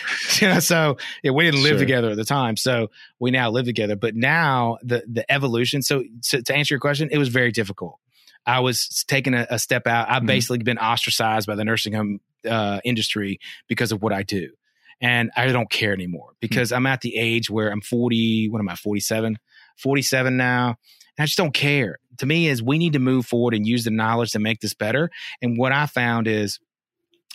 you 0.41 0.47
know, 0.53 0.59
so 0.59 0.97
yeah, 1.23 1.31
we 1.31 1.45
didn't 1.45 1.63
live 1.63 1.73
sure. 1.73 1.79
together 1.79 2.09
at 2.11 2.17
the 2.17 2.25
time, 2.25 2.57
so 2.57 2.89
we 3.19 3.31
now 3.31 3.49
live 3.49 3.65
together. 3.65 3.95
But 3.95 4.15
now 4.15 4.77
the 4.83 5.03
the 5.07 5.29
evolution. 5.31 5.81
So, 5.81 6.03
so 6.21 6.41
to 6.41 6.55
answer 6.55 6.73
your 6.73 6.81
question, 6.81 7.09
it 7.11 7.17
was 7.17 7.29
very 7.29 7.51
difficult. 7.51 7.99
I 8.45 8.59
was 8.59 9.05
taking 9.07 9.33
a, 9.33 9.47
a 9.49 9.57
step 9.57 9.87
out. 9.87 10.09
I've 10.09 10.17
mm-hmm. 10.17 10.27
basically 10.27 10.57
been 10.59 10.77
ostracized 10.77 11.47
by 11.47 11.55
the 11.55 11.63
nursing 11.63 11.93
home 11.93 12.19
uh, 12.47 12.79
industry 12.83 13.39
because 13.67 13.91
of 13.91 14.03
what 14.03 14.13
I 14.13 14.23
do 14.23 14.51
and 15.01 15.31
I 15.35 15.47
don't 15.47 15.69
care 15.69 15.93
anymore 15.93 16.33
because 16.39 16.69
mm-hmm. 16.69 16.77
I'm 16.77 16.87
at 16.87 17.01
the 17.01 17.15
age 17.15 17.49
where 17.49 17.69
I'm 17.69 17.81
40. 17.81 18.49
What 18.49 18.59
am 18.59 18.69
I? 18.69 18.75
47, 18.75 19.37
47 19.77 20.37
now. 20.37 20.67
And 21.17 21.23
I 21.23 21.25
just 21.25 21.37
don't 21.37 21.53
care. 21.53 21.99
To 22.19 22.25
me, 22.25 22.47
is 22.47 22.63
we 22.63 22.77
need 22.77 22.93
to 22.93 22.99
move 22.99 23.25
forward 23.25 23.53
and 23.53 23.67
use 23.67 23.83
the 23.83 23.91
knowledge 23.91 24.31
to 24.31 24.39
make 24.39 24.61
this 24.61 24.73
better. 24.73 25.09
And 25.41 25.57
what 25.57 25.71
I 25.71 25.85
found 25.85 26.27
is 26.27 26.59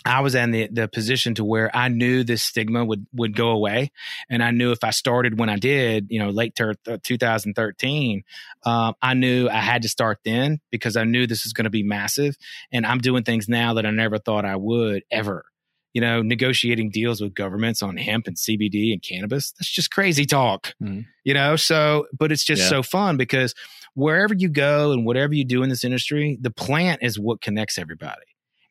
I 0.03 0.21
was 0.21 0.33
in 0.33 0.51
the, 0.51 0.67
the 0.71 0.87
position 0.87 1.35
to 1.35 1.45
where 1.45 1.69
I 1.75 1.87
knew 1.87 2.23
this 2.23 2.41
stigma 2.41 2.83
would, 2.83 3.05
would 3.13 3.35
go 3.35 3.49
away. 3.49 3.91
And 4.29 4.43
I 4.43 4.49
knew 4.51 4.71
if 4.71 4.83
I 4.83 4.89
started 4.89 5.37
when 5.37 5.49
I 5.49 5.57
did, 5.57 6.07
you 6.09 6.19
know, 6.19 6.29
late 6.29 6.55
ter- 6.55 6.73
2013, 7.03 8.23
um, 8.65 8.95
I 9.01 9.13
knew 9.13 9.47
I 9.47 9.59
had 9.59 9.83
to 9.83 9.89
start 9.89 10.19
then 10.25 10.59
because 10.71 10.97
I 10.97 11.03
knew 11.03 11.27
this 11.27 11.43
was 11.43 11.53
going 11.53 11.65
to 11.65 11.69
be 11.69 11.83
massive. 11.83 12.35
And 12.71 12.85
I'm 12.85 12.97
doing 12.97 13.23
things 13.23 13.47
now 13.47 13.75
that 13.75 13.85
I 13.85 13.91
never 13.91 14.17
thought 14.17 14.45
I 14.45 14.55
would 14.55 15.03
ever 15.11 15.45
you 15.93 16.01
know, 16.01 16.21
negotiating 16.21 16.89
deals 16.89 17.21
with 17.21 17.33
governments 17.33 17.81
on 17.81 17.97
hemp 17.97 18.27
and 18.27 18.37
CBD 18.37 18.93
and 18.93 19.01
cannabis. 19.01 19.51
That's 19.53 19.69
just 19.69 19.91
crazy 19.91 20.25
talk, 20.25 20.73
mm. 20.81 21.05
you 21.23 21.33
know? 21.33 21.55
So, 21.55 22.07
but 22.17 22.31
it's 22.31 22.43
just 22.43 22.63
yeah. 22.63 22.69
so 22.69 22.83
fun 22.83 23.17
because 23.17 23.53
wherever 23.93 24.33
you 24.33 24.49
go 24.49 24.91
and 24.91 25.05
whatever 25.05 25.33
you 25.33 25.43
do 25.43 25.63
in 25.63 25.69
this 25.69 25.83
industry, 25.83 26.37
the 26.39 26.51
plant 26.51 27.03
is 27.03 27.19
what 27.19 27.41
connects 27.41 27.77
everybody. 27.77 28.21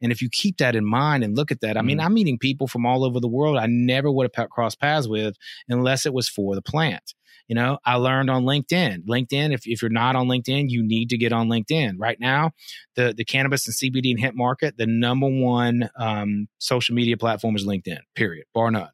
And 0.03 0.11
if 0.11 0.23
you 0.23 0.31
keep 0.31 0.57
that 0.59 0.75
in 0.75 0.85
mind 0.87 1.23
and 1.25 1.37
look 1.37 1.51
at 1.51 1.61
that, 1.61 1.77
I 1.77 1.83
mean, 1.83 1.99
mm. 1.99 2.05
I'm 2.05 2.15
meeting 2.15 2.39
people 2.39 2.67
from 2.67 2.87
all 2.87 3.05
over 3.05 3.21
the 3.21 3.29
world 3.29 3.59
I 3.59 3.67
never 3.67 4.11
would 4.11 4.31
have 4.35 4.51
crossed 4.51 4.81
paths 4.81 5.07
with 5.07 5.37
unless 5.69 6.07
it 6.07 6.15
was 6.15 6.29
for 6.29 6.55
the 6.55 6.63
plant. 6.63 7.15
You 7.51 7.57
know, 7.57 7.79
I 7.85 7.97
learned 7.97 8.31
on 8.31 8.45
LinkedIn. 8.45 9.07
LinkedIn, 9.07 9.53
if, 9.53 9.63
if 9.67 9.83
you're 9.83 9.91
not 9.91 10.15
on 10.15 10.29
LinkedIn, 10.29 10.71
you 10.71 10.85
need 10.85 11.11
to 11.11 11.19
get 11.19 11.33
on 11.33 11.49
LinkedIn. 11.49 11.97
Right 11.99 12.17
now, 12.21 12.53
the, 12.95 13.13
the 13.13 13.25
cannabis 13.25 13.67
and 13.67 13.75
CBD 13.75 14.13
and 14.13 14.21
hemp 14.21 14.37
market, 14.37 14.77
the 14.77 14.87
number 14.87 15.27
one 15.27 15.91
um, 15.97 16.47
social 16.59 16.95
media 16.95 17.17
platform 17.17 17.57
is 17.57 17.67
LinkedIn, 17.67 17.99
period, 18.15 18.47
bar 18.55 18.71
none. 18.71 18.91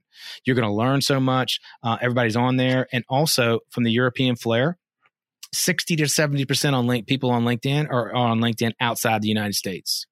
You're 0.47 0.57
going 0.57 0.67
to 0.67 0.75
learn 0.75 1.03
so 1.03 1.21
much. 1.21 1.61
Uh, 1.83 1.99
everybody's 2.01 2.35
on 2.35 2.57
there. 2.57 2.87
And 2.95 3.05
also 3.11 3.59
from 3.69 3.85
the 3.85 3.93
European 3.93 4.37
flair, 4.37 4.79
60 5.53 5.97
to 5.97 6.05
70% 6.05 6.73
on 6.73 6.87
link, 6.87 7.07
people 7.07 7.31
on 7.33 7.45
LinkedIn 7.45 7.91
are 7.91 8.15
on 8.15 8.41
LinkedIn 8.41 8.73
outside 8.81 9.21
the 9.21 9.29
United 9.29 9.55
States. 9.55 10.07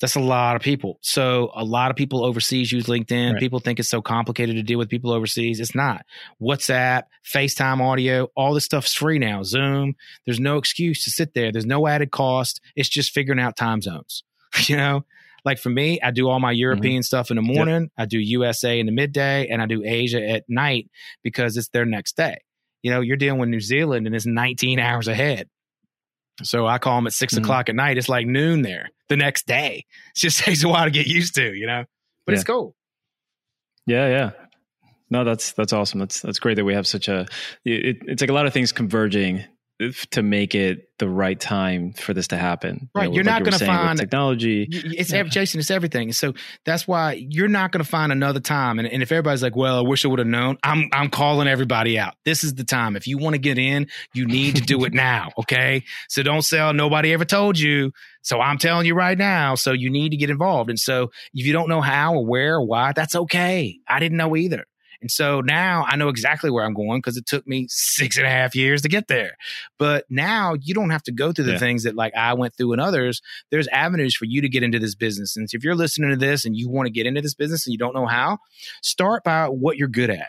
That's 0.00 0.14
a 0.14 0.20
lot 0.20 0.56
of 0.56 0.62
people. 0.62 0.98
So 1.02 1.50
a 1.54 1.62
lot 1.62 1.90
of 1.90 1.96
people 1.96 2.24
overseas 2.24 2.72
use 2.72 2.86
LinkedIn. 2.86 3.32
Right. 3.32 3.40
People 3.40 3.60
think 3.60 3.78
it's 3.78 3.88
so 3.88 4.00
complicated 4.00 4.56
to 4.56 4.62
deal 4.62 4.78
with 4.78 4.88
people 4.88 5.12
overseas. 5.12 5.60
It's 5.60 5.74
not. 5.74 6.06
WhatsApp, 6.40 7.02
FaceTime 7.24 7.80
audio, 7.80 8.28
all 8.34 8.54
this 8.54 8.64
stuff's 8.64 8.94
free 8.94 9.18
now. 9.18 9.42
Zoom. 9.42 9.94
There's 10.24 10.40
no 10.40 10.56
excuse 10.56 11.04
to 11.04 11.10
sit 11.10 11.34
there. 11.34 11.52
There's 11.52 11.66
no 11.66 11.86
added 11.86 12.10
cost. 12.10 12.60
It's 12.74 12.88
just 12.88 13.12
figuring 13.12 13.40
out 13.40 13.56
time 13.56 13.82
zones. 13.82 14.24
you 14.66 14.76
know, 14.76 15.04
like 15.44 15.58
for 15.58 15.70
me, 15.70 16.00
I 16.00 16.10
do 16.10 16.28
all 16.28 16.40
my 16.40 16.52
European 16.52 16.96
mm-hmm. 16.96 17.02
stuff 17.02 17.30
in 17.30 17.36
the 17.36 17.42
morning. 17.42 17.82
Yep. 17.82 17.90
I 17.98 18.04
do 18.06 18.18
USA 18.18 18.80
in 18.80 18.86
the 18.86 18.92
midday 18.92 19.48
and 19.48 19.60
I 19.60 19.66
do 19.66 19.82
Asia 19.84 20.26
at 20.26 20.44
night 20.48 20.90
because 21.22 21.56
it's 21.56 21.68
their 21.68 21.84
next 21.84 22.16
day. 22.16 22.38
You 22.82 22.90
know, 22.90 23.00
you're 23.02 23.18
dealing 23.18 23.40
with 23.40 23.50
New 23.50 23.60
Zealand 23.60 24.06
and 24.06 24.16
it's 24.16 24.26
19 24.26 24.78
hours 24.78 25.08
ahead. 25.08 25.48
So 26.42 26.66
I 26.66 26.78
call 26.78 26.96
them 26.96 27.06
at 27.06 27.12
6 27.12 27.34
mm-hmm. 27.34 27.44
o'clock 27.44 27.68
at 27.68 27.74
night. 27.74 27.98
It's 27.98 28.08
like 28.08 28.26
noon 28.26 28.62
there 28.62 28.90
the 29.08 29.16
next 29.16 29.46
day. 29.46 29.84
It 30.10 30.18
just 30.18 30.40
takes 30.40 30.64
a 30.64 30.68
while 30.68 30.84
to 30.84 30.90
get 30.90 31.06
used 31.06 31.36
to, 31.36 31.54
you 31.54 31.66
know, 31.66 31.84
but 32.26 32.32
yeah. 32.32 32.36
it's 32.36 32.44
cool. 32.44 32.74
Yeah. 33.86 34.08
Yeah. 34.08 34.30
No, 35.08 35.24
that's, 35.24 35.52
that's 35.52 35.72
awesome. 35.72 36.00
That's, 36.00 36.20
that's 36.20 36.38
great 36.38 36.54
that 36.54 36.64
we 36.64 36.74
have 36.74 36.86
such 36.86 37.08
a, 37.08 37.26
it, 37.64 37.98
it's 38.06 38.20
like 38.20 38.30
a 38.30 38.34
lot 38.34 38.46
of 38.46 38.52
things 38.52 38.72
converging 38.72 39.44
to 40.10 40.22
make 40.22 40.54
it 40.54 40.90
the 40.98 41.08
right 41.08 41.40
time 41.40 41.92
for 41.92 42.12
this 42.12 42.28
to 42.28 42.36
happen. 42.36 42.90
Right, 42.94 43.10
you 43.10 43.20
are 43.20 43.24
not 43.24 43.42
going 43.42 43.56
to 43.56 43.64
find 43.64 43.98
technology. 43.98 44.68
It's 44.70 45.12
yeah. 45.12 45.22
Jason. 45.22 45.58
It's 45.58 45.70
everything. 45.70 46.12
So 46.12 46.34
that's 46.66 46.86
why 46.86 47.14
you're 47.14 47.48
not 47.48 47.72
going 47.72 47.82
to 47.82 47.90
find 47.90 48.12
another 48.12 48.40
time. 48.40 48.78
And, 48.78 48.86
and 48.86 49.02
if 49.02 49.10
everybody's 49.10 49.42
like, 49.42 49.56
"Well, 49.56 49.78
I 49.78 49.80
wish 49.80 50.04
I 50.04 50.08
would 50.08 50.18
have 50.18 50.28
known," 50.28 50.58
I'm 50.62 50.88
I'm 50.92 51.08
calling 51.08 51.48
everybody 51.48 51.98
out. 51.98 52.14
This 52.24 52.44
is 52.44 52.54
the 52.54 52.64
time. 52.64 52.96
If 52.96 53.06
you 53.06 53.16
want 53.18 53.34
to 53.34 53.38
get 53.38 53.58
in, 53.58 53.88
you 54.12 54.26
need 54.26 54.56
to 54.56 54.62
do 54.62 54.84
it 54.84 54.92
now. 54.94 55.30
Okay, 55.38 55.84
so 56.08 56.22
don't 56.22 56.42
sell. 56.42 56.74
Nobody 56.74 57.12
ever 57.12 57.24
told 57.24 57.58
you. 57.58 57.92
So 58.22 58.38
I'm 58.40 58.58
telling 58.58 58.86
you 58.86 58.94
right 58.94 59.16
now. 59.16 59.54
So 59.54 59.72
you 59.72 59.90
need 59.90 60.10
to 60.10 60.16
get 60.16 60.28
involved. 60.28 60.68
And 60.68 60.78
so 60.78 61.04
if 61.32 61.46
you 61.46 61.54
don't 61.54 61.70
know 61.70 61.80
how 61.80 62.14
or 62.14 62.26
where 62.26 62.56
or 62.56 62.66
why, 62.66 62.92
that's 62.92 63.14
okay. 63.14 63.78
I 63.88 63.98
didn't 63.98 64.18
know 64.18 64.36
either. 64.36 64.66
And 65.00 65.10
so 65.10 65.40
now 65.40 65.84
I 65.86 65.96
know 65.96 66.08
exactly 66.08 66.50
where 66.50 66.64
I'm 66.64 66.74
going 66.74 66.98
because 66.98 67.16
it 67.16 67.26
took 67.26 67.46
me 67.46 67.66
six 67.68 68.16
and 68.16 68.26
a 68.26 68.30
half 68.30 68.54
years 68.54 68.82
to 68.82 68.88
get 68.88 69.08
there. 69.08 69.36
But 69.78 70.04
now 70.10 70.54
you 70.60 70.74
don't 70.74 70.90
have 70.90 71.02
to 71.04 71.12
go 71.12 71.32
through 71.32 71.46
the 71.46 71.52
yeah. 71.52 71.58
things 71.58 71.84
that 71.84 71.94
like 71.94 72.14
I 72.14 72.34
went 72.34 72.54
through 72.56 72.72
and 72.72 72.80
others. 72.80 73.22
There's 73.50 73.68
avenues 73.68 74.14
for 74.14 74.24
you 74.24 74.40
to 74.42 74.48
get 74.48 74.62
into 74.62 74.78
this 74.78 74.94
business. 74.94 75.36
And 75.36 75.48
if 75.52 75.64
you're 75.64 75.74
listening 75.74 76.10
to 76.10 76.16
this 76.16 76.44
and 76.44 76.56
you 76.56 76.68
want 76.68 76.86
to 76.86 76.92
get 76.92 77.06
into 77.06 77.20
this 77.20 77.34
business 77.34 77.66
and 77.66 77.72
you 77.72 77.78
don't 77.78 77.94
know 77.94 78.06
how, 78.06 78.38
start 78.82 79.24
by 79.24 79.46
what 79.46 79.76
you're 79.76 79.88
good 79.88 80.10
at 80.10 80.28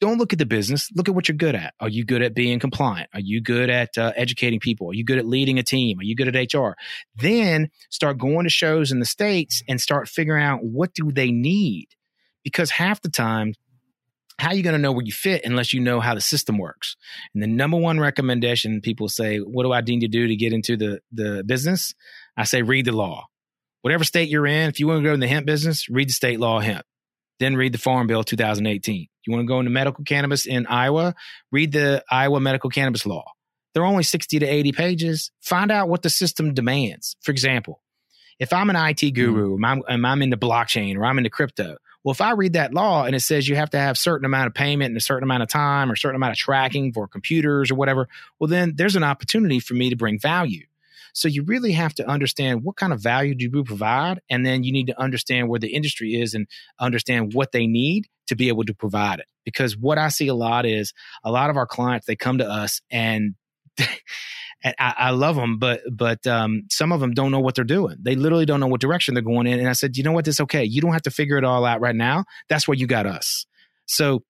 don't 0.00 0.18
look 0.18 0.32
at 0.32 0.38
the 0.38 0.46
business. 0.46 0.90
Look 0.94 1.08
at 1.08 1.14
what 1.14 1.28
you're 1.28 1.36
good 1.36 1.54
at. 1.54 1.74
Are 1.80 1.88
you 1.88 2.04
good 2.04 2.22
at 2.22 2.34
being 2.34 2.58
compliant? 2.58 3.08
Are 3.14 3.20
you 3.20 3.40
good 3.40 3.70
at 3.70 3.96
uh, 3.96 4.12
educating 4.14 4.60
people? 4.60 4.90
Are 4.90 4.94
you 4.94 5.04
good 5.04 5.18
at 5.18 5.26
leading 5.26 5.58
a 5.58 5.62
team? 5.62 5.98
Are 5.98 6.04
you 6.04 6.14
good 6.14 6.34
at 6.34 6.54
HR? 6.54 6.76
Then 7.14 7.70
start 7.90 8.18
going 8.18 8.44
to 8.44 8.50
shows 8.50 8.92
in 8.92 8.98
the 8.98 9.06
states 9.06 9.62
and 9.68 9.80
start 9.80 10.08
figuring 10.08 10.44
out 10.44 10.62
what 10.62 10.92
do 10.92 11.10
they 11.10 11.30
need, 11.30 11.88
because 12.44 12.70
half 12.70 13.00
the 13.00 13.08
time 13.08 13.54
how 14.38 14.50
are 14.50 14.54
you 14.54 14.62
going 14.62 14.74
to 14.74 14.78
know 14.78 14.92
where 14.92 15.04
you 15.04 15.12
fit 15.12 15.44
unless 15.44 15.72
you 15.72 15.80
know 15.80 16.00
how 16.00 16.14
the 16.14 16.20
system 16.20 16.58
works? 16.58 16.96
And 17.34 17.42
the 17.42 17.46
number 17.46 17.76
one 17.76 17.98
recommendation 17.98 18.80
people 18.80 19.08
say, 19.08 19.38
what 19.38 19.64
do 19.64 19.72
I 19.72 19.80
need 19.80 20.00
to 20.00 20.08
do 20.08 20.26
to 20.28 20.36
get 20.36 20.52
into 20.52 20.76
the, 20.76 21.00
the 21.10 21.42
business? 21.44 21.94
I 22.36 22.44
say, 22.44 22.62
read 22.62 22.84
the 22.84 22.92
law. 22.92 23.26
Whatever 23.82 24.04
state 24.04 24.28
you're 24.28 24.46
in, 24.46 24.68
if 24.68 24.78
you 24.80 24.86
want 24.86 25.02
to 25.02 25.08
go 25.08 25.14
in 25.14 25.20
the 25.20 25.28
hemp 25.28 25.46
business, 25.46 25.88
read 25.88 26.08
the 26.08 26.12
state 26.12 26.40
law 26.40 26.60
hemp. 26.60 26.84
Then 27.38 27.56
read 27.56 27.72
the 27.72 27.78
Farm 27.78 28.06
Bill 28.06 28.24
2018. 28.24 29.06
You 29.26 29.32
want 29.32 29.42
to 29.42 29.46
go 29.46 29.58
into 29.58 29.70
medical 29.70 30.04
cannabis 30.04 30.46
in 30.46 30.66
Iowa, 30.66 31.14
read 31.50 31.72
the 31.72 32.02
Iowa 32.10 32.40
medical 32.40 32.70
cannabis 32.70 33.06
law. 33.06 33.24
They're 33.74 33.84
only 33.84 34.04
60 34.04 34.38
to 34.38 34.46
80 34.46 34.72
pages. 34.72 35.30
Find 35.42 35.70
out 35.70 35.88
what 35.88 36.02
the 36.02 36.08
system 36.08 36.54
demands. 36.54 37.16
For 37.22 37.30
example, 37.30 37.82
if 38.38 38.52
I'm 38.52 38.70
an 38.70 38.76
IT 38.76 39.10
guru, 39.12 39.56
mm-hmm. 39.56 39.86
I'm, 39.88 40.04
I'm 40.04 40.22
into 40.22 40.36
blockchain 40.36 40.96
or 40.96 41.04
I'm 41.04 41.18
into 41.18 41.30
crypto, 41.30 41.76
well, 42.06 42.12
if 42.12 42.20
I 42.20 42.34
read 42.34 42.52
that 42.52 42.72
law 42.72 43.04
and 43.04 43.16
it 43.16 43.20
says 43.20 43.48
you 43.48 43.56
have 43.56 43.70
to 43.70 43.80
have 43.80 43.98
certain 43.98 44.24
amount 44.24 44.46
of 44.46 44.54
payment 44.54 44.90
and 44.90 44.96
a 44.96 45.00
certain 45.00 45.24
amount 45.24 45.42
of 45.42 45.48
time 45.48 45.90
or 45.90 45.96
certain 45.96 46.14
amount 46.14 46.30
of 46.30 46.38
tracking 46.38 46.92
for 46.92 47.08
computers 47.08 47.68
or 47.68 47.74
whatever, 47.74 48.08
well, 48.38 48.46
then 48.46 48.74
there's 48.76 48.94
an 48.94 49.02
opportunity 49.02 49.58
for 49.58 49.74
me 49.74 49.90
to 49.90 49.96
bring 49.96 50.16
value. 50.16 50.64
So 51.14 51.26
you 51.26 51.42
really 51.42 51.72
have 51.72 51.94
to 51.94 52.06
understand 52.06 52.62
what 52.62 52.76
kind 52.76 52.92
of 52.92 53.00
value 53.00 53.34
do 53.34 53.50
you 53.52 53.64
provide, 53.64 54.20
and 54.30 54.46
then 54.46 54.62
you 54.62 54.70
need 54.70 54.86
to 54.86 55.00
understand 55.00 55.48
where 55.48 55.58
the 55.58 55.74
industry 55.74 56.14
is 56.14 56.32
and 56.32 56.46
understand 56.78 57.34
what 57.34 57.50
they 57.50 57.66
need 57.66 58.06
to 58.28 58.36
be 58.36 58.46
able 58.46 58.62
to 58.66 58.74
provide 58.74 59.18
it. 59.18 59.26
Because 59.44 59.76
what 59.76 59.98
I 59.98 60.06
see 60.06 60.28
a 60.28 60.34
lot 60.34 60.64
is 60.64 60.92
a 61.24 61.32
lot 61.32 61.50
of 61.50 61.56
our 61.56 61.66
clients 61.66 62.06
they 62.06 62.14
come 62.14 62.38
to 62.38 62.48
us 62.48 62.82
and 62.88 63.34
and 64.64 64.74
I, 64.78 64.94
I, 64.96 65.10
love 65.10 65.36
them, 65.36 65.58
but 65.58 65.82
but 65.92 66.26
um, 66.26 66.62
some 66.70 66.92
of 66.92 67.00
them 67.00 67.12
don't 67.12 67.30
know 67.30 67.40
what 67.40 67.54
they're 67.54 67.64
doing. 67.64 67.96
They 68.00 68.14
literally 68.14 68.46
don't 68.46 68.60
know 68.60 68.66
what 68.66 68.80
direction 68.80 69.14
they're 69.14 69.22
going 69.22 69.46
in. 69.46 69.58
And 69.58 69.68
I 69.68 69.72
said, 69.72 69.96
you 69.96 70.02
know 70.02 70.12
what? 70.12 70.24
This 70.24 70.40
okay. 70.40 70.64
You 70.64 70.80
don't 70.80 70.92
have 70.92 71.02
to 71.02 71.10
figure 71.10 71.36
it 71.36 71.44
all 71.44 71.64
out 71.64 71.80
right 71.80 71.94
now. 71.94 72.24
That's 72.48 72.66
where 72.66 72.76
you 72.76 72.86
got 72.86 73.06
us. 73.06 73.46
So 73.86 74.22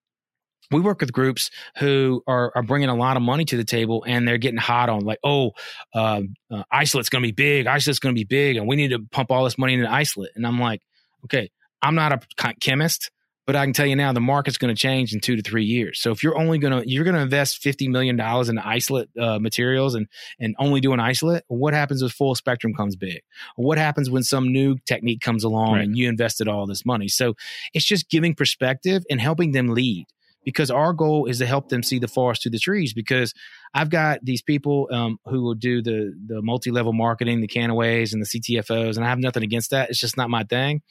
we 0.71 0.81
work 0.81 0.99
with 0.99 1.13
groups 1.13 1.49
who 1.77 2.23
are, 2.27 2.51
are 2.55 2.63
bringing 2.63 2.89
a 2.89 2.95
lot 2.95 3.15
of 3.15 3.23
money 3.23 3.45
to 3.45 3.57
the 3.57 3.63
table 3.63 4.03
and 4.05 4.27
they're 4.27 4.37
getting 4.37 4.59
hot 4.59 4.89
on 4.89 5.01
like, 5.01 5.19
oh, 5.23 5.51
uh, 5.93 6.21
uh, 6.51 6.63
isolate's 6.73 7.09
going 7.09 7.23
to 7.23 7.27
be 7.27 7.31
big. 7.31 7.67
Isolate's 7.67 7.99
going 7.99 8.13
to 8.13 8.19
be 8.19 8.25
big. 8.25 8.57
And 8.57 8.67
we 8.67 8.75
need 8.75 8.89
to 8.89 8.99
pump 9.11 9.31
all 9.31 9.45
this 9.45 9.57
money 9.57 9.75
into 9.75 9.89
isolate. 9.91 10.31
And 10.35 10.45
I'm 10.45 10.59
like, 10.59 10.81
okay, 11.25 11.49
I'm 11.81 11.95
not 11.95 12.11
a 12.11 12.53
chemist. 12.59 13.11
But 13.47 13.55
I 13.55 13.63
can 13.63 13.71
tell 13.71 13.85
you 13.85 13.95
now, 13.95 14.11
the 14.11 14.19
market's 14.19 14.57
going 14.57 14.75
to 14.75 14.79
change 14.79 15.13
in 15.13 15.21
two 15.21 15.37
to 15.37 15.41
three 15.41 15.63
years. 15.63 16.01
So 16.01 16.11
if 16.11 16.21
you're 16.21 16.37
only 16.37 16.59
going 16.59 16.81
to 16.81 16.87
you're 16.87 17.05
going 17.05 17.15
to 17.15 17.21
invest 17.21 17.59
fifty 17.63 17.87
million 17.87 18.17
dollars 18.17 18.49
in 18.49 18.59
isolate 18.59 19.09
uh, 19.17 19.39
materials 19.39 19.95
and 19.95 20.07
and 20.37 20.53
only 20.59 20.81
do 20.81 20.91
an 20.91 20.99
isolate, 20.99 21.43
what 21.47 21.73
happens 21.73 22.01
if 22.01 22.11
full 22.11 22.35
spectrum 22.35 22.73
comes 22.73 22.97
big? 22.97 23.21
What 23.55 23.77
happens 23.77 24.09
when 24.09 24.23
some 24.23 24.51
new 24.51 24.75
technique 24.85 25.21
comes 25.21 25.45
along 25.45 25.75
right. 25.75 25.83
and 25.85 25.97
you 25.97 26.09
invested 26.09 26.49
all 26.49 26.67
this 26.67 26.85
money? 26.85 27.07
So 27.07 27.35
it's 27.73 27.85
just 27.85 28.09
giving 28.09 28.35
perspective 28.35 29.03
and 29.09 29.21
helping 29.21 29.53
them 29.53 29.69
lead 29.69 30.07
because 30.43 30.69
our 30.69 30.91
goal 30.91 31.25
is 31.25 31.37
to 31.37 31.45
help 31.45 31.69
them 31.69 31.83
see 31.83 31.99
the 31.99 32.07
forest 32.09 32.43
through 32.43 32.51
the 32.51 32.59
trees. 32.59 32.93
Because 32.93 33.33
I've 33.73 33.89
got 33.89 34.19
these 34.23 34.41
people 34.41 34.89
um, 34.91 35.19
who 35.25 35.41
will 35.41 35.55
do 35.55 35.81
the 35.81 36.13
the 36.25 36.41
multi 36.41 36.71
level 36.71 36.91
marketing, 36.91 37.39
the 37.39 37.47
Kannaways 37.47 38.11
and 38.11 38.21
the 38.21 38.25
CTFOs, 38.27 38.97
and 38.97 39.05
I 39.05 39.09
have 39.09 39.19
nothing 39.19 39.43
against 39.43 39.69
that. 39.71 39.89
It's 39.89 40.01
just 40.01 40.17
not 40.17 40.29
my 40.29 40.43
thing. 40.43 40.81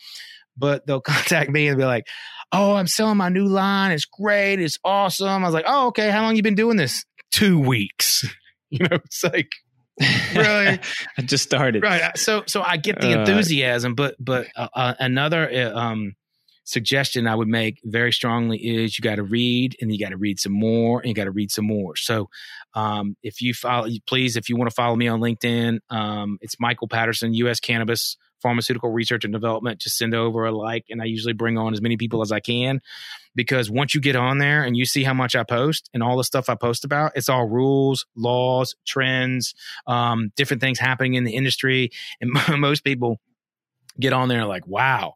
But 0.57 0.87
they'll 0.87 1.01
contact 1.03 1.51
me 1.51 1.69
and 1.69 1.79
be 1.79 1.85
like, 1.85 2.07
oh, 2.53 2.75
I'm 2.75 2.87
selling 2.87 3.17
my 3.17 3.29
new 3.29 3.47
line. 3.47 3.93
It's 3.93 4.05
great. 4.05 4.61
It's 4.61 4.79
awesome. 4.85 5.29
I 5.29 5.47
was 5.47 5.55
like, 5.55 5.65
oh, 5.67 5.89
okay. 5.89 6.11
How 6.11 6.23
long 6.23 6.37
you 6.37 6.43
been 6.43 6.55
doing 6.55 6.77
this? 6.77 7.05
Two 7.31 7.59
weeks. 7.61 8.25
you 8.71 8.81
know, 8.81 8.97
it's 9.05 9.23
like, 9.25 9.49
really 10.35 10.79
i 11.19 11.23
just 11.23 11.45
started 11.45 11.83
right 11.83 12.17
so 12.19 12.43
so 12.47 12.63
i 12.63 12.77
get 12.77 13.01
the 13.01 13.15
uh, 13.15 13.21
enthusiasm 13.21 13.93
uh, 13.93 13.95
but 13.95 14.17
but 14.19 14.47
uh, 14.57 14.69
uh, 14.75 14.95
another 14.99 15.51
uh, 15.51 15.75
um 15.75 16.15
suggestion 16.65 17.27
i 17.27 17.35
would 17.35 17.49
make 17.49 17.81
very 17.85 18.13
strongly 18.13 18.59
is 18.59 18.99
you 18.99 19.03
got 19.03 19.15
to 19.15 19.23
read 19.23 19.75
and 19.81 19.91
you 19.91 19.99
got 19.99 20.11
to 20.11 20.17
read 20.17 20.39
some 20.39 20.53
more 20.53 21.01
and 21.01 21.09
you 21.09 21.15
got 21.15 21.25
to 21.25 21.31
read 21.31 21.51
some 21.51 21.67
more 21.67 21.97
so 21.97 22.29
um 22.75 23.17
if 23.23 23.41
you 23.41 23.55
follow 23.55 23.89
please 24.07 24.37
if 24.37 24.49
you 24.49 24.57
want 24.57 24.69
to 24.69 24.75
follow 24.75 24.97
me 24.97 25.09
on 25.09 25.21
linkedin 25.21 25.79
um 25.89 26.37
it's 26.43 26.61
michael 26.61 26.89
patterson 26.89 27.33
us 27.33 27.61
cannabis 27.61 28.19
pharmaceutical 28.43 28.91
research 28.91 29.25
and 29.25 29.33
development, 29.33 29.81
just 29.81 29.97
send 29.97 30.15
over 30.15 30.45
a 30.45 30.53
like. 30.53 30.87
And 30.91 31.01
I 31.03 31.07
usually 31.07 31.33
bring 31.33 31.59
on 31.59 31.73
as 31.73 31.81
many 31.81 31.97
people 31.97 32.23
as 32.23 32.33
I 32.33 32.41
can 32.41 32.81
because 33.35 33.71
once 33.71 33.95
you 33.95 34.01
get 34.01 34.17
on 34.17 34.39
there 34.39 34.63
and 34.63 34.77
you 34.77 34.87
see 34.87 35.05
how 35.05 35.15
much 35.15 35.37
I 35.37 35.45
post 35.45 35.91
and 35.95 36.03
all 36.03 36.17
the 36.17 36.25
stuff 36.25 36.49
I 36.49 36.55
post 36.55 36.85
about, 36.85 37.13
it's 37.15 37.29
all 37.29 37.47
rules, 37.47 38.07
laws, 38.17 38.75
trends, 38.87 39.55
um, 39.87 40.33
different 40.37 40.61
things 40.61 40.79
happening 40.79 41.15
in 41.15 41.25
the 41.25 41.35
industry. 41.35 41.91
And 42.21 42.33
most 42.59 42.83
people 42.83 43.21
get 44.01 44.13
on 44.13 44.29
there 44.29 44.45
like, 44.47 44.67
wow, 44.67 45.15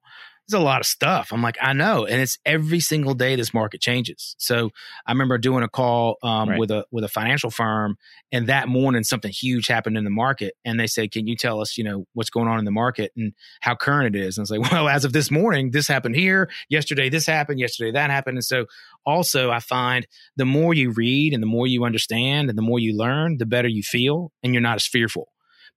a 0.52 0.58
lot 0.58 0.80
of 0.80 0.86
stuff. 0.86 1.28
I'm 1.32 1.42
like, 1.42 1.56
I 1.60 1.72
know, 1.72 2.06
and 2.06 2.20
it's 2.20 2.38
every 2.44 2.80
single 2.80 3.14
day 3.14 3.36
this 3.36 3.54
market 3.54 3.80
changes. 3.80 4.34
So 4.38 4.70
I 5.06 5.12
remember 5.12 5.38
doing 5.38 5.62
a 5.62 5.68
call 5.68 6.16
um, 6.22 6.48
right. 6.48 6.58
with 6.58 6.70
a 6.70 6.84
with 6.90 7.04
a 7.04 7.08
financial 7.08 7.50
firm, 7.50 7.96
and 8.32 8.48
that 8.48 8.68
morning 8.68 9.04
something 9.04 9.30
huge 9.30 9.66
happened 9.66 9.96
in 9.96 10.04
the 10.04 10.10
market, 10.10 10.54
and 10.64 10.78
they 10.78 10.86
said, 10.86 11.12
"Can 11.12 11.26
you 11.26 11.36
tell 11.36 11.60
us, 11.60 11.76
you 11.76 11.84
know, 11.84 12.06
what's 12.14 12.30
going 12.30 12.48
on 12.48 12.58
in 12.58 12.64
the 12.64 12.70
market 12.70 13.12
and 13.16 13.32
how 13.60 13.74
current 13.74 14.14
it 14.14 14.18
is?" 14.18 14.36
And 14.36 14.42
I 14.42 14.44
was 14.44 14.50
like, 14.50 14.72
"Well, 14.72 14.88
as 14.88 15.04
of 15.04 15.12
this 15.12 15.30
morning, 15.30 15.70
this 15.70 15.88
happened 15.88 16.16
here. 16.16 16.50
Yesterday, 16.68 17.08
this 17.08 17.26
happened. 17.26 17.60
Yesterday, 17.60 17.92
that 17.92 18.10
happened." 18.10 18.38
And 18.38 18.44
so, 18.44 18.66
also, 19.06 19.50
I 19.50 19.60
find 19.60 20.06
the 20.36 20.46
more 20.46 20.74
you 20.74 20.90
read 20.90 21.34
and 21.34 21.42
the 21.42 21.46
more 21.46 21.66
you 21.66 21.84
understand 21.84 22.48
and 22.48 22.58
the 22.58 22.62
more 22.62 22.78
you 22.78 22.96
learn, 22.96 23.38
the 23.38 23.46
better 23.46 23.68
you 23.68 23.82
feel, 23.82 24.32
and 24.42 24.54
you're 24.54 24.62
not 24.62 24.76
as 24.76 24.86
fearful 24.86 25.28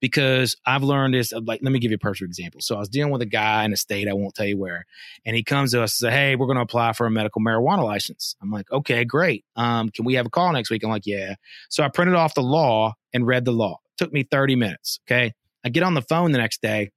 because 0.04 0.58
I've 0.66 0.84
learned 0.84 1.14
this. 1.14 1.32
Like, 1.32 1.62
let 1.64 1.72
me 1.72 1.80
give 1.80 1.92
you 1.92 1.96
a 1.96 1.98
perfect 1.98 2.28
example. 2.28 2.60
So 2.60 2.76
I 2.76 2.80
was 2.80 2.90
dealing 2.90 3.14
with 3.14 3.22
a 3.22 3.26
guy 3.26 3.64
in 3.64 3.72
a 3.72 3.78
state, 3.78 4.10
I 4.10 4.14
won't 4.14 4.36
tell 4.36 4.46
you 4.46 4.58
where, 4.58 4.86
and 5.26 5.34
he 5.34 5.46
comes 5.46 5.72
to 5.72 5.82
us 5.82 5.94
and 6.02 6.10
says, 6.10 6.14
Hey, 6.14 6.36
we're 6.36 6.46
going 6.46 6.58
to 6.58 6.62
apply 6.62 6.92
for 6.92 7.08
a 7.08 7.10
medical 7.10 7.42
marijuana 7.42 7.86
license. 7.86 8.36
I'm 8.42 8.52
like, 8.52 8.70
okay, 8.70 9.06
great. 9.06 9.46
Um, 9.56 9.88
can 9.88 10.04
we 10.04 10.16
have 10.16 10.26
a 10.26 10.30
call 10.30 10.52
next 10.52 10.70
week? 10.70 10.84
I'm 10.84 10.90
like, 10.90 11.06
yeah. 11.06 11.36
So 11.70 11.86
I 11.86 11.88
printed 11.88 12.16
off 12.16 12.34
the 12.34 12.44
law 12.44 12.96
and 13.14 13.26
read 13.26 13.46
the 13.46 13.54
law. 13.54 13.80
It 13.86 14.04
took 14.04 14.12
me 14.12 14.24
30 14.24 14.58
minutes. 14.58 15.00
Okay. 15.08 15.32
I 15.64 15.70
get 15.70 15.84
on 15.84 15.94
the 15.94 16.02
phone 16.02 16.34
the 16.34 16.38
next 16.38 16.62
day. 16.62 16.92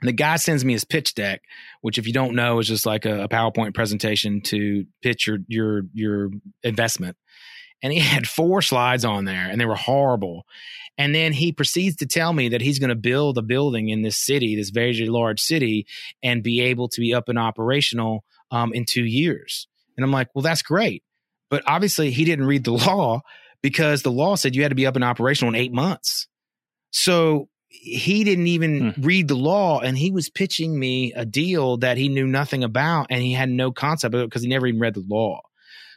And 0.00 0.08
the 0.08 0.14
guy 0.14 0.36
sends 0.36 0.64
me 0.64 0.72
his 0.72 0.84
pitch 0.84 1.14
deck, 1.14 1.42
which, 1.82 1.98
if 1.98 2.06
you 2.06 2.14
don't 2.14 2.34
know, 2.34 2.58
is 2.60 2.66
just 2.66 2.86
like 2.86 3.04
a, 3.04 3.24
a 3.24 3.28
PowerPoint 3.28 3.74
presentation 3.74 4.40
to 4.46 4.86
pitch 5.02 5.26
your 5.26 5.38
your 5.46 5.82
your 5.92 6.30
investment 6.64 7.16
and 7.82 7.92
he 7.92 7.98
had 7.98 8.28
four 8.28 8.62
slides 8.62 9.04
on 9.04 9.24
there 9.24 9.48
and 9.48 9.60
they 9.60 9.66
were 9.66 9.74
horrible. 9.74 10.46
And 10.98 11.14
then 11.14 11.32
he 11.32 11.52
proceeds 11.52 11.96
to 11.96 12.06
tell 12.06 12.32
me 12.32 12.50
that 12.50 12.60
he's 12.60 12.78
going 12.78 12.90
to 12.90 12.94
build 12.94 13.38
a 13.38 13.42
building 13.42 13.88
in 13.88 14.02
this 14.02 14.18
city, 14.18 14.56
this 14.56 14.70
very 14.70 15.06
large 15.06 15.40
city, 15.40 15.86
and 16.22 16.42
be 16.42 16.60
able 16.60 16.88
to 16.90 17.00
be 17.00 17.14
up 17.14 17.28
and 17.28 17.38
operational 17.38 18.24
um, 18.50 18.72
in 18.74 18.84
two 18.84 19.04
years. 19.04 19.66
And 19.96 20.04
I'm 20.04 20.12
like, 20.12 20.28
well, 20.34 20.42
that's 20.42 20.62
great. 20.62 21.02
But 21.50 21.62
obviously, 21.66 22.10
he 22.10 22.24
didn't 22.24 22.46
read 22.46 22.64
the 22.64 22.72
law 22.86 23.22
because 23.62 24.02
the 24.02 24.10
law 24.10 24.34
said 24.34 24.54
you 24.54 24.62
had 24.62 24.70
to 24.70 24.74
be 24.74 24.86
up 24.86 24.96
and 24.96 25.04
operational 25.04 25.54
in 25.54 25.60
eight 25.60 25.72
months. 25.72 26.28
So 26.90 27.48
he 27.68 28.22
didn't 28.22 28.48
even 28.48 28.92
hmm. 28.92 29.02
read 29.02 29.28
the 29.28 29.34
law 29.34 29.80
and 29.80 29.96
he 29.96 30.10
was 30.10 30.28
pitching 30.28 30.78
me 30.78 31.12
a 31.14 31.24
deal 31.24 31.78
that 31.78 31.96
he 31.96 32.10
knew 32.10 32.26
nothing 32.26 32.62
about 32.62 33.06
and 33.08 33.22
he 33.22 33.32
had 33.32 33.48
no 33.48 33.72
concept 33.72 34.14
of 34.14 34.20
it 34.20 34.26
because 34.26 34.42
he 34.42 34.48
never 34.48 34.66
even 34.66 34.80
read 34.80 34.94
the 34.94 35.04
law. 35.08 35.40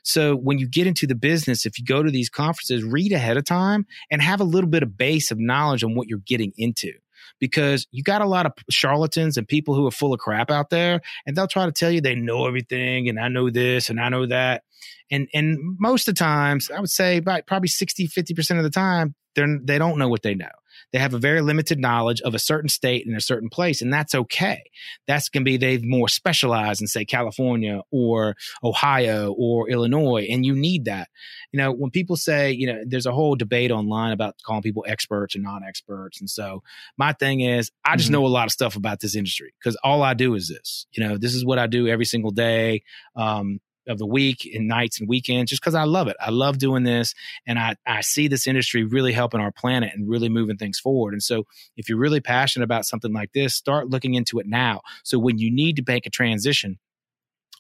So 0.08 0.36
when 0.36 0.60
you 0.60 0.68
get 0.68 0.88
into 0.88 1.08
the 1.08 1.16
business, 1.16 1.66
if 1.66 1.80
you 1.80 1.86
go 1.86 2.04
to 2.04 2.12
these 2.12 2.30
conferences, 2.30 2.84
read 2.84 3.12
ahead 3.12 3.38
of 3.38 3.44
time 3.44 3.86
and 4.10 4.22
have 4.22 4.40
a 4.40 4.46
little 4.46 4.70
bit 4.70 4.84
of 4.84 4.98
base 4.98 5.32
of 5.32 5.40
knowledge 5.40 5.84
on 5.84 5.96
what 5.96 6.08
you're 6.08 6.20
getting 6.20 6.54
into. 6.58 6.94
because 7.40 7.88
you 7.92 8.04
got 8.04 8.22
a 8.22 8.26
lot 8.26 8.46
of 8.46 8.54
charlatans 8.70 9.38
and 9.38 9.48
people 9.48 9.76
who 9.76 9.86
are 9.86 9.92
full 9.92 10.14
of 10.14 10.20
crap 10.20 10.50
out 10.52 10.70
there 10.70 11.02
and 11.26 11.36
they'll 11.36 11.48
try 11.48 11.66
to 11.66 11.72
tell 11.72 11.92
you 11.92 12.02
they 12.02 12.16
know 12.16 12.48
everything 12.48 13.10
and 13.10 13.20
I 13.20 13.28
know 13.28 13.50
this 13.50 13.90
and 13.90 14.00
I 14.00 14.10
know 14.10 14.26
that. 14.28 14.64
And 15.12 15.28
and 15.34 15.78
most 15.80 16.08
of 16.08 16.16
the 16.16 16.20
times, 16.20 16.72
I 16.72 16.80
would 16.80 16.90
say 16.90 17.18
about 17.18 17.46
probably 17.48 17.68
60 17.68 18.08
50% 18.08 18.58
of 18.58 18.64
the 18.64 18.70
time, 18.70 19.16
they're 19.36 19.60
they 19.62 19.78
don't 19.78 19.98
know 19.98 20.08
what 20.08 20.22
they 20.24 20.36
know. 20.36 20.50
They 20.92 21.00
have 21.00 21.14
a 21.14 21.20
very 21.20 21.42
limited 21.42 21.80
knowledge 21.80 22.22
of 22.22 22.34
a 22.34 22.40
certain 22.40 22.70
state 22.70 23.06
in 23.06 23.16
a 23.16 23.22
certain 23.22 23.50
place, 23.50 23.82
and 23.82 23.92
that's 23.92 24.16
okay. 24.16 24.64
That's 25.08 25.30
going 25.30 25.44
to 25.44 25.46
be 25.46 25.58
they've 25.58 25.84
more 25.84 26.08
specialized 26.08 26.82
in, 26.82 26.88
say, 26.88 27.06
California 27.06 27.82
or 27.92 28.36
Ohio 28.64 29.34
or 29.38 29.70
Illinois, 29.70 30.28
and 30.30 30.46
you 30.46 30.56
need 30.56 30.86
that. 30.86 31.10
You 31.52 31.58
know, 31.58 31.72
when 31.72 31.92
people 31.92 32.16
say, 32.16 32.52
you 32.52 32.68
know, 32.68 32.84
there's 32.86 33.06
a 33.06 33.12
whole 33.12 33.36
debate 33.36 33.72
online 33.72 34.12
about 34.12 34.36
calling 34.44 34.62
people 34.62 34.86
experts 34.88 35.36
and 35.36 35.44
non 35.44 35.64
experts. 35.64 36.20
And 36.20 36.30
so 36.30 36.64
my 36.98 37.14
thing 37.14 37.42
is, 37.42 37.72
I 37.84 37.96
just 37.96 38.08
mm-hmm. 38.08 38.22
know 38.22 38.26
a 38.26 38.28
lot 38.28 38.46
of 38.46 38.52
stuff 38.52 38.76
about 38.76 39.00
this 39.00 39.16
industry 39.16 39.54
because 39.60 39.76
all 39.84 40.02
I 40.02 40.14
do 40.14 40.36
is 40.36 40.48
this. 40.48 40.88
You 40.92 41.08
know, 41.08 41.18
this 41.18 41.34
is 41.34 41.46
what 41.46 41.60
I 41.60 41.68
do 41.68 41.88
every 41.88 42.06
single 42.06 42.32
day. 42.32 42.84
Um, 43.16 43.60
of 43.88 43.98
the 43.98 44.06
week 44.06 44.50
and 44.54 44.68
nights 44.68 45.00
and 45.00 45.08
weekends 45.10 45.50
just 45.50 45.62
because 45.62 45.76
I 45.76 45.84
love 45.84 46.08
it. 46.08 46.16
I 46.20 46.32
love 46.32 46.58
doing 46.58 46.84
this 46.84 47.14
and 47.46 47.60
I, 47.60 47.76
I 47.86 48.02
see 48.02 48.28
this 48.28 48.48
industry 48.48 48.84
really 48.84 49.14
helping 49.14 49.40
our 49.42 49.52
planet 49.52 49.92
and 49.94 50.10
really 50.10 50.30
moving 50.30 50.58
things 50.58 50.80
forward. 50.80 51.14
And 51.14 51.24
so 51.24 51.46
if 51.78 51.90
you're 51.90 51.98
really 51.98 52.22
passionate 52.22 52.66
about 52.66 52.86
something 52.86 53.14
like 53.14 53.34
this, 53.34 53.56
start 53.56 53.90
looking 53.90 54.16
into 54.16 54.40
it 54.40 54.48
now. 54.48 54.82
So 55.04 55.20
when 55.20 55.38
you 55.38 55.52
need 55.52 55.76
to 55.78 55.84
make 55.88 56.06
a 56.06 56.10
transition, 56.10 56.80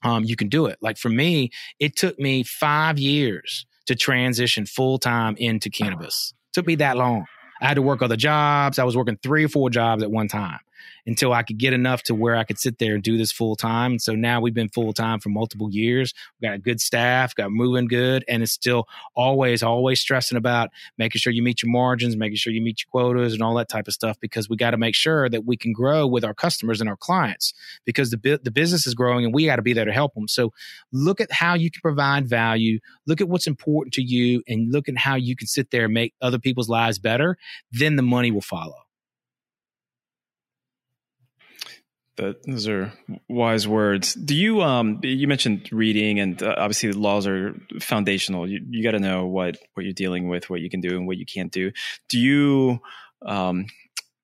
um, 0.04 0.24
you 0.24 0.36
can 0.36 0.50
do 0.50 0.66
it. 0.66 0.78
Like 0.82 0.98
for 0.98 1.10
me, 1.10 1.52
it 1.80 1.96
took 1.96 2.20
me 2.20 2.44
five 2.44 3.00
years 3.00 3.66
to 3.88 3.96
transition 3.96 4.66
full 4.66 4.98
time 4.98 5.36
into 5.38 5.70
cannabis. 5.70 6.34
It 6.50 6.54
took 6.54 6.68
me 6.68 6.76
that 6.76 6.98
long. 6.98 7.26
I 7.62 7.68
had 7.68 7.76
to 7.76 7.82
work 7.82 8.02
other 8.02 8.18
jobs. 8.18 8.80
I 8.80 8.84
was 8.84 8.98
working 8.98 9.18
three 9.24 9.46
or 9.46 9.50
four 9.50 9.70
jobs 9.70 10.04
at 10.04 10.12
one 10.12 10.28
time 10.28 10.60
until 11.06 11.34
I 11.34 11.44
could 11.44 11.58
get 11.58 11.74
enough 11.74 12.04
to 12.04 12.16
where 12.16 12.36
I 12.36 12.44
could 12.44 12.60
sit 12.60 12.80
there 12.80 12.96
and 12.96 13.04
do 13.04 13.18
this 13.18 13.32
full 13.32 13.56
time. 13.56 13.92
And 13.92 14.02
so 14.02 14.14
now 14.14 14.42
we've 14.42 14.54
been 14.54 14.70
full 14.70 14.94
time 14.94 15.20
for 15.20 15.30
multiple 15.30 15.70
years. 15.70 16.14
We've 16.40 16.50
got 16.50 16.56
a 16.56 16.60
good 16.60 16.82
staff, 16.82 17.36
got 17.36 17.52
moving 17.52 17.88
good, 17.88 18.24
and 18.28 18.44
it's 18.44 18.52
still 18.52 18.88
always, 19.16 19.64
always 19.64 20.00
stressing 20.00 20.38
about 20.38 20.70
making 20.98 21.20
sure 21.20 21.34
you 21.34 21.44
meet 21.44 21.62
your 21.62 21.72
margins, 21.72 22.16
making 22.16 22.38
sure 22.38 22.54
you 22.54 22.62
meet 22.62 22.82
your 22.82 22.90
quotas 22.92 23.34
and 23.34 23.42
all 23.42 23.56
that 23.56 23.70
type 23.70 23.88
of 23.88 23.94
stuff 23.94 24.20
because 24.20 24.50
we 24.50 24.56
got 24.56 24.72
to 24.72 24.78
make 24.78 24.96
sure 24.96 25.30
that 25.30 25.46
we 25.46 25.58
can 25.58 25.74
grow 25.74 26.08
with 26.08 26.24
our 26.24 26.34
customers 26.34 26.82
and 26.82 26.90
our 26.90 26.98
clients 26.98 27.54
because 27.86 28.10
the, 28.10 28.40
the 28.44 28.52
business 28.52 28.88
is 28.88 28.94
growing 28.94 29.26
and 29.26 29.34
we 29.34 29.46
got 29.46 29.58
to 29.58 29.62
be 29.62 29.74
there 29.74 29.86
to 29.86 29.94
help 29.94 30.14
them. 30.14 30.28
So 30.28 30.54
look 30.92 31.22
at 31.22 31.32
how 31.32 31.54
you 31.54 31.70
can 31.72 31.82
provide 31.82 32.28
value, 32.28 32.80
look 33.06 33.22
at 33.22 33.30
what's 33.30 33.48
important 33.48 33.94
to 33.96 34.02
you, 34.02 34.42
and 34.48 34.72
look 34.72 34.90
at 34.90 34.98
how 34.98 35.16
you 35.16 35.36
can 35.36 35.48
sit 35.48 35.72
there 35.72 35.86
and 35.86 35.94
make 35.94 36.14
other 36.22 36.40
people's 36.40 36.70
lives 36.70 37.00
better. 37.00 37.38
Then 37.72 37.96
the 37.96 38.02
money 38.02 38.32
will 38.32 38.42
follow. 38.42 38.85
That 42.18 42.43
those 42.43 42.68
are 42.68 42.93
wise 43.28 43.68
words. 43.68 44.13
Do 44.13 44.36
you 44.36 44.61
um 44.61 44.99
you 45.03 45.28
mentioned 45.28 45.70
reading 45.72 46.20
and 46.20 46.41
uh, 46.41 46.55
obviously 46.57 46.91
the 46.91 46.99
laws 46.99 47.28
are 47.28 47.55
foundational. 47.82 48.49
You 48.49 48.61
you 48.70 48.84
got 48.84 48.91
to 48.91 48.99
know 48.99 49.26
what 49.26 49.57
what 49.74 49.84
you're 49.84 49.93
dealing 49.93 50.30
with, 50.30 50.49
what 50.49 50.61
you 50.61 50.70
can 50.70 50.80
do 50.80 50.95
and 50.95 51.07
what 51.07 51.18
you 51.18 51.26
can't 51.26 51.51
do. 51.51 51.72
Do 52.07 52.18
you 52.18 52.80
um 53.26 53.66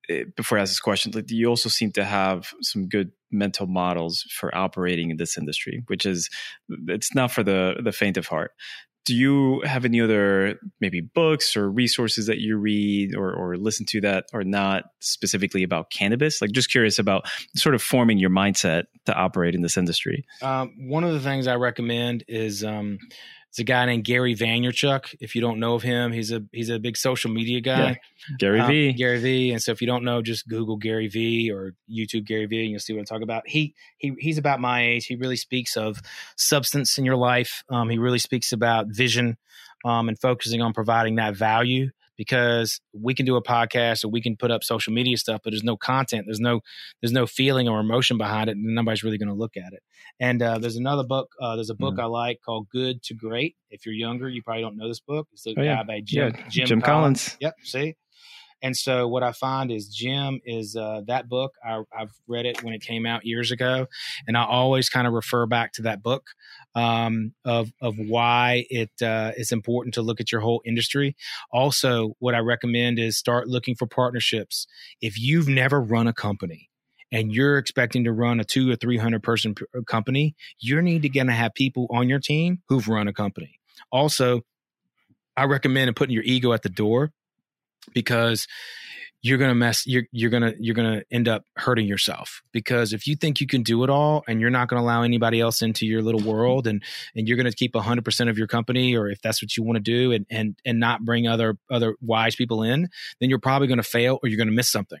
eh, 0.08 0.24
before 0.36 0.58
I 0.58 0.62
ask 0.62 0.70
this 0.70 0.80
question, 0.80 1.12
do 1.12 1.36
you 1.36 1.48
also 1.48 1.68
seem 1.68 1.92
to 1.92 2.04
have 2.04 2.54
some 2.62 2.88
good 2.88 3.12
mental 3.30 3.66
models 3.66 4.24
for 4.30 4.54
operating 4.56 5.10
in 5.10 5.16
this 5.16 5.36
industry, 5.36 5.82
which 5.86 6.06
is 6.06 6.30
it's 6.88 7.14
not 7.14 7.30
for 7.30 7.42
the 7.42 7.76
the 7.82 7.92
faint 7.92 8.16
of 8.16 8.26
heart 8.26 8.52
do 9.04 9.16
you 9.16 9.60
have 9.62 9.84
any 9.84 10.00
other 10.00 10.58
maybe 10.80 11.00
books 11.00 11.56
or 11.56 11.70
resources 11.70 12.26
that 12.26 12.38
you 12.38 12.56
read 12.56 13.16
or, 13.16 13.32
or 13.32 13.56
listen 13.56 13.84
to 13.86 14.00
that 14.00 14.26
are 14.32 14.44
not 14.44 14.84
specifically 15.00 15.62
about 15.62 15.90
cannabis? 15.90 16.40
Like 16.40 16.52
just 16.52 16.70
curious 16.70 16.98
about 16.98 17.26
sort 17.56 17.74
of 17.74 17.82
forming 17.82 18.18
your 18.18 18.30
mindset 18.30 18.84
to 19.06 19.14
operate 19.14 19.54
in 19.54 19.62
this 19.62 19.76
industry. 19.76 20.24
Um, 20.40 20.72
one 20.88 21.04
of 21.04 21.12
the 21.12 21.20
things 21.20 21.46
i 21.46 21.56
recommend 21.56 22.24
is 22.28 22.62
um, 22.62 22.98
it's 23.52 23.58
a 23.58 23.64
guy 23.64 23.84
named 23.84 24.04
Gary 24.04 24.34
Vaynerchuk. 24.34 25.14
If 25.20 25.34
you 25.34 25.42
don't 25.42 25.60
know 25.60 25.74
of 25.74 25.82
him, 25.82 26.10
he's 26.10 26.32
a 26.32 26.42
he's 26.52 26.70
a 26.70 26.78
big 26.78 26.96
social 26.96 27.30
media 27.30 27.60
guy. 27.60 28.00
Yeah. 28.30 28.36
Gary 28.38 28.60
um, 28.60 28.66
V. 28.66 28.92
Gary 28.94 29.20
V. 29.20 29.50
And 29.52 29.62
so 29.62 29.72
if 29.72 29.82
you 29.82 29.86
don't 29.86 30.04
know, 30.04 30.22
just 30.22 30.48
Google 30.48 30.78
Gary 30.78 31.06
V 31.06 31.52
or 31.52 31.74
YouTube 31.86 32.24
Gary 32.24 32.46
V, 32.46 32.62
and 32.62 32.70
you'll 32.70 32.80
see 32.80 32.94
what 32.94 33.00
I'm 33.00 33.04
talking 33.04 33.24
about. 33.24 33.42
He 33.46 33.74
he 33.98 34.14
he's 34.18 34.38
about 34.38 34.58
my 34.58 34.82
age. 34.82 35.04
He 35.04 35.16
really 35.16 35.36
speaks 35.36 35.76
of 35.76 36.00
substance 36.34 36.96
in 36.96 37.04
your 37.04 37.16
life. 37.16 37.62
Um, 37.68 37.90
he 37.90 37.98
really 37.98 38.18
speaks 38.18 38.52
about 38.52 38.86
vision 38.86 39.36
um, 39.84 40.08
and 40.08 40.18
focusing 40.18 40.62
on 40.62 40.72
providing 40.72 41.16
that 41.16 41.36
value 41.36 41.90
because 42.22 42.80
we 42.92 43.14
can 43.14 43.26
do 43.26 43.34
a 43.34 43.42
podcast 43.42 44.04
or 44.04 44.08
we 44.08 44.22
can 44.22 44.36
put 44.36 44.52
up 44.52 44.62
social 44.62 44.92
media 44.92 45.16
stuff, 45.16 45.40
but 45.42 45.50
there's 45.50 45.64
no 45.64 45.76
content, 45.76 46.24
there's 46.24 46.38
no 46.38 46.60
there's 47.00 47.10
no 47.10 47.26
feeling 47.26 47.68
or 47.68 47.80
emotion 47.80 48.16
behind 48.16 48.48
it, 48.48 48.52
and 48.52 48.76
nobody's 48.76 49.02
really 49.02 49.18
going 49.18 49.28
to 49.28 49.34
look 49.34 49.56
at 49.56 49.72
it. 49.72 49.82
And 50.20 50.40
uh, 50.40 50.58
there's 50.58 50.76
another 50.76 51.02
book. 51.02 51.30
Uh, 51.40 51.56
there's 51.56 51.70
a 51.70 51.74
book 51.74 51.96
mm. 51.96 52.02
I 52.02 52.04
like 52.04 52.38
called 52.44 52.68
Good 52.70 53.02
to 53.04 53.14
Great. 53.14 53.56
If 53.70 53.84
you're 53.84 53.94
younger, 53.96 54.28
you 54.28 54.40
probably 54.40 54.62
don't 54.62 54.76
know 54.76 54.86
this 54.86 55.00
book. 55.00 55.26
It's 55.32 55.44
a 55.48 55.50
oh, 55.50 55.54
guy 55.54 55.64
yeah. 55.64 55.82
by 55.82 56.00
Jim, 56.04 56.32
yeah. 56.36 56.48
Jim, 56.48 56.66
Jim 56.66 56.80
Collins. 56.80 57.30
Collins. 57.30 57.36
Yep. 57.40 57.54
See. 57.64 57.96
And 58.64 58.76
so 58.76 59.08
what 59.08 59.24
I 59.24 59.32
find 59.32 59.72
is 59.72 59.88
Jim 59.88 60.40
is 60.44 60.76
uh, 60.76 61.00
that 61.08 61.28
book. 61.28 61.54
I, 61.66 61.82
have 61.90 62.12
read 62.28 62.46
it 62.46 62.62
when 62.62 62.72
it 62.74 62.80
came 62.80 63.04
out 63.04 63.26
years 63.26 63.50
ago, 63.50 63.88
and 64.28 64.36
I 64.36 64.44
always 64.44 64.88
kind 64.88 65.08
of 65.08 65.12
refer 65.12 65.46
back 65.46 65.72
to 65.72 65.82
that 65.82 66.00
book 66.00 66.22
um, 66.74 67.34
of 67.44 67.72
of 67.80 67.96
why 67.98 68.64
it 68.70 68.90
uh, 69.02 69.32
is 69.36 69.52
important 69.52 69.94
to 69.94 70.02
look 70.02 70.20
at 70.20 70.32
your 70.32 70.40
whole 70.40 70.62
industry. 70.64 71.16
Also, 71.52 72.16
what 72.18 72.34
I 72.34 72.38
recommend 72.38 72.98
is 72.98 73.16
start 73.16 73.48
looking 73.48 73.74
for 73.74 73.86
partnerships. 73.86 74.66
If 75.00 75.18
you've 75.18 75.48
never 75.48 75.80
run 75.80 76.06
a 76.06 76.12
company, 76.12 76.70
and 77.10 77.32
you're 77.32 77.58
expecting 77.58 78.04
to 78.04 78.12
run 78.12 78.40
a 78.40 78.44
two 78.44 78.70
or 78.70 78.76
three 78.76 78.96
hundred 78.96 79.22
person 79.22 79.54
uh, 79.76 79.82
company, 79.82 80.34
you're 80.58 80.82
need 80.82 81.02
to 81.02 81.08
gonna 81.08 81.32
have 81.32 81.54
people 81.54 81.86
on 81.90 82.08
your 82.08 82.18
team 82.18 82.62
who've 82.68 82.88
run 82.88 83.08
a 83.08 83.12
company. 83.12 83.58
Also, 83.90 84.42
I 85.36 85.44
recommend 85.44 85.94
putting 85.96 86.14
your 86.14 86.24
ego 86.24 86.52
at 86.52 86.62
the 86.62 86.68
door 86.68 87.12
because 87.94 88.46
you're 89.22 89.38
gonna 89.38 89.54
mess 89.54 89.86
you're 89.86 90.02
you're 90.10 90.30
gonna 90.30 90.52
you're 90.58 90.74
gonna 90.74 91.02
end 91.10 91.28
up 91.28 91.44
hurting 91.56 91.86
yourself 91.86 92.42
because 92.52 92.92
if 92.92 93.06
you 93.06 93.14
think 93.14 93.40
you 93.40 93.46
can 93.46 93.62
do 93.62 93.84
it 93.84 93.90
all 93.90 94.24
and 94.26 94.40
you're 94.40 94.50
not 94.50 94.68
gonna 94.68 94.82
allow 94.82 95.02
anybody 95.02 95.40
else 95.40 95.62
into 95.62 95.86
your 95.86 96.02
little 96.02 96.20
world 96.20 96.66
and 96.66 96.82
and 97.14 97.28
you're 97.28 97.36
gonna 97.36 97.52
keep 97.52 97.74
hundred 97.76 98.04
percent 98.04 98.28
of 98.28 98.36
your 98.36 98.48
company 98.48 98.96
or 98.96 99.08
if 99.08 99.22
that's 99.22 99.42
what 99.42 99.56
you 99.56 99.62
want 99.62 99.76
to 99.76 99.80
do 99.80 100.12
and 100.12 100.26
and 100.30 100.58
and 100.64 100.80
not 100.80 101.04
bring 101.04 101.26
other 101.26 101.56
other 101.70 101.94
wise 102.00 102.34
people 102.34 102.62
in, 102.62 102.88
then 103.20 103.30
you're 103.30 103.38
probably 103.38 103.68
gonna 103.68 103.82
fail 103.82 104.18
or 104.22 104.28
you're 104.28 104.38
gonna 104.38 104.50
miss 104.50 104.68
something 104.68 105.00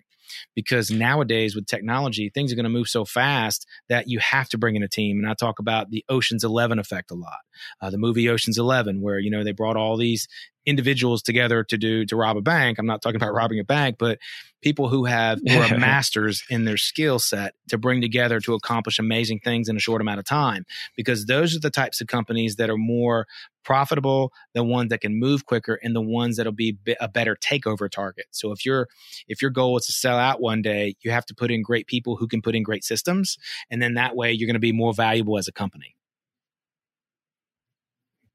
because 0.54 0.90
nowadays 0.90 1.54
with 1.54 1.66
technology, 1.66 2.30
things 2.30 2.52
are 2.52 2.56
going 2.56 2.64
to 2.64 2.70
move 2.70 2.88
so 2.88 3.04
fast 3.04 3.66
that 3.88 4.08
you 4.08 4.18
have 4.20 4.48
to 4.50 4.58
bring 4.58 4.76
in 4.76 4.82
a 4.82 4.88
team. 4.88 5.18
And 5.18 5.28
I 5.28 5.34
talk 5.34 5.58
about 5.58 5.90
the 5.90 6.04
Ocean's 6.08 6.44
Eleven 6.44 6.78
effect 6.78 7.10
a 7.10 7.14
lot. 7.14 7.40
Uh, 7.80 7.90
the 7.90 7.98
movie 7.98 8.28
Ocean's 8.28 8.58
Eleven, 8.58 9.00
where 9.00 9.18
you 9.18 9.30
know 9.30 9.44
they 9.44 9.52
brought 9.52 9.76
all 9.76 9.96
these 9.96 10.28
individuals 10.66 11.22
together 11.22 11.64
to 11.64 11.76
do 11.76 12.04
to 12.06 12.16
rob 12.16 12.36
a 12.36 12.40
bank. 12.40 12.78
I'm 12.78 12.86
not 12.86 13.02
talking 13.02 13.16
about 13.16 13.34
robbing 13.34 13.58
a 13.58 13.64
bank, 13.64 13.96
but 13.98 14.18
people 14.62 14.88
who 14.88 15.04
have 15.04 15.40
who 15.46 15.58
are 15.58 15.78
masters 15.78 16.44
in 16.48 16.64
their 16.64 16.76
skill 16.76 17.18
set 17.18 17.54
to 17.68 17.78
bring 17.78 18.00
together 18.00 18.40
to 18.40 18.54
accomplish 18.54 18.98
amazing 18.98 19.40
things 19.40 19.68
in 19.68 19.76
a 19.76 19.80
short 19.80 20.00
amount 20.00 20.20
of 20.20 20.24
time. 20.24 20.64
Because 20.96 21.26
those 21.26 21.56
are 21.56 21.60
the 21.60 21.70
types 21.70 22.00
of 22.00 22.06
companies 22.06 22.56
that 22.56 22.70
are 22.70 22.76
more 22.76 23.26
profitable, 23.64 24.32
the 24.54 24.64
ones 24.64 24.90
that 24.90 25.00
can 25.00 25.18
move 25.18 25.46
quicker, 25.46 25.78
and 25.82 25.94
the 25.94 26.00
ones 26.00 26.36
that'll 26.36 26.52
be 26.52 26.76
a 27.00 27.08
better 27.08 27.36
takeover 27.36 27.90
target. 27.90 28.26
So 28.30 28.52
if 28.52 28.64
your 28.64 28.88
if 29.28 29.42
your 29.42 29.50
goal 29.50 29.76
is 29.76 29.86
to 29.86 29.92
sell 29.92 30.16
out 30.16 30.40
one 30.40 30.62
day, 30.62 30.94
you 31.02 31.10
have 31.10 31.26
to 31.26 31.34
put 31.34 31.50
in 31.50 31.62
great 31.62 31.86
people 31.86 32.16
who 32.16 32.28
can 32.28 32.42
put 32.42 32.54
in 32.54 32.62
great 32.62 32.84
systems, 32.84 33.38
and 33.70 33.82
then 33.82 33.94
that 33.94 34.16
way 34.16 34.32
you're 34.32 34.46
going 34.46 34.54
to 34.54 34.60
be 34.60 34.72
more 34.72 34.94
valuable 34.94 35.38
as 35.38 35.48
a 35.48 35.52
company. 35.52 35.96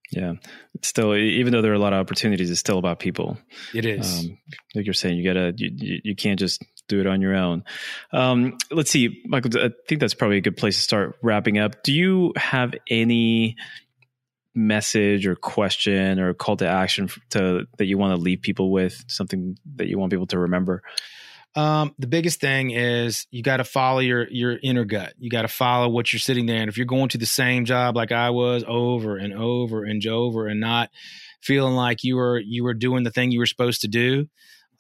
Yeah, 0.09 0.33
it's 0.73 0.87
still 0.87 1.15
even 1.15 1.51
though 1.51 1.61
there 1.61 1.71
are 1.71 1.75
a 1.75 1.79
lot 1.79 1.93
of 1.93 1.99
opportunities, 1.99 2.49
it's 2.49 2.59
still 2.59 2.77
about 2.77 2.99
people. 2.99 3.37
It 3.73 3.85
is 3.85 4.19
um, 4.19 4.37
like 4.73 4.85
you're 4.85 4.93
saying. 4.93 5.17
You 5.17 5.23
gotta 5.25 5.53
you, 5.57 5.69
you, 5.73 5.99
you 6.03 6.15
can't 6.15 6.39
just 6.39 6.63
do 6.87 6.99
it 7.01 7.07
on 7.07 7.21
your 7.21 7.35
own. 7.35 7.65
Um, 8.13 8.57
let's 8.71 8.89
see, 8.89 9.21
Michael. 9.25 9.51
I 9.59 9.71
think 9.87 9.99
that's 9.99 10.13
probably 10.13 10.37
a 10.37 10.41
good 10.41 10.55
place 10.55 10.77
to 10.77 10.81
start 10.81 11.17
wrapping 11.21 11.57
up. 11.57 11.83
Do 11.83 11.93
you 11.93 12.33
have 12.37 12.73
any 12.89 13.57
message 14.55 15.27
or 15.27 15.35
question 15.35 16.19
or 16.19 16.33
call 16.33 16.57
to 16.57 16.67
action 16.67 17.09
to 17.29 17.67
that 17.77 17.85
you 17.85 17.97
want 17.97 18.15
to 18.15 18.21
leave 18.21 18.41
people 18.41 18.71
with? 18.71 19.03
Something 19.07 19.57
that 19.75 19.87
you 19.87 19.99
want 19.99 20.11
people 20.11 20.27
to 20.27 20.39
remember? 20.39 20.83
Um, 21.55 21.95
the 21.97 22.07
biggest 22.07 22.39
thing 22.39 22.69
is 22.69 23.25
you 23.31 23.41
got 23.41 23.57
to 23.57 23.63
follow 23.63 23.99
your 23.99 24.27
your 24.29 24.57
inner 24.61 24.85
gut. 24.85 25.13
You 25.17 25.29
got 25.29 25.41
to 25.41 25.47
follow 25.47 25.89
what 25.89 26.13
you're 26.13 26.19
sitting 26.19 26.45
there. 26.45 26.61
And 26.61 26.69
if 26.69 26.77
you're 26.77 26.85
going 26.85 27.09
to 27.09 27.17
the 27.17 27.25
same 27.25 27.65
job 27.65 27.95
like 27.95 28.11
I 28.11 28.29
was 28.29 28.63
over 28.67 29.17
and 29.17 29.33
over 29.33 29.83
and 29.83 30.05
over 30.05 30.47
and 30.47 30.59
not 30.59 30.89
feeling 31.41 31.73
like 31.73 32.03
you 32.03 32.15
were 32.15 32.39
you 32.39 32.63
were 32.63 32.75
doing 32.75 33.03
the 33.03 33.11
thing 33.11 33.31
you 33.31 33.39
were 33.39 33.47
supposed 33.47 33.81
to 33.81 33.87
do, 33.87 34.27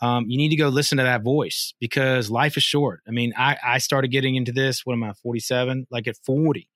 um, 0.01 0.25
you 0.27 0.37
need 0.37 0.49
to 0.49 0.55
go 0.55 0.67
listen 0.69 0.99
to 0.99 1.03
that 1.03 1.23
voice 1.23 1.73
because 1.79 2.29
life 2.29 2.57
is 2.57 2.63
short. 2.63 3.01
I 3.07 3.11
mean, 3.11 3.33
I 3.35 3.57
I 3.63 3.77
started 3.79 4.11
getting 4.11 4.35
into 4.35 4.51
this. 4.51 4.85
What 4.85 4.93
am 4.93 5.03
I? 5.03 5.13
47. 5.13 5.87
Like 5.89 6.07
at 6.07 6.17
40. 6.17 6.69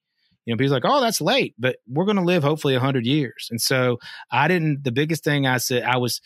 You 0.46 0.54
know, 0.54 0.58
people 0.58 0.74
like, 0.74 0.86
oh, 0.86 1.02
that's 1.02 1.22
late, 1.22 1.54
but 1.60 1.78
we're 1.88 2.06
going 2.06 2.18
to 2.18 2.24
live 2.24 2.44
hopefully 2.44 2.74
100 2.74 3.06
years. 3.06 3.48
And 3.52 3.62
so 3.62 4.00
I 4.32 4.48
didn't, 4.48 4.84
the 4.84 4.92
biggest 4.92 5.24
thing 5.24 5.46
I 5.46 5.58
said, 5.58 5.84
I 5.84 5.98
was, 5.98 6.20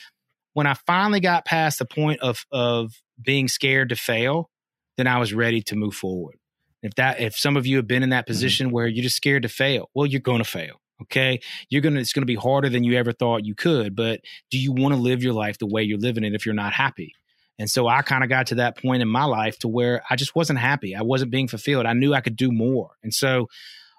when 0.54 0.68
I 0.68 0.74
finally 0.74 1.20
got 1.20 1.44
past 1.44 1.80
the 1.80 1.86
point 1.86 2.22
of, 2.22 2.46
of 2.50 2.94
being 3.22 3.48
scared 3.48 3.90
to 3.90 3.96
fail, 3.96 4.50
then 4.98 5.08
I 5.08 5.20
was 5.20 5.34
ready 5.34 5.62
to 5.64 5.76
move 5.76 5.96
forward. 5.96 6.36
If 6.82 6.96
that 6.96 7.20
if 7.20 7.38
some 7.38 7.58
of 7.58 7.66
you 7.66 7.78
have 7.78 7.88
been 7.88 8.04
in 8.04 8.10
that 8.10 8.26
mm-hmm. 8.26 8.32
position 8.32 8.68
mm-hmm. 8.68 8.76
where 8.76 8.88
you're 8.88 9.04
just 9.04 9.16
scared 9.16 9.44
to 9.44 9.50
fail, 9.50 9.90
well, 9.94 10.06
you're 10.06 10.22
going 10.22 10.40
to 10.40 10.50
fail. 10.50 10.82
Okay. 11.02 11.40
You're 11.70 11.82
going 11.82 11.96
to, 11.96 12.00
it's 12.00 12.14
going 12.14 12.22
to 12.22 12.28
be 12.28 12.36
harder 12.36 12.70
than 12.70 12.84
you 12.84 12.96
ever 12.98 13.12
thought 13.12 13.46
you 13.46 13.54
could. 13.54 13.96
But 13.96 14.22
do 14.50 14.58
you 14.58 14.72
want 14.72 14.94
to 14.94 15.00
live 15.00 15.24
your 15.24 15.34
life 15.34 15.58
the 15.58 15.68
way 15.68 15.84
you're 15.84 15.98
living 15.98 16.24
it 16.24 16.34
if 16.34 16.46
you're 16.46 16.56
not 16.56 16.74
happy? 16.74 17.14
And 17.60 17.70
so 17.70 17.88
I 17.88 18.02
kind 18.02 18.24
of 18.24 18.30
got 18.30 18.48
to 18.48 18.56
that 18.56 18.82
point 18.82 19.02
in 19.02 19.08
my 19.08 19.26
life 19.26 19.58
to 19.60 19.68
where 19.68 20.04
I 20.10 20.16
just 20.16 20.36
wasn't 20.36 20.60
happy. 20.60 20.96
I 20.96 21.02
wasn't 21.02 21.32
being 21.32 21.48
fulfilled. 21.48 21.86
I 21.86 21.94
knew 21.94 22.14
I 22.14 22.22
could 22.22 22.36
do 22.36 22.52
more. 22.52 22.92
And 23.04 23.14
so 23.14 23.48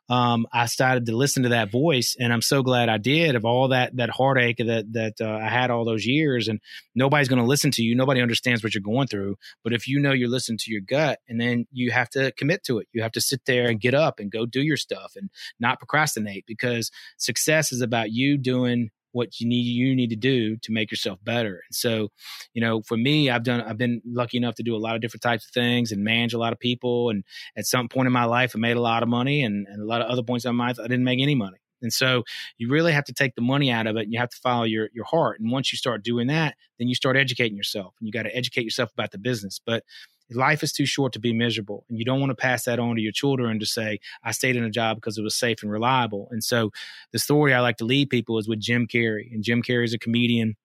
um, 0.09 0.47
I 0.53 0.66
started 0.66 1.07
to 1.07 1.16
listen 1.16 1.43
to 1.45 1.49
that 1.51 1.70
voice, 1.70 2.16
and 2.19 2.33
I'm 2.33 2.43
so 2.43 2.62
glad 2.62 2.89
I 2.89 2.99
did. 2.99 3.35
Of 3.35 3.45
all 3.45 3.69
that 3.69 3.97
that 3.97 4.11
heartache 4.11 4.59
that 4.59 4.93
that 4.93 5.20
uh, 5.20 5.39
I 5.43 5.49
had 5.49 5.70
all 5.70 5.85
those 5.85 6.07
years, 6.07 6.49
and 6.49 6.61
nobody's 6.95 7.28
going 7.28 7.41
to 7.41 7.49
listen 7.49 7.70
to 7.73 7.83
you. 7.83 7.95
Nobody 7.95 8.20
understands 8.20 8.62
what 8.62 8.74
you're 8.74 8.83
going 8.83 9.09
through. 9.09 9.37
But 9.65 9.73
if 9.73 9.89
you 9.89 9.99
know 9.99 10.12
you're 10.12 10.28
listening 10.28 10.59
to 10.59 10.70
your 10.70 10.83
gut, 10.83 11.19
and 11.28 11.41
then 11.41 11.66
you 11.73 11.91
have 11.91 12.11
to 12.11 12.33
commit 12.33 12.62
to 12.65 12.78
it, 12.78 12.89
you 12.93 13.03
have 13.03 13.12
to 13.12 13.20
sit 13.20 13.45
there 13.47 13.69
and 13.69 13.81
get 13.81 13.95
up 13.95 14.20
and 14.20 14.31
go 14.31 14.47
do 14.47 14.62
your 14.62 14.77
stuff 14.77 15.15
and 15.16 15.31
not 15.59 15.78
procrastinate 15.78 16.45
because 16.47 16.91
success 17.16 17.73
is 17.73 17.81
about 17.81 18.12
you 18.12 18.39
doing 18.39 18.91
what 19.17 19.41
you 19.41 19.49
need 19.49 19.63
you 19.63 19.97
need 19.97 20.11
to 20.11 20.17
do 20.17 20.57
to 20.59 20.73
make 20.73 20.91
yourself 20.91 21.19
better. 21.25 21.63
And 21.69 21.75
so, 21.75 22.09
you 22.53 22.61
know, 22.61 22.83
for 22.83 22.97
me, 22.97 23.31
I've 23.31 23.45
done 23.45 23.63
I've 23.63 23.79
been 23.79 24.03
lucky 24.05 24.37
enough 24.37 24.57
to 24.57 24.63
do 24.63 24.77
a 24.77 24.79
lot 24.79 24.95
of 24.95 25.01
different 25.01 25.23
types 25.23 25.47
of 25.47 25.53
things 25.53 25.91
and 25.91 26.05
manage 26.05 26.35
a 26.35 26.39
lot 26.39 26.53
of 26.53 26.59
people. 26.59 27.09
And 27.09 27.25
at 27.57 27.67
some 27.67 27.89
point 27.89 28.07
in 28.07 28.13
my 28.13 28.25
life, 28.25 28.53
I 28.55 28.59
made 28.59 28.77
a 28.77 28.81
lot 28.81 29.03
of 29.03 29.09
money, 29.09 29.43
and, 29.43 29.67
and 29.67 29.81
a 29.81 29.87
lot 29.87 30.03
of 30.03 30.11
other 30.11 30.23
points 30.23 30.45
in 30.45 30.55
my 30.55 30.69
life, 30.69 30.79
I 30.79 30.83
didn't 30.83 31.05
make 31.05 31.21
any 31.21 31.35
money. 31.35 31.59
And 31.83 31.93
so 31.93 32.25
you 32.59 32.71
really 32.71 32.93
have 32.93 33.05
to 33.05 33.13
take 33.13 33.35
the 33.35 33.43
money 33.43 33.71
out 33.71 33.87
of 33.87 33.97
it 33.97 34.03
and 34.03 34.13
you 34.13 34.19
have 34.19 34.31
to 34.31 34.37
follow 34.43 34.65
your 34.65 34.89
your 34.93 35.05
heart. 35.05 35.41
And 35.41 35.51
once 35.51 35.73
you 35.73 35.79
start 35.79 36.05
doing 36.05 36.27
that, 36.29 36.57
then 36.79 36.89
you 36.89 36.95
start 36.95 37.17
educating 37.17 37.57
yourself 37.57 37.95
and 37.99 38.07
you 38.07 38.13
got 38.13 38.25
to 38.25 38.37
educate 38.37 38.65
yourself 38.65 38.93
about 38.93 39.13
the 39.13 39.19
business. 39.19 39.61
But 39.65 39.83
life 40.31 40.62
is 40.62 40.73
too 40.73 40.86
short 40.86 41.12
to 41.12 41.20
be 41.20 41.32
miserable 41.32 41.85
and 41.89 41.98
you 41.98 42.05
don't 42.05 42.20
want 42.20 42.31
to 42.31 42.35
pass 42.35 42.65
that 42.65 42.78
on 42.78 42.97
to 42.97 43.03
your 43.03 43.12
children 43.12 43.61
to 43.61 43.66
say 43.66 43.98
i 44.24 44.32
stayed 44.32 44.57
in 44.57 44.65
a 44.65 44.70
job 44.70 44.97
because 44.97 45.19
it 45.19 45.23
was 45.23 45.36
safe 45.36 45.62
and 45.62 45.70
reliable. 45.70 46.28
And 46.31 46.43
so 46.43 46.70
the 47.12 47.19
story 47.19 47.55
i 47.55 47.61
like 47.61 47.77
to 47.78 47.85
lead 47.85 48.11
people 48.11 48.39
is 48.39 48.48
with 48.48 48.61
jim 48.61 48.86
carrey 48.86 49.32
and 49.32 49.43
jim 49.43 49.62
carrey 49.62 49.85
is 49.85 49.94
a 49.94 49.98
comedian. 49.98 50.57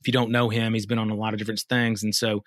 If 0.00 0.08
you 0.08 0.12
don't 0.12 0.30
know 0.30 0.48
him 0.48 0.74
he's 0.74 0.86
been 0.86 0.98
on 0.98 1.10
a 1.10 1.14
lot 1.14 1.32
of 1.32 1.38
different 1.38 1.60
things 1.68 2.02
and 2.02 2.14
so 2.14 2.42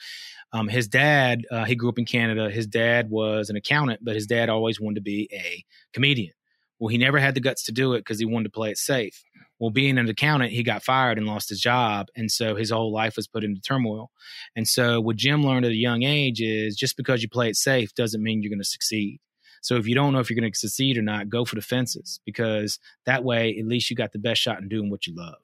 um, 0.53 0.67
his 0.67 0.87
dad 0.87 1.45
uh, 1.51 1.65
he 1.65 1.75
grew 1.75 1.89
up 1.89 1.99
in 1.99 2.05
canada. 2.05 2.49
His 2.49 2.67
dad 2.67 3.09
was 3.09 3.49
an 3.49 3.55
accountant 3.55 4.01
but 4.03 4.15
his 4.15 4.27
dad 4.27 4.49
always 4.49 4.79
wanted 4.79 4.95
to 4.95 5.01
be 5.01 5.29
a 5.33 5.63
comedian. 5.93 6.33
Well, 6.79 6.89
he 6.89 6.97
never 6.97 7.19
had 7.19 7.35
the 7.35 7.39
guts 7.39 7.63
to 7.63 7.71
do 7.71 7.93
it 7.93 7.99
because 7.99 8.19
he 8.19 8.25
wanted 8.25 8.45
to 8.45 8.51
play 8.51 8.69
it 8.69 8.77
safe. 8.77 9.23
Well, 9.59 9.69
being 9.69 9.97
an 9.97 10.09
accountant, 10.09 10.51
he 10.51 10.63
got 10.63 10.83
fired 10.83 11.17
and 11.17 11.27
lost 11.27 11.49
his 11.49 11.61
job. 11.61 12.07
And 12.15 12.29
so 12.29 12.55
his 12.55 12.71
whole 12.71 12.91
life 12.91 13.15
was 13.15 13.27
put 13.27 13.43
into 13.43 13.61
turmoil. 13.61 14.11
And 14.55 14.67
so 14.67 14.99
what 14.99 15.15
Jim 15.15 15.45
learned 15.45 15.65
at 15.65 15.71
a 15.71 15.75
young 15.75 16.03
age 16.03 16.41
is 16.41 16.75
just 16.75 16.97
because 16.97 17.21
you 17.21 17.29
play 17.29 17.49
it 17.49 17.55
safe 17.55 17.93
doesn't 17.95 18.21
mean 18.21 18.41
you're 18.41 18.49
going 18.49 18.59
to 18.59 18.65
succeed. 18.65 19.19
So 19.61 19.77
if 19.77 19.87
you 19.87 19.95
don't 19.95 20.13
know 20.13 20.19
if 20.19 20.29
you're 20.29 20.39
going 20.39 20.51
to 20.51 20.57
succeed 20.59 20.97
or 20.97 21.01
not, 21.01 21.29
go 21.29 21.45
for 21.45 21.55
the 21.55 21.61
fences 21.61 22.19
because 22.25 22.79
that 23.05 23.23
way, 23.23 23.55
at 23.57 23.65
least 23.65 23.89
you 23.89 23.95
got 23.95 24.11
the 24.11 24.19
best 24.19 24.41
shot 24.41 24.61
in 24.61 24.69
doing 24.69 24.89
what 24.91 25.07
you 25.07 25.15
love 25.15 25.37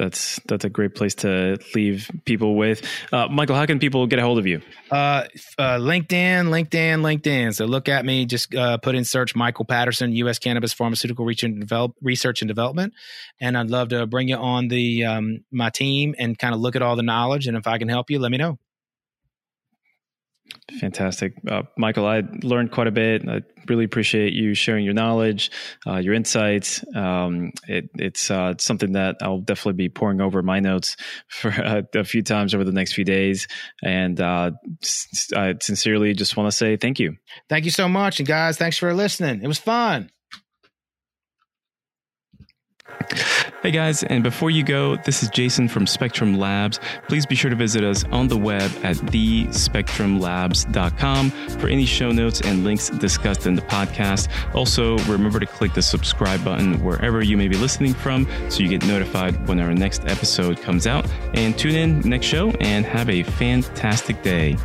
that's 0.00 0.40
that's 0.46 0.64
a 0.64 0.70
great 0.70 0.94
place 0.94 1.14
to 1.16 1.58
leave 1.74 2.10
people 2.24 2.56
with. 2.56 2.82
Uh, 3.12 3.28
Michael, 3.28 3.54
how 3.54 3.66
can 3.66 3.78
people 3.78 4.06
get 4.06 4.18
a 4.18 4.22
hold 4.22 4.38
of 4.38 4.46
you? 4.46 4.62
Uh, 4.90 5.24
uh, 5.58 5.76
LinkedIn, 5.76 6.48
LinkedIn, 6.48 7.02
LinkedIn. 7.02 7.54
So 7.54 7.66
look 7.66 7.86
at 7.86 8.06
me. 8.06 8.24
Just 8.24 8.54
uh, 8.54 8.78
put 8.78 8.94
in 8.94 9.04
search 9.04 9.36
Michael 9.36 9.66
Patterson, 9.66 10.12
U.S. 10.12 10.38
Cannabis 10.38 10.72
Pharmaceutical 10.72 11.26
Research 11.26 12.40
and, 12.40 12.48
Development, 12.48 12.94
and 13.40 13.58
I'd 13.58 13.68
love 13.68 13.90
to 13.90 14.06
bring 14.06 14.28
you 14.28 14.36
on 14.36 14.68
the 14.68 15.04
um, 15.04 15.44
my 15.52 15.68
team 15.68 16.14
and 16.18 16.38
kind 16.38 16.54
of 16.54 16.60
look 16.60 16.76
at 16.76 16.82
all 16.82 16.96
the 16.96 17.02
knowledge. 17.02 17.46
And 17.46 17.56
if 17.56 17.66
I 17.66 17.76
can 17.76 17.88
help 17.88 18.10
you, 18.10 18.18
let 18.18 18.30
me 18.30 18.38
know. 18.38 18.58
Fantastic. 20.80 21.34
Uh, 21.48 21.62
Michael, 21.76 22.06
I 22.06 22.22
learned 22.42 22.70
quite 22.70 22.86
a 22.86 22.92
bit. 22.92 23.28
I 23.28 23.42
really 23.68 23.84
appreciate 23.84 24.32
you 24.32 24.54
sharing 24.54 24.84
your 24.84 24.94
knowledge, 24.94 25.50
uh, 25.86 25.96
your 25.96 26.14
insights. 26.14 26.84
Um, 26.94 27.52
it, 27.66 27.90
it's 27.94 28.30
uh, 28.30 28.54
something 28.58 28.92
that 28.92 29.16
I'll 29.20 29.40
definitely 29.40 29.74
be 29.74 29.88
pouring 29.88 30.20
over 30.20 30.42
my 30.42 30.60
notes 30.60 30.96
for 31.28 31.48
a 31.48 32.04
few 32.04 32.22
times 32.22 32.54
over 32.54 32.64
the 32.64 32.72
next 32.72 32.94
few 32.94 33.04
days. 33.04 33.48
And 33.82 34.20
uh, 34.20 34.52
I 35.36 35.54
sincerely 35.60 36.14
just 36.14 36.36
want 36.36 36.50
to 36.50 36.56
say 36.56 36.76
thank 36.76 36.98
you. 36.98 37.16
Thank 37.48 37.64
you 37.64 37.70
so 37.70 37.88
much. 37.88 38.20
And 38.20 38.28
guys, 38.28 38.56
thanks 38.56 38.78
for 38.78 38.92
listening. 38.94 39.42
It 39.42 39.48
was 39.48 39.58
fun. 39.58 40.10
Hey 43.62 43.72
guys, 43.72 44.02
and 44.04 44.22
before 44.22 44.50
you 44.50 44.62
go, 44.62 44.96
this 44.96 45.22
is 45.22 45.28
Jason 45.28 45.68
from 45.68 45.86
Spectrum 45.86 46.38
Labs. 46.38 46.80
Please 47.08 47.26
be 47.26 47.34
sure 47.34 47.50
to 47.50 47.56
visit 47.56 47.84
us 47.84 48.04
on 48.04 48.26
the 48.26 48.38
web 48.38 48.70
at 48.82 48.96
thespectrumlabs.com 48.96 51.30
for 51.30 51.68
any 51.68 51.84
show 51.84 52.10
notes 52.10 52.40
and 52.40 52.64
links 52.64 52.88
discussed 52.88 53.46
in 53.46 53.56
the 53.56 53.60
podcast. 53.60 54.30
Also, 54.54 54.96
remember 55.00 55.38
to 55.38 55.44
click 55.44 55.74
the 55.74 55.82
subscribe 55.82 56.42
button 56.42 56.82
wherever 56.82 57.22
you 57.22 57.36
may 57.36 57.48
be 57.48 57.58
listening 57.58 57.92
from 57.92 58.26
so 58.48 58.62
you 58.62 58.68
get 58.70 58.86
notified 58.86 59.46
when 59.46 59.60
our 59.60 59.74
next 59.74 60.06
episode 60.06 60.62
comes 60.62 60.86
out. 60.86 61.06
And 61.34 61.58
tune 61.58 61.74
in 61.74 62.00
next 62.00 62.24
show 62.24 62.52
and 62.60 62.86
have 62.86 63.10
a 63.10 63.24
fantastic 63.24 64.22
day. 64.22 64.56